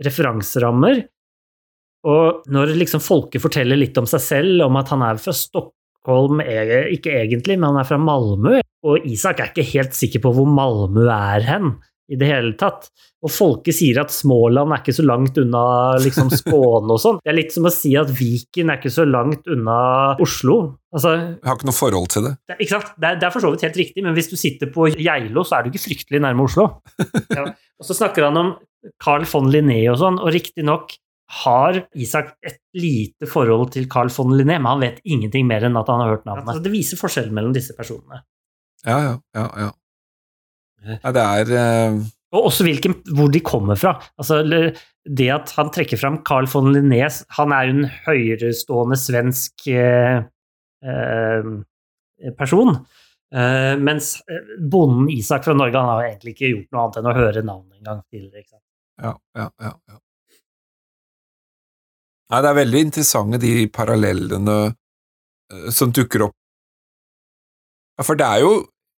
referanserammer. 0.03 1.03
Og 2.03 2.43
når 2.51 2.73
liksom 2.81 2.99
folket 3.03 3.43
forteller 3.43 3.79
litt 3.79 3.97
om 4.01 4.07
seg 4.09 4.19
selv, 4.23 4.65
om 4.67 4.75
at 4.81 4.89
han 4.91 5.05
er 5.07 5.21
fra 5.23 5.31
Stockholm, 5.35 6.41
e- 6.43 6.89
ikke 6.97 7.13
egentlig, 7.21 7.55
men 7.59 7.69
han 7.71 7.79
er 7.83 7.87
fra 7.87 7.99
Malmö, 8.01 8.59
og 8.83 9.05
Isak 9.07 9.39
er 9.39 9.53
ikke 9.53 9.63
helt 9.71 9.95
sikker 9.95 10.19
på 10.25 10.33
hvor 10.35 10.49
Malmö 10.51 11.05
er 11.07 11.45
hen 11.47 11.75
i 12.11 12.17
det 12.19 12.27
hele 12.27 12.51
tatt. 12.59 12.89
Og 13.23 13.31
folket 13.31 13.77
sier 13.77 14.01
at 14.01 14.11
Småland 14.11 14.73
er 14.75 14.81
ikke 14.83 14.95
så 14.97 15.05
langt 15.07 15.37
unna 15.39 15.61
liksom 16.03 16.27
Skåne 16.41 16.91
og 16.91 16.99
sånn. 16.99 17.21
Det 17.23 17.31
er 17.31 17.37
litt 17.37 17.55
som 17.55 17.69
å 17.69 17.71
si 17.71 17.93
at 17.95 18.11
Viken 18.11 18.73
er 18.73 18.81
ikke 18.81 18.91
så 18.91 19.05
langt 19.07 19.47
unna 19.47 19.77
Oslo. 20.21 20.57
Altså, 20.91 21.13
Jeg 21.15 21.47
har 21.47 21.55
ikke 21.55 21.69
noe 21.71 21.77
forhold 21.77 22.09
til 22.11 22.27
det. 22.27 22.33
det, 22.51 22.57
ikke 22.59 22.73
sant? 22.75 22.91
Det, 22.99 23.07
er, 23.13 23.21
det 23.21 23.29
er 23.29 23.33
for 23.37 23.45
så 23.47 23.53
vidt 23.53 23.63
helt 23.63 23.79
riktig, 23.79 24.03
men 24.03 24.17
hvis 24.19 24.27
du 24.27 24.35
sitter 24.35 24.73
på 24.75 24.89
Geilo, 24.99 25.45
så 25.47 25.55
er 25.55 25.63
du 25.63 25.71
ikke 25.71 25.85
fryktelig 25.87 26.19
nærme 26.27 26.43
Oslo. 26.49 26.67
Ja. 27.39 27.47
Og 27.79 27.87
så 27.87 27.95
snakker 27.97 28.27
han 28.27 28.37
om 28.37 28.51
Carl 29.01 29.23
von 29.31 29.47
Linné 29.51 29.79
og 29.91 29.95
sånn, 30.03 30.19
og 30.21 30.29
riktignok 30.35 30.91
har 31.43 31.79
Isak 31.95 32.33
et 32.45 32.59
lite 32.77 33.27
forhold 33.29 33.71
til 33.73 33.87
Carl 33.89 34.11
von 34.13 34.33
Linné, 34.35 34.57
men 34.59 34.69
han 34.69 34.83
vet 34.83 34.99
ingenting 35.03 35.47
mer 35.49 35.65
enn 35.65 35.79
at 35.79 35.89
han 35.89 36.03
har 36.03 36.15
hørt 36.15 36.27
navnet. 36.27 36.49
Altså, 36.49 36.63
det 36.65 36.73
viser 36.73 36.99
forskjellen 36.99 37.33
mellom 37.35 37.55
disse 37.55 37.75
personene. 37.77 38.23
Ja, 38.83 38.97
ja, 38.99 39.13
ja. 39.37 39.45
ja. 39.63 39.69
ja 40.99 41.13
det 41.15 41.23
er 41.23 41.53
uh... 41.55 42.03
Og 42.33 42.49
også 42.49 42.65
hvilken, 42.65 42.95
hvor 43.13 43.29
de 43.29 43.43
kommer 43.45 43.77
fra. 43.77 43.93
Altså, 44.17 44.41
det 44.43 45.29
at 45.29 45.51
han 45.53 45.69
trekker 45.73 45.99
fram 46.01 46.23
Carl 46.25 46.47
von 46.49 46.71
Linné 46.73 47.03
Han 47.37 47.53
er 47.53 47.67
jo 47.67 47.75
en 47.75 47.89
høyerestående 48.07 48.97
svensk 48.97 49.67
eh, 49.69 50.23
eh, 50.81 51.51
person. 52.39 52.79
Eh, 53.33 53.75
mens 53.81 54.15
eh, 54.29 54.55
bonden 54.71 55.09
Isak 55.13 55.45
fra 55.45 55.53
Norge 55.57 55.77
han 55.77 55.89
har 55.89 56.07
egentlig 56.07 56.35
ikke 56.35 56.51
gjort 56.51 56.73
noe 56.73 56.83
annet 56.83 56.99
enn 56.99 57.11
å 57.11 57.15
høre 57.17 57.45
navnet 57.45 57.77
en 57.79 57.87
gang 57.91 58.01
tidligere. 58.09 58.43
Ikke 58.43 58.55
sant? 58.55 58.65
Ja, 59.01 59.13
ja, 59.37 59.47
ja. 59.61 59.71
ja. 59.89 60.02
Nei, 62.33 62.41
det 62.41 62.49
er 62.49 62.57
veldig 62.57 62.79
interessante 62.81 63.37
de 63.37 63.67
parallellene 63.69 64.55
eh, 64.65 65.67
som 65.69 65.91
dukker 65.93 66.25
opp. 66.25 66.33
Ja, 67.99 68.05
for 68.07 68.17
det 68.17 68.25
er 68.25 68.41
jo 68.41 68.53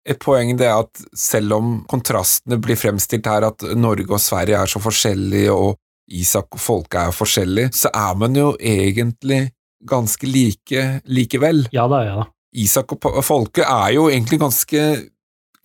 et 0.08 0.22
poeng 0.24 0.54
det 0.56 0.70
at 0.72 1.02
selv 1.18 1.58
om 1.58 1.74
kontrastene 1.90 2.60
blir 2.64 2.78
fremstilt 2.80 3.28
her, 3.28 3.44
at 3.50 3.66
Norge 3.76 4.08
og 4.08 4.22
Sverige 4.24 4.62
er 4.62 4.72
så 4.72 4.80
forskjellige, 4.80 5.52
og 5.52 5.76
Isak 6.16 6.54
og 6.54 6.62
folket 6.62 7.00
er 7.02 7.16
forskjellige, 7.18 7.74
så 7.76 7.90
er 7.90 8.16
man 8.22 8.38
jo 8.38 8.52
egentlig 8.62 9.50
ganske 9.90 10.30
like 10.30 10.86
likevel. 11.10 11.66
Ja 11.76 11.90
da, 11.92 12.04
ja 12.06 12.16
da. 12.22 12.28
Isak 12.56 12.94
og 12.96 13.20
folket 13.26 13.66
er 13.66 13.96
jo 13.98 14.06
egentlig 14.14 14.40
ganske 14.40 14.86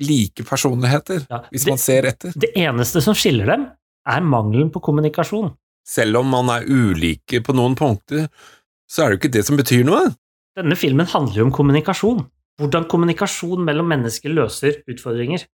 like 0.00 0.42
personligheter, 0.48 1.26
Ja. 1.30 1.42
hvis 1.52 1.64
Det- 1.64 1.70
man 1.70 1.78
ser 1.78 2.02
etter. 2.08 2.32
Det 2.34 2.50
eneste 2.56 3.02
som 3.04 3.14
skiller 3.14 3.46
dem, 3.46 3.68
er 4.08 4.20
mangelen 4.22 4.72
på 4.72 4.80
kommunikasjon. 4.82 5.52
Selv 5.86 6.20
om 6.20 6.28
man 6.30 6.50
er 6.52 6.66
ulike 6.68 7.40
på 7.44 7.54
noen 7.56 7.76
punkter, 7.78 8.28
så 8.90 9.04
er 9.04 9.10
det 9.10 9.16
jo 9.16 9.20
ikke 9.22 9.34
det 9.38 9.44
som 9.46 9.58
betyr 9.58 9.86
noe. 9.86 10.10
Denne 10.58 10.76
filmen 10.78 11.08
handler 11.08 11.42
jo 11.42 11.46
om 11.48 11.54
kommunikasjon. 11.54 12.24
Hvordan 12.60 12.88
kommunikasjon 12.90 13.64
mellom 13.64 13.88
mennesker 13.88 14.32
løser 14.34 14.82
utfordringer. 14.90 15.46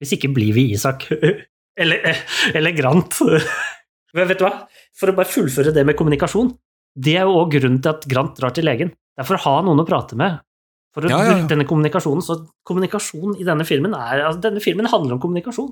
Hvis 0.00 0.16
ikke 0.16 0.32
blir 0.34 0.54
vi 0.56 0.70
Isak. 0.74 1.06
eller, 1.80 2.22
eller 2.56 2.76
Grant. 2.76 3.20
Men 4.16 4.26
vet 4.26 4.40
du 4.40 4.46
hva? 4.48 4.54
For 4.98 5.12
å 5.12 5.16
bare 5.16 5.30
fullføre 5.30 5.74
det 5.76 5.84
med 5.86 5.98
kommunikasjon. 5.98 6.50
Det 6.98 7.14
er 7.20 7.28
jo 7.28 7.36
òg 7.44 7.52
grunnen 7.54 7.78
til 7.84 7.92
at 7.92 8.06
Grant 8.10 8.38
drar 8.40 8.54
til 8.56 8.66
legen. 8.66 8.90
Det 8.90 9.22
er 9.22 9.28
for 9.28 9.38
å 9.38 9.44
ha 9.44 9.60
noen 9.66 9.82
å 9.82 9.86
prate 9.86 10.18
med. 10.18 10.40
For 10.96 11.06
å, 11.06 11.12
Ja, 11.12 11.20
ja, 11.22 11.36
ja. 11.38 11.46
denne 11.46 11.66
kommunikasjonen, 11.68 12.24
så 12.24 12.40
kommunikasjon 12.66 13.36
i 13.38 13.46
denne 13.46 13.66
filmen 13.68 13.94
er 13.94 14.24
altså, 14.24 14.40
Denne 14.48 14.62
filmen 14.64 14.88
handler 14.90 15.14
om 15.14 15.22
kommunikasjon. 15.22 15.70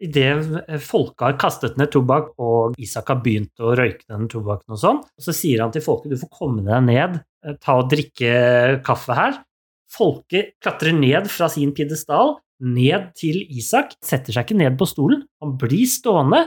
Idet 0.00 0.80
folket 0.80 1.26
har 1.26 1.38
kastet 1.40 1.76
ned 1.76 1.90
tobakk, 1.92 2.32
og 2.40 2.76
Isak 2.80 3.10
har 3.12 3.20
begynt 3.20 3.60
å 3.60 3.74
røyke 3.76 4.06
den 4.08 4.30
tobakken 4.32 4.76
og 4.76 4.80
sånn, 4.80 5.00
og 5.04 5.26
så 5.26 5.34
sier 5.36 5.60
han 5.60 5.74
til 5.74 5.84
folket 5.84 6.14
du 6.14 6.20
får 6.22 6.30
komme 6.38 6.64
deg 6.64 6.86
ned, 6.86 7.18
eh, 7.44 7.58
ta 7.60 7.76
og 7.82 7.90
drikke 7.92 8.80
kaffe 8.86 9.16
her. 9.18 9.42
Folket 9.90 10.54
klatrer 10.62 10.96
ned 10.96 11.28
fra 11.28 11.50
sin 11.52 11.74
pidestall, 11.76 12.38
ned 12.60 13.12
til 13.16 13.42
Isak, 13.52 13.92
setter 14.04 14.32
seg 14.32 14.46
ikke 14.46 14.60
ned 14.60 14.78
på 14.80 14.88
stolen, 14.88 15.26
han 15.40 15.56
blir 15.60 15.88
stående, 15.88 16.42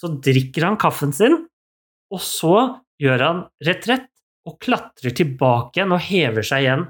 så 0.00 0.12
drikker 0.24 0.68
han 0.68 0.80
kaffen 0.80 1.12
sin, 1.12 1.42
og 2.12 2.20
så 2.24 2.80
gjør 3.00 3.24
han 3.24 3.42
retrett 3.64 4.08
og 4.48 4.56
klatrer 4.64 5.12
tilbake 5.16 5.76
igjen 5.76 5.92
og 5.92 6.04
hever 6.08 6.46
seg 6.46 6.64
igjen 6.64 6.86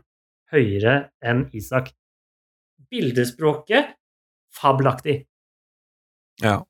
høyere 0.53 0.99
enn 1.25 1.47
Isak. 1.57 1.91
Bildespråket 2.89 3.97
fabelaktig. 4.55 5.25
Ja, 6.43 6.63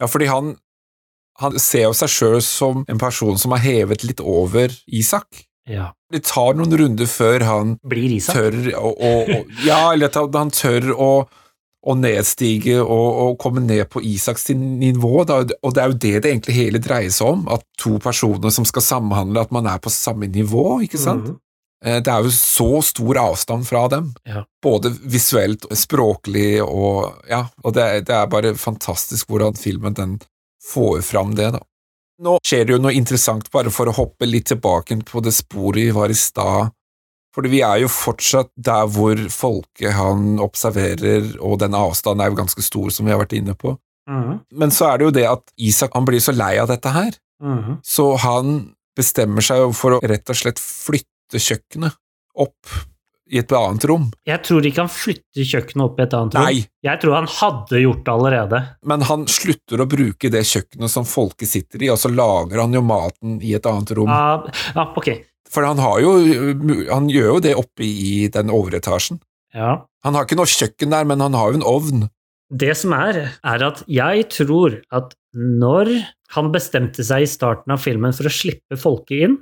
ja 0.00 0.08
fordi 0.10 0.28
han, 0.30 0.54
han 1.40 1.58
ser 1.62 1.88
jo 1.88 1.96
seg 1.96 2.12
sjøl 2.12 2.40
som 2.44 2.84
en 2.90 3.00
person 3.00 3.38
som 3.40 3.54
har 3.56 3.64
hevet 3.64 4.04
litt 4.06 4.22
over 4.22 4.72
Isak. 4.86 5.46
Ja. 5.66 5.90
Det 6.12 6.22
tar 6.28 6.54
noen 6.54 6.76
runder 6.78 7.08
før 7.10 7.42
han 7.42 7.74
Blir 7.82 8.12
Isak. 8.20 8.36
tør 8.38 8.70
å, 8.78 8.92
å, 8.94 9.12
å 9.26 9.40
Ja, 9.66 9.80
eller 9.92 10.12
at 10.12 10.38
han 10.38 10.52
tør 10.54 10.92
å, 10.94 11.10
å 11.82 11.96
nedstige 11.98 12.78
og, 12.82 13.34
komme 13.42 13.64
ned 13.64 13.88
på 13.90 14.02
Isaks 14.06 14.48
nivå. 14.54 15.24
Da. 15.26 15.40
Og 15.62 15.74
det 15.74 15.82
er 15.82 15.90
jo 15.90 15.98
det 15.98 16.14
det 16.22 16.30
egentlig 16.30 16.58
hele 16.60 16.82
dreier 16.82 17.10
seg 17.14 17.34
om, 17.34 17.48
at 17.50 17.66
to 17.82 17.96
personer 18.02 18.54
som 18.54 18.68
skal 18.68 18.86
samhandle, 18.86 19.42
at 19.42 19.54
man 19.54 19.66
er 19.70 19.82
på 19.82 19.90
samme 19.90 20.30
nivå, 20.30 20.84
ikke 20.86 21.02
sant? 21.02 21.32
Mm 21.32 21.34
Eh, 21.34 21.45
Det 21.84 22.08
er 22.08 22.22
jo 22.24 22.30
så 22.32 22.82
stor 22.82 23.18
avstand 23.20 23.66
fra 23.68 23.86
dem, 23.92 24.14
Ja. 24.26 24.44
både 24.64 24.90
visuelt, 25.04 25.66
språklig 25.76 26.62
og 26.64 27.22
Ja, 27.28 27.48
og 27.64 27.74
det, 27.74 28.06
det 28.06 28.14
er 28.16 28.26
bare 28.26 28.54
fantastisk 28.54 29.28
hvordan 29.28 29.56
filmen 29.56 29.94
den 29.94 30.18
får 30.72 31.02
fram 31.04 31.34
det, 31.36 31.52
da. 31.52 31.60
Nå 32.18 32.38
skjer 32.42 32.64
det 32.66 32.72
jo 32.72 32.78
noe 32.80 32.94
interessant, 32.96 33.50
bare 33.52 33.70
for 33.70 33.86
å 33.86 33.92
hoppe 33.94 34.24
litt 34.26 34.46
tilbake 34.48 34.96
på 35.04 35.20
det 35.22 35.34
sporet 35.36 35.74
vi 35.84 35.90
var 35.92 36.08
i 36.08 36.14
stad. 36.16 36.70
Fordi 37.36 37.50
vi 37.52 37.60
er 37.60 37.82
jo 37.82 37.88
fortsatt 37.92 38.48
der 38.56 38.86
hvor 38.88 39.20
folket 39.28 39.92
han 39.92 40.38
observerer, 40.40 41.36
og 41.44 41.58
den 41.60 41.74
avstanden 41.76 42.24
er 42.24 42.30
jo 42.32 42.38
ganske 42.40 42.62
stor, 42.64 42.88
som 42.90 43.04
vi 43.04 43.12
har 43.12 43.20
vært 43.20 43.36
inne 43.36 43.52
på. 43.54 43.76
Mhm. 44.08 44.40
Men 44.52 44.70
så 44.70 44.88
er 44.94 44.98
det 44.98 45.04
jo 45.04 45.10
det 45.10 45.26
at 45.28 45.42
Isak 45.58 45.92
han 45.92 46.06
blir 46.06 46.20
så 46.24 46.32
lei 46.34 46.56
av 46.58 46.68
dette 46.68 46.88
her, 46.90 47.12
Mhm. 47.44 47.82
så 47.84 48.16
han 48.18 48.74
bestemmer 48.96 49.42
seg 49.44 49.74
for 49.74 49.90
å 49.90 50.00
rett 50.02 50.30
og 50.30 50.36
slett 50.36 50.56
flytte 50.58 51.04
kjøkkenet 51.34 51.96
opp 52.38 52.70
i 53.26 53.40
et 53.40 53.50
annet 53.58 53.82
rom. 53.90 54.04
Jeg 54.28 54.38
tror 54.46 54.62
ikke 54.68 54.84
han 54.84 54.92
flytter 54.92 55.42
kjøkkenet 55.50 55.82
opp 55.82 55.96
i 55.98 56.02
et 56.04 56.12
annet 56.14 56.34
rom. 56.36 56.44
Nei, 56.46 56.60
Jeg 56.86 57.00
tror 57.02 57.14
han 57.16 57.26
hadde 57.26 57.80
gjort 57.82 58.04
det 58.06 58.12
allerede. 58.12 58.60
men 58.86 59.00
han 59.02 59.26
slutter 59.26 59.82
å 59.82 59.86
bruke 59.90 60.30
det 60.30 60.44
kjøkkenet 60.46 60.90
som 60.92 61.04
folket 61.04 61.48
sitter 61.50 61.82
i, 61.82 61.90
og 61.90 61.98
så 61.98 62.08
lager 62.14 62.60
han 62.62 62.72
jo 62.72 62.82
maten 62.86 63.40
i 63.42 63.54
et 63.58 63.66
annet 63.66 63.90
rom. 63.98 64.06
Ja, 64.06 64.46
ja, 64.76 64.86
ok. 64.94 65.10
For 65.50 65.62
han 65.66 65.78
har 65.78 66.00
jo 66.02 66.12
Han 66.92 67.08
gjør 67.10 67.28
jo 67.34 67.40
det 67.40 67.54
oppe 67.58 67.82
i 67.82 68.28
den 68.28 68.50
overetasjen. 68.50 69.18
Ja. 69.54 69.86
Han 70.04 70.14
har 70.14 70.26
ikke 70.26 70.38
noe 70.38 70.46
kjøkken 70.50 70.90
der, 70.90 71.04
men 71.04 71.20
han 71.20 71.34
har 71.34 71.50
jo 71.50 71.58
en 71.58 71.66
ovn. 71.66 72.08
Det 72.50 72.76
som 72.78 72.92
er, 72.94 73.32
er 73.42 73.62
at 73.66 73.82
jeg 73.90 74.28
tror 74.30 74.80
at 74.94 75.14
når 75.34 75.90
han 76.34 76.52
bestemte 76.54 77.02
seg 77.06 77.22
i 77.24 77.30
starten 77.30 77.72
av 77.74 77.82
filmen 77.82 78.14
for 78.14 78.26
å 78.28 78.30
slippe 78.32 78.78
folket 78.78 79.24
inn, 79.26 79.36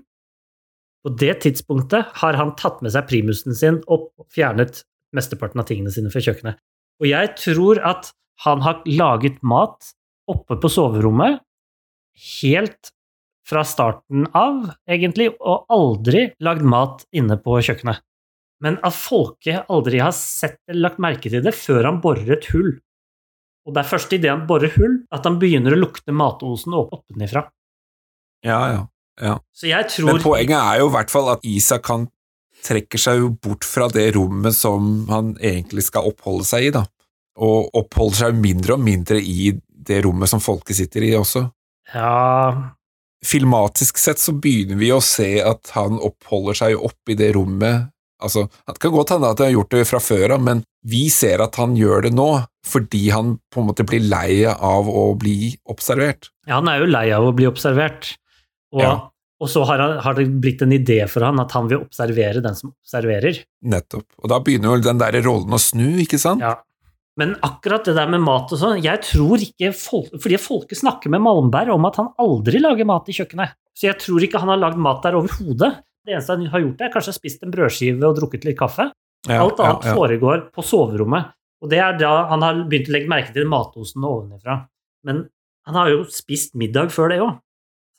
på 1.05 1.13
det 1.21 1.35
tidspunktet 1.45 2.17
har 2.23 2.39
han 2.41 2.55
tatt 2.57 2.81
med 2.85 2.95
seg 2.95 3.07
primusen 3.11 3.57
sin 3.57 3.83
og 3.93 4.09
fjernet 4.33 4.83
mesteparten 5.15 5.61
av 5.61 5.69
tingene 5.69 5.93
sine 5.93 6.13
fra 6.13 6.23
kjøkkenet. 6.25 6.61
Og 7.03 7.11
jeg 7.11 7.35
tror 7.39 7.81
at 7.85 8.11
han 8.45 8.65
har 8.65 8.81
laget 8.89 9.37
mat 9.45 9.93
oppe 10.31 10.57
på 10.61 10.71
soverommet 10.73 11.43
helt 12.41 12.91
fra 13.45 13.61
starten 13.69 14.25
av, 14.33 14.71
egentlig, 14.89 15.29
og 15.37 15.67
aldri 15.73 16.31
lagd 16.43 16.65
mat 16.65 17.05
inne 17.13 17.37
på 17.37 17.59
kjøkkenet. 17.61 18.01
Men 18.65 18.79
at 18.87 18.97
folket 18.97 19.69
aldri 19.69 20.01
har 20.01 20.15
sett 20.17 20.57
eller 20.71 20.87
lagt 20.87 21.03
merke 21.03 21.29
til 21.29 21.45
det 21.45 21.53
før 21.59 21.85
han 21.91 22.01
borer 22.01 22.39
et 22.39 22.49
hull. 22.55 22.73
Og 23.69 23.77
det 23.77 23.83
er 23.83 23.91
først 23.91 24.17
idet 24.17 24.33
han 24.33 24.47
borer 24.49 24.73
hull, 24.79 25.03
at 25.13 25.29
han 25.29 25.37
begynner 25.43 25.77
å 25.77 25.83
lukte 25.83 26.15
matosen 26.17 26.77
opp 26.77 26.95
oppenifra. 26.97 27.45
Ja, 28.45 28.61
ja. 28.73 28.83
Så 29.55 29.69
jeg 29.71 29.87
tror 29.93 30.09
Men 30.11 30.23
poenget 30.25 30.59
er 30.59 30.81
jo 30.83 30.89
i 30.91 30.95
hvert 30.97 31.13
fall 31.13 31.31
at 31.35 31.45
Isak 31.47 31.91
han 31.93 32.09
trekker 32.65 32.99
seg 33.01 33.21
jo 33.21 33.31
bort 33.45 33.67
fra 33.69 33.91
det 33.93 34.09
rommet 34.17 34.57
som 34.57 35.05
han 35.11 35.35
egentlig 35.37 35.85
skal 35.87 36.09
oppholde 36.09 36.47
seg 36.49 36.71
i, 36.71 36.73
da. 36.75 36.87
Og 37.45 37.75
oppholder 37.77 38.25
seg 38.25 38.39
mindre 38.41 38.79
og 38.79 38.83
mindre 38.83 39.21
i 39.21 39.53
det 39.85 40.01
rommet 40.07 40.31
som 40.33 40.41
folket 40.43 40.79
sitter 40.79 41.05
i 41.05 41.13
også. 41.19 41.45
Ja, 41.93 42.73
Filmatisk 43.25 43.97
sett 44.01 44.21
så 44.21 44.35
begynner 44.37 44.77
vi 44.77 44.91
å 44.93 45.01
se 45.01 45.39
at 45.41 45.71
han 45.77 45.97
oppholder 45.97 46.59
seg 46.59 46.77
oppi 46.77 47.17
det 47.19 47.33
rommet 47.37 47.91
Altså, 48.25 48.47
Det 48.65 48.79
kan 48.81 48.93
godt 48.95 49.11
hende 49.11 49.29
at 49.29 49.41
han 49.43 49.51
har 49.51 49.57
gjort 49.59 49.73
det 49.75 49.87
fra 49.89 49.99
før 50.01 50.37
av, 50.37 50.41
men 50.41 50.63
vi 50.87 51.09
ser 51.13 51.43
at 51.45 51.59
han 51.61 51.75
gjør 51.77 52.07
det 52.07 52.13
nå 52.15 52.29
fordi 52.65 53.11
han 53.13 53.35
på 53.53 53.61
en 53.61 53.67
måte 53.69 53.85
blir 53.85 54.01
lei 54.07 54.47
av 54.49 54.89
å 54.89 55.11
bli 55.21 55.51
observert. 55.69 56.31
ja, 56.47 56.55
han 56.57 56.71
er 56.71 56.81
jo 56.81 56.87
lei 56.89 57.11
av 57.13 57.27
å 57.27 57.35
bli 57.37 57.45
observert. 57.51 58.15
Og, 58.75 58.83
Ja. 58.83 58.93
og 59.41 59.49
så 59.51 59.63
har, 59.69 59.79
han, 59.79 59.99
har 60.05 60.15
det 60.19 60.27
blitt 60.43 60.63
en 60.67 60.75
idé 60.75 61.01
for 61.11 61.25
han 61.27 61.39
at 61.43 61.53
han 61.55 61.69
vil 61.71 61.81
observere 61.85 62.43
den 62.45 62.55
som 62.59 62.73
observerer. 62.75 63.41
Nettopp. 63.63 64.07
Og 64.23 64.31
da 64.33 64.41
begynner 64.45 64.75
jo 64.77 64.85
den 64.89 64.99
der 65.03 65.19
rollen 65.25 65.55
å 65.55 65.61
snu, 65.63 65.87
ikke 66.03 66.19
sant? 66.21 66.43
Ja. 66.45 66.57
Men 67.17 67.37
akkurat 67.47 67.87
det 67.87 67.95
der 67.95 68.09
med 68.11 68.25
mat 68.27 68.51
og 68.51 68.59
sånn, 68.59 68.81
jeg 68.83 68.99
tror 69.07 69.39
ikke 69.39 69.69
folk, 69.79 70.09
Fordi 70.19 70.39
folket 70.43 70.81
snakker 70.81 71.13
med 71.15 71.23
Malmberg 71.23 71.71
om 71.77 71.85
at 71.87 72.01
han 72.01 72.09
aldri 72.19 72.59
lager 72.59 72.89
mat 72.91 73.07
i 73.09 73.15
kjøkkenet. 73.15 73.55
Så 73.79 73.87
jeg 73.87 74.01
tror 74.03 74.25
ikke 74.27 74.41
han 74.43 74.51
har 74.51 74.59
lagd 74.59 74.81
mat 74.83 75.03
der 75.07 75.15
overhodet. 75.21 75.71
Det 76.05 76.13
eneste 76.17 76.35
han 76.35 76.47
har 76.51 76.61
gjort, 76.65 76.83
er 76.83 76.91
kanskje 76.93 77.15
spist 77.15 77.47
en 77.47 77.55
brødskive 77.55 78.03
og 78.09 78.19
drukket 78.19 78.45
litt 78.49 78.59
kaffe. 78.59 78.89
Ja, 79.29 79.39
Alt 79.45 79.63
annet 79.63 79.87
ja, 79.87 79.93
ja. 79.93 79.95
foregår 79.97 80.43
på 80.53 80.63
soverommet. 80.67 81.31
Og 81.63 81.71
det 81.71 81.79
er 81.81 81.95
da 81.97 82.11
han 82.29 82.43
har 82.45 82.59
begynt 82.69 82.91
å 82.91 82.97
legge 82.99 83.09
merke 83.09 83.33
til 83.33 83.47
matosen 83.49 84.05
ovenifra. 84.05 84.59
Men 85.07 85.23
han 85.65 85.79
har 85.79 85.89
jo 85.95 86.03
spist 86.13 86.53
middag 86.61 86.91
før 86.93 87.09
det 87.15 87.23
òg. 87.25 87.39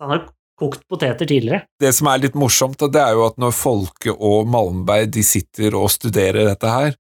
Han 0.03 0.11
har 0.11 0.25
kokt 0.59 0.83
poteter 0.89 1.27
tidligere. 1.27 1.65
Det 1.81 1.91
som 1.95 2.09
er 2.11 2.21
litt 2.23 2.37
morsomt, 2.39 2.79
det 2.79 3.01
er 3.01 3.15
jo 3.17 3.25
at 3.27 3.39
når 3.41 3.55
Folke 3.55 4.13
og 4.15 4.49
Malmberg 4.51 5.11
de 5.15 5.23
sitter 5.25 5.75
og 5.77 5.91
studerer 5.93 6.47
dette 6.47 6.71
her, 6.71 6.95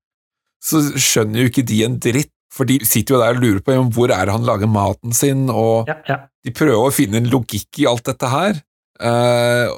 så 0.63 0.81
skjønner 0.93 1.43
jo 1.43 1.51
ikke 1.51 1.65
de 1.67 1.81
en 1.85 1.99
dritt, 2.01 2.31
for 2.55 2.67
de 2.67 2.79
sitter 2.87 3.15
jo 3.15 3.19
der 3.21 3.35
og 3.35 3.43
lurer 3.43 3.63
på 3.63 3.75
hvor 3.95 4.13
er 4.15 4.27
det 4.27 4.35
han 4.35 4.47
lager 4.47 4.71
maten 4.71 5.15
sin, 5.15 5.49
og 5.51 5.89
Ja, 5.91 5.97
ja. 6.07 6.17
de 6.43 6.53
prøver 6.55 6.87
å 6.87 6.95
finne 6.95 7.19
en 7.19 7.29
logikk 7.31 7.83
i 7.83 7.87
alt 7.89 8.05
dette 8.07 8.31
her. 8.31 8.61
Eh, 9.03 9.73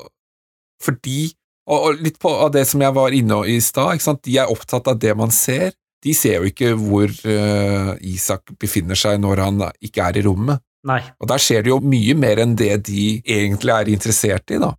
fordi, 0.83 1.31
og, 1.65 1.77
og 1.77 2.05
litt 2.05 2.19
på 2.21 2.31
av 2.31 2.53
det 2.53 2.67
som 2.69 2.83
jeg 2.85 2.93
var 2.93 3.15
inne 3.17 3.41
i 3.49 3.57
stad, 3.63 3.97
de 4.23 4.37
er 4.37 4.53
opptatt 4.53 4.87
av 4.91 5.01
det 5.01 5.15
man 5.17 5.33
ser. 5.33 5.73
De 6.05 6.13
ser 6.13 6.37
jo 6.37 6.51
ikke 6.51 6.75
hvor 6.77 7.09
uh, 7.09 7.95
Isak 8.05 8.53
befinner 8.61 8.95
seg 8.99 9.17
når 9.23 9.41
han 9.41 9.63
ikke 9.81 10.05
er 10.05 10.19
i 10.19 10.23
rommet. 10.27 10.61
Nei. 10.87 11.01
Og 11.19 11.29
der 11.31 11.41
skjer 11.41 11.63
det 11.65 11.71
jo 11.71 11.79
mye 11.81 12.15
mer 12.17 12.43
enn 12.43 12.55
det 12.59 12.73
de 12.87 13.05
egentlig 13.23 13.73
er 13.73 13.91
interessert 13.91 14.53
i, 14.53 14.59
da. 14.61 14.73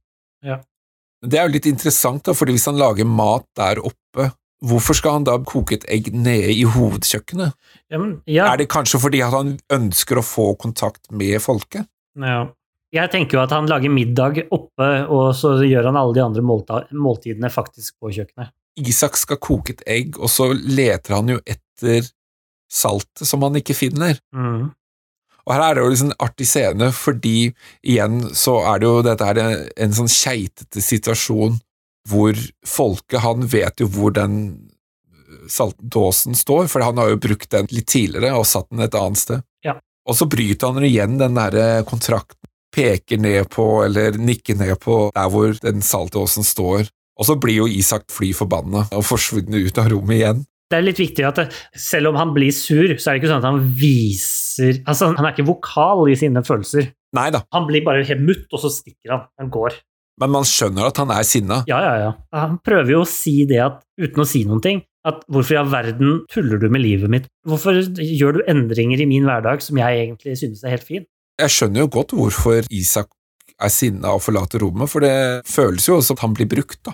Ja. 0.46 0.60
Det 1.26 1.38
er 1.38 1.48
jo 1.48 1.56
litt 1.56 1.66
interessant, 1.66 2.22
da, 2.28 2.34
fordi 2.36 2.54
hvis 2.54 2.68
han 2.70 2.78
lager 2.78 3.08
mat 3.08 3.46
der 3.58 3.80
oppe, 3.82 4.28
hvorfor 4.64 4.96
skal 4.98 5.18
han 5.18 5.26
da 5.26 5.34
koke 5.46 5.76
et 5.78 5.86
egg 5.90 6.12
nede 6.14 6.54
i 6.54 6.62
hovedkjøkkenet? 6.68 7.56
Ja, 7.90 7.98
men, 7.98 8.20
ja. 8.30 8.46
Er 8.52 8.60
det 8.62 8.68
kanskje 8.70 9.00
fordi 9.02 9.22
at 9.26 9.34
han 9.34 9.56
ønsker 9.74 10.20
å 10.20 10.26
få 10.26 10.52
kontakt 10.60 11.10
med 11.10 11.42
folket? 11.42 11.90
Ja. 12.18 12.46
Jeg 12.94 13.12
tenker 13.12 13.36
jo 13.36 13.42
at 13.42 13.52
han 13.52 13.66
lager 13.68 13.92
middag 13.92 14.46
oppe, 14.48 14.86
og 15.12 15.34
så 15.36 15.58
gjør 15.60 15.90
han 15.90 15.98
alle 16.00 16.14
de 16.16 16.22
andre 16.24 16.44
måltidene 16.96 17.50
faktisk 17.52 17.98
på 18.00 18.14
kjøkkenet. 18.16 18.54
Isak 18.78 19.18
skal 19.20 19.40
koke 19.42 19.74
et 19.74 19.82
egg, 19.90 20.16
og 20.16 20.30
så 20.32 20.46
leter 20.54 21.18
han 21.18 21.34
jo 21.34 21.42
etter 21.44 22.06
saltet 22.72 23.28
som 23.28 23.44
han 23.44 23.58
ikke 23.60 23.76
finner. 23.76 24.16
Mm. 24.32 24.70
Og 25.48 25.54
her 25.54 25.64
er 25.64 25.76
det 25.78 25.84
jo 25.84 25.92
liksom 25.92 26.10
en 26.10 26.20
artig 26.20 26.46
scene, 26.46 26.90
fordi 26.92 27.36
igjen 27.80 28.20
så 28.36 28.58
er 28.68 28.82
det 28.82 28.88
jo 28.88 29.04
dette 29.06 29.28
her 29.28 29.38
en, 29.40 29.62
en 29.80 29.94
sånn 29.96 30.10
keitete 30.12 30.82
situasjon 30.84 31.56
hvor 32.08 32.36
folket, 32.68 33.20
han 33.24 33.46
vet 33.48 33.80
jo 33.80 33.88
hvor 33.92 34.12
den 34.16 34.36
saltdåsen 35.48 36.36
står, 36.36 36.68
for 36.68 36.84
han 36.84 37.00
har 37.00 37.12
jo 37.12 37.20
brukt 37.20 37.50
den 37.52 37.68
litt 37.72 37.88
tidligere 37.88 38.36
og 38.36 38.48
satt 38.48 38.68
den 38.70 38.84
et 38.84 38.96
annet 38.96 39.20
sted. 39.20 39.44
Ja. 39.64 39.78
Og 40.08 40.16
så 40.16 40.28
bryter 40.28 40.72
han 40.72 40.84
igjen 40.84 41.16
den 41.20 41.36
derre 41.36 41.82
kontrakten, 41.88 42.36
peker 42.74 43.20
ned 43.20 43.48
på, 43.52 43.64
eller 43.86 44.16
nikker 44.20 44.58
ned 44.60 44.76
på 44.84 45.08
der 45.16 45.32
hvor 45.32 45.56
den 45.64 45.84
saltdåsen 45.84 46.44
står, 46.44 46.88
og 47.18 47.26
så 47.26 47.34
blir 47.40 47.62
jo 47.62 47.72
Isak 47.72 48.06
fly 48.12 48.30
forbanna 48.36 48.84
og 48.94 49.06
forsvinner 49.06 49.64
ut 49.64 49.80
av 49.80 49.88
rommet 49.90 50.20
igjen. 50.20 50.44
Det 50.68 50.76
er 50.76 50.84
litt 50.84 50.98
viktig 51.00 51.24
at 51.24 51.38
det, 51.40 51.46
selv 51.80 52.10
om 52.10 52.18
han 52.20 52.34
blir 52.36 52.52
sur, 52.52 52.90
så 53.00 53.10
er 53.10 53.16
det 53.16 53.22
ikke 53.22 53.30
sånn 53.30 53.40
at 53.40 53.48
han 53.48 53.60
viser 53.80 54.82
Altså, 54.84 55.12
han 55.16 55.24
er 55.24 55.32
ikke 55.32 55.46
vokal 55.48 56.10
i 56.12 56.16
sine 56.18 56.42
følelser. 56.44 56.90
Neida. 57.16 57.40
Han 57.56 57.64
blir 57.70 57.84
bare 57.86 58.02
helt 58.04 58.20
mutt, 58.26 58.44
og 58.52 58.60
så 58.60 58.68
stikker 58.74 59.14
han. 59.14 59.22
Han 59.40 59.48
går. 59.54 59.78
men 60.20 60.32
man 60.34 60.44
skjønner 60.44 60.88
at 60.90 60.98
han 60.98 61.12
er 61.14 61.22
sinna. 61.24 61.60
Ja, 61.70 61.78
ja, 61.80 61.94
ja. 62.02 62.12
Han 62.34 62.58
prøver 62.66 62.90
jo 62.96 63.02
å 63.04 63.08
si 63.08 63.44
det 63.48 63.60
at, 63.62 63.80
uten 64.02 64.24
å 64.24 64.26
si 64.26 64.42
noen 64.44 64.60
ting, 64.64 64.80
at 65.06 65.22
hvorfor 65.30 65.54
i 65.54 65.58
all 65.60 65.70
verden 65.70 66.24
tuller 66.28 66.58
du 66.58 66.66
med 66.74 66.82
livet 66.82 67.08
mitt? 67.12 67.28
Hvorfor 67.46 67.78
gjør 68.02 68.40
du 68.40 68.42
endringer 68.50 69.00
i 69.00 69.06
min 69.08 69.24
hverdag 69.30 69.62
som 69.64 69.78
jeg 69.78 70.02
egentlig 70.02 70.34
synes 70.40 70.64
er 70.66 70.74
helt 70.74 70.84
fin? 70.84 71.06
Jeg 71.38 71.54
skjønner 71.54 71.86
jo 71.86 71.92
godt 72.00 72.16
hvorfor 72.18 72.66
Isak 72.74 73.08
er 73.62 73.70
sinna 73.72 74.10
og 74.18 74.24
forlater 74.26 74.60
rommet, 74.66 74.90
for 74.90 75.06
det 75.06 75.14
føles 75.48 75.86
jo 75.86 75.96
også 76.00 76.18
at 76.18 76.26
han 76.26 76.34
blir 76.36 76.50
brukt, 76.50 76.80
da. 76.84 76.92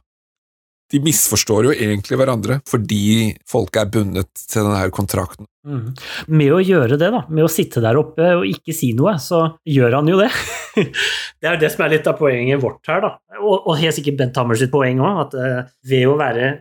De 0.92 1.00
misforstår 1.00 1.68
jo 1.68 1.72
egentlig 1.72 2.18
hverandre 2.20 2.58
fordi 2.68 3.32
folk 3.48 3.76
er 3.80 3.88
bundet 3.90 4.30
til 4.36 4.66
denne 4.66 4.84
kontrakten. 4.94 5.48
Mm. 5.64 5.94
Med 6.36 6.52
å 6.52 6.60
gjøre 6.60 6.98
det, 7.00 7.08
da, 7.14 7.22
med 7.32 7.46
å 7.46 7.50
sitte 7.50 7.80
der 7.84 7.96
oppe 7.96 8.34
og 8.36 8.44
ikke 8.48 8.74
si 8.76 8.92
noe, 8.96 9.16
så 9.22 9.46
gjør 9.64 9.98
han 9.98 10.10
jo 10.12 10.18
det. 10.20 10.28
det 11.40 11.48
er 11.48 11.56
jo 11.56 11.62
det 11.62 11.72
som 11.72 11.86
er 11.86 11.94
litt 11.96 12.10
av 12.10 12.18
poenget 12.20 12.60
vårt 12.62 12.92
her, 12.92 13.00
da. 13.04 13.14
Og, 13.40 13.56
og 13.56 13.78
helt 13.80 13.96
sikkert 13.96 14.20
Bent 14.20 14.40
Hammers 14.40 14.60
sitt 14.60 14.72
poeng 14.74 15.00
òg, 15.00 15.22
at 15.24 15.38
uh, 15.40 15.72
ved 15.88 16.04
å 16.10 16.18
være 16.20 16.52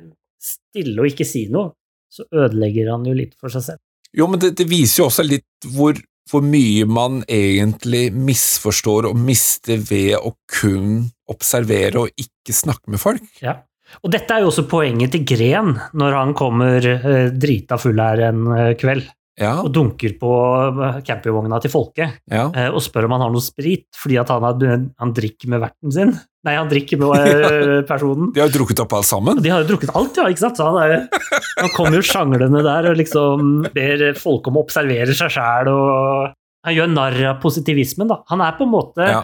stille 0.44 1.04
og 1.04 1.12
ikke 1.12 1.28
si 1.28 1.46
noe, 1.52 1.74
så 2.14 2.26
ødelegger 2.30 2.94
han 2.94 3.06
jo 3.10 3.18
litt 3.18 3.36
for 3.42 3.52
seg 3.52 3.66
selv. 3.68 3.84
Jo, 4.14 4.30
men 4.30 4.42
det, 4.42 4.54
det 4.60 4.70
viser 4.70 5.02
jo 5.02 5.10
også 5.10 5.26
litt 5.26 5.68
hvor, 5.74 5.98
hvor 6.30 6.44
mye 6.46 6.86
man 6.86 7.24
egentlig 7.26 8.06
misforstår 8.14 9.10
og 9.10 9.20
mister 9.20 9.82
ved 9.82 10.16
å 10.20 10.36
kun 10.48 11.08
observere 11.34 12.06
og 12.06 12.24
ikke 12.24 12.56
snakke 12.56 12.94
med 12.94 13.02
folk. 13.02 13.26
Ja. 13.42 13.58
Og 14.02 14.12
dette 14.14 14.34
er 14.34 14.44
jo 14.44 14.50
også 14.52 14.66
poenget 14.72 15.14
til 15.14 15.26
Gren 15.30 15.76
når 15.94 16.16
han 16.18 16.34
kommer 16.38 16.84
eh, 16.94 17.28
drita 17.36 17.78
full 17.82 18.00
her 18.02 18.24
en 18.32 18.48
eh, 18.56 18.72
kveld 18.80 19.06
Ja, 19.42 19.56
og 19.64 19.72
dunker 19.74 20.12
på 20.22 20.30
eh, 20.70 21.00
campingvogna 21.08 21.58
til 21.64 21.72
folket 21.74 22.20
ja. 22.30 22.44
og 22.70 22.82
spør 22.86 23.08
om 23.08 23.16
han 23.16 23.24
har 23.26 23.32
noe 23.34 23.42
sprit, 23.42 23.88
fordi 23.98 24.20
han, 24.20 24.30
har, 24.46 24.84
han 25.02 25.14
drikker 25.18 25.50
med 25.50 25.64
verten 25.64 25.94
sin. 25.96 26.12
Nei, 26.46 26.54
han 26.54 26.70
drikker 26.70 27.00
med 27.02 27.18
personen. 27.90 28.30
De 28.36 28.44
har 28.44 28.52
jo 28.52 28.60
drukket 28.60 28.84
opp 28.84 28.94
alt 29.00 29.10
sammen. 29.10 29.42
De 29.42 29.50
har 29.50 29.64
jo 29.64 29.72
drukket 29.72 29.94
alt, 29.98 30.20
ja, 30.22 30.28
ikke 30.30 30.44
sant? 30.44 30.62
Så 30.62 30.68
han, 30.70 30.78
er, 30.86 31.42
han 31.64 31.74
kommer 31.74 31.98
jo 31.98 32.06
sjanglende 32.06 32.62
der 32.62 32.92
og 32.92 33.00
liksom 33.02 33.66
ber 33.74 34.06
folk 34.22 34.52
om 34.52 34.60
å 34.62 34.66
observere 34.68 35.18
seg 35.18 35.34
sjæl, 35.34 35.72
han 36.64 36.78
gjør 36.78 36.94
narr 36.94 37.18
av 37.34 37.42
positivismen, 37.44 38.08
da. 38.14 38.22
Han 38.30 38.44
er 38.46 38.54
på 38.60 38.68
en 38.68 38.72
måte, 38.76 39.08
Ja. 39.10 39.24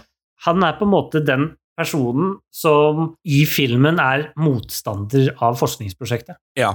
han 0.50 0.64
er 0.66 0.74
på 0.80 0.88
en 0.90 0.92
måte 0.92 1.22
den 1.24 1.52
personen 1.80 2.36
som 2.52 3.14
i 3.24 3.46
filmen 3.48 4.00
er 4.04 4.30
motstander 4.40 5.32
av 5.46 5.58
forskningsprosjektet. 5.60 6.38
Ja. 6.60 6.74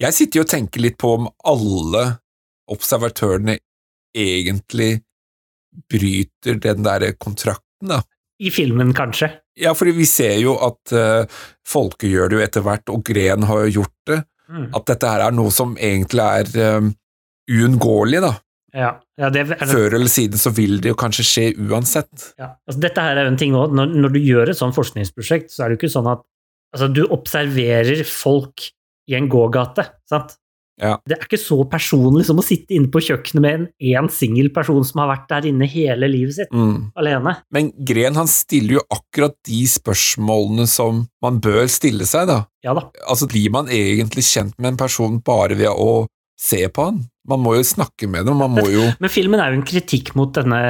Jeg 0.00 0.16
sitter 0.16 0.40
jo 0.40 0.46
og 0.46 0.50
tenker 0.50 0.82
litt 0.82 0.98
på 1.00 1.12
om 1.18 1.28
alle 1.48 2.06
observatørene 2.72 3.58
egentlig 4.16 5.02
bryter 5.92 6.58
den 6.60 6.84
der 6.84 7.12
kontrakten, 7.20 7.92
da. 7.92 8.02
I 8.42 8.50
filmen, 8.50 8.90
kanskje. 8.96 9.28
Ja, 9.60 9.74
for 9.76 9.86
vi 9.94 10.06
ser 10.08 10.34
jo 10.42 10.56
at 10.64 10.92
uh, 10.96 11.42
Folke 11.68 12.08
gjør 12.10 12.32
det 12.32 12.38
jo 12.38 12.44
etter 12.46 12.64
hvert, 12.66 12.88
og 12.90 13.04
Gren 13.06 13.46
har 13.46 13.66
jo 13.66 13.82
gjort 13.82 14.08
det. 14.10 14.18
Mm. 14.48 14.64
At 14.74 14.88
dette 14.88 15.12
her 15.12 15.26
er 15.28 15.36
noe 15.36 15.52
som 15.54 15.76
egentlig 15.78 16.24
er 16.24 16.78
um, 16.80 16.90
uunngåelig, 17.52 18.22
da. 18.24 18.32
Ja, 18.74 18.94
ja, 19.20 19.28
det 19.28 19.42
er, 19.44 19.66
Før 19.68 19.94
eller 19.98 20.08
siden 20.08 20.40
så 20.40 20.48
vil 20.56 20.78
det 20.80 20.88
jo 20.94 20.96
kanskje 20.96 21.24
skje 21.28 21.46
uansett. 21.68 22.32
ja. 22.40 22.54
Altså, 22.66 22.80
dette 22.80 23.00
her 23.04 23.16
er 23.20 23.26
jo 23.28 23.32
en 23.34 23.40
ting 23.40 23.52
også, 23.58 23.74
når, 23.76 23.96
når 24.00 24.14
du 24.14 24.20
gjør 24.24 24.48
et 24.54 24.56
sånt 24.56 24.74
forskningsprosjekt, 24.78 25.50
så 25.52 25.64
er 25.64 25.68
det 25.68 25.76
jo 25.76 25.82
ikke 25.86 25.92
sånn 25.98 26.08
at 26.14 26.22
altså, 26.74 26.88
du 26.92 27.02
observerer 27.12 28.00
folk 28.08 28.70
i 29.10 29.18
en 29.18 29.28
gågate, 29.28 29.84
sant? 30.08 30.38
Ja. 30.80 30.94
Det 31.06 31.14
er 31.18 31.26
ikke 31.26 31.38
så 31.38 31.58
personlig 31.68 32.24
som 32.26 32.38
å 32.40 32.42
sitte 32.42 32.72
inne 32.74 32.88
på 32.90 33.02
kjøkkenet 33.04 33.42
med 33.44 33.54
en 33.58 33.66
én 33.92 34.08
singel 34.10 34.48
person 34.56 34.80
som 34.88 35.02
har 35.02 35.10
vært 35.12 35.28
der 35.28 35.50
inne 35.50 35.68
hele 35.68 36.08
livet 36.08 36.34
sitt, 36.38 36.50
Mm. 36.50 36.88
alene. 36.96 37.36
Men 37.52 37.68
Gren 37.84 38.16
han 38.16 38.26
stiller 38.26 38.78
jo 38.78 38.84
akkurat 38.90 39.36
de 39.46 39.60
spørsmålene 39.68 40.66
som 40.66 41.04
man 41.22 41.38
bør 41.44 41.68
stille 41.70 42.06
seg, 42.08 42.26
da. 42.26 42.46
Ja 42.64 42.72
da. 42.74 42.86
Altså, 43.06 43.28
blir 43.28 43.50
man 43.52 43.68
egentlig 43.68 44.24
kjent 44.24 44.56
med 44.58 44.72
en 44.72 44.80
person 44.80 45.20
bare 45.20 45.54
ved 45.60 45.68
å 45.70 46.06
se 46.38 46.60
på 46.72 46.88
han? 46.88 47.02
Man 47.28 47.42
må 47.44 47.56
jo 47.58 47.64
snakke 47.66 48.08
med 48.10 48.26
dem, 48.26 48.40
man 48.42 48.54
må 48.54 48.64
jo 48.70 48.88
Men 49.02 49.12
filmen 49.12 49.40
er 49.42 49.52
jo 49.52 49.60
en 49.60 49.66
kritikk 49.66 50.14
mot 50.18 50.32
denne 50.34 50.62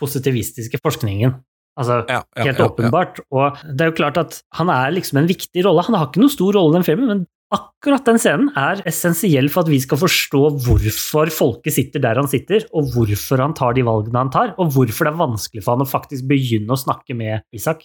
positivistiske 0.00 0.80
forskningen. 0.82 1.34
Altså, 1.80 2.02
ja, 2.08 2.20
ja, 2.36 2.46
helt 2.48 2.60
ja, 2.60 2.68
åpenbart. 2.68 3.20
Og 3.32 3.60
det 3.64 3.84
er 3.84 3.92
jo 3.92 3.98
klart 4.00 4.18
at 4.20 4.40
han 4.58 4.72
er 4.72 4.92
liksom 4.92 5.22
en 5.22 5.28
viktig 5.30 5.64
rolle. 5.64 5.84
Han 5.86 5.96
har 5.96 6.10
ikke 6.10 6.20
noen 6.20 6.32
stor 6.32 6.56
rolle 6.58 6.74
i 6.74 6.80
den 6.80 6.88
filmen, 6.88 7.08
men 7.08 7.22
akkurat 7.52 8.06
den 8.08 8.20
scenen 8.20 8.48
er 8.56 8.80
essensiell 8.88 9.50
for 9.52 9.64
at 9.64 9.72
vi 9.72 9.80
skal 9.84 10.00
forstå 10.00 10.42
hvorfor 10.64 11.32
folket 11.32 11.76
sitter 11.76 12.02
der 12.04 12.20
han 12.20 12.30
sitter, 12.30 12.64
og 12.72 12.92
hvorfor 12.94 13.42
han 13.44 13.56
tar 13.56 13.76
de 13.76 13.84
valgene 13.88 14.24
han 14.24 14.32
tar, 14.32 14.54
og 14.56 14.72
hvorfor 14.76 15.08
det 15.08 15.12
er 15.12 15.20
vanskelig 15.20 15.64
for 15.64 15.76
han 15.76 15.84
å 15.84 15.88
faktisk 15.88 16.28
begynne 16.30 16.72
å 16.72 16.80
snakke 16.80 17.16
med 17.16 17.44
Isak. 17.56 17.84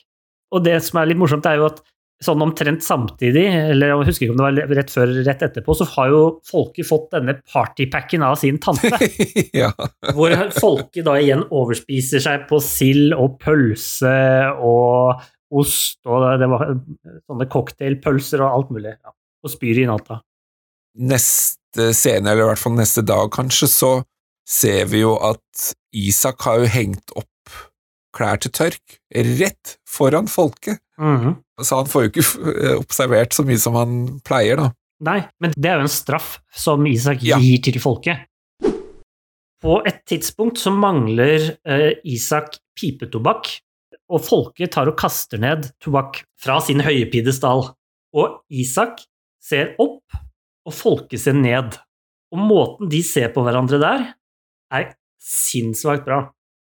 Og 0.55 0.63
det 0.63 0.77
som 0.85 1.01
er 1.01 1.09
litt 1.11 1.19
morsomt, 1.19 1.47
er 1.47 1.59
jo 1.59 1.67
at 1.67 1.81
sånn 2.23 2.41
omtrent 2.41 2.81
samtidig, 2.81 3.45
eller 3.45 3.91
jeg 3.91 4.07
husker 4.07 4.25
ikke 4.25 4.33
om 4.33 4.39
det 4.39 4.45
var 4.47 4.77
rett 4.79 4.93
før 4.93 5.05
eller 5.05 5.27
rett 5.27 5.43
etterpå, 5.45 5.75
så 5.77 5.85
har 5.91 6.09
jo 6.13 6.21
folket 6.49 6.89
fått 6.89 7.11
denne 7.13 7.37
partypacken 7.45 8.25
av 8.25 8.37
sin 8.41 8.57
tante. 8.61 8.89
ja. 9.61 9.69
Hvor 10.17 10.33
folket 10.57 11.05
da 11.05 11.17
igjen 11.21 11.45
overspiser 11.53 12.23
seg 12.23 12.47
på 12.49 12.59
sild 12.63 13.13
og 13.17 13.37
pølse 13.43 14.17
og 14.57 15.21
ost 15.57 16.01
og 16.09 16.25
det 16.41 16.49
var 16.51 16.73
sånne 17.29 17.47
cocktailpølser 17.53 18.43
og 18.43 18.49
alt 18.49 18.73
mulig. 18.75 18.97
Ja. 18.97 19.13
Og 19.45 19.53
spyr 19.53 19.83
i 19.83 19.87
natta. 19.87 20.19
Neste 20.97 21.91
scene, 21.93 22.31
eller 22.33 22.47
i 22.47 22.49
hvert 22.49 22.63
fall 22.63 22.75
neste 22.79 23.05
dag 23.05 23.29
kanskje, 23.31 23.69
så 23.69 23.91
ser 24.47 24.87
vi 24.89 25.03
jo 25.03 25.13
at 25.21 25.71
Isak 25.95 26.41
har 26.47 26.63
jo 26.63 26.71
hengt 26.71 27.13
opp 27.19 27.29
klær 28.17 28.39
til 28.41 28.53
tørk 28.55 28.97
rett 29.13 29.77
foran 29.87 30.29
folket. 30.31 30.81
Mhm. 30.97 31.43
Så 31.61 31.79
han 31.79 31.89
får 31.89 32.05
jo 32.05 32.09
ikke 32.11 32.25
eh, 32.53 32.75
observert 32.77 33.33
så 33.33 33.45
mye 33.47 33.61
som 33.61 33.77
han 33.79 33.95
pleier, 34.25 34.59
da. 34.61 34.71
Nei, 35.07 35.19
men 35.41 35.53
det 35.53 35.69
er 35.69 35.79
jo 35.81 35.85
en 35.85 35.93
straff 35.93 36.37
som 36.53 36.85
Isak 36.89 37.21
Ja. 37.25 37.37
gir 37.41 37.61
til 37.65 37.77
folket. 37.81 38.25
På 39.61 39.79
et 39.89 40.03
tidspunkt 40.09 40.59
så 40.61 40.69
mangler 40.73 41.57
eh, 41.65 41.97
Isak 42.05 42.59
pipetobakk, 42.77 43.49
og 44.07 44.23
folket 44.23 44.71
tar 44.75 44.87
og 44.87 44.95
kaster 44.99 45.41
ned 45.41 45.65
tobakk 45.83 46.21
fra 46.39 46.59
sin 46.63 46.79
høye 46.85 47.09
pidestall. 47.11 47.65
Og 48.15 48.37
Isak 48.53 49.01
ser 49.43 49.73
opp, 49.81 50.05
og 50.67 50.73
folket 50.75 51.21
ser 51.25 51.35
ned. 51.37 51.75
Og 52.33 52.39
måten 52.43 52.89
de 52.91 53.01
ser 53.05 53.33
på 53.33 53.43
hverandre 53.45 53.79
der, 53.81 54.05
er 54.73 54.93
sinnssvakt 55.23 56.05
bra. 56.05 56.21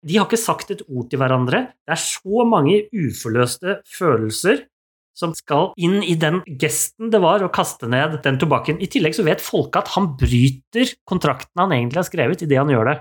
De 0.05 0.15
har 0.15 0.27
ikke 0.29 0.39
sagt 0.39 0.71
et 0.71 0.83
ord 0.87 1.09
til 1.11 1.19
hverandre. 1.19 1.65
Det 1.83 1.95
er 1.95 2.01
så 2.01 2.45
mange 2.47 2.85
uforløste 2.95 3.81
følelser 3.89 4.63
som 5.19 5.33
skal 5.35 5.73
inn 5.81 5.99
i 6.05 6.15
den 6.19 6.39
gesten 6.61 7.09
det 7.11 7.19
var 7.19 7.43
å 7.43 7.51
kaste 7.51 7.89
ned 7.91 8.21
den 8.23 8.39
tobakken. 8.39 8.79
I 8.79 8.87
tillegg 8.91 9.17
så 9.17 9.25
vet 9.27 9.43
folket 9.43 9.83
at 9.83 9.93
han 9.97 10.13
bryter 10.19 10.93
kontrakten 11.09 11.59
han 11.59 11.75
egentlig 11.75 11.99
har 11.99 12.07
skrevet, 12.07 12.45
idet 12.45 12.61
han 12.61 12.71
gjør 12.71 12.91
det. 12.91 12.97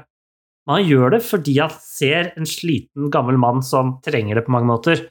Men 0.66 0.80
han 0.80 0.88
gjør 0.88 1.14
det 1.14 1.20
fordi 1.24 1.54
han 1.60 1.76
ser 1.80 2.32
en 2.34 2.48
sliten, 2.48 3.08
gammel 3.14 3.38
mann 3.40 3.62
som 3.64 3.96
trenger 4.04 4.40
det 4.40 4.46
på 4.48 4.54
mange 4.56 4.68
måter. 4.68 5.04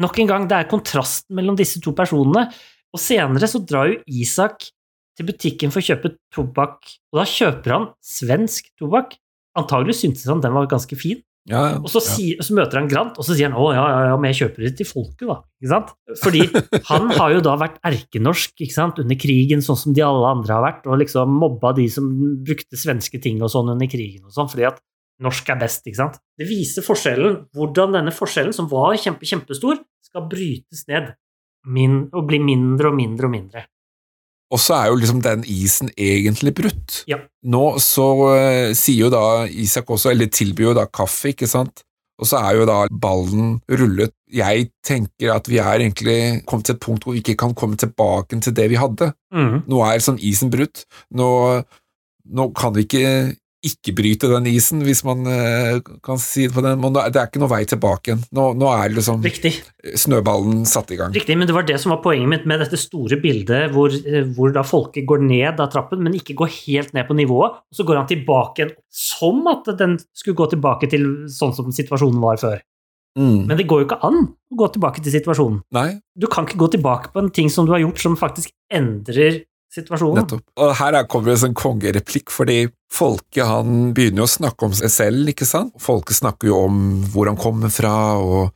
Nok 0.00 0.20
en 0.22 0.30
gang, 0.30 0.46
det 0.48 0.56
er 0.56 0.70
kontrasten 0.70 1.34
mellom 1.36 1.58
disse 1.58 1.82
to 1.82 1.92
personene. 1.96 2.46
Og 2.94 3.02
senere 3.02 3.50
så 3.50 3.60
drar 3.66 3.90
jo 3.90 3.98
Isak 4.08 4.70
til 5.18 5.28
butikken 5.28 5.74
for 5.74 5.82
å 5.82 5.88
kjøpe 5.90 6.14
tobakk, 6.32 6.94
og 7.12 7.20
da 7.20 7.26
kjøper 7.28 7.74
han 7.74 7.90
svensk 8.04 8.70
tobakk. 8.80 9.18
Antagelig 9.58 9.98
syntes 9.98 10.28
han 10.30 10.42
den 10.44 10.54
var 10.54 10.68
ganske 10.70 10.96
fin. 10.98 11.22
Ja, 11.48 11.62
ja. 11.72 11.78
Og 11.80 11.88
så, 11.88 12.02
ja. 12.20 12.44
så 12.44 12.54
møter 12.54 12.78
han 12.78 12.88
Grant, 12.90 13.16
og 13.18 13.24
så 13.24 13.34
sier 13.34 13.48
han 13.48 13.56
å 13.58 13.70
ja, 13.72 13.82
ja, 13.88 14.00
ja, 14.10 14.18
men 14.20 14.28
jeg 14.30 14.42
kjøper 14.42 14.66
det 14.66 14.72
til 14.78 14.86
folket, 14.86 15.24
da. 15.24 15.38
Ikke 15.58 15.70
sant? 15.72 15.94
Fordi 16.20 16.42
han 16.90 17.08
har 17.16 17.32
jo 17.34 17.40
da 17.46 17.54
vært 17.60 17.80
erkenorsk 17.90 18.60
ikke 18.60 18.76
sant? 18.76 19.00
under 19.02 19.18
krigen, 19.18 19.64
sånn 19.64 19.80
som 19.80 19.96
de 19.96 20.04
alle 20.04 20.34
andre 20.36 20.58
har 20.58 20.66
vært, 20.66 20.86
og 20.86 21.00
liksom 21.00 21.32
mobba 21.40 21.72
de 21.78 21.88
som 21.90 22.12
brukte 22.46 22.78
svenske 22.78 23.22
ting 23.24 23.40
og 23.40 23.50
sånn 23.54 23.72
under 23.72 23.90
krigen 23.90 24.28
og 24.28 24.36
sånn, 24.36 24.50
fordi 24.52 24.68
at 24.68 24.78
norsk 25.24 25.50
er 25.52 25.58
best, 25.60 25.82
ikke 25.88 26.00
sant. 26.00 26.20
Det 26.38 26.48
viser 26.48 26.84
forskjellen, 26.84 27.42
hvordan 27.56 27.98
denne 27.98 28.14
forskjellen, 28.14 28.54
som 28.56 28.68
var 28.70 28.94
kjempe, 29.00 29.28
kjempestor, 29.28 29.80
skal 30.04 30.28
brytes 30.30 30.86
ned 30.92 31.12
min, 31.68 32.02
og 32.16 32.28
bli 32.28 32.40
mindre 32.42 32.92
og 32.92 32.96
mindre 32.96 33.28
og 33.28 33.34
mindre. 33.34 33.66
Og 34.50 34.58
så 34.58 34.74
er 34.80 34.88
jo 34.90 34.98
liksom 34.98 35.20
den 35.22 35.44
isen 35.46 35.92
egentlig 35.94 36.54
brutt. 36.58 37.02
Ja. 37.10 37.20
Nå 37.46 37.78
så 37.82 38.08
uh, 38.26 38.72
sier 38.74 39.06
jo 39.06 39.12
da 39.12 39.46
Isak 39.46 39.90
også, 39.94 40.10
eller 40.10 40.30
tilbyr 40.32 40.72
jo 40.72 40.76
da 40.80 40.88
kaffe, 40.90 41.30
ikke 41.30 41.48
sant, 41.50 41.84
og 42.20 42.28
så 42.28 42.40
er 42.44 42.58
jo 42.58 42.66
da 42.68 42.80
ballen 43.02 43.54
rullet. 43.80 44.12
Jeg 44.30 44.68
tenker 44.86 45.32
at 45.34 45.48
vi 45.48 45.58
er 45.62 45.80
egentlig 45.80 46.18
kommet 46.48 46.68
til 46.68 46.76
et 46.76 46.82
punkt 46.82 47.06
hvor 47.06 47.16
vi 47.16 47.22
ikke 47.22 47.38
kan 47.40 47.54
komme 47.56 47.80
tilbake 47.80 48.38
til 48.44 48.56
det 48.56 48.66
vi 48.70 48.78
hadde. 48.80 49.12
Mm. 49.32 49.62
Nå 49.70 49.80
er 49.86 49.96
liksom 49.96 50.20
isen 50.20 50.52
brutt. 50.52 50.84
Nå, 51.16 51.30
nå 52.28 52.48
kan 52.58 52.76
vi 52.76 52.84
ikke 52.84 53.06
ikke 53.66 53.92
bryte 53.96 54.28
den 54.30 54.46
isen, 54.48 54.80
hvis 54.86 55.02
man 55.04 55.26
eh, 55.28 55.80
kan 56.04 56.20
si 56.20 56.46
det 56.46 56.54
på 56.54 56.62
den 56.64 56.80
måten. 56.80 57.12
Det 57.12 57.20
er 57.20 57.28
ikke 57.28 57.42
noe 57.42 57.52
vei 57.52 57.60
tilbake 57.68 58.10
igjen. 58.12 58.22
Nå, 58.36 58.46
nå 58.56 58.70
er 58.72 58.94
liksom 58.94 59.20
Riktig. 59.24 59.52
snøballen 60.00 60.62
satt 60.68 60.94
i 60.94 60.98
gang. 61.00 61.12
Riktig, 61.12 61.36
men 61.36 61.50
det 61.50 61.56
var 61.56 61.66
det 61.68 61.76
som 61.82 61.92
var 61.92 62.00
poenget 62.04 62.32
mitt 62.32 62.48
med 62.48 62.62
dette 62.64 62.80
store 62.80 63.20
bildet, 63.20 63.74
hvor, 63.74 63.92
eh, 63.92 64.24
hvor 64.36 64.54
da 64.56 64.64
folket 64.64 65.04
går 65.08 65.20
ned 65.26 65.60
av 65.60 65.68
trappen, 65.74 66.00
men 66.04 66.16
ikke 66.16 66.38
går 66.40 66.52
helt 66.62 66.96
ned 66.96 67.08
på 67.10 67.18
nivået. 67.18 67.60
Og 67.68 67.80
så 67.80 67.84
går 67.88 68.00
han 68.00 68.08
tilbake 68.10 68.64
igjen, 68.64 68.74
som 68.88 69.44
at 69.52 69.68
den 69.80 69.98
skulle 70.16 70.40
gå 70.40 70.48
tilbake 70.54 70.88
til 70.90 71.06
sånn 71.28 71.52
som 71.56 71.68
situasjonen 71.74 72.20
var 72.24 72.40
før. 72.40 72.64
Mm. 73.18 73.46
Men 73.50 73.56
det 73.58 73.66
går 73.66 73.82
jo 73.82 73.86
ikke 73.88 74.02
an 74.06 74.20
å 74.30 74.56
gå 74.56 74.68
tilbake 74.72 75.02
til 75.02 75.12
situasjonen. 75.12 75.60
Nei, 75.74 76.00
Du 76.16 76.28
kan 76.30 76.46
ikke 76.46 76.60
gå 76.60 76.70
tilbake 76.76 77.12
på 77.12 77.18
en 77.22 77.30
ting 77.34 77.48
som 77.50 77.66
du 77.66 77.72
har 77.74 77.82
gjort 77.82 77.98
som 77.98 78.16
faktisk 78.16 78.52
endrer 78.70 79.42
situasjonen. 79.74 80.22
Nettopp. 80.24 80.42
Og 80.58 80.74
her 80.80 80.94
er- 81.00 81.04
kommer 81.10 81.30
det 81.32 81.36
en 81.38 81.44
sånn 81.48 81.54
kongereplikk, 81.54 82.30
fordi 82.30 82.68
folket 82.90 83.46
han 83.46 83.92
begynner 83.94 84.26
å 84.26 84.30
snakke 84.30 84.66
om 84.66 84.72
seg 84.74 84.90
selv, 84.90 85.28
ikke 85.30 85.46
sant? 85.46 85.72
Folket 85.78 86.16
snakker 86.18 86.48
jo 86.50 86.64
om 86.66 86.80
hvor 87.12 87.26
han 87.30 87.36
kommer 87.38 87.70
fra, 87.70 87.94
og 88.18 88.50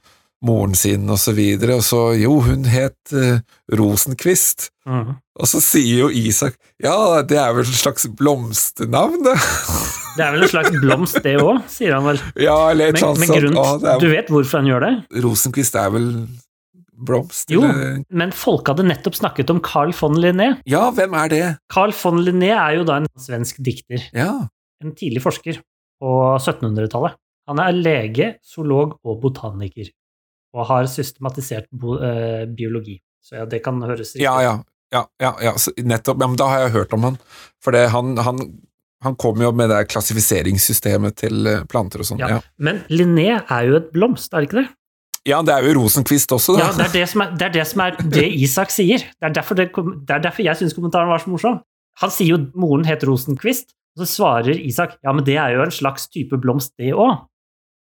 moren 0.44 0.74
sin, 0.76 1.08
og 1.08 1.16
så 1.16 1.32
videre, 1.32 1.76
og 1.78 1.84
så 1.86 2.00
jo, 2.20 2.34
hun 2.44 2.64
het 2.68 3.12
eh, 3.16 3.38
Rosenquist. 3.72 4.70
Mhm. 4.86 5.14
Og 5.40 5.48
så 5.50 5.58
sier 5.64 6.04
jo 6.04 6.08
Isak 6.14 6.54
ja, 6.78 7.22
det 7.26 7.38
er 7.40 7.54
vel 7.56 7.64
et 7.64 7.78
slags 7.80 8.04
blomsternavn, 8.06 9.22
det. 9.24 9.32
Det 10.14 10.22
er 10.22 10.30
vel 10.36 10.44
en 10.44 10.50
slags 10.52 10.70
blomst, 10.78 11.16
det 11.24 11.32
òg, 11.42 11.62
sier 11.72 11.94
han 11.96 12.04
vel. 12.06 12.20
ja, 12.38 12.54
eller 12.70 12.92
et 12.92 12.98
Men, 13.00 13.02
sånt, 13.02 13.18
men 13.18 13.28
grunnt, 13.32 13.56
Å, 13.58 13.80
er, 13.82 13.98
du 13.98 14.06
vet 14.12 14.28
hvorfor 14.30 14.60
han 14.60 14.68
gjør 14.68 14.84
det? 14.84 15.22
Rosenquist 15.24 15.74
er 15.80 15.90
vel 15.90 16.06
blomst? 16.94 17.50
Jo, 17.52 17.62
eller? 17.66 18.02
men 18.14 18.32
folk 18.34 18.68
hadde 18.70 18.86
nettopp 18.86 19.16
snakket 19.18 19.52
om 19.52 19.60
Carl 19.64 19.92
von 19.96 20.18
Linné. 20.20 20.54
Ja, 20.68 20.88
hvem 20.94 21.16
er 21.18 21.32
det? 21.32 21.44
Carl 21.72 21.94
von 21.96 22.20
Linné 22.22 22.52
er 22.54 22.78
jo 22.78 22.88
da 22.88 23.00
en 23.02 23.08
svensk 23.20 23.62
dikter. 23.64 24.04
Ja, 24.16 24.46
en 24.84 24.94
tidlig 24.98 25.22
forsker 25.24 25.60
på 26.02 26.14
1700-tallet. 26.36 27.16
Han 27.50 27.60
er 27.60 27.76
lege, 27.76 28.28
zoolog 28.44 28.98
og 29.04 29.18
botaniker, 29.22 29.90
og 30.56 30.68
har 30.70 30.86
systematisert 30.88 31.68
eh, 31.72 32.44
biologi. 32.48 32.98
Så 33.24 33.40
ja, 33.40 33.48
det 33.48 33.62
kan 33.64 33.80
høres 33.84 34.14
riktig 34.14 34.24
Ja, 34.24 34.36
ja. 34.44 34.54
ja, 34.92 35.04
ja, 35.20 35.32
ja 35.50 35.54
nettopp. 35.84 36.20
Ja, 36.20 36.28
men 36.28 36.38
da 36.40 36.48
har 36.52 36.64
jeg 36.64 36.76
hørt 36.78 36.94
om 36.96 37.08
han. 37.08 37.18
For 37.64 37.76
det, 37.76 37.86
han, 37.92 38.16
han, 38.24 38.40
han 39.04 39.16
kom 39.20 39.40
jo 39.44 39.52
med 39.56 39.72
det 39.72 39.82
klassifiseringssystemet 39.92 41.18
til 41.24 41.50
eh, 41.50 41.66
planter 41.68 42.04
og 42.04 42.08
sånn. 42.08 42.24
Ja. 42.24 42.36
Ja. 42.36 42.40
Men 42.56 42.84
Linné 42.92 43.30
er 43.42 43.68
jo 43.68 43.78
et 43.80 43.92
blomst, 43.96 44.32
er 44.32 44.44
det 44.44 44.50
ikke 44.50 44.62
det? 44.62 44.68
Ja, 45.28 45.38
det 45.46 45.54
er 45.54 45.66
jo 45.68 45.76
Rosenkvist 45.80 46.32
også, 46.36 46.56
da. 46.58 46.66
Ja, 46.66 46.72
det 46.76 46.88
er 46.88 46.94
det 46.98 47.04
som 47.12 47.22
er 47.24 47.30
det, 47.32 47.46
er 47.46 47.54
det, 47.54 47.66
som 47.70 47.84
er 47.84 48.00
det 48.16 48.26
Isak 48.44 48.72
sier. 48.74 49.06
Det 49.16 49.30
er 49.30 49.36
derfor, 49.38 49.56
det, 49.58 49.70
det 49.72 50.16
er 50.18 50.24
derfor 50.26 50.44
jeg 50.44 50.60
syns 50.60 50.76
kommentaren 50.76 51.08
var 51.08 51.22
så 51.22 51.32
morsom. 51.32 51.60
Han 52.02 52.10
sier 52.12 52.34
jo 52.34 52.40
moren 52.58 52.84
het 52.88 53.04
Rosenkvist, 53.06 53.72
og 53.94 54.02
så 54.02 54.10
svarer 54.10 54.58
Isak 54.58 54.98
ja, 54.98 55.14
men 55.14 55.24
det 55.24 55.38
er 55.40 55.54
jo 55.56 55.62
en 55.64 55.72
slags 55.72 56.08
type 56.12 56.36
blomst, 56.42 56.74
det 56.80 56.92
òg. 56.92 57.22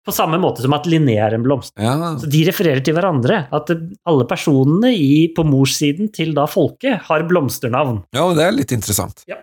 På 0.03 0.11
samme 0.11 0.35
måte 0.43 0.65
som 0.65 0.75
at 0.75 0.89
Linné 0.91 1.15
er 1.23 1.37
en 1.37 1.45
blomst. 1.47 1.77
Ja, 1.79 1.95
Så 2.19 2.27
de 2.27 2.41
refererer 2.49 2.83
til 2.83 2.97
hverandre. 2.97 3.45
At 3.55 3.71
alle 3.71 4.25
personene 4.27 4.91
i, 4.99 5.29
på 5.31 5.45
morssiden 5.47 6.11
til 6.11 6.33
da 6.35 6.49
folket 6.51 7.05
har 7.07 7.23
blomsternavn. 7.31 8.01
ja, 8.11 8.25
det 8.35 8.49
er 8.49 8.57
litt 8.57 8.75
interessant. 8.75 9.23
Ja. 9.31 9.39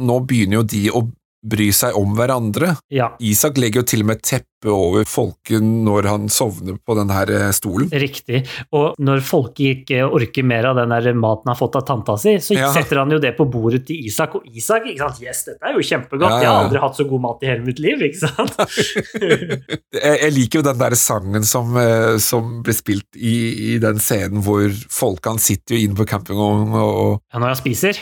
Nå 0.00 0.22
begynner 0.24 0.62
jo 0.62 0.64
de 0.72 0.86
å 0.88 1.02
bry 1.42 1.70
seg 1.72 1.96
om 1.96 2.12
hverandre. 2.18 2.74
Ja, 2.92 3.14
Isak 3.24 3.56
legger 3.56 3.80
jo 3.80 3.86
til 3.88 4.02
og 4.04 4.10
med 4.10 4.20
teppe 4.22 4.46
over 4.68 5.06
folken 5.08 5.70
når 5.86 6.04
han 6.10 6.26
sovner 6.28 6.74
på 6.84 6.92
den 6.98 7.08
her 7.08 7.30
eh, 7.32 7.46
stolen. 7.56 7.88
riktig. 7.96 8.42
Og 8.76 8.98
når 9.00 9.22
folket 9.24 9.80
ikke 9.86 10.02
orker 10.04 10.44
mer 10.44 10.68
av 10.68 10.76
den 10.76 10.92
der 10.92 11.14
maten 11.16 11.48
han 11.48 11.54
har 11.54 11.60
fått 11.62 11.78
av 11.80 11.86
tanta 11.88 12.18
si, 12.20 12.34
så 12.44 12.58
Ja. 12.58 12.68
setter 12.74 12.98
han 13.00 13.10
jo 13.14 13.18
det 13.18 13.32
på 13.38 13.46
bordet 13.50 13.86
til 13.88 14.04
Isak, 14.04 14.34
og 14.36 14.44
Isak 14.52 14.84
ikke 14.90 14.98
sant? 15.06 15.22
Yes, 15.24 15.44
dette 15.48 15.64
er 15.64 15.72
jo 15.78 15.80
kjempegodt, 15.80 16.28
Ja, 16.28 16.36
ja, 16.36 16.42
jeg 16.44 16.50
har 16.52 16.64
aldri 16.66 16.80
hatt 16.84 16.96
så 17.00 17.08
god 17.08 17.20
mat 17.24 17.42
i 17.42 17.46
hele 17.54 17.64
mitt 17.64 17.80
liv, 17.80 18.04
ikke 18.04 18.20
sant? 18.28 18.56
Jeg, 20.00 20.32
liker 20.36 20.60
jo 20.60 20.66
den 20.66 20.78
der 20.80 20.94
sangen 20.98 21.44
som, 21.48 21.72
eh, 21.80 22.16
som 22.22 22.60
blir 22.64 22.76
spilt 22.76 23.16
i, 23.16 23.74
i 23.74 23.78
den 23.82 23.98
scenen 24.02 24.42
hvor 24.44 24.68
folk 24.92 25.24
han 25.28 25.40
sitter 25.42 25.76
jo 25.76 25.86
inne 25.88 25.96
på 25.98 26.06
campingvognen 26.10 26.74
og, 26.76 26.90
og 27.00 27.12
Ja, 27.32 27.38
når 27.40 27.54
han 27.54 27.60
spiser. 27.60 27.98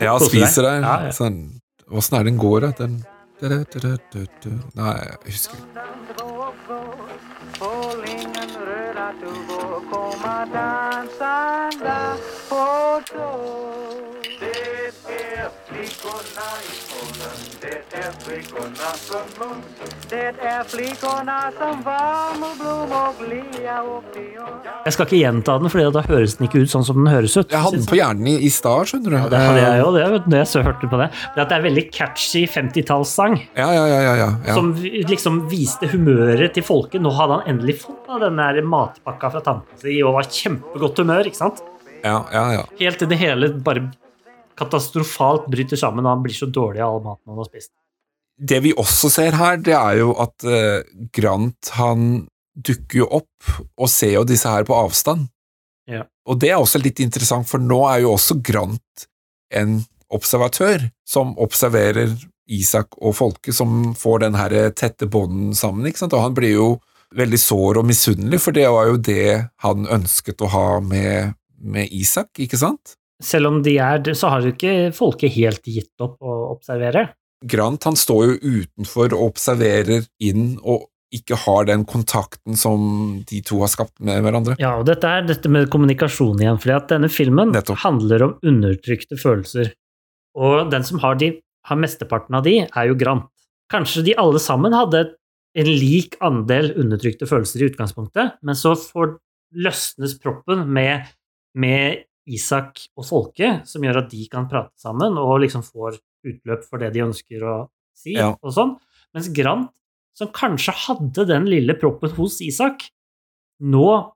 ja, 0.00 0.16
koser 0.16 0.32
deg. 0.32 0.48
spiser 0.48 0.66
der. 0.68 0.80
Ja, 0.86 0.96
ja. 1.08 1.12
Sånn, 1.16 1.38
Åssen 1.92 2.16
er 2.18 2.24
den 2.24 2.38
går, 2.40 2.60
da? 2.60 2.70
Den 2.78 3.04
Nei, 3.42 4.92
jeg 5.02 5.16
husker 5.26 5.58
ikke. 5.58 5.82
Jeg 15.32 15.48
skal 24.92 25.06
ikke 25.06 25.20
gjenta 25.20 25.54
den, 25.62 25.70
for 25.72 25.92
da 25.94 26.02
høres 26.04 26.34
den 26.36 26.48
ikke 26.48 26.60
ut 26.60 26.72
sånn 26.72 26.84
som 26.84 26.98
den 27.00 27.08
høres 27.08 27.36
ut. 27.38 27.48
Jeg 27.48 27.64
hadde 27.64 27.80
den 27.80 27.88
på 27.88 27.96
hjernen 27.96 28.28
i, 28.28 28.34
i 28.44 28.50
stad, 28.52 28.90
skjønner 28.90 29.14
du. 29.14 29.16
Ja, 29.16 29.30
det 29.32 29.40
hadde 29.46 29.62
jeg 29.62 29.80
jo, 29.80 29.88
det, 29.96 30.02
vet 30.16 30.28
du, 30.28 30.36
jeg 30.36 30.50
så 30.52 30.64
hørte 30.66 30.90
på 30.92 31.00
det. 31.00 31.08
Men 31.22 31.42
at 31.44 31.48
det 31.48 31.56
er 31.56 31.62
en 31.62 31.68
veldig 31.70 31.86
catchy 31.96 32.42
50-tallssang, 32.58 33.38
Ja, 33.56 33.70
ja, 33.72 33.86
ja. 33.88 34.00
ja, 34.04 34.14
ja, 34.20 34.30
ja. 34.50 34.58
som 34.58 34.74
liksom 35.14 35.40
viste 35.52 35.88
humøret 35.94 36.52
til 36.58 36.66
folket. 36.66 37.00
Nå 37.00 37.14
hadde 37.16 37.40
han 37.40 37.54
endelig 37.54 37.78
fått 37.86 38.04
da, 38.10 38.20
den 38.26 38.36
der 38.42 38.60
matpakka 38.68 39.32
fra 39.32 39.44
tanta 39.48 39.80
si 39.80 39.96
og 40.04 40.18
var 40.18 40.28
kjempegodt 40.28 41.04
humør, 41.04 41.32
ikke 41.32 41.40
sant? 41.40 41.64
ja, 42.02 42.18
ja, 42.34 42.46
ja. 42.58 42.62
Helt 42.80 42.98
til 42.98 43.08
det 43.08 43.16
hele 43.20 43.48
bare 43.62 43.86
katastrofalt 44.58 45.48
bryter 45.52 45.80
sammen, 45.80 46.06
han 46.08 46.22
blir 46.24 46.36
så 46.36 46.46
dårlig 46.46 46.82
av 46.82 46.96
all 46.96 47.04
maten 47.04 47.32
han 47.32 47.40
har 47.40 47.48
spist. 47.48 47.72
Det 48.42 48.58
vi 48.64 48.72
også 48.76 49.10
ser 49.12 49.36
her, 49.38 49.58
det 49.60 49.74
er 49.76 50.00
jo 50.00 50.14
at 50.20 50.46
eh, 50.48 50.82
Grant 51.14 51.72
han 51.76 52.24
dukker 52.52 53.02
jo 53.02 53.08
opp 53.20 53.52
og 53.80 53.88
ser 53.90 54.16
jo 54.16 54.26
disse 54.28 54.50
her 54.50 54.66
på 54.68 54.76
avstand. 54.76 55.28
Ja. 55.90 56.04
Og 56.28 56.38
det 56.42 56.52
er 56.52 56.60
også 56.60 56.80
litt 56.82 57.00
interessant, 57.02 57.48
for 57.48 57.62
nå 57.62 57.82
er 57.90 58.02
jo 58.04 58.14
også 58.16 58.38
Grant 58.44 59.06
en 59.52 59.80
observatør 60.12 60.88
som 61.08 61.36
observerer 61.40 62.12
Isak 62.52 62.96
og 63.00 63.14
folket 63.16 63.56
som 63.56 63.92
får 63.96 64.24
den 64.24 64.36
her 64.36 64.54
tette 64.76 65.08
bånden 65.08 65.54
sammen, 65.56 65.86
ikke 65.88 66.02
sant? 66.02 66.16
Og 66.16 66.24
han 66.26 66.36
blir 66.36 66.56
jo 66.56 66.72
veldig 67.16 67.38
sår 67.40 67.80
og 67.80 67.86
misunnelig, 67.88 68.40
for 68.42 68.56
det 68.56 68.66
var 68.72 68.88
jo 68.88 68.98
det 69.00 69.28
han 69.64 69.88
ønsket 69.92 70.42
å 70.44 70.50
ha 70.52 70.66
med, 70.84 71.36
med 71.60 71.92
Isak, 71.92 72.32
ikke 72.40 72.60
sant? 72.60 72.96
Selv 73.22 73.50
om 73.52 73.60
de 73.64 73.76
er 73.80 74.02
det, 74.04 74.16
så 74.18 74.32
har 74.32 74.44
jo 74.44 74.52
ikke 74.54 74.92
folket 74.96 75.34
helt 75.36 75.66
gitt 75.68 76.02
opp 76.02 76.18
å 76.22 76.38
observere. 76.52 77.10
Grant 77.42 77.84
han 77.88 77.98
står 77.98 78.24
jo 78.26 78.56
utenfor 78.62 79.14
og 79.16 79.32
observerer 79.32 80.06
inn 80.22 80.56
og 80.62 80.88
ikke 81.12 81.36
har 81.42 81.66
den 81.68 81.84
kontakten 81.88 82.56
som 82.56 82.84
de 83.28 83.42
to 83.44 83.58
har 83.60 83.70
skapt 83.72 83.98
med 84.04 84.22
hverandre. 84.24 84.56
Ja, 84.62 84.78
og 84.80 84.86
dette 84.88 85.08
er 85.08 85.26
dette 85.28 85.50
med 85.52 85.68
kommunikasjon 85.72 86.40
igjen, 86.40 86.60
fordi 86.62 86.76
at 86.76 86.92
denne 86.94 87.10
filmen 87.12 87.52
Nettopp. 87.52 87.82
handler 87.84 88.24
om 88.28 88.36
undertrykte 88.48 89.18
følelser. 89.20 89.74
Og 90.38 90.70
den 90.72 90.86
som 90.88 91.02
har, 91.02 91.18
de, 91.20 91.34
har 91.68 91.80
mesteparten 91.80 92.38
av 92.38 92.46
de, 92.46 92.62
er 92.64 92.88
jo 92.88 92.96
Grant. 92.98 93.28
Kanskje 93.72 94.06
de 94.08 94.16
alle 94.20 94.40
sammen 94.40 94.72
hadde 94.76 95.04
en 95.58 95.68
lik 95.68 96.16
andel 96.24 96.70
undertrykte 96.80 97.28
følelser 97.28 97.60
i 97.60 97.68
utgangspunktet, 97.68 98.38
men 98.40 98.56
så 98.56 98.72
får 98.78 99.18
løsnes 99.52 100.16
proppen 100.20 100.64
med, 100.72 101.10
med 101.52 102.06
Isak 102.26 102.78
og 102.96 103.04
Folke, 103.08 103.66
som 103.66 103.82
gjør 103.82 104.04
at 104.04 104.10
de 104.10 104.26
kan 104.30 104.48
prate 104.48 104.72
sammen 104.78 105.16
og 105.18 105.40
liksom 105.42 105.62
får 105.66 105.98
utløp 106.24 106.64
for 106.68 106.78
det 106.78 106.92
de 106.94 107.00
ønsker 107.00 107.42
å 107.42 107.68
si, 107.96 108.14
Ja. 108.14 108.30
og 108.42 108.52
sånn. 108.54 108.76
Mens 109.14 109.28
Grant, 109.34 109.70
som 110.14 110.28
kanskje 110.28 110.72
hadde 110.72 111.26
den 111.26 111.46
lille 111.46 111.74
proppen 111.74 112.10
hos 112.16 112.40
Isak, 112.40 112.84
nå 113.60 114.12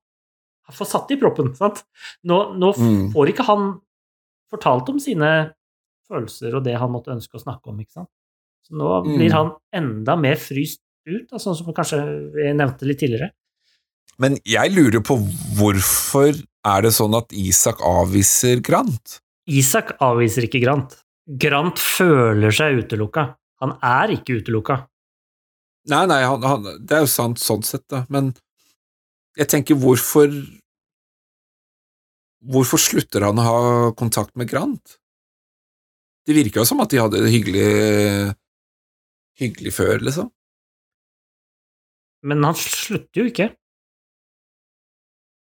får 0.73 0.87
satt 0.87 1.11
i 1.11 1.17
proppen, 1.17 1.55
sant? 1.55 1.85
Nå, 2.25 2.55
nå 2.59 2.73
Mm. 2.77 3.13
får 3.13 3.29
ikke 3.33 3.45
han 3.47 3.81
fortalt 4.51 4.89
om 4.89 4.99
sine 4.99 5.53
følelser 6.11 6.55
og 6.57 6.65
det 6.65 6.77
han 6.79 6.91
måtte 6.91 7.13
ønske 7.15 7.35
å 7.35 7.43
snakke 7.43 7.69
om, 7.69 7.79
ikke 7.81 7.93
sant? 7.93 8.09
Så 8.67 8.75
nå 8.75 9.05
Mm. 9.05 9.17
blir 9.19 9.33
han 9.33 9.53
enda 9.73 10.17
mer 10.17 10.35
fryst 10.37 10.81
ut, 11.07 11.29
da, 11.31 11.37
sånn 11.39 11.57
som 11.57 11.67
kanskje 11.73 12.35
jeg 12.35 12.57
nevnte 12.57 12.83
litt 12.87 12.99
tidligere. 12.99 13.31
Men 14.19 14.39
jeg 14.45 14.73
lurer 14.73 15.01
på 15.03 15.19
hvorfor 15.59 16.33
er 16.67 16.87
det 16.87 16.93
sånn 16.97 17.15
at 17.19 17.33
Isak 17.37 17.83
avviser 17.85 18.63
Grant? 18.65 19.21
Isak 19.47 19.95
avviser 20.03 20.49
ikke 20.49 20.63
Grant. 20.65 20.99
Grant 21.27 21.81
føler 21.83 22.55
seg 22.55 22.83
utelukka. 22.83 23.29
Han 23.63 23.77
er 23.85 24.15
ikke 24.17 24.41
utelukka. 24.41 24.81
Nei, 25.91 26.05
nei, 26.11 26.21
han, 26.27 26.43
han, 26.43 26.67
det 26.83 26.97
er 26.97 27.05
jo 27.05 27.11
sant 27.11 27.39
sånn 27.39 27.63
sett, 27.67 27.87
da, 27.93 28.03
men 28.11 28.33
jeg 29.39 29.53
tenker 29.53 29.79
hvorfor 29.79 30.33
Hvorfor 32.47 32.79
slutter 32.79 33.25
han 33.27 33.41
å 33.43 33.45
ha 33.45 33.61
kontakt 33.99 34.37
med 34.39 34.47
Grant? 34.47 34.99
Det 36.27 36.35
virka 36.37 36.61
jo 36.61 36.67
som 36.69 36.79
at 36.85 36.93
de 36.93 37.01
hadde 37.01 37.25
det 37.25 37.33
hyggelig 37.33 37.71
hyggelig 39.41 39.73
før, 39.75 40.05
liksom. 40.05 40.29
Men 42.27 42.45
han 42.47 42.55
slutter 42.59 43.23
jo 43.23 43.31
ikke. 43.33 43.49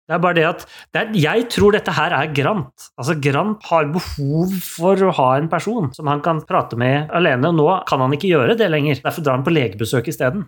Det 0.08 0.16
er 0.16 0.22
bare 0.24 0.38
det 0.38 0.46
at 0.48 0.62
det 0.96 1.02
er, 1.02 1.10
Jeg 1.20 1.48
tror 1.52 1.76
dette 1.76 1.92
her 1.92 2.14
er 2.16 2.30
Grant. 2.36 2.86
Altså, 2.96 3.18
Grant 3.20 3.66
har 3.68 3.90
behov 3.92 4.54
for 4.64 5.04
å 5.04 5.12
ha 5.18 5.28
en 5.36 5.50
person 5.52 5.90
som 5.96 6.08
han 6.08 6.24
kan 6.24 6.40
prate 6.48 6.80
med 6.80 7.12
alene, 7.16 7.52
og 7.52 7.60
nå 7.60 7.68
kan 7.90 8.04
han 8.06 8.16
ikke 8.16 8.32
gjøre 8.32 8.56
det 8.60 8.70
lenger. 8.72 9.02
Derfor 9.04 9.26
drar 9.26 9.40
han 9.40 9.44
på 9.48 9.56
legebesøk 9.56 10.08
isteden. 10.14 10.48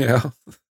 Ja, 0.00 0.18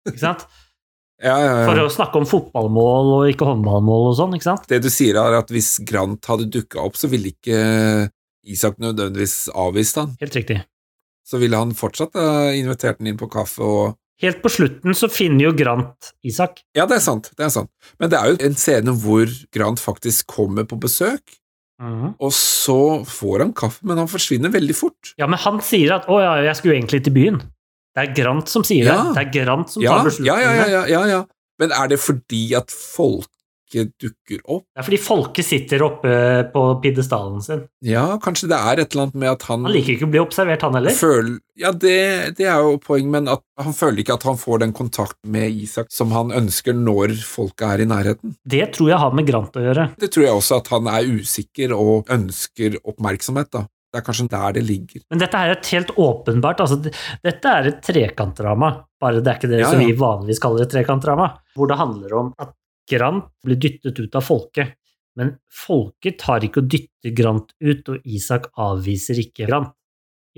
Ikke 0.08 0.22
sant? 0.22 0.46
ja, 1.28 1.36
ja, 1.44 1.54
For 1.68 1.82
å 1.82 1.90
snakke 1.92 2.22
om 2.22 2.28
fotballmål 2.30 3.14
og 3.18 3.28
ikke 3.34 3.50
håndballmål 3.50 4.10
og 4.14 4.16
sånn, 4.16 4.38
ikke 4.38 4.48
sant? 4.48 4.64
Det 4.70 4.80
du 4.80 4.88
sier 4.92 5.20
er 5.20 5.36
at 5.42 5.52
hvis 5.52 5.74
Grant 5.84 6.24
hadde 6.30 6.48
dukka 6.48 6.80
opp, 6.86 6.96
så 6.96 7.10
ville 7.12 7.34
ikke 7.34 8.08
Isak 8.50 8.78
nødvendigvis 8.80 9.50
avvist 9.52 9.98
han. 10.00 10.14
Helt 10.22 10.32
riktig. 10.38 10.62
Så 11.28 11.36
ville 11.42 11.58
han 11.60 11.76
fortsatt 11.76 12.16
invitert 12.56 13.02
han 13.02 13.10
inn 13.12 13.18
på 13.20 13.28
kaffe 13.30 13.60
og 13.60 13.99
Helt 14.20 14.42
på 14.44 14.50
slutten 14.52 14.92
så 14.96 15.08
finner 15.08 15.46
jo 15.46 15.52
Grant 15.56 16.10
Isak. 16.28 16.60
Ja, 16.76 16.84
det 16.86 16.98
er 16.98 17.04
sant, 17.04 17.30
det 17.38 17.46
er 17.46 17.52
sant. 17.54 17.70
Men 17.98 18.10
det 18.12 18.18
er 18.20 18.32
jo 18.34 18.36
en 18.50 18.54
scene 18.60 18.92
hvor 19.00 19.30
Grant 19.54 19.80
faktisk 19.80 20.26
kommer 20.34 20.64
på 20.68 20.76
besøk, 20.82 21.22
og 21.80 22.32
så 22.36 22.76
får 23.08 23.40
han 23.46 23.54
kaffe, 23.56 23.80
men 23.88 23.96
han 23.96 24.10
forsvinner 24.12 24.52
veldig 24.52 24.74
fort. 24.76 25.14
Ja, 25.16 25.26
men 25.26 25.38
han 25.40 25.60
sier 25.64 25.94
at 25.96 26.04
'å 26.06 26.20
ja, 26.20 26.34
jeg 26.44 26.56
skulle 26.56 26.76
egentlig 26.76 27.02
til 27.04 27.14
byen'. 27.16 27.40
Det 27.96 28.02
er 28.04 28.14
Grant 28.14 28.48
som 28.48 28.62
sier 28.62 28.84
Ja. 28.84 29.02
det. 29.02 29.14
Det 29.16 29.22
er 29.26 29.44
Grant 29.46 29.70
som 29.70 29.82
Ja, 29.82 29.90
tar 29.90 29.96
ja, 29.98 30.04
beslutningene. 30.04 30.56
ja, 30.56 30.66
ja, 30.68 30.84
ja, 30.86 31.04
ja. 31.06 31.24
Men 31.58 31.72
er 31.72 31.88
det 31.88 31.98
fordi 31.98 32.54
at 32.54 32.68
folket 33.70 33.92
dukker 34.00 34.40
opp? 34.50 34.64
Det 34.74 34.80
er 34.80 34.86
fordi 34.86 34.98
folket 35.02 35.46
sitter 35.46 35.82
oppe 35.82 36.12
på 36.52 36.62
pidestallen 36.82 37.42
sin. 37.42 37.62
Ja, 37.84 38.18
kanskje 38.22 38.48
det 38.50 38.56
er 38.58 38.80
et 38.82 38.92
eller 38.92 39.02
annet 39.06 39.14
med 39.14 39.30
at 39.30 39.42
han, 39.48 39.64
Han 39.64 39.72
liker 39.72 39.94
ikke 39.94 40.06
å 40.08 40.10
bli 40.10 40.20
observert, 40.20 40.62
han 40.62 40.74
heller. 40.74 40.90
føler 40.90 41.38
Ja, 41.60 41.72
det, 41.72 42.36
det 42.38 42.46
er 42.48 42.60
jo 42.64 42.78
poeng, 42.80 43.10
men 43.10 43.28
at 43.28 43.42
han 43.60 43.72
føler 43.76 44.00
ikke 44.00 44.14
at 44.16 44.22
han 44.24 44.38
får 44.40 44.60
den 44.64 44.72
kontakten 44.72 45.30
med 45.30 45.50
Isak 45.52 45.90
som 45.92 46.10
han 46.12 46.32
ønsker 46.32 46.74
når 46.74 47.14
folket 47.20 47.66
er 47.68 47.80
i 47.84 47.86
nærheten. 47.90 48.36
Det 48.44 48.72
tror 48.74 48.90
jeg 48.90 48.98
har 48.98 49.12
med 49.14 49.26
Grant 49.28 49.56
å 49.56 49.64
gjøre. 49.64 49.90
Det 50.00 50.10
tror 50.10 50.26
jeg 50.26 50.38
også 50.38 50.60
at 50.62 50.72
han 50.72 50.88
er 50.90 51.10
usikker 51.20 51.74
og 51.76 52.08
ønsker 52.10 52.80
oppmerksomhet, 52.84 53.52
da. 53.52 53.66
Det 53.90 53.98
er 53.98 54.04
kanskje 54.06 54.28
der 54.30 54.52
det 54.54 54.62
ligger. 54.62 55.02
Men 55.10 55.18
dette 55.18 55.34
er 55.34 55.50
et 55.50 55.66
helt 55.74 55.88
åpenbart 55.98 56.60
altså, 56.62 56.76
Dette 57.24 57.50
er 57.58 57.66
et 57.72 57.80
trekantdrama, 57.82 58.68
bare 59.02 59.18
det 59.18 59.32
er 59.32 59.40
ikke 59.40 59.50
det 59.50 59.58
Ja, 59.64 59.70
som 59.72 59.82
vi 59.82 59.90
vanligvis 59.98 60.38
kaller 60.38 60.62
et 60.62 60.70
trekantdrama. 60.70 61.26
Hvor 61.58 61.66
det 61.66 61.78
handler 61.80 62.14
om 62.14 62.28
at 62.38 62.52
Grant 62.90 63.30
blir 63.44 63.58
dyttet 63.60 63.98
ut 64.00 64.18
av 64.18 64.26
folket. 64.26 64.76
Men 65.18 65.34
folket 65.52 66.20
tar 66.22 66.44
ikke 66.46 66.62
å 66.62 66.68
dytte 66.70 67.12
Grant 67.16 67.52
ut, 67.58 67.88
og 67.90 68.06
Isak 68.06 68.50
avviser 68.60 69.20
ikke 69.22 69.48
Grant. 69.50 69.74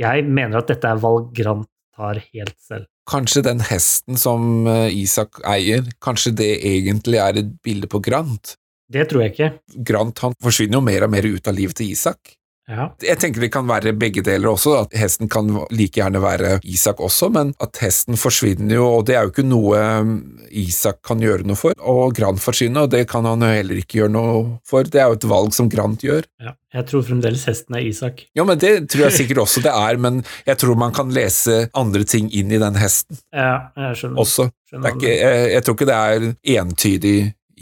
Jeg 0.01 0.25
mener 0.25 0.63
at 0.63 0.71
dette 0.73 0.89
er 0.89 1.01
valg 1.01 1.31
Grant 1.37 1.69
tar 1.97 2.23
helt 2.33 2.57
selv. 2.63 2.89
Kanskje 3.11 3.43
den 3.45 3.61
hesten 3.67 4.17
som 4.21 4.67
eh, 4.71 4.95
Isak 5.03 5.43
eier, 5.49 5.85
kanskje 6.03 6.33
det 6.39 6.53
egentlig 6.65 7.19
er 7.21 7.41
et 7.43 7.51
bilde 7.65 7.91
på 7.91 8.01
Grant? 8.05 8.55
Det 8.93 9.09
tror 9.11 9.25
jeg 9.25 9.35
ikke. 9.35 9.51
Grant 9.89 10.23
han 10.25 10.37
forsvinner 10.43 10.79
jo 10.79 10.85
mer 10.87 11.07
og 11.07 11.13
mer 11.13 11.27
ut 11.27 11.49
av 11.49 11.57
livet 11.57 11.79
til 11.81 11.93
Isak. 11.93 12.37
Ja. 12.71 12.85
Jeg 13.03 13.19
tenker 13.19 13.43
det 13.43 13.49
kan 13.53 13.67
være 13.67 13.91
begge 13.99 14.23
deler 14.25 14.53
også, 14.53 14.77
at 14.85 14.93
hesten 14.97 15.29
kan 15.29 15.49
like 15.75 15.99
gjerne 15.99 16.21
være 16.23 16.53
Isak 16.63 17.01
også, 17.03 17.27
men 17.35 17.51
at 17.61 17.81
hesten 17.83 18.15
forsvinner 18.17 18.77
jo, 18.79 18.85
og 19.01 19.07
det 19.09 19.17
er 19.19 19.27
jo 19.27 19.33
ikke 19.33 19.45
noe 19.45 19.81
um, 20.01 20.13
Isak 20.49 21.01
kan 21.05 21.21
gjøre 21.21 21.43
noe 21.49 21.59
for, 21.59 21.75
og 21.83 22.15
Grant 22.17 22.41
forsvinner, 22.41 22.87
og 22.87 22.93
det 22.95 23.03
kan 23.11 23.27
han 23.27 23.43
jo 23.43 23.51
heller 23.51 23.81
ikke 23.83 23.99
gjøre 23.99 24.15
noe 24.15 24.45
for, 24.69 24.87
det 24.87 25.03
er 25.03 25.11
jo 25.11 25.19
et 25.19 25.27
valg 25.35 25.57
som 25.59 25.69
Grant 25.73 26.05
gjør. 26.07 26.29
ja. 26.43 26.55
Jeg 26.73 26.87
tror 26.89 27.03
fremdeles 27.05 27.43
hesten 27.45 27.77
er 27.77 27.85
Isak. 27.85 28.23
Ja, 28.33 28.47
men 28.49 28.57
det 28.63 28.71
tror 28.89 29.03
jeg 29.05 29.13
sikkert 29.19 29.43
også 29.43 29.61
det 29.61 29.75
er, 29.77 29.99
men 30.01 30.23
jeg 30.49 30.57
tror 30.63 30.79
man 30.81 30.95
kan 30.97 31.11
lese 31.13 31.67
andre 31.77 32.07
ting 32.09 32.31
inn 32.33 32.49
i 32.49 32.61
den 32.63 32.79
hesten 32.81 33.19
Ja, 33.29 33.67
jeg 33.77 33.99
skjønner. 34.01 34.23
også. 34.23 34.47
Det 34.49 34.71
skjønner 34.73 34.89
er 34.89 34.97
ikke, 34.97 35.13
jeg, 35.19 35.51
jeg 35.53 35.67
tror 35.67 35.77
ikke 35.77 35.89
det 35.91 35.99
er 35.99 36.25
entydig 36.63 37.17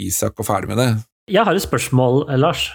Isak 0.06 0.38
og 0.38 0.46
ferdig 0.46 0.70
med 0.70 0.78
det. 0.78 0.88
Jeg 1.34 1.42
har 1.48 1.58
et 1.58 1.64
spørsmål, 1.66 2.22
Lars. 2.38 2.68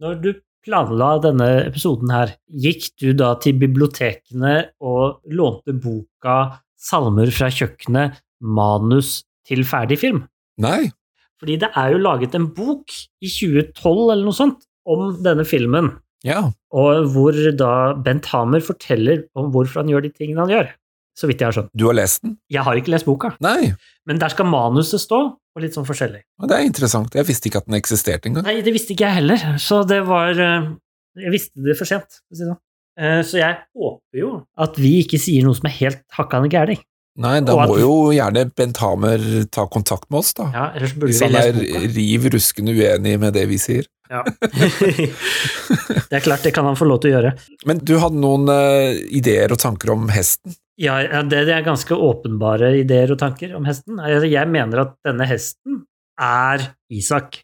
Når 0.00 0.16
du 0.24 0.30
planla 0.68 1.14
denne 1.24 1.48
episoden 1.64 2.12
her, 2.12 2.34
gikk 2.52 2.90
du 3.00 3.12
da 3.16 3.32
til 3.42 3.56
bibliotekene 3.60 4.54
og 4.84 5.22
lånte 5.32 5.74
boka 5.80 6.60
Salmer 6.78 7.32
fra 7.34 7.48
kjøkkenet, 7.50 8.20
manus 8.38 9.22
til 9.48 9.64
ferdig 9.66 9.98
film? 9.98 10.26
Nei, 10.62 10.90
Fordi 11.38 11.54
det 11.62 11.68
er 11.78 11.92
jo 11.94 12.02
laget 12.02 12.34
en 12.34 12.48
bok 12.54 12.90
i 13.22 13.28
2012 13.30 14.12
eller 14.12 14.24
noe 14.26 14.34
sånt 14.36 14.64
om 14.88 15.12
denne 15.22 15.44
filmen, 15.46 15.92
ja, 16.26 16.40
og 16.74 17.08
hvor 17.14 17.36
da 17.54 17.94
Bent 18.02 18.26
Hamer 18.32 18.62
forteller 18.64 19.20
om 19.38 19.52
hvorfor 19.54 19.84
han 19.84 19.92
gjør 19.92 20.02
de 20.06 20.10
tingene 20.10 20.42
han 20.42 20.50
gjør. 20.50 20.72
Så 21.18 21.26
vidt 21.30 21.42
jeg 21.42 21.48
har 21.48 21.54
skjønt. 21.54 21.70
du 21.74 21.84
har 21.86 21.96
lest 21.98 22.22
den? 22.22 22.36
Jeg 22.50 22.62
har 22.66 22.78
ikke 22.78 22.92
lest 22.94 23.06
boka, 23.06 23.32
Nei, 23.42 23.72
men 24.06 24.18
der 24.22 24.34
skal 24.34 24.46
manuset 24.50 25.02
stå, 25.02 25.20
og 25.58 25.64
litt 25.66 25.76
sånn 25.76 25.86
forskjellig. 25.88 26.22
det 26.46 26.56
er 26.56 26.66
interessant, 26.66 27.18
jeg 27.18 27.26
visste 27.28 27.50
ikke 27.50 27.62
at 27.64 27.68
den 27.68 27.78
eksisterte 27.80 28.30
engang. 28.30 28.46
Nei, 28.46 28.60
det 28.64 28.74
visste 28.74 28.94
ikke 28.94 29.08
jeg 29.08 29.20
heller, 29.20 29.46
så 29.62 29.82
det 29.88 30.00
var 30.06 30.38
eh, 30.38 30.72
Jeg 31.18 31.34
visste 31.34 31.64
det 31.66 31.74
for 31.78 31.90
sent, 31.90 32.20
for 32.22 32.36
å 32.36 32.38
si 32.38 32.44
det 32.44 32.52
sånn. 32.52 32.60
Eh, 32.98 33.20
Så 33.26 33.40
jeg 33.40 33.58
håper 33.74 34.22
jo 34.22 34.30
at 34.58 34.78
vi 34.78 35.00
ikke 35.02 35.20
sier 35.22 35.46
noe 35.46 35.58
som 35.58 35.66
er 35.70 35.76
helt 35.80 36.04
hakkande 36.18 36.50
gærent. 36.52 36.84
Nei, 37.18 37.40
da 37.42 37.56
må 37.66 37.80
jo 37.80 37.94
gjerne 38.14 38.44
Bent 38.54 38.78
Hamer 38.78 39.22
ta 39.50 39.64
kontakt 39.66 40.06
med 40.06 40.20
oss, 40.20 40.30
da. 40.38 40.44
Ja, 40.54 40.66
ellers 40.78 40.92
burde 40.94 41.10
Hvis 41.10 41.22
vi 41.24 41.26
han 41.26 41.38
er 41.40 41.88
riv 41.96 42.28
ruskende 42.30 42.74
uenig 42.78 43.16
med 43.18 43.34
det 43.34 43.42
vi 43.50 43.58
sier. 43.58 43.88
Ja. 44.08 44.22
det 46.08 46.14
er 46.14 46.22
klart, 46.22 46.46
det 46.46 46.54
kan 46.54 46.68
han 46.68 46.78
få 46.78 46.86
lov 46.86 47.02
til 47.02 47.10
å 47.10 47.16
gjøre. 47.16 47.32
Men 47.66 47.82
du 47.82 47.96
hadde 47.98 48.22
noen 48.22 48.46
uh, 48.46 48.94
ideer 49.10 49.50
og 49.50 49.58
tanker 49.58 49.90
om 49.96 50.06
hesten? 50.14 50.54
Ja, 50.78 51.00
det 51.26 51.40
er 51.50 51.64
ganske 51.66 51.96
åpenbare 51.96 52.70
ideer 52.78 53.10
og 53.10 53.18
tanker 53.18 53.56
om 53.58 53.66
hesten. 53.66 53.98
Altså, 53.98 54.28
Jeg 54.30 54.46
mener 54.46 54.84
at 54.84 54.94
denne 55.06 55.26
hesten 55.26 55.82
er 56.18 56.70
Isak. 56.90 57.40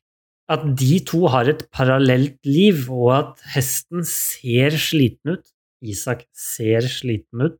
At 0.47 0.63
de 0.77 1.01
to 1.01 1.25
har 1.33 1.49
et 1.49 1.65
parallelt 1.73 2.37
liv, 2.47 2.85
og 2.93 3.11
at 3.17 3.45
hesten 3.55 4.05
ser 4.07 4.77
sliten 4.79 5.35
ut. 5.35 5.47
Isak 5.83 6.27
ser 6.31 6.87
sliten 6.87 7.49
ut. 7.49 7.59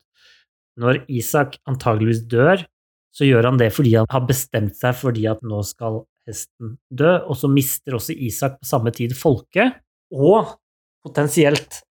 Når 0.79 1.05
Isak 1.09 1.59
antageligvis 1.67 2.23
dør, 2.29 2.65
så 3.15 3.27
gjør 3.27 3.51
han 3.51 3.59
det 3.59 3.71
fordi 3.75 3.95
han 3.95 4.11
har 4.11 4.25
bestemt 4.27 4.75
seg 4.79 4.97
fordi 4.99 5.27
at 5.31 5.43
nå 5.47 5.61
skal 5.67 6.03
hesten 6.29 6.77
dø, 6.91 7.17
og 7.29 7.37
så 7.39 7.51
mister 7.51 7.97
også 7.99 8.15
Isak 8.15 8.59
på 8.61 8.69
samme 8.69 8.93
tid 8.95 9.15
folket, 9.17 9.81
og 10.15 10.57
potensielt 11.05 11.83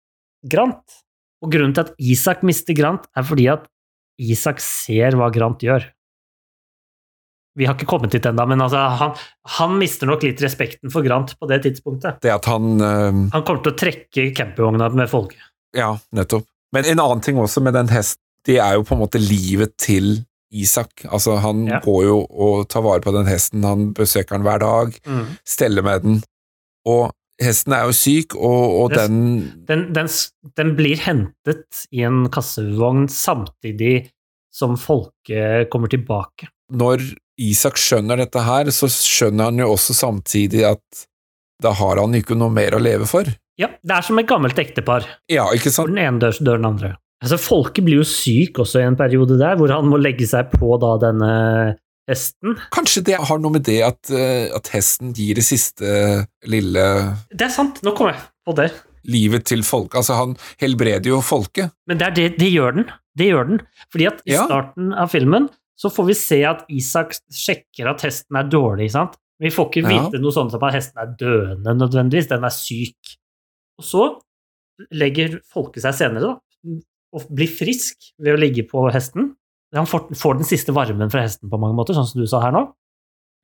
Grant. 0.44 1.00
Og 1.44 1.52
grunnen 1.52 1.72
til 1.76 1.86
at 1.86 1.94
Isak 2.00 2.42
mister 2.44 2.76
Grant, 2.76 3.06
er 3.16 3.24
fordi 3.24 3.48
at 3.52 3.68
Isak 4.22 4.60
ser 4.62 5.16
hva 5.18 5.30
Grant 5.34 5.62
gjør. 5.64 5.86
Vi 7.54 7.66
har 7.68 7.76
ikke 7.76 7.86
kommet 7.86 8.10
dit 8.10 8.24
ennå, 8.26 8.46
men 8.50 8.62
altså, 8.64 8.80
han, 8.98 9.12
han 9.58 9.76
mister 9.78 10.10
nok 10.10 10.24
litt 10.26 10.42
respekten 10.42 10.90
for 10.90 11.06
Grant 11.06 11.36
på 11.38 11.46
det 11.50 11.60
tidspunktet. 11.66 12.18
Det 12.24 12.32
at 12.34 12.48
han 12.50 12.80
uh... 12.82 13.20
Han 13.30 13.44
kommer 13.46 13.62
til 13.62 13.74
å 13.74 13.78
trekke 13.78 14.28
campingvogna 14.34 14.88
med 14.98 15.10
folket. 15.10 15.42
Ja, 15.76 15.92
nettopp. 16.14 16.48
Men 16.74 16.88
en 16.90 17.02
annen 17.02 17.22
ting 17.22 17.38
også 17.38 17.62
med 17.62 17.76
den 17.78 17.90
hesten, 17.94 18.18
det 18.44 18.58
er 18.60 18.74
jo 18.76 18.82
på 18.84 18.96
en 18.96 19.04
måte 19.04 19.20
livet 19.22 19.76
til 19.80 20.24
Isak. 20.54 21.04
Altså, 21.06 21.36
han 21.42 21.62
Ja. 21.70 21.78
går 21.82 22.00
jo 22.08 22.16
og 22.26 22.66
tar 22.70 22.82
vare 22.84 23.02
på 23.02 23.14
den 23.14 23.26
hesten, 23.30 23.62
han 23.66 23.92
besøker 23.94 24.36
den 24.36 24.46
hver 24.46 24.58
dag, 24.62 24.98
steller 25.46 25.86
med 25.86 26.02
den, 26.02 26.18
og 26.86 27.14
hesten 27.42 27.74
er 27.76 27.88
jo 27.88 27.94
syk, 27.96 28.34
og, 28.36 28.62
og 28.84 28.94
den 28.94 29.16
Den, 29.68 29.86
den, 29.96 30.10
den 30.58 30.74
blir 30.78 31.00
hentet 31.02 31.84
i 31.90 32.04
en 32.06 32.26
kassevogn 32.32 33.08
samtidig 33.10 34.10
som 34.54 34.76
folket 34.78 35.70
kommer 35.72 35.90
tilbake. 35.90 36.48
Når 36.72 37.02
Isak 37.42 37.78
skjønner 37.80 38.20
dette 38.22 38.42
her, 38.46 38.70
så 38.70 38.86
skjønner 38.90 39.50
han 39.50 39.58
jo 39.58 39.72
også 39.74 39.96
samtidig 39.98 40.62
at 40.68 41.06
da 41.62 41.72
har 41.74 41.98
han 41.98 42.14
ikke 42.14 42.36
noe 42.38 42.52
mer 42.54 42.76
å 42.76 42.82
leve 42.82 43.06
for. 43.10 43.26
Ja, 43.58 43.68
det 43.82 43.96
er 43.96 44.02
som 44.06 44.18
et 44.18 44.28
gammelt 44.30 44.58
ektepar, 44.58 45.06
Ja, 45.30 45.48
ikke 45.54 45.70
hvor 45.70 45.76
sant? 45.84 45.94
den 45.94 46.02
ene 46.02 46.22
dør, 46.22 46.34
så 46.34 46.46
dør 46.46 46.58
den 46.60 46.70
andre. 46.70 46.92
Altså, 47.24 47.38
folket 47.40 47.86
blir 47.86 48.02
jo 48.02 48.06
syk 48.06 48.58
også 48.62 48.82
i 48.82 48.86
en 48.88 48.98
periode 48.98 49.38
der, 49.40 49.54
hvor 49.56 49.70
han 49.72 49.86
må 49.88 49.96
legge 50.02 50.26
seg 50.28 50.50
på 50.52 50.74
da 50.82 50.94
denne 51.02 51.30
hesten. 52.08 52.56
Kanskje 52.74 53.02
det 53.04 53.16
har 53.28 53.38
noe 53.40 53.54
med 53.56 53.64
det 53.66 53.78
at, 53.86 54.10
eh, 54.10 54.48
at 54.54 54.68
hesten 54.74 55.12
gir 55.16 55.34
det 55.38 55.44
siste 55.46 56.26
lille 56.50 56.84
Det 57.32 57.46
er 57.48 57.54
sant, 57.54 57.80
nå 57.82 57.94
kom 57.96 58.10
jeg 58.12 58.20
på 58.44 58.54
det. 58.58 58.70
livet 59.04 59.44
til 59.44 59.62
folket. 59.62 59.98
Altså, 60.00 60.14
han 60.16 60.36
helbreder 60.60 61.10
jo 61.10 61.20
folket. 61.24 61.72
Men 61.86 61.98
det, 62.00 62.14
det, 62.16 62.28
det 62.38 62.50
gjør 62.52 62.74
den. 62.78 62.86
Det 63.16 63.26
gjør 63.30 63.48
den. 63.50 63.60
Fordi 63.92 64.06
at 64.08 64.22
i 64.26 64.32
Ja. 64.32 64.46
starten 64.46 64.92
av 64.96 65.10
filmen 65.12 65.48
så 65.76 65.90
får 65.92 66.06
vi 66.06 66.14
se 66.14 66.38
at 66.48 66.64
Isak 66.70 67.12
sjekker 67.32 67.90
at 67.90 68.00
hesten 68.06 68.36
er 68.38 68.48
dårlig, 68.48 68.90
sant? 68.94 69.16
Vi 69.42 69.50
får 69.50 69.66
ikke 69.70 69.82
Ja. 69.90 70.04
vite 70.08 70.20
noe 70.22 70.32
sånt 70.32 70.52
som 70.54 70.62
at 70.64 70.72
hesten 70.76 71.00
er 71.02 71.10
døende 71.18 71.74
nødvendigvis, 71.76 72.28
den 72.30 72.44
er 72.44 72.54
syk. 72.54 73.16
Og 73.78 73.84
så 73.84 74.04
legger 74.94 75.40
folket 75.52 75.82
seg 75.84 75.94
senere, 75.98 76.20
da, 76.34 76.74
og 77.14 77.26
blir 77.30 77.50
frisk 77.50 78.12
ved 78.18 78.34
å 78.36 78.40
ligge 78.40 78.64
på 78.70 78.86
hesten. 78.94 79.34
Han 79.74 79.88
får, 79.90 80.06
får 80.18 80.38
den 80.38 80.48
siste 80.48 80.74
varmen 80.76 81.10
fra 81.10 81.24
hesten 81.24 81.50
på 81.50 81.60
mange 81.60 81.76
måter, 81.78 81.96
sånn 81.96 82.08
som 82.08 82.22
du 82.22 82.28
sa 82.30 82.42
her 82.44 82.54
nå. 82.54 82.66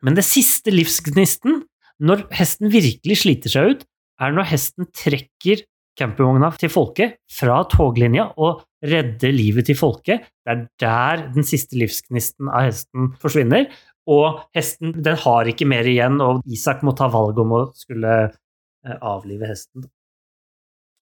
Men 0.06 0.16
det 0.16 0.24
siste 0.24 0.72
livsgnisten, 0.72 1.64
når 2.00 2.24
hesten 2.32 2.70
virkelig 2.72 3.20
sliter 3.24 3.52
seg 3.52 3.74
ut, 3.74 3.84
er 4.20 4.32
når 4.36 4.48
hesten 4.52 4.88
trekker 4.96 5.64
campingvogna 5.98 6.52
til 6.60 6.72
folket 6.72 7.18
fra 7.34 7.60
toglinja 7.68 8.30
og 8.40 8.62
redder 8.86 9.34
livet 9.34 9.68
til 9.68 9.76
folket. 9.76 10.28
Det 10.44 10.54
er 10.54 10.66
der 10.80 11.24
den 11.34 11.46
siste 11.46 11.76
livsgnisten 11.80 12.48
av 12.48 12.70
hesten 12.70 13.12
forsvinner. 13.20 13.68
Og 14.10 14.40
hesten 14.56 14.94
den 15.04 15.18
har 15.22 15.48
ikke 15.50 15.68
mer 15.68 15.86
igjen, 15.86 16.20
og 16.24 16.40
Isak 16.50 16.84
må 16.86 16.94
ta 16.96 17.10
valg 17.12 17.38
om 17.42 17.52
å 17.58 17.64
skulle 17.76 18.14
eh, 18.24 18.96
avlive 18.96 19.50
hesten. 19.50 19.84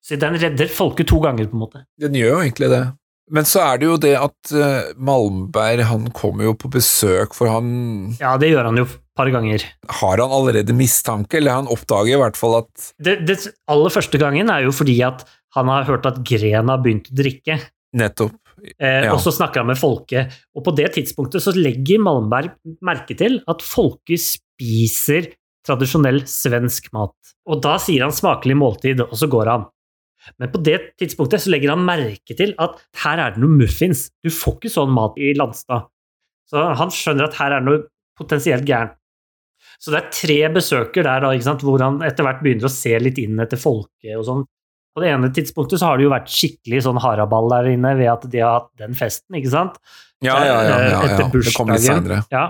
Så 0.05 0.19
den 0.21 0.39
redder 0.41 0.71
folket 0.73 1.09
to 1.11 1.21
ganger, 1.23 1.49
på 1.49 1.57
en 1.57 1.63
måte. 1.63 1.85
Den 2.01 2.17
gjør 2.19 2.35
jo 2.37 2.43
egentlig 2.43 2.71
det. 2.73 2.83
Men 3.31 3.45
så 3.49 3.61
er 3.65 3.81
det 3.81 3.89
jo 3.89 3.97
det 4.01 4.15
at 4.17 4.53
eh, 4.57 4.91
Malmberg 4.97 5.85
han 5.89 6.07
kommer 6.17 6.49
jo 6.49 6.55
på 6.57 6.71
besøk, 6.73 7.35
for 7.37 7.51
han 7.53 7.69
Ja, 8.21 8.37
det 8.41 8.51
gjør 8.53 8.71
han 8.71 8.81
jo 8.81 8.87
et 8.89 8.95
par 9.19 9.31
ganger. 9.35 9.65
Har 10.01 10.23
han 10.23 10.33
allerede 10.33 10.77
mistanke, 10.77 11.41
eller 11.41 11.59
han 11.59 11.71
oppdager 11.73 12.15
i 12.17 12.21
hvert 12.23 12.39
fall 12.41 12.61
at 12.63 12.93
Det, 13.03 13.19
det 13.29 13.39
aller 13.69 13.93
første 13.93 14.21
gangen 14.21 14.53
er 14.55 14.65
jo 14.65 14.73
fordi 14.75 14.99
at 15.07 15.27
han 15.57 15.69
har 15.73 15.85
hørt 15.89 16.07
at 16.09 16.21
Gren 16.29 16.69
har 16.73 16.81
begynt 16.85 17.11
å 17.13 17.17
drikke. 17.21 17.59
Nettopp. 17.97 18.37
Eh, 18.81 19.05
Ja. 19.07 19.13
Og 19.15 19.21
så 19.23 19.31
snakker 19.33 19.63
han 19.63 19.71
med 19.71 19.79
folket, 19.79 20.35
og 20.57 20.65
på 20.67 20.75
det 20.77 20.93
tidspunktet 20.97 21.45
så 21.45 21.55
legger 21.55 22.01
Malmberg 22.03 22.57
merke 22.85 23.17
til 23.17 23.41
at 23.49 23.63
folket 23.65 24.21
spiser 24.25 25.33
tradisjonell 25.69 26.23
svensk 26.29 26.89
mat. 26.97 27.15
Og 27.49 27.61
da 27.65 27.77
sier 27.81 28.03
han 28.05 28.13
'smakelig 28.13 28.57
måltid', 28.57 29.01
og 29.05 29.15
så 29.17 29.29
går 29.29 29.47
han. 29.53 29.67
Men 30.40 30.51
på 30.53 30.61
det 30.66 30.78
tidspunktet 31.01 31.45
så 31.45 31.53
legger 31.53 31.73
han 31.74 31.86
merke 31.86 32.36
til 32.36 32.55
at 32.62 32.81
her 33.05 33.23
er 33.23 33.35
det 33.35 33.43
noe 33.43 33.61
muffins. 33.61 34.09
Du 34.24 34.31
får 34.35 34.59
ikke 34.59 34.74
sånn 34.74 34.93
mat 34.95 35.19
i 35.20 35.32
Landstad. 35.39 35.89
Så 36.49 36.65
han 36.81 36.93
skjønner 36.95 37.28
at 37.28 37.39
her 37.39 37.55
er 37.55 37.62
det 37.62 37.69
noe 37.69 37.85
potensielt 38.19 38.66
gærent. 38.69 38.97
Så 39.78 39.93
det 39.95 39.99
er 40.01 40.12
tre 40.15 40.39
besøker 40.55 41.07
der 41.07 41.23
da, 41.23 41.32
ikke 41.35 41.47
sant, 41.47 41.65
hvor 41.66 41.82
han 41.82 42.01
etter 42.07 42.27
hvert 42.27 42.40
begynner 42.43 42.66
å 42.66 42.73
se 42.73 42.95
litt 42.99 43.19
inn 43.23 43.39
etter 43.43 43.61
folket 43.61 44.16
og 44.19 44.24
sånn. 44.27 44.47
På 44.95 45.03
det 45.05 45.12
ene 45.15 45.31
tidspunktet 45.31 45.78
så 45.78 45.93
har 45.93 45.99
det 45.99 46.09
jo 46.09 46.11
vært 46.11 46.31
skikkelig 46.32 46.81
sånn 46.89 46.99
haraball 46.99 47.51
der 47.53 47.69
inne 47.70 47.93
ved 47.99 48.11
at 48.11 48.24
de 48.32 48.40
har 48.43 48.57
hatt 48.57 48.70
den 48.81 48.97
festen, 48.99 49.36
ikke 49.39 49.53
sant? 49.53 49.77
Ja, 50.24 50.35
ja, 50.43 50.47
ja. 50.47 50.62
ja, 50.66 50.78
ja. 50.82 51.03
ja. 51.12 51.28
Det 51.31 51.55
kommer 51.55 51.78
litt 51.78 51.86
senere. 51.86 52.23
Ja. 52.35 52.49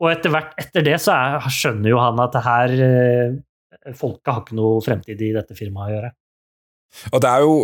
Og 0.00 0.08
etter 0.08 0.32
hvert 0.32 0.54
etter 0.60 0.86
det 0.86 0.96
så 1.04 1.12
er, 1.12 1.50
skjønner 1.52 1.92
jo 1.92 2.00
han 2.00 2.22
at 2.24 2.38
det 2.38 2.44
her 2.46 2.76
eh, 2.88 3.40
Folket 3.98 4.30
har 4.30 4.44
ikke 4.44 4.54
noe 4.54 4.82
fremtid 4.84 5.20
i 5.26 5.32
dette 5.34 5.56
firmaet 5.58 5.90
å 5.90 5.94
gjøre. 5.96 6.10
Og 7.12 7.22
det 7.24 7.30
er 7.30 7.44
jo 7.44 7.56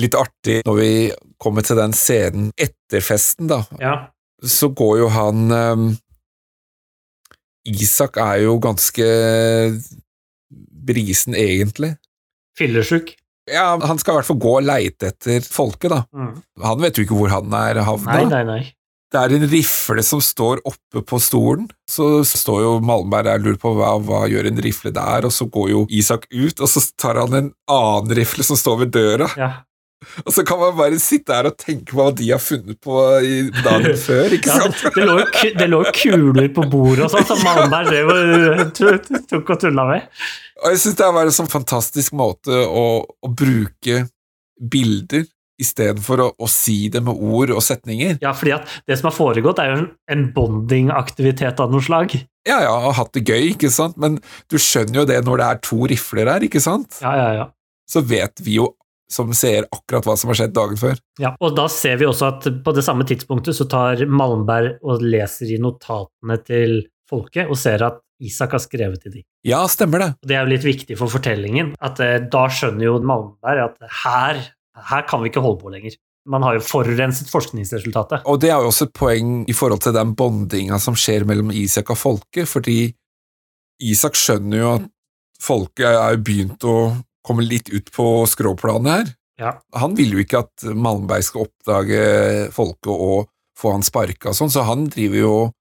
litt 0.00 0.14
artig 0.14 0.60
når 0.66 0.76
vi 0.78 0.92
kommer 1.40 1.66
til 1.66 1.78
den 1.80 1.94
scenen 1.96 2.50
etter 2.60 3.02
festen, 3.04 3.48
da. 3.50 3.62
Ja. 3.80 3.94
Så 4.40 4.70
går 4.76 5.00
jo 5.02 5.08
han 5.12 5.50
um, 5.52 5.88
Isak 7.68 8.16
er 8.20 8.46
jo 8.46 8.54
ganske 8.62 9.06
brisen, 10.90 11.36
egentlig. 11.36 11.94
Fillesjuk. 12.58 13.12
Ja, 13.50 13.74
han 13.82 13.98
skal 14.00 14.14
i 14.14 14.18
hvert 14.18 14.28
fall 14.28 14.40
gå 14.40 14.54
og 14.58 14.66
leite 14.66 15.10
etter 15.10 15.44
folket, 15.44 15.90
da. 15.92 16.02
Mm. 16.14 16.32
Han 16.64 16.82
vet 16.84 16.98
jo 16.98 17.04
ikke 17.04 17.18
hvor 17.18 17.32
han 17.32 17.52
er 17.56 17.82
havna. 17.84 18.16
Nei, 18.16 18.28
nei, 18.30 18.42
nei. 18.48 18.62
Det 19.10 19.18
er 19.20 19.32
en 19.34 19.46
rifle 19.50 20.02
som 20.06 20.20
står 20.22 20.60
oppe 20.68 21.02
på 21.06 21.18
stolen. 21.22 21.66
Så 21.90 22.22
står 22.26 22.60
jo 22.62 22.74
Malmberg 22.84 23.26
der 23.26 23.40
og 23.40 23.48
lurer 23.48 23.58
på 23.62 23.72
hva, 23.78 23.94
hva 24.06 24.20
gjør 24.30 24.50
en 24.50 24.62
rifle 24.62 24.92
der, 24.94 25.26
og 25.26 25.34
så 25.34 25.48
går 25.50 25.72
jo 25.72 25.80
Isak 25.90 26.28
ut, 26.30 26.60
og 26.60 26.70
så 26.70 26.82
tar 27.00 27.18
han 27.18 27.34
en 27.34 27.50
annen 27.70 28.14
rifle 28.20 28.46
som 28.46 28.58
står 28.58 28.84
ved 28.84 28.94
døra. 28.94 29.26
Ja. 29.40 29.50
Og 30.24 30.32
så 30.32 30.44
kan 30.48 30.56
man 30.56 30.76
bare 30.78 30.96
sitte 31.02 31.34
her 31.36 31.50
og 31.50 31.58
tenke 31.60 31.90
på 31.90 31.98
hva 31.98 32.06
de 32.16 32.30
har 32.30 32.40
funnet 32.40 32.78
på 32.80 33.00
i 33.20 33.40
dagen 33.58 33.98
før, 34.06 34.36
ikke 34.36 34.54
sant? 34.54 34.78
det, 34.86 34.94
det, 34.96 35.08
lå 35.10 35.18
det 35.58 35.66
lå 35.68 35.82
kuler 35.96 36.48
på 36.56 36.64
bordet 36.72 37.04
og 37.08 37.12
sånn, 37.12 37.26
som 37.28 37.42
Malmberg 37.44 37.90
drev 37.90 38.14
og 38.14 39.26
tok 39.34 39.52
og 39.56 39.60
tulla 39.66 39.88
med. 39.90 40.22
Og 40.62 40.72
jeg 40.72 40.80
synes 40.84 40.96
det 41.02 41.10
var 41.18 41.28
en 41.28 41.36
sånn 41.36 41.52
fantastisk 41.52 42.16
måte 42.16 42.62
å, 42.64 42.86
å 43.04 43.34
bruke 43.34 44.06
bilder 44.60 45.26
istedenfor 45.60 46.24
å, 46.24 46.28
å 46.40 46.50
si 46.50 46.88
det 46.92 47.02
med 47.06 47.14
ord 47.14 47.52
og 47.54 47.62
setninger. 47.64 48.18
Ja, 48.24 48.34
fordi 48.36 48.56
at 48.56 48.80
det 48.88 48.98
som 49.00 49.10
har 49.10 49.16
foregått, 49.16 49.62
er 49.62 49.72
jo 49.72 49.78
en, 49.78 49.86
en 50.12 50.26
bonding-aktivitet 50.34 51.62
av 51.62 51.72
noe 51.72 51.84
slag. 51.84 52.16
Ja, 52.48 52.62
ja, 52.64 52.74
og 52.74 52.96
hatt 52.96 53.14
det 53.16 53.26
gøy, 53.28 53.52
ikke 53.54 53.70
sant, 53.72 53.98
men 54.00 54.18
du 54.50 54.58
skjønner 54.60 55.02
jo 55.02 55.08
det 55.10 55.20
når 55.26 55.42
det 55.42 55.48
er 55.48 55.64
to 55.68 55.80
rifler 55.92 56.32
her, 56.32 56.46
ikke 56.46 56.62
sant? 56.64 57.00
Ja, 57.04 57.14
ja, 57.18 57.32
ja. 57.36 57.48
Så 57.90 58.04
vet 58.06 58.40
vi 58.44 58.60
jo 58.60 58.72
som 59.10 59.32
ser 59.34 59.66
akkurat 59.74 60.06
hva 60.06 60.14
som 60.18 60.30
har 60.30 60.38
skjedd 60.38 60.54
dagen 60.54 60.78
før. 60.78 61.00
Ja, 61.20 61.32
og 61.42 61.56
da 61.58 61.66
ser 61.72 61.98
vi 62.00 62.06
også 62.06 62.28
at 62.30 62.46
på 62.64 62.74
det 62.76 62.84
samme 62.86 63.06
tidspunktet 63.08 63.58
så 63.58 63.66
tar 63.70 64.04
Malmberg 64.06 64.78
og 64.86 65.02
leser 65.02 65.50
i 65.50 65.58
notatene 65.62 66.38
til 66.46 66.78
folket 67.10 67.50
og 67.50 67.58
ser 67.58 67.82
at 67.88 67.98
Isak 68.20 68.54
har 68.54 68.62
skrevet 68.62 69.02
til 69.02 69.14
dem. 69.16 69.24
Ja, 69.48 69.64
stemmer 69.72 70.02
det. 70.02 70.08
Og 70.20 70.28
det 70.28 70.36
er 70.36 70.44
jo 70.44 70.52
litt 70.52 70.66
viktig 70.66 70.96
for 71.00 71.12
fortellingen, 71.12 71.72
at 71.80 72.00
eh, 72.04 72.18
da 72.30 72.44
skjønner 72.52 72.84
jo 72.86 72.98
Malmberg 73.00 73.62
at 73.64 73.94
her, 74.02 74.42
her 74.88 75.04
kan 75.08 75.22
vi 75.22 75.30
ikke 75.30 75.42
holde 75.44 75.60
på 75.62 75.72
lenger. 75.72 75.96
Man 76.30 76.44
har 76.44 76.58
jo 76.58 76.64
forurenset 76.64 77.30
forskningsresultatet. 77.32 78.26
Og 78.28 78.40
det 78.42 78.50
er 78.52 78.60
jo 78.60 78.70
også 78.70 78.88
et 78.88 78.96
poeng 78.96 79.36
i 79.48 79.56
forhold 79.56 79.82
til 79.84 79.94
den 79.96 80.14
bondinga 80.18 80.78
som 80.82 80.98
skjer 80.98 81.24
mellom 81.28 81.52
Isak 81.56 81.92
og 81.94 81.98
folket, 81.98 82.48
fordi 82.50 82.90
Isak 83.80 84.18
skjønner 84.18 84.60
jo 84.60 84.72
at 84.74 84.90
folket 85.40 85.88
er 85.88 86.20
begynt 86.20 86.66
å 86.68 86.76
komme 87.24 87.44
litt 87.46 87.70
ut 87.72 87.88
på 87.94 88.10
skråplanet 88.28 88.92
her. 88.92 89.14
Ja. 89.40 89.54
Han 89.80 89.96
vil 89.96 90.12
jo 90.12 90.20
ikke 90.20 90.42
at 90.44 90.66
Malmberg 90.76 91.24
skal 91.24 91.46
oppdage 91.46 92.02
folket 92.52 92.92
og 92.92 93.30
få 93.56 93.72
han 93.74 93.84
sparka 93.84 94.32
og 94.32 94.36
sånn, 94.36 94.52
så 94.52 94.64
han 94.68 94.84
driver 94.92 95.20
jo 95.20 95.32
og 95.38 95.56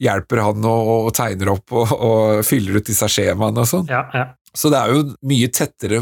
hjelper 0.00 0.40
han 0.46 0.64
og, 0.64 0.90
og 1.08 1.10
tegner 1.16 1.52
opp 1.52 1.74
og, 1.76 1.92
og 1.92 2.40
fyller 2.48 2.80
ut 2.80 2.88
disse 2.88 3.08
skjemaene 3.12 3.64
og 3.64 3.68
sånn. 3.68 3.90
Ja, 3.92 4.06
ja. 4.16 4.30
Så 4.56 4.72
det 4.72 4.80
er 4.80 4.94
jo 4.96 5.02
mye 5.28 5.50
tettere 5.52 6.00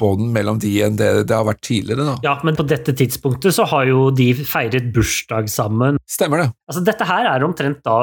bånd 0.00 0.30
mellom 0.34 0.58
de 0.62 0.72
enn 0.86 0.96
det 0.98 1.10
det 1.28 1.36
har 1.36 1.46
vært 1.48 1.62
tidligere, 1.66 2.06
da. 2.08 2.16
ja, 2.24 2.34
men 2.46 2.56
på 2.58 2.66
dette 2.68 2.94
tidspunktet 2.96 3.54
så 3.56 3.66
har 3.70 3.86
jo 3.90 4.08
de 4.14 4.30
feiret 4.46 4.90
bursdag 4.94 5.48
sammen. 5.52 6.00
Stemmer 6.08 6.44
det. 6.44 6.48
Altså, 6.70 6.82
dette 6.88 7.06
her 7.08 7.28
er 7.30 7.44
omtrent 7.46 7.80
da 7.86 7.98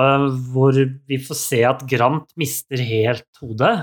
hvor 0.54 0.78
vi 0.78 1.20
får 1.26 1.38
se 1.42 1.62
at 1.68 1.86
Grant 1.90 2.30
mister 2.40 2.82
helt 2.86 3.28
hodet, 3.42 3.76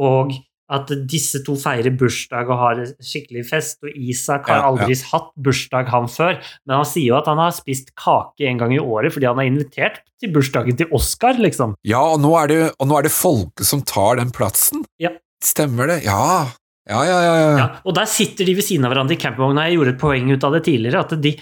og 0.00 0.32
at 0.70 0.86
disse 1.10 1.40
to 1.42 1.56
feirer 1.58 1.90
bursdag 1.98 2.46
og 2.46 2.60
har 2.60 2.80
skikkelig 3.02 3.40
fest, 3.48 3.80
og 3.82 3.90
Isak 3.90 4.46
har 4.46 4.60
Ja, 4.60 4.68
aldri 4.68 4.94
hatt 5.10 5.32
bursdag 5.42 5.88
han 5.90 6.06
før, 6.06 6.36
men 6.62 6.76
han 6.78 6.86
sier 6.86 7.08
jo 7.08 7.16
at 7.18 7.26
han 7.26 7.40
har 7.42 7.50
spist 7.56 7.90
kake 7.98 8.46
en 8.46 8.60
gang 8.62 8.76
i 8.76 8.78
året 8.78 9.10
fordi 9.16 9.26
han 9.26 9.40
er 9.42 9.48
invitert 9.50 9.98
til 10.22 10.30
bursdagen 10.36 10.78
til 10.78 10.86
Oscar, 10.94 11.34
liksom. 11.42 11.74
Ja, 11.82 12.04
og 12.14 12.22
nå 12.22 12.30
er 12.38 12.52
det, 12.52 12.60
og 12.78 12.86
nå 12.86 13.00
er 13.00 13.08
det 13.08 13.10
folket 13.16 13.66
som 13.66 13.82
tar 13.82 14.20
den 14.22 14.30
plassen. 14.30 14.86
Ja. 15.02 15.10
Stemmer 15.42 15.90
det? 15.90 16.04
Ja. 16.06 16.46
Ja, 16.88 17.02
ja, 17.04 17.18
ja. 17.22 17.34
ja. 17.36 17.50
Ja, 17.58 17.66
og 17.84 17.94
der 17.96 18.08
sitter 18.08 18.48
de 18.48 18.56
ved 18.56 18.66
siden 18.66 18.86
av 18.86 18.94
hverandre 18.94 19.16
i 19.16 19.20
campingvogna. 19.20 19.66
Jeg 19.68 19.78
gjorde 19.78 19.94
et 19.94 20.00
poeng 20.00 20.32
ut 20.32 20.46
av 20.46 20.56
det 20.56 20.62
tidligere, 20.66 21.04
at 21.04 21.14
de, 21.22 21.34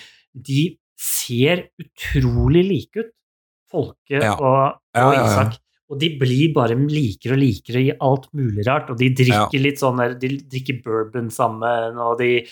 de 0.48 0.64
ser 0.98 1.68
utrolig 1.78 2.64
like 2.66 3.04
ut, 3.04 3.14
Folke 3.68 4.20
og, 4.32 4.78
og. 4.96 5.14
Isak. 5.14 5.58
Og 5.88 5.96
de 6.00 6.10
blir 6.20 6.52
bare 6.52 6.76
likere 6.76 7.36
og 7.36 7.40
likere 7.40 7.80
i 7.80 7.92
alt 8.04 8.26
mulig 8.36 8.64
rart, 8.66 8.90
og 8.92 8.98
de 9.00 9.08
drikker 9.16 9.62
litt 9.62 9.80
sånn 9.80 10.00
der, 10.00 10.18
de 10.20 10.34
drikker 10.40 10.82
bourbon 10.84 11.30
sammen, 11.32 11.96
og 12.00 12.18
de 12.20 12.42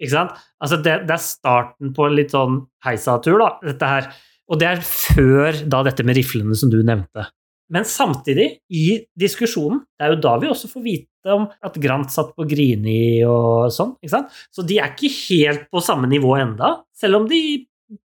Ikke 0.00 0.14
sant? 0.14 0.38
Altså, 0.64 0.78
det, 0.80 0.94
det 1.04 1.12
er 1.12 1.20
starten 1.20 1.90
på 1.96 2.06
en 2.06 2.14
litt 2.16 2.32
sånn 2.32 2.62
heisatur, 2.86 3.36
da, 3.42 3.50
dette 3.66 3.90
her. 3.90 4.06
Og 4.48 4.60
det 4.60 4.70
er 4.70 4.80
før 4.80 5.58
da 5.68 5.82
dette 5.84 6.06
med 6.08 6.16
riflene 6.16 6.56
som 6.56 6.72
du 6.72 6.78
nevnte. 6.80 7.26
Men 7.70 7.84
samtidig, 7.86 8.48
i 8.72 8.86
diskusjonen, 9.20 9.84
det 9.94 10.06
er 10.06 10.14
jo 10.14 10.22
da 10.24 10.32
vi 10.40 10.48
også 10.50 10.70
får 10.72 10.84
vite 10.86 11.09
om 11.28 11.48
at 11.62 11.74
Grant 11.82 12.12
satt 12.12 12.30
på 12.36 12.46
Grini 12.48 13.22
og 13.28 13.68
sånn, 13.74 13.96
ikke 14.00 14.14
sant? 14.14 14.38
Så 14.54 14.64
de 14.66 14.78
er 14.80 14.94
ikke 14.94 15.10
helt 15.28 15.66
på 15.70 15.82
samme 15.84 16.08
nivå 16.10 16.36
enda, 16.40 16.78
selv 16.96 17.20
om 17.20 17.28
de 17.28 17.66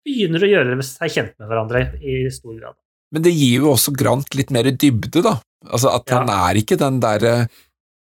begynner 0.05 0.45
å 0.45 0.51
gjøre 0.51 0.83
seg 0.85 1.13
kjent 1.15 1.35
med 1.39 1.49
hverandre 1.51 1.83
i 2.01 2.21
stor 2.33 2.57
grad. 2.59 2.77
Men 3.13 3.25
det 3.25 3.33
gir 3.33 3.63
jo 3.63 3.73
også 3.73 3.95
Grant 3.97 4.35
litt 4.37 4.51
mer 4.53 4.69
dybde, 4.69 5.23
da. 5.25 5.39
Altså 5.69 5.95
at 5.95 6.09
Ja. 6.11 6.19
han 6.21 6.29
er 6.29 6.61
ikke 6.61 6.77
den 6.79 7.01
derre 7.01 7.49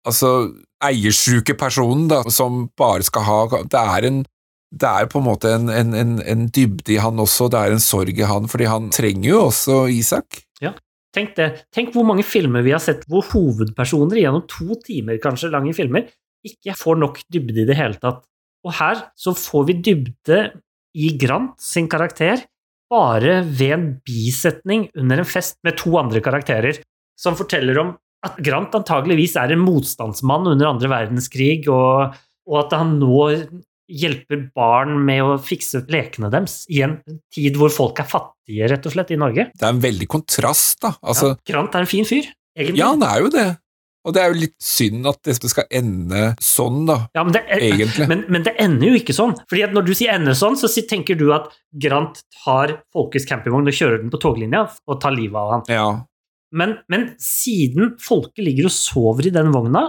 altså, 0.05 0.51
eiersjuke 0.83 1.55
personen 1.57 2.07
da, 2.09 2.23
som 2.29 2.69
bare 2.77 3.03
skal 3.05 3.23
ha 3.23 3.37
Det 3.63 3.79
er, 3.79 4.05
en, 4.09 4.23
det 4.73 4.89
er 4.89 5.05
på 5.07 5.19
en 5.21 5.25
måte 5.27 5.53
en, 5.55 5.69
en, 5.69 5.93
en, 5.93 6.15
en 6.21 6.47
dybde 6.49 6.93
i 6.93 6.97
han 7.01 7.17
også, 7.21 7.49
det 7.53 7.59
er 7.61 7.71
en 7.75 7.79
sorg 7.83 8.17
i 8.17 8.27
han, 8.27 8.47
fordi 8.51 8.65
han 8.69 8.89
trenger 8.93 9.29
jo 9.29 9.45
også 9.47 9.85
Isak. 9.93 10.44
Tenk 11.15 11.35
det. 11.37 11.49
Tenk 11.73 11.93
hvor 11.95 12.05
mange 12.07 12.25
filmer 12.27 12.65
vi 12.65 12.73
har 12.75 12.83
sett 12.83 13.05
hvor 13.11 13.23
hovedpersoner 13.31 14.19
gjennom 14.19 14.43
to 14.51 14.75
timer 14.83 15.19
kanskje 15.23 15.53
lange 15.53 15.73
filmer 15.77 16.09
ikke 16.45 16.75
får 16.77 16.99
nok 17.01 17.21
dybde 17.31 17.63
i 17.63 17.67
det 17.69 17.77
hele 17.79 17.97
tatt. 18.01 18.25
Og 18.65 18.73
her 18.79 19.07
så 19.17 19.33
får 19.37 19.67
vi 19.69 19.77
dybde 19.85 20.39
i 20.95 21.11
Grant 21.19 21.55
sin 21.61 21.87
karakter 21.91 22.43
bare 22.91 23.39
ved 23.45 23.73
en 23.75 23.87
bisetning 24.05 24.89
under 24.99 25.21
en 25.21 25.27
fest 25.27 25.57
med 25.65 25.77
to 25.79 25.95
andre 25.99 26.21
karakterer, 26.23 26.77
som 27.17 27.37
forteller 27.37 27.79
om 27.81 27.95
at 28.25 28.37
Grant 28.45 28.75
antageligvis 28.77 29.35
er 29.41 29.53
en 29.53 29.63
motstandsmann 29.63 30.47
under 30.49 30.69
andre 30.69 30.89
verdenskrig, 30.91 31.67
og, 31.69 32.15
og 32.49 32.59
at 32.63 32.75
han 32.77 32.95
nå 33.01 33.17
hjelper 33.91 34.47
barn 34.55 34.95
med 35.05 35.23
å 35.23 35.35
fikse 35.41 35.83
lekene 35.91 36.31
deres 36.33 36.63
i 36.73 36.81
en 36.85 36.97
tid 37.33 37.57
hvor 37.59 37.73
folk 37.73 37.99
er 38.01 38.09
fattige, 38.09 38.69
rett 38.71 38.87
og 38.87 38.95
slett, 38.95 39.13
i 39.13 39.19
Norge. 39.19 39.49
Det 39.53 39.65
er 39.67 39.75
en 39.75 39.83
veldig 39.83 40.07
kontrast, 40.11 40.79
da. 40.85 40.95
Altså, 41.05 41.35
ja, 41.35 41.41
Grant 41.51 41.75
er 41.77 41.85
en 41.85 41.91
fin 41.91 42.07
fyr, 42.07 42.31
egentlig. 42.57 42.81
ja, 42.81 42.89
han 42.93 43.05
er 43.05 43.21
jo 43.25 43.31
det. 43.33 43.47
Og 44.05 44.13
det 44.13 44.21
er 44.21 44.29
jo 44.29 44.37
litt 44.37 44.55
synd 44.61 45.07
at 45.09 45.17
det 45.25 45.33
skal 45.49 45.65
ende 45.73 46.27
sånn, 46.43 46.83
da, 46.85 46.99
Ja, 47.17 47.23
men, 47.25 47.33
det, 47.33 47.41
egentlig. 47.57 48.05
men, 48.11 48.21
men 48.29 48.43
det 48.45 48.53
ender 48.61 48.91
jo 48.91 48.99
ikke 48.99 49.15
sånn. 49.17 49.33
Fordi 49.49 49.63
at 49.65 49.73
Når 49.73 49.87
du 49.87 49.93
sier 49.97 50.13
ende 50.13 50.35
sånn, 50.37 50.57
så 50.61 50.69
tenker 50.85 51.17
du 51.17 51.31
at 51.33 51.49
Grant 51.73 52.21
tar 52.43 52.75
Folkes 52.93 53.25
campingvogn 53.25 53.71
og 53.71 53.77
kjører 53.77 54.03
den 54.03 54.13
på 54.13 54.21
toglinja 54.21 54.67
og 54.85 54.99
tar 55.01 55.15
livet 55.17 55.39
av 55.41 55.53
han. 55.55 55.65
Ja. 55.73 55.87
Men, 56.55 56.77
men 56.93 57.07
siden 57.21 57.95
Folke 58.01 58.45
ligger 58.45 58.69
og 58.69 58.75
sover 58.77 59.25
i 59.25 59.33
den 59.33 59.49
vogna, 59.55 59.87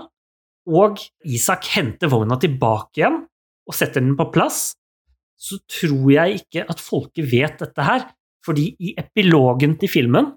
og 0.67 1.05
Isak 1.29 1.69
henter 1.77 2.11
vogna 2.11 2.41
tilbake 2.43 3.03
igjen 3.03 3.21
og 3.67 3.75
setter 3.75 4.05
den 4.05 4.17
på 4.19 4.29
plass, 4.35 4.75
så 5.37 5.59
tror 5.69 6.07
jeg 6.13 6.41
ikke 6.41 6.65
at 6.71 6.81
folket 6.81 7.29
vet 7.31 7.59
dette 7.61 7.87
her. 7.87 8.07
Fordi 8.47 8.71
i 8.79 8.95
epilogen 8.99 9.75
til 9.81 9.91
filmen 9.91 10.31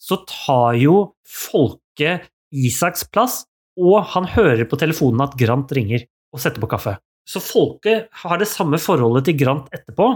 så 0.00 0.20
tar 0.28 0.76
jo 0.78 0.96
folket 1.26 2.28
Isaks 2.54 3.04
plass, 3.10 3.42
og 3.76 4.04
han 4.14 4.28
hører 4.32 4.64
på 4.70 4.78
telefonen 4.80 5.24
at 5.26 5.34
Grant 5.38 5.72
ringer 5.74 6.06
og 6.32 6.40
setter 6.40 6.62
på 6.62 6.70
kaffe. 6.70 6.94
Så 7.26 7.42
folket 7.42 8.06
har 8.22 8.38
det 8.38 8.48
samme 8.48 8.78
forholdet 8.78 9.26
til 9.26 9.38
Grant 9.40 9.66
etterpå, 9.74 10.06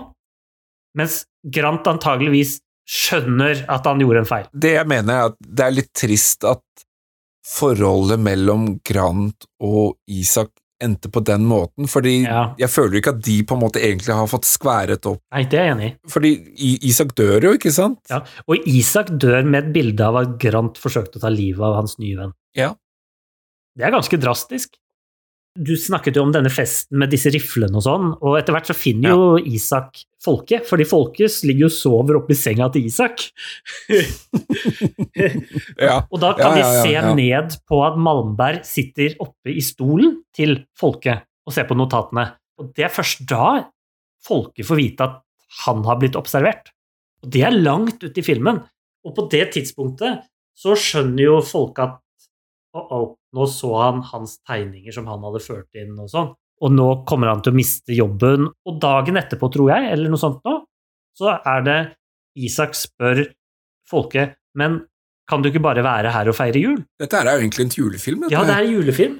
mens 0.96 1.24
Grant 1.42 1.88
antageligvis 1.90 2.60
skjønner 2.90 3.64
at 3.70 3.86
han 3.86 4.02
gjorde 4.02 4.22
en 4.22 4.28
feil. 4.30 4.46
Det 4.52 4.76
jeg 4.76 4.88
mener, 4.90 5.12
er 5.12 5.32
at 5.32 5.38
det 5.42 5.66
er 5.66 5.74
litt 5.74 5.92
trist 5.96 6.46
at 6.48 6.86
forholdet 7.46 8.20
mellom 8.22 8.72
Grant 8.86 9.46
og 9.64 9.96
Isak 10.10 10.52
endte 10.82 11.10
på 11.12 11.22
den 11.24 11.44
måten, 11.48 11.86
fordi 11.90 12.22
Ja. 12.24 12.54
jeg 12.58 12.68
føler 12.72 12.98
ikke 13.00 13.12
at 13.14 13.20
de 13.26 13.36
på 13.44 13.54
en 13.56 13.60
måte 13.62 13.80
egentlig 13.82 14.14
har 14.16 14.26
fått 14.26 14.48
skværet 14.48 15.06
opp. 15.06 15.20
Nei, 15.32 15.44
det 15.44 15.58
er 15.60 15.64
jeg 15.68 15.76
enig 15.76 15.88
i. 15.90 15.96
Fordi 16.08 16.32
Isak 16.88 17.14
dør 17.14 17.42
jo, 17.48 17.52
ikke 17.58 17.72
sant? 17.72 18.00
Ja, 18.10 18.22
og 18.48 18.56
Isak 18.66 19.12
dør 19.18 19.44
med 19.44 19.64
et 19.68 19.72
bilde 19.76 20.00
av 20.00 20.16
at 20.22 20.38
Grant 20.42 20.80
forsøkte 20.80 21.20
å 21.20 21.20
ta 21.20 21.28
livet 21.28 21.60
av 21.62 21.74
hans 21.82 21.98
nye 21.98 22.16
venn. 22.16 22.32
Ja. 22.56 22.74
Det 23.76 23.86
er 23.86 23.92
ganske 23.94 24.18
drastisk. 24.20 24.74
Du 25.58 25.72
snakket 25.74 26.14
jo 26.14 26.22
om 26.22 26.30
denne 26.30 26.50
festen 26.52 27.00
med 27.00 27.10
disse 27.10 27.30
riflene 27.34 27.74
og 27.74 27.82
sånn, 27.82 28.12
og 28.22 28.36
etter 28.38 28.54
hvert 28.54 28.68
så 28.70 28.76
finner 28.76 29.16
jo 29.16 29.24
Isak 29.50 29.98
Folke, 30.22 30.60
fordi 30.62 30.86
folket 30.86 31.40
ligger 31.48 31.64
jo 31.64 31.70
og 31.70 31.74
sover 31.74 32.18
oppi 32.20 32.36
senga 32.38 32.70
til 32.74 32.86
Isak. 32.90 33.26
Ja. 35.80 36.02
Og 36.12 36.20
da 36.20 36.30
kan 36.36 36.54
Ja, 36.56 36.60
ja, 36.60 36.64
ja, 36.64 36.82
vi 36.82 36.88
se 36.88 36.92
ja. 36.92 37.12
ned 37.16 37.54
på 37.68 37.78
at 37.84 37.96
Malmberg 38.00 38.64
sitter 38.68 39.14
oppe 39.22 39.52
i 39.52 39.62
stolen 39.64 40.18
til 40.36 40.54
Folke 40.78 41.14
og 41.46 41.54
ser 41.54 41.66
på 41.68 41.76
notatene. 41.76 42.26
Og 42.60 42.70
det 42.76 42.86
er 42.86 42.92
først 42.92 43.24
da 43.28 43.70
Folke 44.24 44.64
får 44.66 44.78
vite 44.78 45.06
at 45.06 45.20
han 45.64 45.82
har 45.88 45.98
blitt 46.00 46.18
observert. 46.20 46.70
Og 47.24 47.32
det 47.32 47.44
er 47.48 47.56
langt 47.56 48.04
ute 48.04 48.20
i 48.20 48.24
filmen. 48.24 48.60
Og 49.04 49.16
på 49.16 49.26
det 49.32 49.46
tidspunktet 49.56 50.26
så 50.56 50.76
skjønner 50.76 51.24
jo 51.24 51.38
folket 51.44 51.96
at 51.96 51.96
oh, 52.76 52.92
oh, 52.92 53.08
nå 53.36 53.46
så 53.50 53.70
han 53.78 54.02
hans 54.10 54.38
tegninger 54.48 54.94
som 54.94 55.06
han 55.10 55.22
hadde 55.26 55.42
ført 55.44 55.78
inn 55.78 55.94
og 56.00 56.10
sånn. 56.12 56.32
Og 56.60 56.74
nå 56.74 56.88
kommer 57.08 57.30
han 57.30 57.40
til 57.44 57.54
å 57.54 57.56
miste 57.56 57.94
jobben. 57.96 58.50
Og 58.68 58.80
dagen 58.82 59.16
etterpå, 59.16 59.48
tror 59.52 59.70
jeg, 59.72 59.92
eller 59.94 60.12
noe 60.12 60.20
sånt 60.20 60.42
nå, 60.44 60.58
så 61.16 61.38
er 61.38 61.64
det 61.66 61.78
Isak 62.40 62.76
spør 62.78 63.24
Folke 63.90 64.28
men 64.58 64.80
kan 65.30 65.42
du 65.42 65.50
ikke 65.50 65.62
bare 65.62 65.82
være 65.86 66.12
her 66.14 66.30
og 66.30 66.34
feire 66.34 66.62
jul? 66.62 66.78
Dette 66.98 67.18
er 67.18 67.28
jo 67.30 67.42
egentlig 67.44 67.68
en 67.68 67.76
julefilm. 67.76 68.24
Dette. 68.24 68.34
Ja, 68.34 68.46
det 68.46 68.56
er 68.56 68.64
en 68.66 68.72
julefilm. 68.74 69.18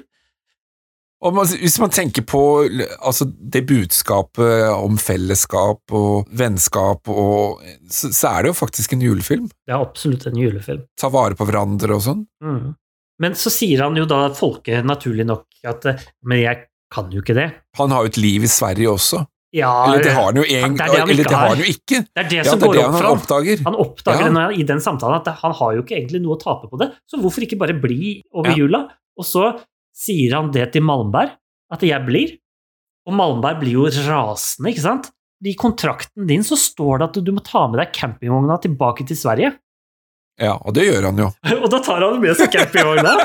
Og 1.21 1.35
man, 1.37 1.45
hvis 1.61 1.77
man 1.77 1.91
tenker 1.93 2.25
på 2.25 2.41
altså, 2.65 3.27
det 3.29 3.61
budskapet 3.69 4.71
om 4.73 4.97
fellesskap 4.97 5.93
og 5.93 6.31
vennskap, 6.33 7.11
og, 7.13 7.61
så, 7.85 8.09
så, 8.09 8.31
er 8.31 8.41
det 8.41 8.51
jo 8.51 8.57
faktisk 8.57 8.95
en 8.95 9.03
julefilm. 9.05 9.45
Det 9.53 9.75
er 9.75 9.85
absolutt 9.85 10.25
en 10.27 10.39
julefilm. 10.41 10.81
Ta 10.99 11.11
vare 11.13 11.37
på 11.37 11.45
hverandre 11.47 11.93
og 11.99 12.03
sånn. 12.07 12.25
Mm. 12.43 12.73
Men 13.21 13.35
så 13.37 13.51
sier 13.53 13.83
han 13.85 13.97
jo 13.99 14.07
da 14.09 14.23
folket 14.33 14.85
naturlig 14.87 15.27
nok 15.29 15.45
at 15.69 15.85
Men 16.25 16.39
jeg 16.41 16.63
kan 16.91 17.11
jo 17.13 17.21
ikke 17.21 17.35
det. 17.37 17.49
Han 17.77 17.93
har 17.93 18.03
jo 18.07 18.11
et 18.11 18.17
liv 18.19 18.43
i 18.43 18.49
Sverige 18.51 18.89
også. 18.91 19.21
Ja, 19.53 19.69
eller 19.85 20.03
det 20.03 20.11
har 20.15 20.29
han 20.29 20.37
jo, 20.39 20.43
en, 20.47 20.75
det 20.79 20.85
det 20.87 20.99
eller 21.03 21.17
det 21.27 21.35
har 21.35 21.49
han 21.51 21.59
jo 21.59 21.67
ikke. 21.67 21.97
Det 22.07 22.21
er 22.23 22.27
det 22.31 22.37
ja, 22.39 22.43
som 22.47 22.59
det 22.61 22.67
er 22.69 22.71
går 22.71 22.77
opp 22.79 22.85
han 22.87 22.95
for 23.01 23.07
ham. 23.09 23.17
oppdager. 23.19 23.63
Han 23.67 23.75
oppdager 23.83 24.29
Ja. 24.39 24.45
i 24.55 24.63
den 24.63 24.79
samtalen 24.83 25.17
at 25.19 25.27
han 25.41 25.55
har 25.59 25.73
jo 25.75 25.81
ikke 25.83 25.97
egentlig 25.97 26.21
noe 26.23 26.37
å 26.37 26.39
tape 26.39 26.69
på 26.71 26.79
det, 26.79 26.87
så 27.07 27.19
hvorfor 27.19 27.43
ikke 27.43 27.59
bare 27.59 27.75
bli 27.75 28.21
over 28.31 28.51
Ja. 28.53 28.55
jula? 28.61 28.79
Og 29.19 29.25
så 29.27 29.59
sier 29.93 30.37
han 30.37 30.51
det 30.55 30.69
til 30.71 30.81
Malmberg, 30.87 31.33
at 31.71 31.83
jeg 31.83 32.05
blir. 32.07 32.37
Og 33.05 33.13
Malmberg 33.13 33.59
blir 33.59 33.75
jo 33.75 33.85
rasende, 33.91 34.71
ikke 34.71 34.85
sant? 34.87 35.11
I 35.43 35.53
kontrakten 35.57 36.27
din 36.29 36.43
så 36.47 36.55
står 36.55 36.99
det 36.99 37.09
at 37.09 37.23
du 37.25 37.31
må 37.35 37.43
ta 37.43 37.67
med 37.67 37.79
deg 37.81 37.91
campingvogna 37.91 38.55
tilbake 38.61 39.05
til 39.05 39.17
Sverige. 39.19 39.51
Ja, 40.39 40.55
og 40.61 40.73
det 40.73 40.87
gjør 40.87 41.09
han 41.09 41.17
jo. 41.21 41.27
Og 41.61 41.67
da 41.69 41.79
tar 41.83 42.01
han 42.05 42.19
med 42.23 42.37
seg 42.39 42.49
campingvogna, 42.53 43.17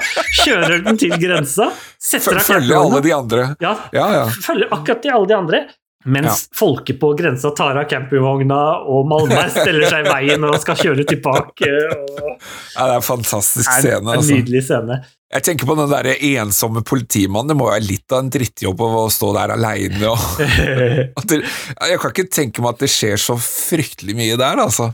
kjører 0.43 0.83
den 0.85 0.99
til 1.01 1.15
grensa, 1.23 1.70
setter 2.03 2.41
av 2.41 2.47
Følger 2.49 2.77
alle 2.83 3.01
de 3.07 3.12
andre. 3.16 3.49
ja, 3.62 3.74
Ja, 3.95 4.07
ja. 4.20 4.24
følger 4.45 4.73
akkurat 4.74 5.03
de 5.07 5.12
alle 5.15 5.31
de 5.31 5.37
andre. 5.39 5.62
Mens 6.07 6.45
folket 6.55 7.01
på 7.03 7.09
grensa 7.19 7.51
tar 7.57 7.74
av 7.81 7.89
campingvogna, 7.91 8.59
og 8.87 9.09
Malmberg 9.11 9.49
steller 9.51 9.89
seg 9.91 10.05
i 10.07 10.11
veien 10.12 10.45
og 10.47 10.55
skal 10.62 10.77
kjøre 10.78 11.03
tilbake. 11.09 11.66
Og... 11.66 12.37
ja 12.77 12.85
det 12.87 12.93
er 12.93 13.01
en 13.01 13.07
fantastisk 13.09 13.66
er 13.73 13.81
scene. 13.83 13.97
en, 14.05 14.12
en 14.12 14.20
Altså. 14.20 14.37
nydelig 14.37 14.62
scene. 14.69 15.01
Jeg 15.35 15.43
tenker 15.49 15.66
på 15.66 15.74
den 15.81 15.91
der 15.91 16.07
ensomme 16.15 16.85
politimannen. 16.87 17.51
Det 17.51 17.57
må 17.59 17.66
være 17.73 17.83
litt 17.89 18.15
av 18.15 18.23
en 18.23 18.31
drittjobb 18.31 18.85
å 18.87 19.09
stå 19.11 19.33
der 19.35 19.57
aleine. 19.57 20.12
Og... 20.12 20.47
det- 21.33 21.43
Jeg 21.43 21.99
kan 22.05 22.15
ikke 22.15 22.28
tenke 22.39 22.62
meg 22.62 22.77
at 22.77 22.85
det 22.87 22.93
skjer 22.93 23.19
så 23.19 23.35
fryktelig 23.43 24.15
mye 24.20 24.39
der, 24.39 24.62
altså. 24.62 24.93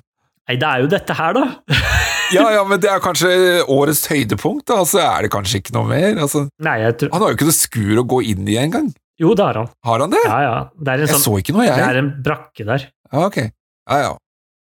Nei, 0.49 0.57
det 0.59 0.67
er 0.71 0.81
jo 0.83 0.89
dette 0.97 1.15
her, 1.15 1.37
da. 1.37 1.45
Ja, 2.35 2.49
ja, 2.57 2.65
men 2.69 2.81
det 2.83 2.91
er 2.91 3.03
kanskje 3.05 3.31
årets 3.71 4.05
høydepunkt, 4.11 4.67
da. 4.71 4.81
Så 4.89 5.01
er 5.03 5.27
det 5.27 5.33
kanskje 5.35 5.61
ikke 5.63 5.75
noe 5.77 5.89
mer. 5.91 6.17
Altså, 6.25 6.47
Nei, 6.65 6.79
tror 6.99 7.13
han 7.15 7.25
har 7.25 7.33
jo 7.33 7.39
ikke 7.39 7.49
noe 7.51 7.59
skur 7.59 8.03
å 8.03 8.07
gå 8.15 8.21
inn 8.33 8.49
i 8.49 8.59
engang. 8.61 8.91
Jo, 9.23 9.35
det 9.39 9.45
har 9.45 9.61
han. 9.61 9.71
Har 9.87 10.03
han 10.03 10.13
det? 10.15 10.23
Ja, 10.27 10.39
ja. 10.43 10.55
Det 10.75 10.95
en, 10.97 11.05
Jeg 11.05 11.15
sånn, 11.15 11.25
så 11.27 11.39
ikke 11.39 11.55
noe, 11.57 11.67
jeg. 11.69 11.79
det 11.79 11.89
er 11.91 12.01
en 12.01 12.13
brakke 12.25 12.67
der. 12.67 12.87
Ja, 13.13 13.25
ok. 13.29 13.39
Ja, 13.45 13.99
ja. 14.07 14.13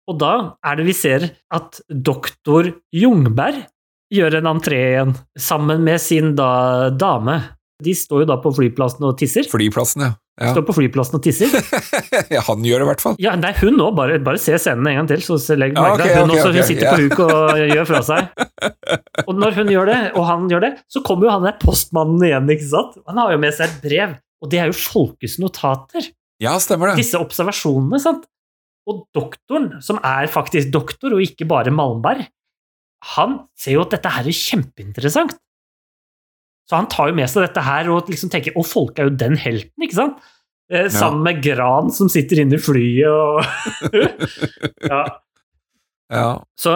Og 0.06 0.18
da 0.22 0.32
er 0.64 0.78
det 0.78 0.86
vi 0.86 0.94
ser 0.94 1.24
at 1.54 1.80
doktor 1.90 2.68
Jungberg 2.94 3.64
gjør 4.14 4.38
en 4.38 4.48
entré 4.52 4.78
igjen, 4.92 5.16
sammen 5.34 5.82
med 5.82 5.98
sin 6.02 6.36
da, 6.38 6.90
dame. 6.94 7.40
De 7.84 7.92
står 7.92 8.22
jo 8.24 8.28
da 8.30 8.38
på 8.40 8.52
flyplassen 8.56 9.04
og 9.04 9.18
tisser. 9.20 9.44
Flyplassen, 9.50 10.04
ja. 10.06 10.14
ja. 10.40 10.52
Står 10.54 10.64
på 10.68 10.76
flyplassen 10.78 11.18
og 11.18 11.24
tisser. 11.26 11.52
ja. 12.34 12.40
Han 12.46 12.64
gjør 12.64 12.80
det 12.80 12.86
i 12.86 12.88
hvert 12.88 13.02
fall. 13.04 13.18
Ja, 13.20 13.34
nei, 13.36 13.50
hun 13.60 13.76
òg. 13.84 13.90
Bare, 13.98 14.16
bare 14.24 14.40
se 14.40 14.56
scenen 14.60 14.88
en 14.88 15.00
gang 15.02 15.10
til, 15.10 15.24
så 15.26 15.36
legger 15.58 15.76
legg 15.76 15.76
merke 15.76 16.06
til 16.06 16.14
at 16.14 16.22
hun 16.22 16.32
ok, 16.32 16.38
også 16.38 16.52
ok, 16.52 16.56
hun 16.56 16.68
sitter 16.70 16.86
yeah. 16.86 16.94
på 16.94 17.02
huk 17.04 17.20
og 17.26 17.74
gjør 17.74 17.88
fra 17.90 18.02
seg. 18.08 18.46
Og 19.28 19.34
når 19.36 19.58
hun 19.58 19.72
gjør 19.72 19.90
det, 19.90 19.98
og 20.16 20.28
han 20.28 20.46
gjør 20.50 20.62
det, 20.62 20.70
så 20.92 21.02
kommer 21.04 21.26
jo 21.26 21.34
han 21.34 21.44
der 21.44 21.56
postmannen 21.60 22.22
igjen, 22.24 22.48
ikke 22.54 22.68
sant? 22.68 22.96
Han 23.08 23.18
har 23.20 23.34
jo 23.34 23.40
med 23.42 23.56
seg 23.56 23.66
et 23.66 23.78
brev, 23.82 24.14
og 24.44 24.50
det 24.52 24.60
er 24.62 24.70
jo 24.70 24.76
Folkes 24.78 25.36
notater. 25.42 26.08
Ja, 26.42 26.54
stemmer 26.62 26.92
det. 26.92 27.00
Disse 27.00 27.20
observasjonene, 27.20 28.00
sant? 28.00 28.28
Og 28.86 29.02
doktoren, 29.16 29.72
som 29.82 29.98
er 30.06 30.28
faktisk 30.30 30.70
doktor, 30.74 31.16
og 31.16 31.24
ikke 31.24 31.48
bare 31.48 31.74
Malmberg, 31.74 32.28
han 33.16 33.40
ser 33.58 33.76
jo 33.76 33.84
at 33.84 33.96
dette 33.96 34.12
her 34.12 34.28
er 34.28 34.36
kjempeinteressant. 34.36 35.34
Så 36.66 36.76
han 36.78 36.88
tar 36.90 37.12
jo 37.12 37.16
med 37.18 37.30
seg 37.30 37.44
dette 37.46 37.62
her 37.62 37.90
og 37.94 38.08
liksom 38.10 38.30
tenker 38.32 38.56
å, 38.58 38.64
folk 38.66 38.98
er 38.98 39.10
jo 39.10 39.18
den 39.18 39.36
helten, 39.38 39.86
ikke 39.86 39.98
sant? 40.00 40.24
Eh, 40.66 40.88
sammen 40.90 41.22
med 41.22 41.44
Gran 41.44 41.92
som 41.94 42.08
sitter 42.10 42.40
inne 42.42 42.58
i 42.58 42.62
flyet 42.62 43.06
og 43.06 43.44
Ja. 44.90 45.04
Ja. 46.10 46.30
Så 46.58 46.72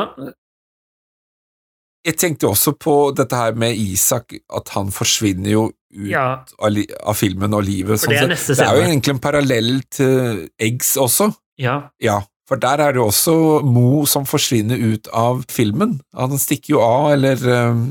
Jeg 2.06 2.16
tenkte 2.22 2.48
også 2.48 2.72
på 2.78 2.94
dette 3.18 3.36
her 3.36 3.58
med 3.58 3.76
Isak, 3.78 4.32
at 4.46 4.70
han 4.76 4.94
forsvinner 4.94 5.50
jo 5.52 5.64
ut 5.90 6.06
ja, 6.06 6.40
av, 6.62 6.78
av 7.02 7.18
filmen 7.18 7.54
og 7.58 7.64
livet. 7.66 7.98
For 8.00 8.14
det 8.14 8.22
er 8.22 8.30
det 8.30 8.62
er 8.62 8.78
jo 8.78 8.84
egentlig 8.86 9.16
en 9.16 9.22
parallell 9.22 9.72
til 9.90 10.44
Eggs 10.62 10.94
også. 11.00 11.32
ja. 11.58 11.80
Ja, 12.00 12.20
for 12.50 12.58
der 12.58 12.80
er 12.82 12.94
det 12.94 12.98
jo 12.98 13.06
også 13.06 13.34
Mo 13.62 14.04
som 14.10 14.24
forsvinner 14.26 14.78
ut 14.78 15.10
av 15.14 15.44
filmen. 15.50 16.00
Han 16.18 16.38
stikker 16.38 16.74
jo 16.74 16.80
av, 16.82 17.12
eller 17.14 17.42
eh, 17.46 17.82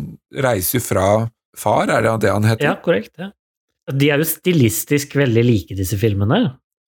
reiser 0.44 0.80
jo 0.80 0.84
fra 0.84 1.06
far, 1.60 1.92
er 1.92 2.06
det 2.06 2.16
det 2.26 2.32
han 2.34 2.48
heter? 2.48 2.66
ja, 2.72 2.76
korrekt. 2.84 3.14
Ja. 3.20 3.32
De 3.90 4.10
er 4.14 4.22
jo 4.22 4.28
stilistisk 4.30 5.16
veldig 5.18 5.44
like, 5.46 5.78
disse 5.78 5.98
filmene. 6.00 6.44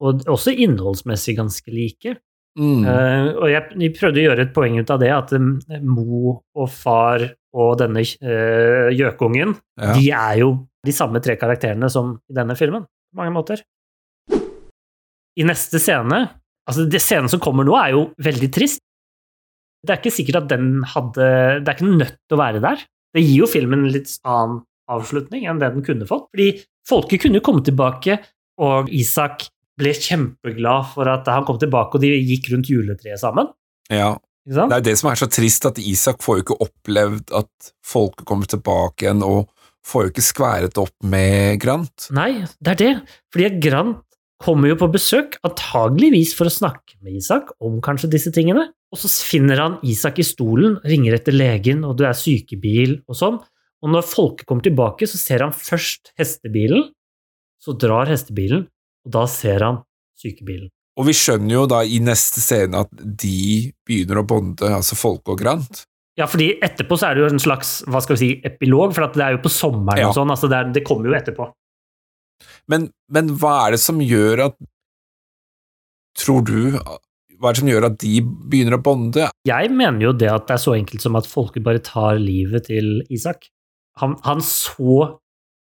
Og 0.03 0.23
også 0.31 0.51
innholdsmessig 0.55 1.35
ganske 1.37 1.71
like. 1.75 2.17
Mm. 2.59 2.81
Uh, 2.83 3.27
og 3.39 3.47
jeg, 3.51 3.67
jeg 3.83 3.93
prøvde 3.95 4.19
å 4.19 4.25
gjøre 4.25 4.45
et 4.47 4.53
poeng 4.55 4.79
ut 4.81 4.89
av 4.91 4.99
det, 4.99 5.11
at 5.15 5.31
um, 5.37 5.51
Mo 5.85 6.33
og 6.59 6.67
far 6.73 7.23
og 7.55 7.75
denne 7.79 8.03
uh, 8.03 8.89
gjøkungen, 8.93 9.55
Ja. 9.79 9.93
de 9.95 10.09
er 10.11 10.41
jo 10.43 10.49
de 10.85 10.93
samme 10.95 11.21
tre 11.23 11.35
karakterene 11.39 11.89
som 11.91 12.17
i 12.29 12.35
denne 12.35 12.55
filmen, 12.59 12.83
på 12.85 13.19
mange 13.21 13.33
måter. 13.35 13.63
I 15.39 15.45
neste 15.47 15.79
scene 15.81 16.25
Altså, 16.69 16.83
det 16.85 16.99
scenen 17.01 17.31
som 17.31 17.39
kommer 17.41 17.65
nå, 17.65 17.73
er 17.79 17.95
jo 17.95 18.01
veldig 18.21 18.47
trist. 18.53 18.83
Det 19.81 19.89
er 19.95 19.97
ikke 20.03 20.11
sikkert 20.13 20.43
at 20.43 20.49
den 20.51 20.83
hadde 20.85 21.25
Det 21.63 21.71
er 21.71 21.77
ikke 21.79 21.87
nødt 21.95 22.17
til 22.29 22.35
å 22.35 22.41
være 22.43 22.61
der. 22.61 22.83
Det 23.15 23.23
gir 23.23 23.44
jo 23.44 23.49
filmen 23.49 23.86
en 23.86 23.94
litt 23.94 24.11
annen 24.27 24.61
avslutning 24.90 25.45
enn 25.49 25.61
det 25.61 25.72
den 25.76 25.86
kunne 25.86 26.07
fått. 26.10 26.27
Fordi 26.34 26.49
folket 26.90 27.23
kunne 27.23 27.40
jo 27.40 27.45
komme 27.45 27.64
tilbake, 27.65 28.19
og 28.61 28.90
Isak 28.94 29.48
ble 29.80 29.94
kjempeglad 29.95 30.90
for 30.95 31.10
at 31.10 31.30
han 31.31 31.45
kom 31.48 31.60
tilbake, 31.61 31.95
og 31.95 32.03
de 32.03 32.11
gikk 32.18 32.52
rundt 32.53 32.72
juletreet 32.72 33.22
sammen. 33.22 33.53
ja. 33.94 34.15
Det 34.49 34.65
er 34.65 34.81
det 34.81 34.95
som 34.98 35.11
er 35.11 35.19
så 35.19 35.27
trist, 35.30 35.65
at 35.68 35.77
Isak 35.77 36.23
får 36.26 36.40
jo 36.40 36.44
ikke 36.44 36.56
opplevd 36.65 37.34
at 37.38 37.72
folket 37.86 38.26
kommer 38.26 38.49
tilbake 38.49 39.06
igjen, 39.06 39.22
og 39.22 39.52
får 39.86 40.07
jo 40.07 40.11
ikke 40.14 40.26
skværet 40.26 40.80
opp 40.81 40.95
med 41.06 41.60
Grant. 41.61 42.07
Nei, 42.15 42.48
det 42.57 42.72
er 42.73 42.80
det. 42.80 42.94
Fordi 43.30 43.49
Grant 43.61 43.99
kommer 44.40 44.72
jo 44.72 44.78
på 44.80 44.88
besøk, 44.94 45.36
antageligvis 45.45 46.32
for 46.38 46.48
å 46.49 46.53
snakke 46.53 46.95
med 47.03 47.18
Isak 47.20 47.52
om 47.64 47.80
kanskje 47.84 48.10
disse 48.14 48.32
tingene. 48.36 48.70
Og 48.90 48.98
så 49.02 49.10
finner 49.28 49.60
han 49.61 49.78
Isak 49.86 50.22
i 50.22 50.26
stolen, 50.26 50.80
ringer 50.88 51.18
etter 51.20 51.36
legen, 51.36 51.84
og 51.86 51.98
det 51.99 52.07
er 52.10 52.18
sykebil 52.18 52.98
og 53.06 53.18
sånn. 53.20 53.38
Og 53.84 53.91
når 53.94 54.07
folket 54.07 54.48
kommer 54.49 54.66
tilbake, 54.66 55.07
så 55.07 55.20
ser 55.20 55.44
han 55.45 55.53
først 55.56 56.14
hestebilen, 56.20 56.88
så 57.64 57.76
drar 57.80 58.10
hestebilen, 58.11 58.66
og 59.06 59.14
da 59.16 59.26
ser 59.32 59.64
han 59.64 59.82
sykebilen. 60.20 60.72
Og 60.99 61.06
vi 61.07 61.14
skjønner 61.16 61.53
jo 61.53 61.61
da 61.70 61.84
i 61.88 61.99
neste 62.03 62.41
scene 62.44 62.82
at 62.82 62.90
de 62.99 63.70
begynner 63.88 64.20
å 64.20 64.26
bonde, 64.28 64.68
altså 64.68 64.98
Folke 64.99 65.32
og 65.36 65.40
Grant. 65.40 65.86
Ja, 66.20 66.26
fordi 66.28 66.49
etterpå 66.60 66.98
så 66.99 67.07
er 67.07 67.16
det 67.16 67.22
jo 67.24 67.30
en 67.32 67.40
slags 67.40 67.78
hva 67.88 68.02
skal 68.03 68.18
vi 68.18 68.20
si, 68.26 68.30
epilog, 68.44 68.91
for 68.98 69.06
at 69.07 69.16
det 69.16 69.24
er 69.24 69.38
jo 69.38 69.44
på 69.45 69.52
sommeren 69.53 70.02
Ja. 70.02 70.10
og 70.10 70.18
sånn. 70.18 70.32
altså 70.34 70.49
det, 70.52 70.57
er, 70.60 70.74
det 70.76 70.84
kommer 70.88 71.07
jo 71.07 71.16
etterpå. 71.16 71.48
Men, 72.72 72.90
men 73.11 73.32
hva 73.40 73.56
er 73.66 73.76
det 73.76 73.84
som 73.84 74.02
gjør 74.03 74.49
at 74.49 74.60
Tror 76.20 76.44
du 76.44 76.74
Hva 76.74 77.52
er 77.52 77.56
det 77.56 77.61
som 77.61 77.70
gjør 77.72 77.88
at 77.88 77.98
de 78.02 78.18
begynner 78.22 78.76
å 78.76 78.82
bonde? 78.84 79.30
Jeg 79.48 79.72
mener 79.72 80.10
jo 80.10 80.14
det 80.18 80.28
at 80.32 80.49
det 80.49 80.57
er 80.57 80.64
så 80.66 80.76
enkelt 80.76 81.03
som 81.06 81.16
at 81.20 81.30
folket 81.30 81.64
bare 81.64 81.84
tar 81.86 82.20
livet 82.20 82.68
til 82.68 82.99
Isak. 83.07 83.48
Han, 84.02 84.18
han 84.26 84.44
så 84.44 85.20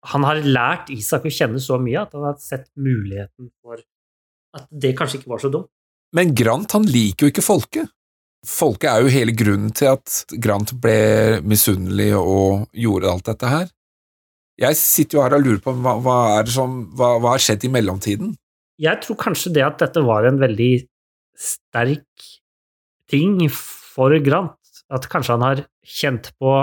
Han 0.08 0.24
har 0.24 0.40
lært 0.46 0.92
Isak 0.94 1.26
å 1.26 1.32
kjenne 1.32 1.60
så 1.60 1.76
mye 1.82 2.04
at 2.04 2.14
han 2.16 2.24
har 2.28 2.36
sett 2.40 2.68
muligheten 2.78 3.50
for 3.60 3.82
at 4.56 4.68
det 4.70 4.94
kanskje 4.96 5.18
ikke 5.20 5.32
var 5.34 5.42
så 5.42 5.50
dumt. 5.52 5.68
Men 6.16 6.32
Grant 6.38 6.72
han 6.72 6.86
liker 6.88 7.26
jo 7.26 7.32
ikke 7.32 7.44
folket. 7.44 7.90
Folket 8.46 8.88
er 8.88 9.02
jo 9.02 9.12
hele 9.12 9.34
grunnen 9.36 9.74
til 9.76 9.90
at 9.96 10.36
Grant 10.40 10.72
ble 10.80 11.42
misunnelig 11.44 12.12
og 12.16 12.68
gjorde 12.72 13.10
alt 13.10 13.26
dette 13.28 13.50
her. 13.50 13.66
Jeg 14.58 14.78
sitter 14.78 15.18
jo 15.18 15.22
her 15.24 15.36
og 15.36 15.44
lurer 15.44 15.60
på 15.62 15.74
hva, 15.78 15.94
hva, 16.02 16.18
er 16.40 16.50
som, 16.50 16.80
hva, 16.98 17.14
hva 17.22 17.36
har 17.36 17.42
skjedd 17.42 17.68
i 17.68 17.72
mellomtiden? 17.72 18.32
Jeg 18.78 19.02
tror 19.04 19.18
kanskje 19.20 19.52
det 19.54 19.64
at 19.66 19.78
dette 19.82 20.02
var 20.06 20.26
en 20.26 20.38
veldig 20.40 20.72
sterk 21.38 22.26
ting 23.10 23.46
for 23.52 24.14
Grant. 24.22 24.56
At 24.90 25.06
kanskje 25.10 25.36
han 25.36 25.44
har 25.44 25.64
kjent 25.86 26.30
på 26.40 26.54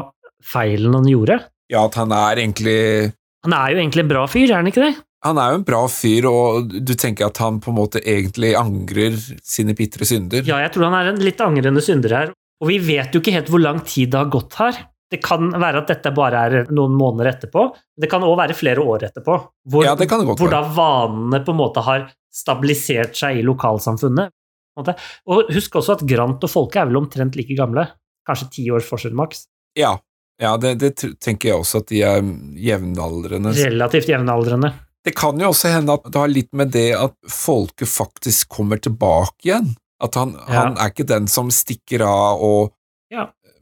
feilen 0.46 0.96
han 0.98 1.08
gjorde. 1.10 1.40
Ja, 1.72 1.86
at 1.88 1.98
han 1.98 2.14
er 2.14 2.42
egentlig 2.42 3.14
Han 3.46 3.54
er 3.54 3.74
jo 3.74 3.80
egentlig 3.82 4.04
en 4.04 4.10
bra 4.10 4.24
fyr, 4.30 4.50
er 4.50 4.60
han 4.60 4.70
ikke 4.70 4.84
det? 4.84 4.96
Han 5.26 5.40
er 5.42 5.54
jo 5.54 5.60
en 5.60 5.66
bra 5.66 5.82
fyr, 5.90 6.28
og 6.30 6.74
du 6.86 6.94
tenker 6.98 7.30
at 7.30 7.40
han 7.42 7.58
på 7.62 7.72
en 7.72 7.78
måte 7.80 8.02
egentlig 8.02 8.52
angrer 8.58 9.16
sine 9.42 9.74
bitre 9.78 10.06
synder. 10.06 10.46
Ja, 10.46 10.60
jeg 10.62 10.74
tror 10.74 10.90
han 10.90 10.98
er 11.00 11.14
en 11.14 11.22
litt 11.22 11.42
angrende 11.42 11.82
synder 11.86 12.14
her. 12.14 12.34
Og 12.62 12.70
vi 12.70 12.78
vet 12.82 13.14
jo 13.14 13.22
ikke 13.22 13.34
helt 13.36 13.50
hvor 13.52 13.62
lang 13.62 13.82
tid 13.86 14.14
det 14.14 14.22
har 14.22 14.30
gått 14.34 14.58
her. 14.60 14.78
Det 15.16 15.22
kan 15.24 15.48
være 15.56 15.82
at 15.84 15.92
dette 15.94 16.12
bare 16.16 16.46
er 16.50 16.72
noen 16.76 16.96
måneder 17.00 17.32
etterpå. 17.32 17.70
Det 17.96 18.10
kan 18.12 18.24
òg 18.28 18.36
være 18.42 18.58
flere 18.58 18.84
år 18.84 19.08
etterpå. 19.08 19.38
Hvor, 19.72 19.86
Ja, 19.88 19.96
hvor 19.96 20.52
da 20.52 20.62
vanene 20.76 21.40
på 21.46 21.54
en 21.56 21.60
måte 21.62 21.84
har 21.86 22.10
stabilisert 22.36 23.16
seg 23.16 23.40
i 23.40 23.46
lokalsamfunnet. 23.48 24.34
Og 24.76 25.52
husk 25.56 25.78
også 25.80 25.96
at 25.96 26.04
Grant 26.10 26.44
og 26.44 26.52
Folke 26.52 26.82
er 26.82 26.90
vel 26.90 27.00
omtrent 27.00 27.38
like 27.40 27.56
gamle. 27.56 27.88
Kanskje 28.28 28.50
ti 28.58 28.66
års 28.74 28.88
forskjell 28.90 29.16
maks. 29.16 29.46
Ja, 29.80 29.94
ja 30.42 30.56
det, 30.60 30.74
det 30.82 30.92
tenker 31.24 31.54
jeg 31.54 31.62
også, 31.62 31.84
at 31.84 31.94
de 31.94 32.02
er 32.04 32.20
jevnaldrende. 32.60 33.54
Relativt 33.56 34.10
jevnaldrende. 34.12 34.74
Det 35.06 35.14
kan 35.16 35.40
jo 35.40 35.52
også 35.54 35.72
hende 35.72 35.96
at 35.96 36.08
det 36.10 36.20
har 36.20 36.32
litt 36.32 36.52
med 36.58 36.72
det 36.74 36.90
at 36.98 37.14
folket 37.30 37.88
faktisk 37.92 38.50
kommer 38.58 38.82
tilbake 38.82 39.48
igjen. 39.52 39.76
At 40.04 40.18
han, 40.20 40.34
Ja. 40.50 40.66
han 40.66 40.76
er 40.82 40.92
ikke 40.92 41.08
den 41.08 41.28
som 41.32 41.52
stikker 41.54 42.04
av 42.04 42.42
og. 42.44 42.74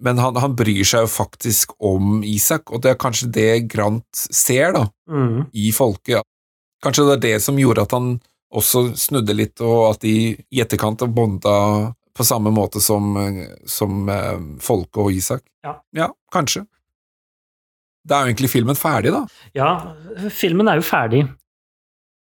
Men 0.03 0.19
han, 0.19 0.35
han 0.43 0.55
bryr 0.59 0.84
seg 0.88 1.05
jo 1.05 1.09
faktisk 1.11 1.73
om 1.80 2.21
Isak, 2.27 2.71
og 2.75 2.81
det 2.84 2.91
er 2.93 2.99
kanskje 2.99 3.30
det 3.31 3.49
Grant 3.71 4.05
ser 4.35 4.73
da, 4.75 4.85
Mm. 5.09 5.45
i 5.53 5.71
folket. 5.75 6.23
Kanskje 6.84 7.05
det 7.07 7.13
er 7.17 7.23
det 7.27 7.41
som 7.45 7.55
gjorde 7.59 7.84
at 7.88 7.91
han 7.95 8.17
også 8.53 8.89
snudde 8.99 9.34
litt, 9.35 9.61
og 9.63 9.93
at 9.93 10.01
de 10.03 10.13
i 10.51 10.61
etterkant 10.61 10.99
har 11.01 11.07
bonda 11.11 11.55
på 12.13 12.25
samme 12.27 12.51
måte 12.53 12.81
som, 12.84 13.15
som 13.65 14.09
eh, 14.11 14.39
folket 14.61 14.99
og 15.01 15.11
Isak. 15.15 15.41
Ja. 15.65 15.77
ja, 15.97 16.09
kanskje. 16.31 16.65
Da 18.05 18.19
er 18.19 18.27
jo 18.27 18.34
egentlig 18.34 18.51
filmen 18.51 18.75
ferdig, 18.77 19.13
da. 19.15 19.23
Ja, 19.55 19.69
filmen 20.30 20.67
er 20.69 20.81
jo 20.81 20.85
ferdig. 20.85 21.23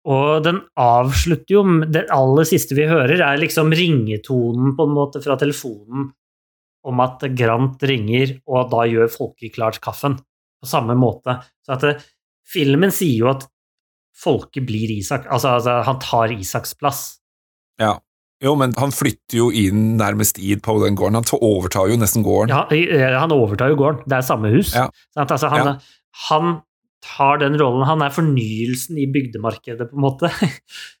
Og 0.07 0.39
den 0.45 0.61
avslutter 0.79 1.51
jo 1.51 1.63
Det 1.91 2.05
aller 2.15 2.47
siste 2.47 2.77
vi 2.77 2.85
hører, 2.87 3.19
er 3.19 3.41
liksom 3.41 3.73
ringetonen 3.75 4.77
på 4.77 4.85
en 4.87 4.95
måte 4.95 5.19
fra 5.23 5.35
telefonen 5.39 6.13
om 6.87 7.03
at 7.03 7.23
Grant 7.37 7.83
ringer, 7.89 8.37
og 8.47 8.71
da 8.71 8.85
gjør 8.89 9.11
folket 9.11 9.55
klart 9.57 9.81
kaffen. 9.83 10.17
På 10.57 10.69
samme 10.69 10.95
måte. 10.97 11.37
Så 11.65 11.75
at 11.75 11.83
det, 11.85 11.93
filmen 12.47 12.89
sier 12.95 13.25
jo 13.25 13.31
at 13.35 13.45
folket 14.17 14.65
blir 14.65 14.89
Isak. 14.95 15.27
Altså, 15.29 15.57
altså 15.59 15.79
han 15.85 15.99
tar 16.01 16.33
Isaks 16.33 16.73
plass. 16.79 17.01
Ja. 17.81 17.97
Jo, 18.43 18.53
men 18.57 18.73
han 18.77 18.93
flytter 18.93 19.39
jo 19.39 19.47
inn 19.53 19.95
nærmest 19.97 20.37
i 20.37 20.53
på 20.61 20.75
den 20.83 20.97
gården. 20.97 21.17
Han 21.17 21.41
overtar 21.41 21.89
jo 21.89 21.97
nesten 21.97 22.25
gården. 22.25 22.53
Ja, 22.53 22.65
eh, 22.73 23.15
han 23.17 23.33
overtar 23.33 23.71
jo 23.73 23.79
gården. 23.79 24.03
Det 24.05 24.19
er 24.19 24.25
samme 24.25 24.51
hus. 24.53 24.75
Ja. 24.77 24.89
At, 25.17 25.31
Altså, 25.33 25.49
han, 25.49 25.65
Ja. 25.65 25.73
han 26.29 26.61
tar 27.01 27.37
den 27.41 27.57
rollen. 27.59 27.85
Han 27.85 28.01
er 28.05 28.13
fornyelsen 28.13 28.97
i 29.01 29.07
bygdemarkedet, 29.09 29.89
på 29.89 29.97
en 29.97 30.05
måte. 30.05 30.29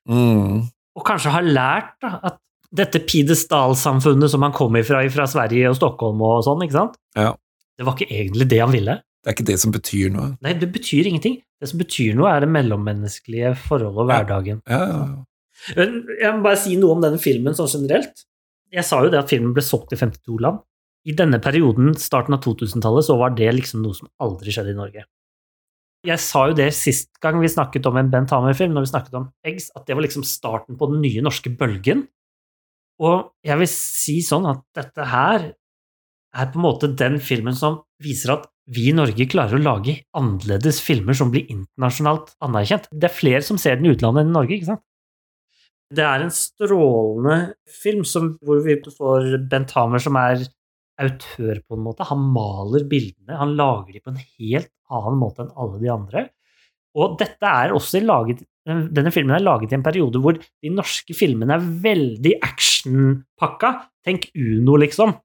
Mm. 0.09 0.65
og 0.97 1.05
kanskje 1.05 1.33
har 1.33 1.45
lært 1.45 1.93
da, 2.01 2.19
at 2.23 2.39
dette 2.75 2.99
pidestallsamfunnet 3.07 4.31
som 4.31 4.43
han 4.43 4.55
kom 4.55 4.75
ifra, 4.79 5.01
fra 5.13 5.27
Sverige 5.29 5.69
og 5.71 5.77
Stockholm 5.79 6.21
og 6.25 6.41
sånn, 6.45 6.63
ikke 6.65 6.75
sant? 6.75 6.97
Ja. 7.15 7.33
Det 7.77 7.85
var 7.87 7.95
ikke 7.95 8.09
egentlig 8.11 8.47
det 8.51 8.59
han 8.63 8.73
ville. 8.73 8.97
Det 9.23 9.31
er 9.31 9.37
ikke 9.37 9.49
det 9.49 9.59
som 9.61 9.73
betyr 9.75 10.11
noe. 10.13 10.27
Nei, 10.43 10.53
det 10.59 10.69
betyr 10.73 11.09
ingenting. 11.09 11.39
Det 11.61 11.71
som 11.71 11.79
betyr 11.81 12.17
noe, 12.17 12.29
er 12.31 12.43
det 12.43 12.51
mellommenneskelige 12.53 13.55
forholdet 13.63 14.03
og 14.03 14.09
hverdagen. 14.11 14.61
Ja, 14.69 14.81
ja, 14.83 15.01
ja. 15.13 15.23
Men 15.77 15.99
Jeg 16.21 16.31
må 16.35 16.45
bare 16.45 16.59
si 16.61 16.77
noe 16.79 16.95
om 16.95 17.03
denne 17.03 17.19
filmen 17.21 17.55
sånn 17.57 17.71
generelt. 17.71 18.25
Jeg 18.73 18.85
sa 18.85 18.99
jo 19.03 19.11
det 19.11 19.19
at 19.19 19.31
filmen 19.31 19.55
ble 19.55 19.63
solgt 19.65 19.95
i 19.95 19.99
52 19.99 20.37
land. 20.43 20.61
I 21.07 21.15
denne 21.17 21.39
perioden, 21.43 21.93
starten 21.97 22.35
av 22.35 22.41
2000-tallet, 22.43 23.07
så 23.07 23.15
var 23.19 23.35
det 23.37 23.47
liksom 23.55 23.81
noe 23.83 23.95
som 23.95 24.09
aldri 24.23 24.53
skjedde 24.53 24.73
i 24.73 24.77
Norge. 24.77 25.05
Jeg 26.07 26.21
sa 26.21 26.43
jo 26.49 26.55
det 26.55 26.67
sist 26.77 27.09
gang 27.23 27.39
vi 27.41 27.49
snakket 27.51 27.87
om 27.89 27.97
en 27.99 28.11
Bent 28.11 28.31
Hamer-film, 28.31 28.75
når 28.75 28.85
vi 28.85 28.91
snakket 28.91 29.15
om 29.17 29.29
Eggs, 29.47 29.71
at 29.75 29.87
det 29.87 29.95
var 29.97 30.05
liksom 30.05 30.25
starten 30.27 30.77
på 30.79 30.89
den 30.91 31.01
nye 31.03 31.23
norske 31.25 31.51
bølgen. 31.57 32.05
Og 33.03 33.31
jeg 33.45 33.59
vil 33.61 33.69
si 33.71 34.19
sånn 34.25 34.47
at 34.49 34.63
dette 34.77 35.07
her 35.11 35.49
er 36.37 36.51
på 36.51 36.59
en 36.59 36.65
måte 36.65 36.89
den 36.97 37.17
filmen 37.23 37.55
som 37.57 37.81
viser 38.03 38.35
at 38.35 38.47
vi 38.73 38.89
i 38.89 38.95
Norge 38.95 39.29
klarer 39.31 39.57
å 39.57 39.63
lage 39.63 39.95
annerledes 40.17 40.81
filmer 40.83 41.15
som 41.15 41.31
blir 41.31 41.47
internasjonalt 41.53 42.33
anerkjent. 42.43 42.89
Det 42.91 43.07
er 43.07 43.15
flere 43.15 43.45
som 43.45 43.59
ser 43.61 43.79
den 43.79 43.87
i 43.87 43.93
utlandet 43.95 44.25
enn 44.25 44.33
i 44.33 44.35
Norge, 44.35 44.57
ikke 44.57 44.71
sant? 44.73 44.83
Det 45.87 46.03
er 46.03 46.25
en 46.25 46.33
strålende 46.35 47.37
film 47.71 48.03
som, 48.03 48.33
hvor 48.43 48.59
vi 48.65 48.75
får 48.83 49.37
Bent 49.47 49.71
Hamer 49.77 50.03
som 50.03 50.17
er 50.19 50.43
autør, 50.99 51.61
på 51.63 51.77
en 51.77 51.85
måte. 51.85 52.07
Han 52.09 52.25
maler 52.33 52.83
bildene, 52.89 53.37
han 53.39 53.55
lager 53.55 53.95
de 53.95 54.01
på 54.03 54.11
en 54.11 54.19
helt 54.19 54.73
annen 54.91 55.21
måte 55.21 55.45
enn 55.45 55.53
alle 55.55 55.79
de 55.79 55.93
andre. 55.93 56.25
Og 56.97 57.15
dette 57.21 57.47
er 57.47 57.75
også 57.75 58.01
laget 58.03 58.43
denne 58.67 59.13
filmen 59.15 59.35
er 59.37 59.45
laget 59.45 59.71
i 59.71 59.77
en 59.77 59.85
periode 59.85 60.19
hvor 60.23 60.35
de 60.35 60.73
norske 60.73 61.15
filmene 61.15 61.55
er 61.55 61.69
veldig 61.85 62.33
actionpakka. 62.43 63.71
Tenk 64.07 64.29
Uno, 64.35 64.75
liksom. 64.81 65.15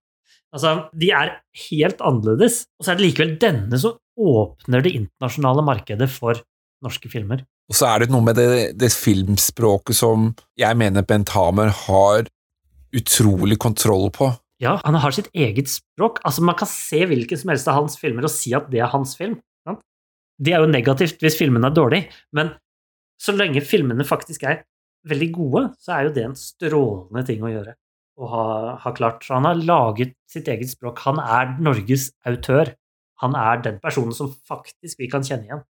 Altså, 0.53 0.75
de 0.99 1.09
er 1.17 1.37
helt 1.71 2.03
annerledes, 2.05 2.67
og 2.77 2.85
så 2.85 2.93
er 2.93 3.01
det 3.01 3.07
likevel 3.07 3.37
denne 3.41 3.79
som 3.81 3.97
åpner 4.21 4.85
det 4.85 4.93
internasjonale 4.99 5.65
markedet 5.65 6.11
for 6.13 6.39
norske 6.85 7.09
filmer. 7.11 7.43
Og 7.71 7.79
så 7.79 7.89
er 7.89 8.03
det 8.03 8.13
noe 8.13 8.25
med 8.27 8.37
det, 8.37 8.47
det 8.77 8.91
filmspråket 8.93 9.97
som 9.97 10.33
jeg 10.61 10.77
mener 10.77 11.07
Bent 11.09 11.33
Hamer 11.33 11.73
har 11.87 12.29
utrolig 12.93 13.57
kontroll 13.63 14.11
på. 14.13 14.29
Ja, 14.63 14.77
han 14.85 14.99
har 15.01 15.15
sitt 15.15 15.31
eget 15.35 15.71
språk. 15.73 16.21
Altså, 16.27 16.45
man 16.45 16.59
kan 16.59 16.69
se 16.71 17.01
hvilken 17.09 17.41
som 17.41 17.51
helst 17.55 17.71
av 17.71 17.81
hans 17.81 17.97
filmer 17.99 18.29
og 18.29 18.35
si 18.35 18.53
at 18.55 18.69
det 18.71 18.83
er 18.83 18.93
hans 18.93 19.17
film. 19.19 19.39
Sant? 19.67 19.81
Det 20.39 20.53
er 20.55 20.63
jo 20.63 20.71
negativt 20.71 21.23
hvis 21.25 21.39
filmen 21.39 21.65
er 21.67 21.75
dårlig, 21.75 22.05
men 22.37 22.53
så 23.23 23.35
lenge 23.37 23.63
filmene 23.65 24.07
faktisk 24.07 24.45
er 24.51 24.65
veldig 25.09 25.31
gode, 25.35 25.65
så 25.83 25.97
er 25.97 26.07
jo 26.07 26.15
det 26.17 26.27
en 26.27 26.39
strålende 26.39 27.25
ting 27.27 27.43
å 27.45 27.51
gjøre. 27.53 27.75
Å 28.23 28.29
ha, 28.29 28.47
ha 28.83 28.93
klart. 28.95 29.25
Så 29.25 29.37
han 29.39 29.49
har 29.49 29.59
laget 29.59 30.15
sitt 30.31 30.49
eget 30.53 30.71
språk. 30.75 31.01
Han 31.07 31.21
er 31.23 31.57
Norges 31.63 32.11
autør. 32.29 32.75
Han 33.23 33.37
er 33.39 33.63
den 33.65 33.79
personen 33.83 34.15
som 34.17 34.33
faktisk 34.49 35.01
vi 35.01 35.09
kan 35.11 35.25
kjenne 35.27 35.49
igjen. 35.49 35.63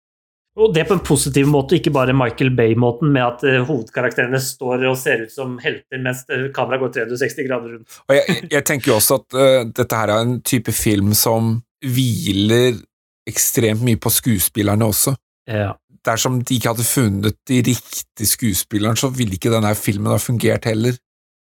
Og 0.60 0.74
det 0.76 0.84
på 0.84 0.96
en 0.98 1.04
positiv 1.04 1.46
måte, 1.48 1.78
ikke 1.78 1.94
bare 1.94 2.12
Michael 2.16 2.50
Bay-måten 2.56 3.08
med 3.12 3.24
at 3.24 3.44
eh, 3.48 3.62
hovedkarakterene 3.64 4.40
står 4.42 4.84
og 4.90 4.98
ser 5.00 5.24
ut 5.24 5.32
som 5.32 5.54
helter 5.62 6.02
mens 6.04 6.26
eh, 6.28 6.50
kameraet 6.52 6.82
går 6.82 6.92
360 6.98 7.46
grader 7.46 7.76
rundt. 7.76 8.00
Og 8.10 8.18
jeg, 8.18 8.40
jeg 8.52 8.66
tenker 8.68 8.92
jo 8.92 8.98
også 8.98 9.20
at 9.22 9.38
uh, 9.38 9.60
dette 9.72 10.00
her 10.02 10.12
er 10.12 10.26
en 10.26 10.34
type 10.44 10.74
film 10.76 11.14
som 11.16 11.54
hviler 11.80 12.82
ekstremt 13.28 13.80
mye 13.86 13.96
på 13.96 14.12
skuespillerne 14.12 14.90
også. 14.92 15.14
Ja. 15.48 15.72
Dersom 16.06 16.40
de 16.42 16.56
ikke 16.56 16.72
hadde 16.72 16.86
funnet 16.86 17.38
de 17.48 17.60
riktige 17.62 18.26
skuespillerne, 18.26 18.98
så 18.98 19.12
ville 19.14 19.36
ikke 19.38 19.52
denne 19.52 19.74
filmen 19.78 20.10
ha 20.10 20.18
fungert 20.18 20.66
heller. 20.70 20.96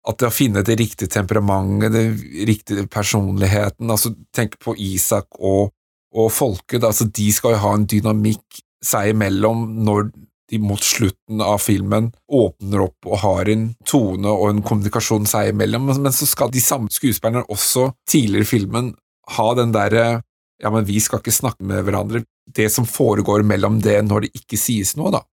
At 0.05 0.19
det 0.21 0.29
å 0.29 0.33
finne 0.33 0.61
det 0.65 0.77
riktige 0.77 1.09
temperamentet, 1.09 1.95
det 1.95 2.45
riktige 2.45 2.85
personligheten 2.91 3.89
altså 3.89 4.13
Tenk 4.35 4.59
på 4.61 4.75
Isak 4.77 5.39
og, 5.39 5.71
og 6.13 6.29
Folke, 6.31 6.77
altså 6.77 7.09
de 7.09 7.31
skal 7.33 7.55
jo 7.55 7.63
ha 7.63 7.73
en 7.73 7.87
dynamikk 7.89 8.61
seg 8.85 9.15
imellom 9.15 9.65
når 9.87 10.11
de 10.51 10.59
mot 10.61 10.83
slutten 10.83 11.41
av 11.41 11.57
filmen 11.63 12.11
åpner 12.29 12.83
opp 12.85 13.07
og 13.09 13.21
har 13.23 13.49
en 13.49 13.65
tone 13.89 14.29
og 14.29 14.51
en 14.51 14.61
kommunikasjon 14.65 15.25
seg 15.29 15.55
imellom, 15.55 15.89
men 15.89 16.13
så 16.13 16.27
skal 16.29 16.53
de 16.53 16.61
samme 16.61 16.93
skuespillerne 16.93 17.47
også 17.49 17.89
tidligere 18.09 18.45
i 18.45 18.51
filmen 18.51 18.91
ha 19.35 19.47
den 19.57 19.73
derre 19.73 20.05
ja, 20.61 20.71
men 20.71 20.85
vi 20.87 20.99
skal 21.03 21.21
ikke 21.21 21.35
snakke 21.35 21.65
med 21.67 21.83
hverandre, 21.85 22.23
det 22.55 22.67
som 22.71 22.87
foregår 22.87 23.43
mellom 23.47 23.79
det 23.83 23.97
når 24.05 24.27
det 24.27 24.41
ikke 24.41 24.59
sies 24.59 24.95
noe, 24.99 25.11
da. 25.15 25.23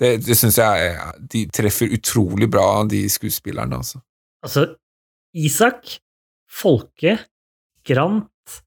Det, 0.00 0.16
det 0.26 0.34
syns 0.34 0.58
jeg 0.58 0.94
de 1.30 1.44
treffer 1.54 1.92
utrolig 1.94 2.48
bra, 2.50 2.82
de 2.90 3.04
skuespillerne, 3.12 3.78
altså. 3.78 4.02
Altså, 4.44 4.66
Isak, 5.34 5.96
Folke, 6.50 7.16
Grant 7.86 8.58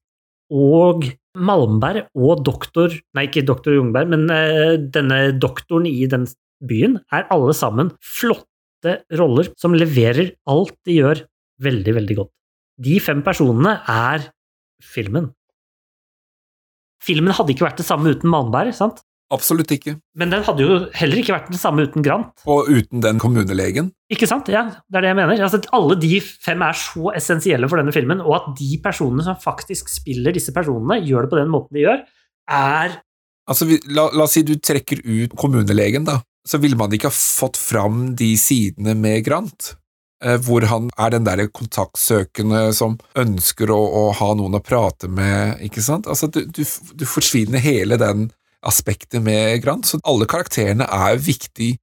og 0.48 1.04
Malmberg 1.38 2.08
og 2.18 2.42
doktor 2.46 2.94
Nei, 3.14 3.28
ikke 3.28 3.44
doktor 3.46 3.76
Jungberg, 3.76 4.10
men 4.10 4.26
eh, 4.32 4.76
denne 4.80 5.20
doktoren 5.38 5.86
i 5.88 6.08
den 6.10 6.26
byen 6.64 6.98
er 7.14 7.28
alle 7.34 7.54
sammen 7.54 7.92
flotte 8.02 8.98
roller 9.18 9.52
som 9.58 9.76
leverer 9.76 10.32
alt 10.50 10.74
de 10.88 10.98
gjør, 10.98 11.22
veldig, 11.62 11.94
veldig 12.00 12.18
godt. 12.22 12.32
De 12.78 12.98
fem 13.02 13.22
personene 13.26 13.76
er 13.90 14.28
filmen. 14.84 15.32
Filmen 17.04 17.34
hadde 17.36 17.54
ikke 17.54 17.66
vært 17.66 17.80
det 17.80 17.86
samme 17.88 18.12
uten 18.14 18.30
Malmberg, 18.30 18.74
sant? 18.76 19.02
Absolutt 19.32 19.72
ikke. 19.74 19.92
Men 20.16 20.30
den 20.32 20.44
hadde 20.46 20.64
jo 20.64 20.76
heller 20.96 21.20
ikke 21.20 21.34
vært 21.34 21.50
det 21.52 21.60
samme 21.60 21.84
uten 21.84 22.04
Grant. 22.04 22.44
Og 22.48 22.70
uten 22.72 23.02
den 23.04 23.18
kommunelegen. 23.20 23.90
Ikke 24.12 24.28
sant? 24.28 24.48
Ja, 24.52 24.64
det 24.88 25.00
er 25.00 25.04
det 25.04 25.10
jeg 25.10 25.18
mener. 25.18 25.42
Altså, 25.44 25.60
alle 25.76 25.98
de 26.00 26.14
fem 26.24 26.64
er 26.64 26.78
så 26.80 27.12
essensielle 27.16 27.68
for 27.68 27.80
denne 27.80 27.92
filmen, 27.92 28.22
og 28.24 28.38
at 28.38 28.48
de 28.58 28.78
personene 28.84 29.26
som 29.26 29.36
faktisk 29.42 29.92
spiller 29.92 30.32
disse 30.36 30.54
personene, 30.56 31.02
gjør 31.04 31.26
det 31.26 31.32
på 31.34 31.40
den 31.42 31.52
måten 31.52 31.76
de 31.76 31.84
gjør, 31.84 32.02
er 32.48 32.96
Altså, 33.48 33.64
vi, 33.64 33.78
la, 33.96 34.10
la 34.12 34.26
oss 34.26 34.34
si 34.36 34.42
du 34.44 34.58
trekker 34.60 35.00
ut 35.00 35.32
kommunelegen, 35.40 36.04
da. 36.04 36.18
Så 36.44 36.58
ville 36.60 36.76
man 36.76 36.92
ikke 36.92 37.08
ha 37.08 37.14
fått 37.16 37.56
fram 37.56 38.10
de 38.16 38.34
sidene 38.36 38.92
med 38.92 39.22
Grant. 39.24 39.70
Eh, 40.24 40.34
hvor 40.42 40.64
han 40.66 40.88
er 40.98 41.12
den 41.14 41.26
der 41.26 41.44
kontaktsøkende 41.54 42.72
som 42.74 42.96
ønsker 43.18 43.70
å, 43.70 43.78
å 43.78 44.02
ha 44.18 44.32
noen 44.34 44.58
å 44.58 44.62
prate 44.64 45.06
med, 45.06 45.60
ikke 45.62 45.84
sant? 45.84 46.08
Altså, 46.10 46.26
du, 46.26 46.40
du, 46.50 46.64
du 46.98 47.04
forsvinner 47.06 47.62
hele 47.62 47.98
den 48.00 48.26
aspektet 48.66 49.22
med 49.22 49.60
Grant, 49.62 49.86
så 49.86 50.00
alle 50.02 50.26
karakterene 50.26 50.88
er 50.90 51.20
viktig, 51.22 51.76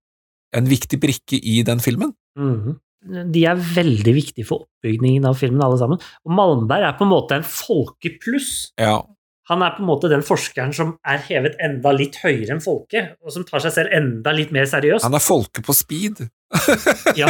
en 0.55 0.67
viktig 0.67 0.99
brikke 0.99 1.39
i 1.39 1.61
den 1.67 1.83
filmen. 1.83 2.11
Mhm. 2.39 2.81
De 3.05 3.43
er 3.45 3.59
veldig 3.61 4.15
viktige 4.15 4.47
for 4.49 4.63
oppbygningen 4.65 5.27
av 5.29 5.35
filmen, 5.37 5.61
alle 5.61 5.77
sammen. 5.77 5.99
Og 6.25 6.31
Malmberg 6.33 6.87
er 6.87 6.95
på 6.97 7.05
en 7.05 7.11
måte 7.11 7.37
en 7.37 7.45
folkepluss. 7.45 8.71
Ja, 8.81 9.03
Han 9.45 9.61
er 9.61 9.75
på 9.75 9.83
en 9.83 9.85
måte 9.85 10.09
den 10.09 10.23
forskeren 10.25 10.71
som 10.73 10.95
er 11.05 11.19
hevet 11.21 11.53
enda 11.61 11.91
litt 11.93 12.15
høyere 12.23 12.55
enn 12.55 12.63
folket, 12.65 13.11
og 13.21 13.29
som 13.29 13.43
tar 13.45 13.61
seg 13.61 13.75
selv 13.75 13.93
enda 13.93 14.33
litt 14.33 14.49
mer 14.49 14.65
seriøst. 14.65 15.05
han 15.05 15.13
er 15.13 15.21
folke 15.21 15.61
på 15.61 15.75
speed. 15.77 16.23
Ja. 17.19 17.30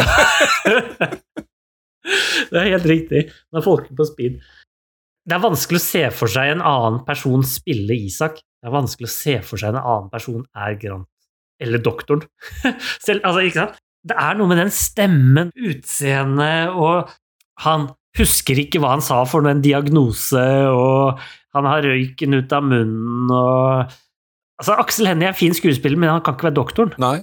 det 2.52 2.60
er 2.62 2.72
helt 2.76 2.88
riktig. 2.90 3.26
Nå 3.52 3.62
er 3.62 3.66
folk 3.66 3.90
på 3.98 4.08
speed. 4.08 4.40
Det 5.26 5.34
er 5.38 5.42
vanskelig 5.42 5.82
å 5.82 5.86
se 5.86 6.04
for 6.14 6.32
seg 6.32 6.54
en 6.54 6.64
annen 6.66 7.02
person 7.08 7.44
spille 7.48 7.98
Isak. 7.98 8.38
Det 8.38 8.70
er 8.70 8.76
vanskelig 8.76 9.10
å 9.10 9.16
se 9.16 9.40
for 9.46 9.62
seg 9.62 9.74
en 9.74 9.82
annen 9.82 10.12
person 10.14 10.44
er 10.54 10.78
Grant. 10.82 11.10
Eller 11.62 11.82
doktoren. 11.82 12.26
Selv, 13.06 13.24
altså, 13.24 13.42
ikke 13.46 13.62
sant? 13.64 13.82
Det 14.06 14.18
er 14.22 14.38
noe 14.38 14.52
med 14.52 14.60
den 14.62 14.74
stemmen, 14.74 15.50
utseendet, 15.58 16.76
og 16.78 17.10
han 17.66 17.88
husker 18.20 18.60
ikke 18.62 18.78
hva 18.84 18.92
han 18.94 19.04
sa 19.04 19.24
for 19.28 19.48
en 19.50 19.64
diagnose, 19.66 20.44
og 20.70 21.24
han 21.58 21.66
har 21.66 21.88
røyken 21.88 22.38
ut 22.38 22.54
av 22.54 22.68
munnen, 22.70 23.32
og 23.34 23.96
Altså, 24.56 24.72
Aksel 24.80 25.10
Hennie 25.10 25.28
er 25.28 25.36
fin 25.36 25.52
skuespiller, 25.52 26.00
men 26.00 26.14
han 26.14 26.22
kan 26.24 26.38
ikke 26.38 26.48
være 26.48 26.56
doktoren. 26.56 26.94
Nei. 27.04 27.18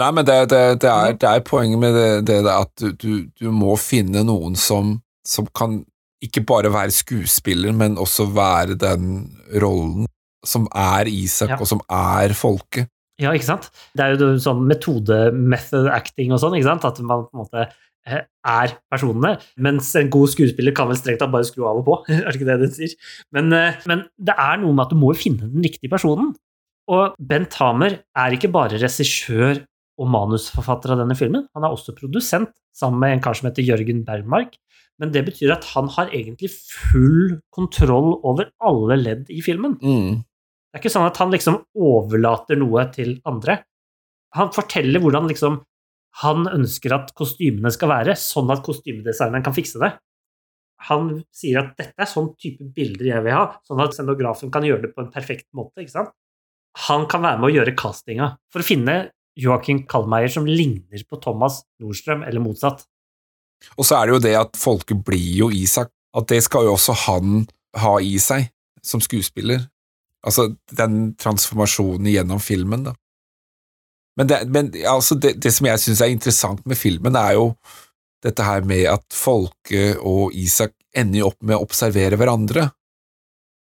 Nei, 0.00 0.10
men 0.16 0.24
det, 0.24 0.36
det, 0.48 0.60
det, 0.80 0.90
er, 0.90 1.16
det 1.20 1.28
er 1.28 1.42
poenget 1.44 1.80
med 1.82 1.96
det, 2.28 2.38
at 2.48 2.84
du, 3.02 3.26
du, 3.28 3.48
må 3.52 3.74
finne 3.80 4.22
noen 4.24 4.56
som, 4.56 4.94
som 5.26 5.48
kan 5.56 5.82
ikke 6.24 6.44
bare 6.48 6.70
være 6.72 6.94
skuespiller, 6.94 7.74
men 7.76 7.98
også 8.00 8.28
være 8.32 8.78
den 8.80 9.28
rollen 9.60 10.08
som 10.46 10.66
er 10.72 11.08
Isak, 11.10 11.52
Ja. 11.52 11.60
og 11.60 11.68
som 11.68 11.82
er 11.92 12.32
folket. 12.36 12.88
Ja, 13.20 13.34
ikke 13.36 13.50
sant? 13.50 13.68
Det 13.92 14.04
er 14.04 14.16
jo 14.16 14.32
sånn 14.40 14.64
metode, 14.68 15.28
method 15.36 15.90
acting 15.92 16.32
og 16.32 16.40
sånn, 16.40 16.56
ikke 16.56 16.70
sant? 16.70 16.86
At 16.88 17.00
man 17.04 17.26
på 17.26 17.36
en 17.36 17.42
måte 17.42 17.64
eh, 18.08 18.22
er 18.24 18.76
personene. 18.92 19.34
Mens 19.60 19.90
en 20.00 20.08
god 20.12 20.32
skuespiller 20.32 20.72
kan 20.76 20.88
vel 20.88 20.96
strengt 20.96 21.20
tatt 21.20 21.32
bare 21.32 21.44
skru 21.44 21.66
av 21.68 21.82
og 21.82 21.88
på. 21.88 21.98
er 22.14 22.24
det 22.30 22.38
ikke 22.38 22.48
det 22.48 22.60
den 22.62 22.72
sier? 22.76 22.94
Men, 23.36 23.52
eh, 23.52 23.76
men 23.90 24.06
det 24.16 24.36
er 24.36 24.62
noe 24.62 24.72
med 24.72 24.86
at 24.86 24.94
du 24.94 25.00
må 25.02 25.12
finne 25.18 25.50
den 25.50 25.66
riktige 25.68 25.92
personen. 25.92 26.32
Og 26.90 27.12
Bent 27.20 27.52
Hamer 27.60 28.00
er 28.00 28.34
ikke 28.34 28.48
bare 28.52 28.80
regissør 28.80 29.60
og 30.00 30.08
manusforfatter 30.10 30.94
av 30.94 31.02
denne 31.02 31.16
filmen, 31.18 31.46
han 31.54 31.66
er 31.66 31.74
også 31.74 31.94
produsent, 31.98 32.52
sammen 32.76 33.02
med 33.02 33.16
en 33.16 33.22
kar 33.24 33.36
som 33.36 33.50
heter 33.50 33.66
Jørgen 33.66 34.04
Bergmark. 34.06 34.54
Men 35.00 35.12
det 35.14 35.24
betyr 35.26 35.54
at 35.54 35.66
han 35.72 35.88
har 35.96 36.12
egentlig 36.12 36.50
full 36.52 37.40
kontroll 37.54 38.14
over 38.26 38.50
alle 38.64 38.98
ledd 39.00 39.30
i 39.32 39.40
filmen. 39.44 39.78
Mm. 39.80 40.20
Det 40.20 40.78
er 40.78 40.82
ikke 40.82 40.92
sånn 40.92 41.08
at 41.08 41.18
han 41.20 41.32
liksom 41.32 41.58
overlater 41.74 42.60
noe 42.60 42.84
til 42.94 43.16
andre. 43.28 43.62
Han 44.36 44.52
forteller 44.54 45.02
hvordan 45.02 45.26
liksom 45.30 45.58
han 46.20 46.46
ønsker 46.50 46.94
at 46.94 47.12
kostymene 47.18 47.70
skal 47.74 47.90
være, 47.92 48.16
sånn 48.18 48.50
at 48.52 48.62
kostymedesigneren 48.66 49.44
kan 49.46 49.54
fikse 49.56 49.80
det. 49.82 49.92
Han 50.88 51.12
sier 51.34 51.60
at 51.60 51.74
dette 51.78 52.02
er 52.02 52.08
sånn 52.08 52.32
type 52.40 52.66
bilder 52.74 53.12
jeg 53.12 53.24
vil 53.26 53.36
ha, 53.36 53.44
sånn 53.68 53.82
at 53.84 53.94
scenografen 53.94 54.52
kan 54.52 54.64
gjøre 54.66 54.86
det 54.86 54.92
på 54.94 55.04
en 55.04 55.12
perfekt 55.12 55.48
måte. 55.56 55.82
ikke 55.82 55.96
sant? 55.96 56.12
Han 56.88 57.06
kan 57.10 57.24
være 57.24 57.40
med 57.40 57.50
å 57.50 57.54
gjøre 57.58 57.76
castinga 57.78 58.30
for 58.52 58.62
å 58.62 58.66
finne 58.66 58.96
Joakim 59.40 59.84
Kalmeier 59.90 60.32
som 60.32 60.46
ligner 60.48 61.04
på 61.08 61.18
Thomas 61.22 61.62
Nordstrøm, 61.80 62.24
eller 62.28 62.42
motsatt. 62.44 62.84
Og 63.76 63.86
så 63.86 63.98
er 63.98 64.06
det 64.06 64.14
jo 64.14 64.22
det 64.24 64.36
at 64.38 64.56
folket 64.60 65.02
blir 65.04 65.42
jo 65.42 65.50
Isak, 65.52 65.92
at 66.16 66.28
det 66.30 66.40
skal 66.44 66.66
jo 66.66 66.76
også 66.76 66.96
han 67.06 67.44
ha 67.80 67.98
i 68.02 68.16
seg 68.22 68.48
som 68.84 69.02
skuespiller. 69.04 69.66
Altså 70.26 70.50
den 70.76 71.14
transformasjonen 71.20 72.08
gjennom 72.10 72.42
filmen, 72.42 72.88
da. 72.88 72.96
Men 74.18 74.28
det, 74.28 74.40
men, 74.52 74.72
altså, 74.84 75.16
det, 75.16 75.36
det 75.40 75.52
som 75.54 75.68
jeg 75.70 75.80
syns 75.80 76.02
er 76.04 76.12
interessant 76.12 76.64
med 76.68 76.76
filmen, 76.76 77.16
er 77.16 77.38
jo 77.38 77.52
dette 78.24 78.44
her 78.44 78.66
med 78.68 78.84
at 78.90 79.06
folket 79.16 80.00
og 80.04 80.34
Isak 80.36 80.74
ender 80.96 81.22
jo 81.22 81.30
opp 81.30 81.38
med 81.40 81.56
å 81.56 81.64
observere 81.64 82.18
hverandre. 82.20 82.66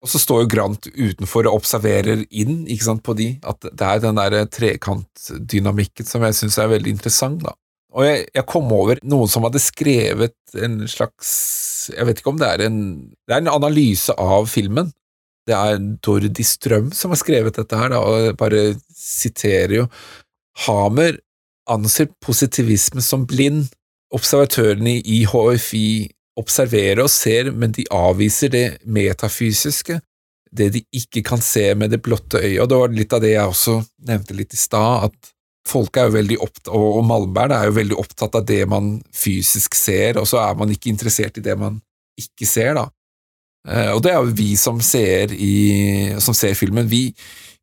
Og 0.04 0.10
så 0.12 0.20
står 0.20 0.42
jo 0.42 0.50
Grant 0.52 0.88
utenfor 0.92 1.48
og 1.48 1.62
observerer 1.62 2.26
inn 2.28 2.64
ikke 2.70 2.88
sant, 2.88 3.02
på 3.06 3.14
de, 3.18 3.30
at 3.48 3.64
det 3.66 3.86
er 3.86 4.02
den 4.04 4.18
der 4.20 4.44
trekantdynamikken 4.52 6.08
som 6.08 6.26
jeg 6.26 6.36
syns 6.36 6.58
er 6.60 6.70
veldig 6.74 6.92
interessant, 6.98 7.40
da. 7.46 7.56
Og 7.96 8.04
jeg, 8.04 8.26
jeg 8.36 8.44
kom 8.50 8.68
over 8.76 9.00
noen 9.08 9.30
som 9.30 9.46
hadde 9.46 9.62
skrevet 9.62 10.34
en 10.60 10.82
slags 10.90 11.30
Jeg 11.94 12.04
vet 12.04 12.18
ikke 12.20 12.32
om 12.34 12.40
det 12.42 12.48
er 12.50 12.64
en 12.66 12.80
Det 13.24 13.32
er 13.32 13.40
en 13.40 13.54
analyse 13.54 14.12
av 14.20 14.50
filmen. 14.52 14.90
Det 15.46 15.54
er 15.56 15.78
Dordi 16.04 16.44
Strøm 16.44 16.90
som 16.92 17.14
har 17.14 17.20
skrevet 17.22 17.56
dette 17.56 17.78
her, 17.78 17.94
da, 17.94 18.02
og 18.02 18.26
jeg 18.26 18.36
bare 18.36 18.62
siterer 18.90 19.78
jo 19.78 19.86
Hamer 20.66 21.20
anser 21.70 22.10
positivisme 22.22 23.02
som 23.04 23.26
blind. 23.28 23.70
Observatørene 24.14 24.98
i 25.02 25.24
HFI 25.28 25.86
observerer 26.36 27.02
og 27.04 27.10
ser, 27.12 27.50
men 27.52 27.72
de 27.72 27.86
avviser 27.94 28.52
det 28.52 28.66
metafysiske, 28.84 30.00
det 30.56 30.68
de 30.74 30.82
ikke 30.94 31.22
kan 31.26 31.40
se 31.42 31.70
med 31.74 31.90
det 31.92 32.02
blotte 32.04 32.40
øyet. 32.40 32.60
Og 32.62 32.68
det 32.70 32.80
var 32.80 32.94
litt 32.94 33.16
av 33.16 33.24
det 33.24 33.32
jeg 33.34 33.50
også 33.50 33.78
nevnte 34.08 34.36
litt 34.36 34.54
i 34.54 34.60
stad, 34.60 35.08
at 35.10 35.32
folk 35.66 35.98
er 35.98 36.06
jo 36.06 36.14
veldig 36.14 36.36
opptatt, 36.44 36.70
og 36.78 37.00
Malmberg 37.08 37.56
er 37.56 37.70
jo 37.70 37.78
veldig 37.80 37.96
opptatt 37.98 38.36
av 38.38 38.44
det 38.46 38.60
man 38.70 38.92
fysisk 39.14 39.74
ser, 39.74 40.20
og 40.20 40.28
så 40.30 40.38
er 40.44 40.54
man 40.60 40.70
ikke 40.70 40.92
interessert 40.92 41.40
i 41.40 41.44
det 41.44 41.56
man 41.58 41.80
ikke 42.20 42.46
ser, 42.48 42.76
da. 42.78 42.86
Eh, 43.68 43.90
Og 43.96 44.02
det 44.04 44.12
er 44.12 44.20
jo 44.20 44.36
vi 44.38 44.52
som 44.56 44.78
ser, 44.80 45.34
i, 45.34 46.14
som 46.22 46.36
ser 46.38 46.54
filmen, 46.54 46.86
vi, 46.88 47.10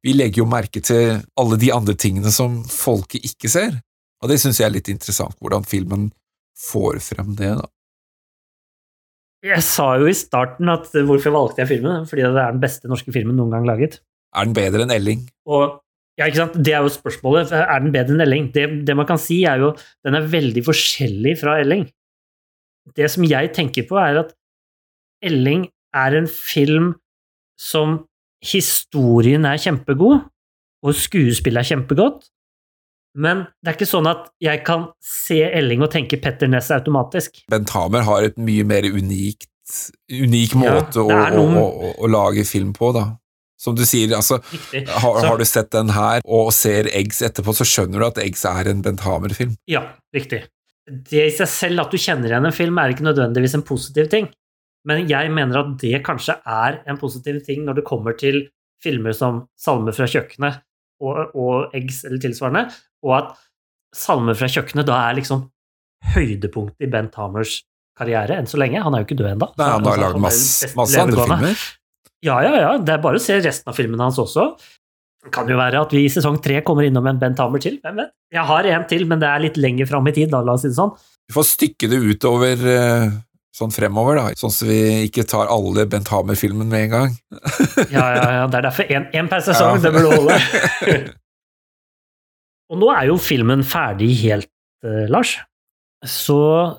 vi 0.04 0.18
legger 0.18 0.44
jo 0.44 0.50
merke 0.52 0.84
til 0.84 1.22
alle 1.40 1.58
de 1.62 1.72
andre 1.74 1.96
tingene 1.96 2.32
som 2.36 2.60
folket 2.68 3.24
ikke 3.24 3.50
ser, 3.50 3.80
og 4.22 4.30
det 4.30 4.42
syns 4.42 4.60
jeg 4.60 4.68
er 4.68 4.76
litt 4.76 4.92
interessant, 4.92 5.40
hvordan 5.40 5.64
filmen 5.64 6.12
får 6.60 7.00
frem 7.04 7.34
det, 7.40 7.56
da. 7.62 7.70
Jeg 9.44 9.64
sa 9.66 9.90
jo 10.00 10.08
i 10.08 10.16
starten 10.16 10.72
at 10.72 10.88
hvorfor 10.94 11.34
valgte 11.36 11.64
jeg 11.64 11.74
filmen? 11.74 12.06
Fordi 12.08 12.24
det 12.24 12.40
er 12.40 12.54
den 12.56 12.62
beste 12.64 12.92
norske 12.92 13.12
filmen 13.12 13.36
noen 13.36 13.52
gang 13.52 13.66
laget. 13.68 14.00
Er 14.34 14.48
den 14.48 14.56
bedre 14.56 14.86
enn 14.86 14.94
Elling? 14.96 15.26
Og 15.52 15.82
ja, 16.20 16.28
ikke 16.28 16.40
sant? 16.40 16.56
Det 16.64 16.74
er 16.76 16.86
jo 16.86 16.94
spørsmålet. 16.94 17.52
Er 17.58 17.84
den 17.84 17.92
bedre 17.94 18.16
enn 18.16 18.24
Elling? 18.24 18.48
Det, 18.56 18.66
det 18.88 18.96
man 18.96 19.10
kan 19.10 19.20
si, 19.22 19.42
er 19.50 19.60
jo 19.62 19.74
den 20.06 20.16
er 20.18 20.30
veldig 20.32 20.64
forskjellig 20.66 21.36
fra 21.42 21.58
Elling. 21.62 21.88
Det 22.96 23.10
som 23.12 23.26
jeg 23.28 23.52
tenker 23.56 23.88
på, 23.90 23.98
er 24.00 24.22
at 24.24 24.34
Elling 25.24 25.68
er 25.96 26.18
en 26.18 26.28
film 26.28 26.94
som 27.60 28.02
historien 28.44 29.46
er 29.48 29.60
kjempegod, 29.62 30.24
og 30.84 30.98
skuespillet 31.00 31.62
er 31.62 31.70
kjempegodt, 31.70 32.28
men 33.14 33.46
det 33.62 33.72
er 33.72 33.78
ikke 33.78 33.90
sånn 33.90 34.10
at 34.10 34.30
jeg 34.42 34.62
kan 34.66 34.88
se 35.06 35.40
Elling 35.46 35.84
og 35.86 35.92
tenke 35.94 36.18
Petter 36.22 36.50
Ness 36.50 36.72
automatisk. 36.74 37.44
Bent 37.52 37.74
Hamer 37.76 38.06
har 38.08 38.30
et 38.30 38.40
mye 38.42 38.66
mer 38.68 38.88
unikt, 38.90 39.50
unik 40.10 40.56
måte 40.60 41.04
det 41.04 41.20
er 41.20 41.38
å, 41.38 41.44
å, 41.46 41.92
å 42.04 42.10
lage 42.10 42.46
film 42.50 42.74
på, 42.78 42.92
da. 42.96 43.12
Som 43.64 43.78
du 43.78 43.86
sier, 43.88 44.12
altså, 44.18 44.42
har, 44.74 45.20
har 45.24 45.38
du 45.40 45.46
sett 45.48 45.70
den 45.72 45.94
her 45.96 46.24
og 46.26 46.50
ser 46.56 46.90
Eggs 46.92 47.22
etterpå, 47.24 47.54
så 47.56 47.68
skjønner 47.68 48.02
du 48.02 48.08
at 48.10 48.20
Eggs 48.26 48.44
er 48.50 48.68
en 48.72 48.82
Bent 48.84 49.06
Hamer-film. 49.06 49.54
Ja, 49.72 49.86
riktig. 50.16 50.42
Det 50.84 51.22
i 51.30 51.32
seg 51.32 51.48
selv 51.48 51.86
at 51.86 51.94
du 51.94 52.02
kjenner 52.02 52.34
igjen 52.34 52.50
en 52.50 52.56
film, 52.56 52.82
er 52.82 52.92
ikke 52.92 53.06
nødvendigvis 53.08 53.56
en 53.56 53.64
positiv 53.64 54.10
ting. 54.12 54.28
Men 54.84 55.06
jeg 55.08 55.32
mener 55.32 55.62
at 55.62 55.78
det 55.80 56.02
kanskje 56.04 56.36
er 56.44 56.82
en 56.90 57.00
positiv 57.00 57.40
ting 57.46 57.64
når 57.64 57.80
det 57.80 57.88
kommer 57.88 58.18
til 58.20 58.42
filmer 58.84 59.16
som 59.16 59.46
'Salmer 59.56 59.96
fra 59.96 60.10
kjøkkenet' 60.12 60.60
og, 61.04 61.36
og 61.36 61.76
'Eggs' 61.76 62.04
eller 62.08 62.22
tilsvarende, 62.24 62.66
og 63.04 63.18
at 63.20 63.36
'Salmer 63.94 64.38
fra 64.40 64.50
kjøkkenet' 64.50 64.88
da 64.90 65.00
er 65.10 65.20
liksom 65.20 65.48
høydepunktet 66.16 66.88
i 66.88 66.92
Bent 66.92 67.16
Hammers 67.20 67.62
karriere 67.98 68.40
enn 68.40 68.50
så 68.50 68.60
lenge. 68.60 68.82
Han 68.82 68.96
er 68.96 69.04
jo 69.04 69.10
ikke 69.10 69.20
død 69.20 69.32
ennå. 69.36 69.50
Han 69.62 69.88
har 69.88 70.02
lagd 70.02 70.22
masse, 70.22 70.72
masse 70.78 71.00
andre 71.00 71.28
filmer. 71.28 71.66
Ja, 72.24 72.40
ja, 72.44 72.54
ja. 72.58 72.72
Det 72.80 72.96
er 72.96 73.04
bare 73.04 73.20
å 73.20 73.24
se 73.24 73.38
resten 73.44 73.70
av 73.70 73.78
filmene 73.78 74.08
hans 74.08 74.20
også. 74.22 74.54
Det 75.24 75.32
kan 75.32 75.48
jo 75.48 75.56
være 75.60 75.84
at 75.86 75.94
vi 75.96 76.04
i 76.04 76.12
sesong 76.12 76.40
tre 76.44 76.62
kommer 76.68 76.88
innom 76.88 77.06
en 77.08 77.20
Bent 77.20 77.40
Hammer 77.40 77.62
til. 77.64 77.78
Hvem 77.84 78.02
vet? 78.02 78.12
Jeg 78.34 78.48
har 78.50 78.70
en 78.74 78.88
til, 78.90 79.06
men 79.08 79.22
det 79.22 79.30
er 79.30 79.44
litt 79.44 79.60
lenger 79.60 79.88
fram 79.88 80.08
i 80.10 80.16
tid, 80.16 80.32
da, 80.34 80.42
la 80.44 80.58
oss 80.58 80.66
si 80.66 80.72
det 80.72 80.80
sånn. 80.80 80.92
Vi 81.30 81.36
får 81.36 81.48
stykke 81.48 81.90
det 81.92 82.00
utover 82.04 82.66
eh, 82.74 83.14
sånn 83.54 83.74
fremover, 83.74 84.18
da, 84.18 84.26
sånn 84.38 84.50
at 84.54 84.64
vi 84.66 84.80
ikke 85.08 85.26
tar 85.30 85.52
alle 85.54 85.86
Bent 85.90 86.10
Hamer-filmen 86.10 86.70
med 86.72 86.88
en 86.88 86.94
gang. 86.96 87.18
Ja, 87.94 88.06
ja, 88.16 88.30
ja. 88.40 88.46
Det 88.50 88.60
er 88.60 88.66
derfor 88.70 88.90
én 88.90 89.30
per 89.30 89.44
sesong, 89.46 89.78
Ja. 89.78 89.84
det 89.84 89.94
burde 89.94 90.16
holde. 90.18 90.38
Og 92.74 92.80
nå 92.82 92.90
er 92.96 93.10
jo 93.12 93.18
filmen 93.22 93.62
ferdig 93.68 94.10
helt, 94.24 94.50
eh, 94.86 95.06
Lars. 95.12 95.36
Så 96.04 96.36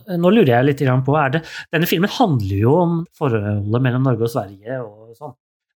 eh, 0.08 0.18
nå 0.20 0.32
lurer 0.34 0.56
jeg 0.58 0.68
litt 0.68 0.82
på 1.06 1.16
er 1.16 1.36
det, 1.38 1.44
Denne 1.72 1.88
filmen 1.88 2.10
handler 2.12 2.58
jo 2.58 2.74
om 2.82 2.96
forholdet 3.16 3.84
mellom 3.86 4.04
Norge 4.04 4.26
og 4.26 4.32
Sverige 4.34 4.82
og 4.82 5.14
sånn. 5.16 5.34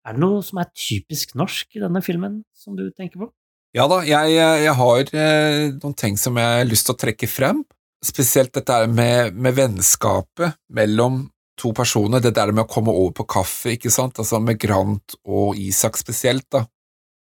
Er 0.08 0.16
det 0.16 0.22
noe 0.24 0.42
som 0.44 0.60
er 0.62 0.70
typisk 0.72 1.34
norsk 1.36 1.76
i 1.76 1.82
denne 1.82 2.02
filmen, 2.04 2.42
som 2.56 2.76
du 2.76 2.88
tenker 2.90 3.20
på? 3.22 3.30
Ja 3.76 3.84
da, 3.90 4.00
jeg, 4.08 4.34
jeg 4.64 4.74
har 4.78 5.10
eh, 5.12 5.64
noen 5.76 5.96
ting 6.00 6.16
som 6.20 6.38
jeg 6.40 6.60
har 6.62 6.68
lyst 6.68 6.88
til 6.88 6.96
å 6.96 7.00
trekke 7.02 7.28
frem. 7.28 7.62
Spesielt 8.04 8.52
dette 8.54 8.78
med, 8.92 9.34
med 9.34 9.56
vennskapet 9.56 10.58
mellom 10.74 11.24
to 11.58 11.72
personer, 11.74 12.22
det 12.22 12.36
der 12.36 12.52
med 12.54 12.66
å 12.66 12.70
komme 12.70 12.94
over 12.94 13.16
på 13.18 13.26
kaffe, 13.34 13.74
ikke 13.74 13.90
sant, 13.90 14.20
altså 14.22 14.38
med 14.42 14.60
Grant 14.62 15.16
og 15.26 15.58
Isak 15.58 15.98
spesielt, 15.98 16.46
da. 16.54 16.62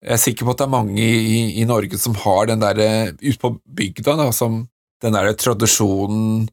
Jeg 0.03 0.15
er 0.15 0.22
sikker 0.22 0.48
på 0.48 0.53
at 0.53 0.61
det 0.61 0.65
er 0.68 0.72
mange 0.72 0.99
i, 1.03 1.40
i 1.60 1.65
Norge 1.68 1.99
som 1.99 2.15
har 2.22 2.48
den 2.48 2.61
derre 2.64 2.90
ute 3.19 3.40
på 3.40 3.53
bygda, 3.64 4.15
da, 4.19 4.30
som 4.36 4.61
den 5.03 5.15
derre 5.15 5.36
tradisjonen 5.40 6.48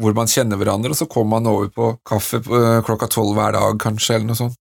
hvor 0.00 0.16
man 0.16 0.28
kjenner 0.30 0.58
hverandre, 0.58 0.90
og 0.90 0.98
så 0.98 1.06
kommer 1.10 1.38
man 1.38 1.48
over 1.52 1.70
på 1.72 1.88
kaffe 2.06 2.40
på, 2.42 2.56
eh, 2.58 2.80
klokka 2.86 3.08
tolv 3.12 3.36
hver 3.36 3.54
dag, 3.54 3.76
kanskje, 3.80 4.16
eller 4.16 4.32
noe 4.32 4.40
sånt. 4.40 4.58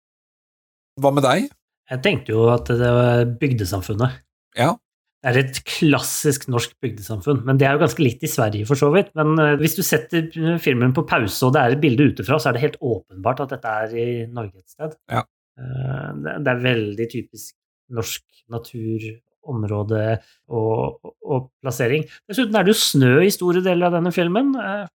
Hva 1.01 1.13
med 1.15 1.25
deg? 1.25 1.47
Jeg 1.91 2.03
tenkte 2.05 2.35
jo 2.35 2.49
at 2.51 2.71
det 2.71 2.91
var 2.97 3.23
bygdesamfunnet. 3.41 4.21
Ja. 4.59 4.75
Det 5.21 5.29
er 5.29 5.39
et 5.43 5.59
klassisk 5.69 6.47
norsk 6.49 6.73
bygdesamfunn, 6.81 7.43
men 7.45 7.59
det 7.61 7.67
er 7.69 7.77
jo 7.77 7.83
ganske 7.83 8.01
litt 8.01 8.23
i 8.25 8.31
Sverige 8.31 8.69
for 8.69 8.81
så 8.81 8.89
vidt. 8.95 9.11
Men 9.19 9.35
eh, 9.37 9.57
hvis 9.61 9.77
du 9.77 9.83
setter 9.85 10.31
filmen 10.65 10.95
på 10.97 11.05
pause 11.09 11.49
og 11.49 11.53
det 11.57 11.61
er 11.65 11.75
et 11.77 11.83
bilde 11.83 12.07
utefra, 12.13 12.39
så 12.41 12.51
er 12.51 12.57
det 12.57 12.63
helt 12.65 12.79
åpenbart 12.81 13.43
at 13.45 13.53
dette 13.53 13.75
er 13.85 13.97
i 14.01 14.07
Norge 14.33 14.63
et 14.63 14.73
sted. 14.73 14.97
Ja. 15.13 15.27
Eh, 15.61 16.07
det 16.31 16.55
er 16.55 16.63
veldig 16.65 17.09
typisk 17.13 17.53
norsk 17.93 18.25
natur, 18.55 19.11
område 19.51 20.05
og, 20.53 21.13
og, 21.25 21.51
plassering. 21.63 22.05
Dessuten 22.29 22.57
er 22.57 22.67
det 22.67 22.75
jo 22.75 22.81
snø 22.81 23.13
i 23.25 23.33
store 23.33 23.63
deler 23.65 23.89
av 23.89 23.99
denne 23.99 24.13
filmen. 24.15 24.53
eh, 24.61 24.87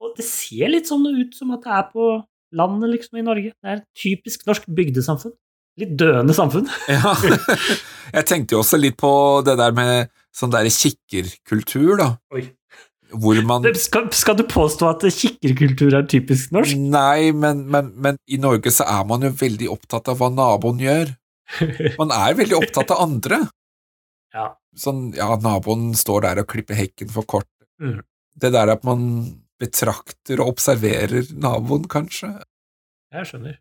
Og 0.00 0.14
det 0.16 0.26
ser 0.26 0.70
litt 0.72 0.88
sånn 0.88 1.06
ut 1.06 1.34
som 1.36 1.50
at 1.56 1.66
det 1.66 1.74
er 1.76 1.88
på 1.92 2.10
landet, 2.56 2.90
liksom, 2.96 3.18
i 3.20 3.26
Norge. 3.26 3.52
Det 3.52 3.68
er 3.68 3.80
et 3.80 3.88
typisk 3.98 4.46
norsk 4.48 4.66
bygdesamfunn. 4.74 5.34
Litt 5.78 5.92
døende 5.98 6.34
samfunn. 6.36 6.70
Ja. 6.90 7.14
Jeg 8.10 8.26
tenkte 8.26 8.56
jo 8.56 8.62
også 8.64 8.78
litt 8.80 8.96
på 8.98 9.10
det 9.46 9.54
der 9.60 9.74
med 9.76 10.10
sånn 10.34 10.50
derre 10.50 10.72
kikkerkultur, 10.74 11.92
da. 12.00 12.08
Oi. 12.34 12.48
Man 13.10 13.64
Skal, 13.74 14.04
skal 14.14 14.36
du 14.38 14.44
påstå 14.46 14.86
at 14.86 15.04
kikkerkultur 15.10 15.96
er 15.98 16.04
typisk 16.10 16.52
norsk? 16.54 16.78
Nei, 16.78 17.32
men, 17.34 17.64
men, 17.70 17.88
men 17.98 18.18
i 18.30 18.38
Norge 18.38 18.70
så 18.70 18.86
er 18.86 19.06
man 19.08 19.26
jo 19.26 19.32
veldig 19.34 19.66
opptatt 19.72 20.10
av 20.12 20.20
hva 20.20 20.28
naboen 20.30 20.78
gjør. 20.82 21.10
Man 21.98 22.12
er 22.14 22.36
veldig 22.38 22.54
opptatt 22.60 22.92
av 22.94 23.00
andre. 23.02 23.40
Ja. 24.30 24.52
Sånn, 24.78 25.08
ja, 25.18 25.32
naboen 25.42 25.90
står 25.98 26.22
der 26.28 26.42
og 26.44 26.52
klipper 26.52 26.78
hekken 26.78 27.10
for 27.10 27.26
kort. 27.26 27.50
Mm. 27.82 27.98
Det 28.38 28.52
der 28.54 28.70
at 28.70 28.86
man 28.86 29.02
betrakter 29.60 30.40
og 30.40 30.54
observerer 30.54 31.26
naboen, 31.34 31.88
kanskje. 31.90 32.30
Jeg 33.10 33.26
skjønner. 33.26 33.58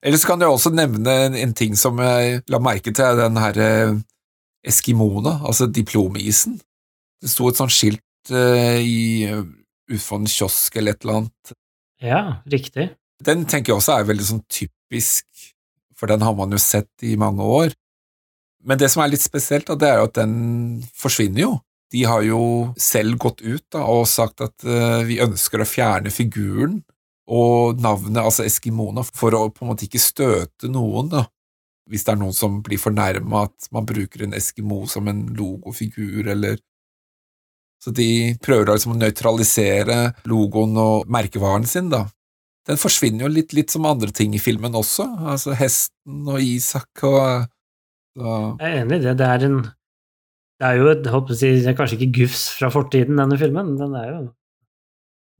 Ellers 0.00 0.24
kan 0.24 0.40
jeg 0.40 0.48
også 0.48 0.72
nevne 0.72 1.14
en, 1.26 1.36
en 1.36 1.52
ting 1.56 1.76
som 1.76 1.98
jeg 2.00 2.40
la 2.48 2.60
merke 2.62 2.92
til, 2.92 3.18
den 3.20 3.36
her 3.40 3.58
eh, 3.60 3.98
eskimoene, 4.66 5.36
altså 5.44 5.68
diplomisen. 5.68 6.56
Det 7.20 7.28
sto 7.28 7.50
et 7.50 7.58
sånt 7.60 7.74
skilt 7.74 8.32
uh, 8.32 8.78
i 8.80 9.28
utenfor 9.90 10.22
en 10.22 10.30
kiosk 10.30 10.76
eller 10.80 10.96
et 10.96 11.04
eller 11.04 11.18
annet. 11.20 11.54
Ja, 12.00 12.20
riktig. 12.48 12.90
Den 13.20 13.44
tenker 13.44 13.74
jeg 13.74 13.80
også 13.82 13.98
er 13.98 14.08
veldig 14.08 14.28
sånn 14.30 14.44
typisk, 14.48 15.26
for 15.96 16.08
den 16.08 16.24
har 16.24 16.36
man 16.38 16.54
jo 16.54 16.60
sett 16.62 17.04
i 17.04 17.12
mange 17.20 17.44
år. 17.44 17.74
Men 18.64 18.80
det 18.80 18.88
som 18.92 19.02
er 19.04 19.12
litt 19.12 19.24
spesielt, 19.24 19.68
da, 19.68 19.76
det 19.76 19.90
er 19.90 20.00
jo 20.00 20.08
at 20.08 20.16
den 20.16 20.38
forsvinner 20.96 21.44
jo. 21.44 21.52
De 21.92 22.06
har 22.06 22.24
jo 22.24 22.40
selv 22.80 23.18
gått 23.20 23.42
ut 23.42 23.64
da, 23.72 23.84
og 23.84 24.08
sagt 24.08 24.40
at 24.44 24.64
uh, 24.64 25.02
vi 25.04 25.20
ønsker 25.20 25.60
å 25.60 25.68
fjerne 25.68 26.12
figuren 26.14 26.80
og 27.30 27.78
navnet, 27.82 28.18
altså 28.22 28.44
eskimoene, 28.46 29.04
for 29.06 29.36
å 29.38 29.44
på 29.54 29.64
en 29.64 29.70
måte 29.70 29.86
ikke 29.86 30.02
støte 30.02 30.70
noen, 30.70 31.12
da. 31.12 31.24
Hvis 31.90 32.04
det 32.06 32.12
er 32.14 32.20
noen 32.20 32.34
som 32.34 32.60
blir 32.66 32.78
fornærma 32.78 33.44
at 33.48 33.68
man 33.74 33.86
bruker 33.86 34.24
en 34.26 34.34
eskimo 34.38 34.84
som 34.90 35.08
en 35.10 35.24
logofigur, 35.36 36.26
eller 36.26 36.58
Så 37.80 37.94
de 37.96 38.36
prøver 38.44 38.68
liksom 38.68 38.92
å 38.92 38.98
nøytralisere 39.00 39.94
logoen 40.28 40.74
og 40.76 41.06
merkevaren 41.08 41.64
sin, 41.64 41.88
da. 41.88 42.02
Den 42.68 42.76
forsvinner 42.76 43.24
jo 43.24 43.30
litt, 43.32 43.54
litt 43.56 43.72
som 43.72 43.86
andre 43.88 44.12
ting 44.12 44.34
i 44.36 44.42
filmen 44.42 44.76
også, 44.76 45.06
altså 45.32 45.54
hesten 45.56 46.28
og 46.28 46.42
Isak 46.44 47.06
og 47.08 47.46
så, 48.18 48.34
Jeg 48.60 48.66
er 48.66 48.82
enig 48.82 48.98
i 48.98 49.04
det. 49.06 49.14
Det 49.16 49.26
er 49.26 49.46
en 49.46 49.62
Det 50.60 50.68
er 50.68 50.76
jo 50.76 50.90
et, 50.90 51.06
håper 51.08 51.40
jeg, 51.40 51.76
kanskje 51.78 51.96
ikke 51.96 52.18
gufs 52.18 52.50
fra 52.58 52.68
fortiden, 52.68 53.16
denne 53.16 53.38
filmen. 53.40 53.78
Den 53.80 53.94
er 53.96 54.10
jo 54.10 54.20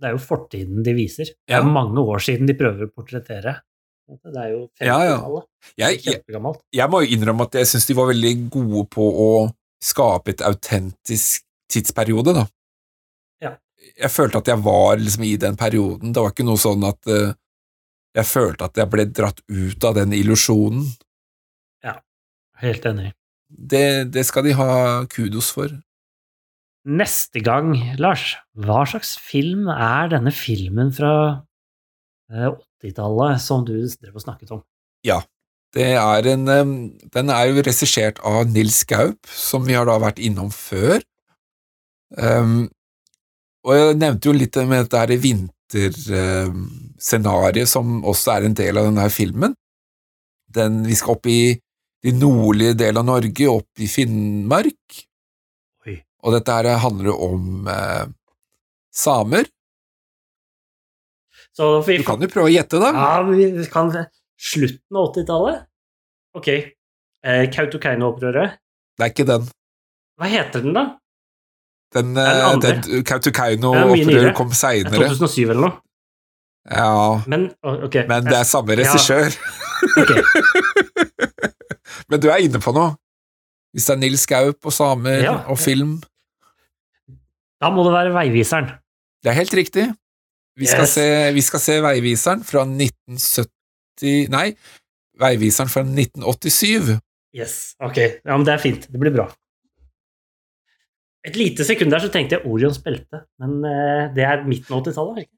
Det 0.01 0.09
er 0.09 0.15
jo 0.17 0.23
fortiden 0.23 0.85
de 0.85 0.95
viser. 0.97 1.33
Det 1.47 1.57
er 1.57 1.61
Ja. 1.61 1.73
mange 1.79 2.01
år 2.01 2.23
siden 2.25 2.47
de 2.49 2.55
prøver 2.55 2.87
å 2.87 2.93
portrettere. 2.95 3.61
Det 4.09 4.37
er 4.37 4.49
jo 4.51 4.71
Ja, 4.81 4.99
ja. 5.05 5.19
50-tallet. 5.19 5.45
Ja, 5.77 5.87
er 5.87 5.91
jeg, 5.91 6.23
jeg, 6.73 6.91
må 6.91 7.03
jo 7.03 7.17
innrømme 7.17 7.43
at 7.47 7.55
jeg 7.55 7.67
syns 7.67 7.87
de 7.87 7.95
var 7.95 8.09
veldig 8.11 8.51
gode 8.51 8.87
på 8.91 9.05
å 9.07 9.51
skape 9.81 10.31
et 10.31 10.41
autentisk 10.43 11.45
tidsperiode, 11.71 12.35
da. 12.35 12.47
Ja. 13.41 13.53
Jeg 13.97 14.11
følte 14.11 14.39
at 14.39 14.49
jeg 14.49 14.59
var 14.65 14.97
liksom 14.97 15.25
i 15.25 15.37
den 15.37 15.57
perioden. 15.57 16.13
Det 16.13 16.21
var 16.21 16.33
ikke 16.33 16.49
noe 16.49 16.59
sånn 16.59 16.83
at 16.85 17.07
uh, 17.07 17.33
jeg 18.17 18.27
følte 18.27 18.65
at 18.65 18.77
jeg 18.77 18.91
ble 18.91 19.05
dratt 19.05 19.41
ut 19.47 19.85
av 19.85 19.95
den 19.95 20.13
illusjonen. 20.13 20.91
Helt 22.61 22.85
enig. 22.85 23.13
Det, 23.49 24.13
det 24.13 24.27
skal 24.29 24.45
de 24.45 24.53
ha 24.59 24.73
kudos 25.11 25.51
for. 25.55 25.73
Neste 26.89 27.43
gang, 27.45 27.75
Lars, 28.01 28.39
hva 28.57 28.87
slags 28.89 29.19
film 29.21 29.69
er 29.69 30.09
denne 30.15 30.33
filmen 30.33 30.89
fra 30.97 31.13
eh, 32.33 32.49
80-tallet 32.81 33.37
som 33.45 33.67
du 33.69 33.77
drev 34.01 34.17
og 34.17 34.25
snakket 34.25 34.55
om? 34.57 34.63
Det 35.77 35.93
er 36.01 36.25
en 36.33 36.49
Den 37.15 37.31
er 37.31 37.45
jo 37.51 37.63
regissert 37.63 38.19
av 38.27 38.49
Nils 38.49 38.85
Gaup, 38.89 39.27
som 39.29 39.67
vi 39.67 39.75
har 39.77 39.87
da 39.87 39.99
vært 40.03 40.19
innom 40.19 40.51
før. 40.51 41.01
Um, 42.17 42.69
og 43.63 43.75
jeg 43.77 43.97
nevnte 44.01 44.29
jo 44.29 44.33
litt 44.35 44.57
med 44.65 44.89
dette 44.89 45.17
vinterscenarioet, 45.21 47.69
som 47.69 48.05
også 48.09 48.31
er 48.35 48.43
en 48.49 48.55
del 48.57 48.79
av 48.81 48.85
denne 48.89 49.11
filmen. 49.13 49.55
Den, 50.51 50.87
vi 50.89 50.95
skal 50.99 51.15
opp 51.15 51.27
i 51.31 51.61
de 52.03 52.13
nordlige 52.17 52.75
del 52.81 52.97
av 52.97 53.05
Norge, 53.07 53.49
opp 53.53 53.79
i 53.79 53.87
Finnmark. 53.87 55.10
Og 56.25 56.35
dette 56.37 56.53
her 56.53 56.69
handler 56.83 57.11
jo 57.13 57.17
om 57.31 57.69
eh, 57.71 58.07
samer. 58.93 59.49
Så 61.57 61.81
vi, 61.87 61.99
Du 62.01 62.07
kan 62.07 62.21
jo 62.23 62.29
prøve 62.31 62.51
å 62.51 62.53
gjette, 62.53 62.81
da. 62.81 62.91
Ja, 62.95 63.23
vi 63.27 63.67
kan 63.73 63.91
Slutten 64.41 64.97
av 64.97 65.11
80-tallet? 65.11 65.65
Ok. 66.39 66.49
Eh, 66.49 67.43
Kautokeino-opprøret. 67.53 68.55
Det 68.97 69.05
er 69.05 69.13
ikke 69.13 69.27
den. 69.29 69.45
Hva 70.21 70.31
heter 70.33 70.65
den, 70.65 70.73
da? 70.77 70.85
Den, 71.93 72.15
den 72.17 72.25
eh, 72.25 72.55
den 72.63 72.81
mye 72.87 73.03
Kautokeino-opprøret 73.11 74.37
kom 74.39 74.53
er 74.55 74.61
seinere. 74.63 75.11
2007 75.11 75.43
eller 75.51 75.61
noe. 75.67 75.75
Ja, 76.71 77.21
Men 77.29 77.49
okay. 77.65 78.05
men 78.09 78.25
det 78.29 78.37
er 78.37 78.45
samme 78.49 78.77
regissør. 78.79 79.33
Ok. 80.01 80.13
Men 82.11 82.21
du 82.21 82.27
er 82.31 82.43
inne 82.45 82.59
på 82.63 82.73
noe. 82.75 82.97
Hvis 83.75 83.87
det 83.87 83.95
er 83.95 84.01
Nils 84.03 84.25
Gaup 84.29 84.67
og 84.67 84.75
samer 84.75 85.23
Ja. 85.25 85.35
og 85.51 85.59
film. 85.63 85.99
Da 87.61 87.71
må 87.75 87.85
det 87.87 87.93
være 87.93 88.13
Veiviseren. 88.15 88.71
Det 89.23 89.31
er 89.33 89.37
helt 89.37 89.55
riktig. 89.55 89.87
Vi 90.61 90.67
skal, 90.69 90.85
Yes. 90.87 90.95
se, 90.97 91.05
vi 91.37 91.41
skal 91.45 91.61
se 91.63 91.77
Veiviseren 91.85 92.43
fra 92.45 92.65
1970 92.67 94.29
Nei, 94.33 94.47
Veiviseren 95.21 95.69
fra 95.69 95.83
1987. 95.85 96.99
Yes. 97.37 97.75
Ok. 97.81 97.99
Ja, 98.25 98.37
men 98.37 98.47
det 98.49 98.55
er 98.55 98.63
fint. 98.63 98.87
Det 98.91 99.01
blir 99.01 99.13
bra. 99.15 99.27
Et 101.29 101.37
lite 101.37 101.65
sekund 101.69 101.93
der 101.93 102.01
så 102.01 102.09
tenkte 102.13 102.39
jeg 102.39 102.47
Orions 102.49 102.79
belte, 102.81 103.21
men 103.43 103.59
eh, 103.69 104.07
det 104.17 104.25
er 104.25 104.47
midten 104.49 104.73
av 104.73 104.81
80-tallet, 104.87 105.19
er 105.19 105.27
ikke? 105.27 105.37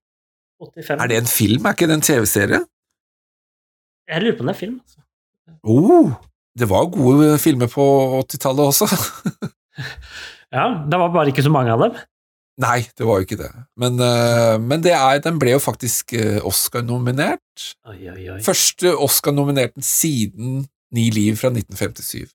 85. 0.62 1.00
Er 1.02 1.10
det 1.10 1.16
en 1.18 1.26
film, 1.26 1.66
er 1.66 1.74
ikke 1.74 1.88
det 1.90 1.96
en 1.98 2.04
TV-serie? 2.06 2.60
Jeg 4.12 4.22
lurer 4.22 4.36
på 4.38 4.44
om 4.44 4.50
det 4.50 4.54
er 4.54 4.60
film. 4.60 4.76
Altså. 4.78 5.02
Oh, 5.66 6.12
det 6.58 6.68
var 6.70 6.86
gode 6.94 7.32
filmer 7.42 7.70
på 7.72 7.84
80-tallet 8.22 8.70
også. 8.70 8.86
Ja, 10.52 10.66
det 10.84 10.98
var 11.00 11.08
bare 11.14 11.30
ikke 11.32 11.40
så 11.46 11.48
mange 11.48 11.72
av 11.72 11.80
dem. 11.80 11.94
Nei, 12.60 12.82
det 12.98 13.06
var 13.08 13.20
jo 13.20 13.24
ikke 13.24 13.38
det. 13.40 13.50
Men, 13.80 13.96
uh, 14.02 14.58
men 14.60 14.82
det 14.84 14.92
er, 14.92 15.22
den 15.24 15.38
ble 15.40 15.54
jo 15.54 15.62
faktisk 15.62 16.12
eh, 16.18 16.36
Oscar-nominert. 16.44 17.72
Første 18.44 18.92
Oscar-nominerten 18.98 19.82
siden 19.82 20.66
Ni 20.92 21.06
liv 21.10 21.38
fra 21.40 21.48
1957. 21.48 22.28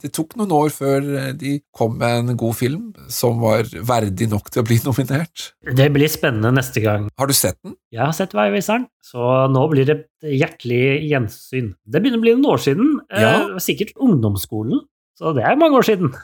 Det 0.00 0.12
tok 0.16 0.36
noen 0.38 0.52
år 0.54 0.70
før 0.72 1.02
eh, 1.18 1.32
de 1.36 1.56
kom 1.76 1.98
med 2.00 2.30
en 2.30 2.36
god 2.38 2.54
film 2.56 2.84
som 3.12 3.40
var 3.42 3.66
verdig 3.84 4.30
nok 4.30 4.46
til 4.54 4.62
å 4.62 4.66
bli 4.68 4.78
nominert. 4.86 5.50
Det 5.76 5.88
blir 5.92 6.08
spennende 6.08 6.54
neste 6.56 6.80
gang. 6.80 7.08
Har 7.20 7.28
du 7.28 7.34
sett 7.36 7.58
den? 7.66 7.74
Jeg 7.92 8.04
har 8.06 8.14
sett 8.16 8.32
Veiviseren, 8.38 8.86
så 9.04 9.48
nå 9.50 9.66
blir 9.74 9.90
det 9.90 9.96
et 9.98 10.30
hjertelig 10.40 11.10
gjensyn. 11.10 11.74
Det 11.84 12.00
begynner 12.00 12.22
å 12.22 12.24
bli 12.24 12.36
noen 12.38 12.48
år 12.54 12.62
siden. 12.64 12.94
eh, 13.10 13.26
Ja. 13.26 13.34
Sikkert 13.60 13.92
ungdomsskolen, 14.00 14.86
så 15.18 15.34
det 15.36 15.44
er 15.44 15.58
mange 15.60 15.76
år 15.82 15.84
siden. 15.90 16.14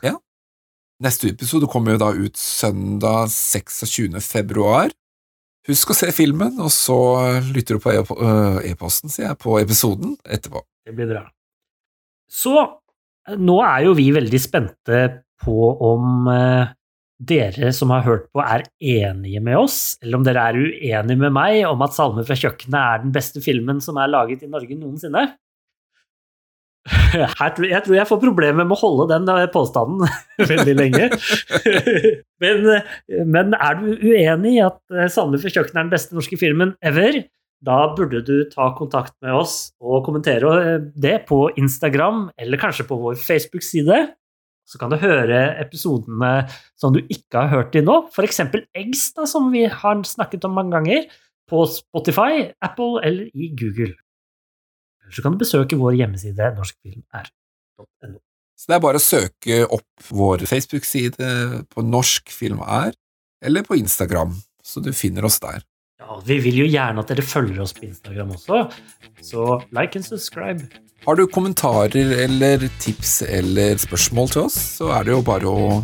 Neste 1.04 1.28
episode 1.28 1.68
kommer 1.68 1.92
jo 1.92 2.00
da 2.00 2.12
ut 2.16 2.38
søndag 2.40 3.28
26. 3.28 4.16
februar. 4.24 4.88
Husk 5.68 5.90
å 5.92 5.96
se 5.98 6.08
filmen, 6.14 6.54
og 6.62 6.70
så 6.72 6.96
lytter 7.44 7.76
du 7.76 7.82
på 7.84 7.92
øh, 7.92 8.62
e-posten, 8.64 9.12
sier 9.12 9.28
jeg, 9.28 9.38
på 9.42 9.58
episoden 9.60 10.14
etterpå. 10.24 10.62
Det 10.86 10.94
blir 10.96 11.10
bra. 11.10 11.26
Så 12.30 12.54
nå 13.36 13.58
er 13.66 13.84
jo 13.84 13.96
vi 13.98 14.08
veldig 14.14 14.40
spente 14.40 15.02
på 15.44 15.68
om 15.84 16.30
eh, 16.32 16.72
dere 17.28 17.74
som 17.76 17.92
har 17.92 18.06
hørt 18.06 18.30
på, 18.32 18.40
er 18.40 18.64
enige 18.80 19.42
med 19.44 19.58
oss, 19.58 19.80
eller 20.00 20.20
om 20.20 20.24
dere 20.24 20.48
er 20.48 20.60
uenige 20.60 21.20
med 21.26 21.34
meg 21.34 21.58
om 21.68 21.84
at 21.84 21.92
'Salmer 21.96 22.24
fra 22.24 22.38
kjøkkenet' 22.38 22.80
er 22.80 23.02
den 23.04 23.12
beste 23.12 23.42
filmen 23.44 23.82
som 23.84 24.00
er 24.00 24.12
laget 24.12 24.46
i 24.46 24.50
Norge 24.52 24.78
noensinne. 24.78 25.26
Tror- 27.56 27.68
jeg 27.70 27.82
tror 27.84 27.96
jeg 27.96 28.08
får 28.08 28.20
problemer 28.22 28.66
med 28.66 28.76
å 28.76 28.80
holde 28.80 29.08
den 29.12 29.30
påstanden 29.54 30.06
veldig 30.52 30.74
lenge. 30.78 31.08
men, 32.42 32.68
men 33.32 33.56
er 33.58 33.80
du 33.80 33.88
uenig 33.94 34.56
i 34.58 34.62
at 34.64 34.78
eh, 34.94 35.08
'Salmer 35.10 35.42
fra 35.42 35.52
kjøkkenet' 35.52 35.80
er 35.80 35.88
den 35.88 35.94
beste 35.94 36.18
norske 36.18 36.38
filmen 36.40 36.76
ever? 36.84 37.24
Da 37.66 37.78
burde 37.96 38.20
du 38.22 38.44
ta 38.52 38.68
kontakt 38.76 39.14
med 39.24 39.34
oss 39.34 39.72
og 39.80 40.04
kommentere 40.06 40.52
eh, 40.60 40.86
det 40.94 41.18
på 41.30 41.46
Instagram, 41.58 42.28
eller 42.38 42.60
kanskje 42.60 42.86
på 42.88 42.98
vår 43.00 43.18
Facebook-side. 43.20 44.00
Så 44.66 44.80
kan 44.80 44.90
du 44.90 44.98
høre 44.98 45.54
episodene 45.62 46.48
som 46.78 46.94
du 46.94 46.98
ikke 47.06 47.44
har 47.44 47.52
hørt 47.52 47.70
til 47.74 47.86
nå, 47.86 48.00
f.eks. 48.10 48.42
Eggs, 48.74 49.12
da, 49.14 49.26
som 49.30 49.52
vi 49.54 49.62
har 49.70 50.02
snakket 50.06 50.46
om 50.48 50.56
mange 50.58 50.74
ganger, 50.74 51.06
på 51.46 51.62
Spotify, 51.70 52.48
Apple 52.58 52.98
eller 53.06 53.28
i 53.30 53.52
Google. 53.54 53.94
Eller 55.06 55.14
så 55.14 55.22
kan 55.22 55.36
du 55.36 55.38
besøke 55.38 55.78
vår 55.78 55.94
hjemmeside 56.00 56.50
norskfilmr.no. 56.58 58.18
Så 58.56 58.70
det 58.70 58.76
er 58.76 58.82
bare 58.82 58.98
å 58.98 59.04
søke 59.04 59.62
opp 59.76 60.10
vår 60.10 60.42
Facebook-side 60.48 61.30
på 61.70 61.84
Norsk 61.86 62.32
film 62.34 62.62
er, 62.64 62.96
eller 63.44 63.62
på 63.66 63.76
Instagram, 63.78 64.32
så 64.64 64.82
du 64.82 64.90
finner 64.96 65.28
oss 65.28 65.38
der. 65.44 65.62
Ja, 66.00 66.18
vi 66.24 66.38
vil 66.44 66.58
jo 66.64 66.66
gjerne 66.68 67.04
at 67.04 67.12
dere 67.12 67.24
følger 67.24 67.62
oss 67.62 67.74
på 67.76 67.86
Instagram 67.86 68.34
også, 68.34 68.64
så 69.24 69.44
like 69.76 70.00
and 70.00 70.08
subscribe. 70.08 70.66
Har 71.04 71.14
du 71.18 71.26
kommentarer 71.30 72.12
eller 72.24 72.64
tips 72.82 73.20
eller 73.22 73.76
spørsmål 73.78 74.30
til 74.32 74.46
oss, 74.48 74.56
så 74.80 74.88
er 74.96 75.06
det 75.06 75.12
jo 75.14 75.20
bare 75.26 75.50
å, 75.50 75.82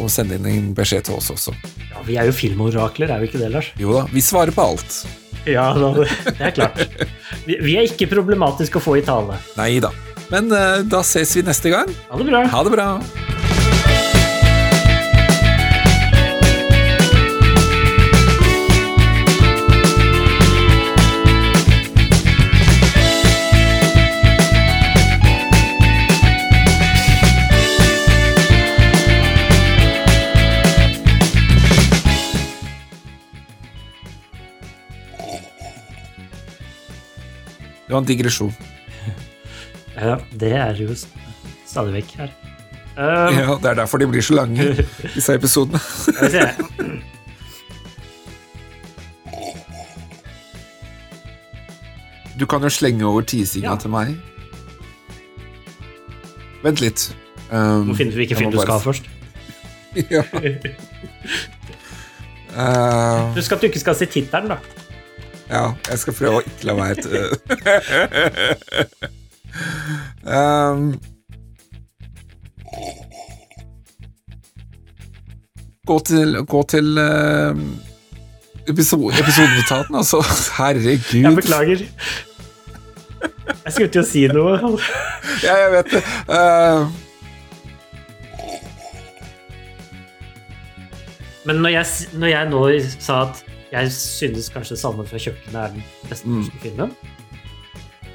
å 0.00 0.08
sende 0.12 0.38
inn 0.38 0.46
en 0.48 0.70
beskjed 0.76 1.08
til 1.08 1.18
oss 1.18 1.32
også. 1.34 1.52
Ja, 1.90 2.04
vi 2.06 2.16
er 2.20 2.30
jo 2.30 2.36
filmorakler, 2.36 3.12
er 3.12 3.20
vi 3.20 3.28
ikke 3.28 3.42
det, 3.42 3.50
Lars? 3.52 3.72
Jo 3.80 3.98
da, 3.98 4.06
vi 4.12 4.22
svarer 4.24 4.54
på 4.54 4.64
alt. 4.64 5.02
Ja, 5.44 5.72
det 5.74 6.06
er 6.38 6.54
klart. 6.54 6.80
Vi, 7.44 7.58
vi 7.58 7.76
er 7.76 7.88
ikke 7.90 8.06
problematiske 8.12 8.78
å 8.78 8.84
få 8.84 8.96
i 9.00 9.04
tale. 9.04 9.40
Nei 9.58 9.74
da. 9.82 9.90
Men 10.32 10.48
eh, 10.54 10.80
da 10.88 11.02
ses 11.04 11.34
vi 11.36 11.44
neste 11.44 11.72
gang. 11.74 11.90
Ha 12.08 12.22
det 12.22 12.30
bra. 12.30 12.46
Ha 12.54 12.62
det 12.64 12.72
bra. 12.72 12.88
Det 37.92 37.96
var 37.98 38.00
en 38.00 38.06
digresjon. 38.08 38.52
Ja, 40.00 40.14
det 40.40 40.52
er 40.56 40.78
jo 40.80 40.94
st- 40.96 41.12
stadig 41.68 41.92
vekk 41.98 42.14
her. 42.22 42.30
Um, 42.96 43.34
Ja, 43.36 43.56
Det 43.60 43.68
er 43.70 43.74
derfor 43.82 43.98
de 44.00 44.06
blir 44.08 44.22
så 44.24 44.32
lange, 44.38 44.70
disse 45.14 45.34
episodene. 45.36 45.80
Du 52.38 52.46
kan 52.46 52.62
jo 52.64 52.68
slenge 52.72 53.04
over 53.06 53.22
tisinga 53.22 53.68
Ja. 53.70 53.76
til 53.76 53.90
meg. 53.90 54.14
Vent 56.62 56.80
litt. 56.80 57.14
Um, 57.52 57.88
Nå 57.90 57.94
finner 57.98 58.12
vi 58.14 58.22
hvilken 58.24 58.36
film 58.38 58.52
du 58.54 58.58
skal 58.62 58.78
ha 58.78 58.80
først. 58.80 59.08
ja. 60.16 60.22
Uh, 62.52 63.32
Husk 63.32 63.52
at 63.54 63.62
du 63.62 63.66
ikke 63.70 63.80
skal 63.80 63.94
si 63.96 64.04
tittelen, 64.12 64.50
da. 64.52 64.58
Ja, 65.52 65.64
jeg 65.90 65.98
skal 66.00 66.16
prøve 66.16 66.40
å 66.40 66.44
ikke 66.48 66.68
la 66.68 66.74
være 66.78 67.22
um, 70.72 70.92
Gå 75.86 75.96
til, 76.06 76.36
gå 76.46 76.60
til 76.70 76.98
uh, 77.02 77.58
episode, 78.70 79.12
episodenotatene, 79.18 79.98
altså. 79.98 80.22
Herregud. 80.58 81.16
Jeg 81.18 81.34
beklager. 81.36 81.82
Jeg 83.64 83.72
skulle 83.74 83.90
til 83.90 84.00
å 84.04 84.06
si 84.06 84.26
noe. 84.30 84.76
Ja, 85.46 85.56
jeg 85.58 85.72
vet 85.74 85.96
det. 85.96 86.02
Uh, 86.30 86.86
Men 91.44 91.56
når 91.56 91.74
jeg, 91.74 91.86
når 92.14 92.30
jeg 92.30 92.50
nå 92.52 92.60
sa 93.02 93.22
at 93.26 93.42
jeg 93.72 93.92
synes 93.92 94.48
kanskje 94.52 94.76
'Salmen 94.76 95.06
fra 95.08 95.18
kjøkkenet' 95.18 95.54
er 95.64 95.68
den 95.72 95.82
beste 96.08 96.26
Mm. 96.28 96.34
norske 96.38 96.58
filmen, 96.62 96.90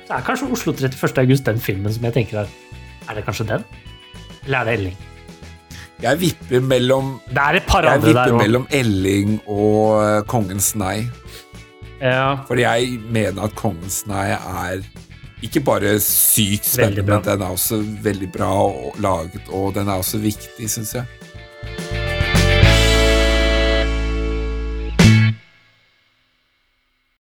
så 0.08 0.14
er 0.14 0.22
kanskje 0.22 0.52
'Oslo 0.52 0.72
31. 0.74 1.18
august' 1.18 1.44
den 1.46 1.60
filmen 1.60 1.94
som 1.94 2.04
jeg 2.04 2.14
tenker 2.14 2.40
er 2.40 2.48
Er 3.10 3.14
det 3.16 3.26
kanskje 3.26 3.48
den? 3.48 3.64
Eller 4.46 4.58
er 4.60 4.64
det 4.66 4.74
Elling? 4.80 4.98
jeg 6.02 6.20
vipper 6.20 6.60
mellom 6.62 7.20
Det 7.30 7.38
er 7.38 7.56
et 7.56 7.64
par 7.68 7.82
andre 7.86 8.08
vipper 8.08 8.26
der 8.26 8.32
òg. 8.34 8.38
mellom 8.38 8.68
Elling 8.70 9.42
og 9.48 10.18
uh, 10.20 10.22
Kongens 10.28 10.76
nei. 10.76 11.08
Ja, 12.02 12.36
For 12.48 12.56
jeg 12.56 13.00
mener 13.10 13.44
at 13.44 13.56
Kongens 13.56 14.06
nei 14.08 14.28
er 14.30 14.82
ikke 15.44 15.60
bare 15.64 16.00
sykt 16.00 16.66
spennende, 16.66 17.04
men 17.04 17.22
den 17.24 17.42
er 17.42 17.46
også 17.50 17.82
veldig 18.04 18.32
bra 18.32 18.52
og- 18.68 18.96
laget, 19.00 19.42
og 19.50 19.74
den 19.74 19.88
er 19.88 19.94
også 19.94 20.18
viktig, 20.20 20.70
syns 20.70 20.94
jeg. 20.94 21.06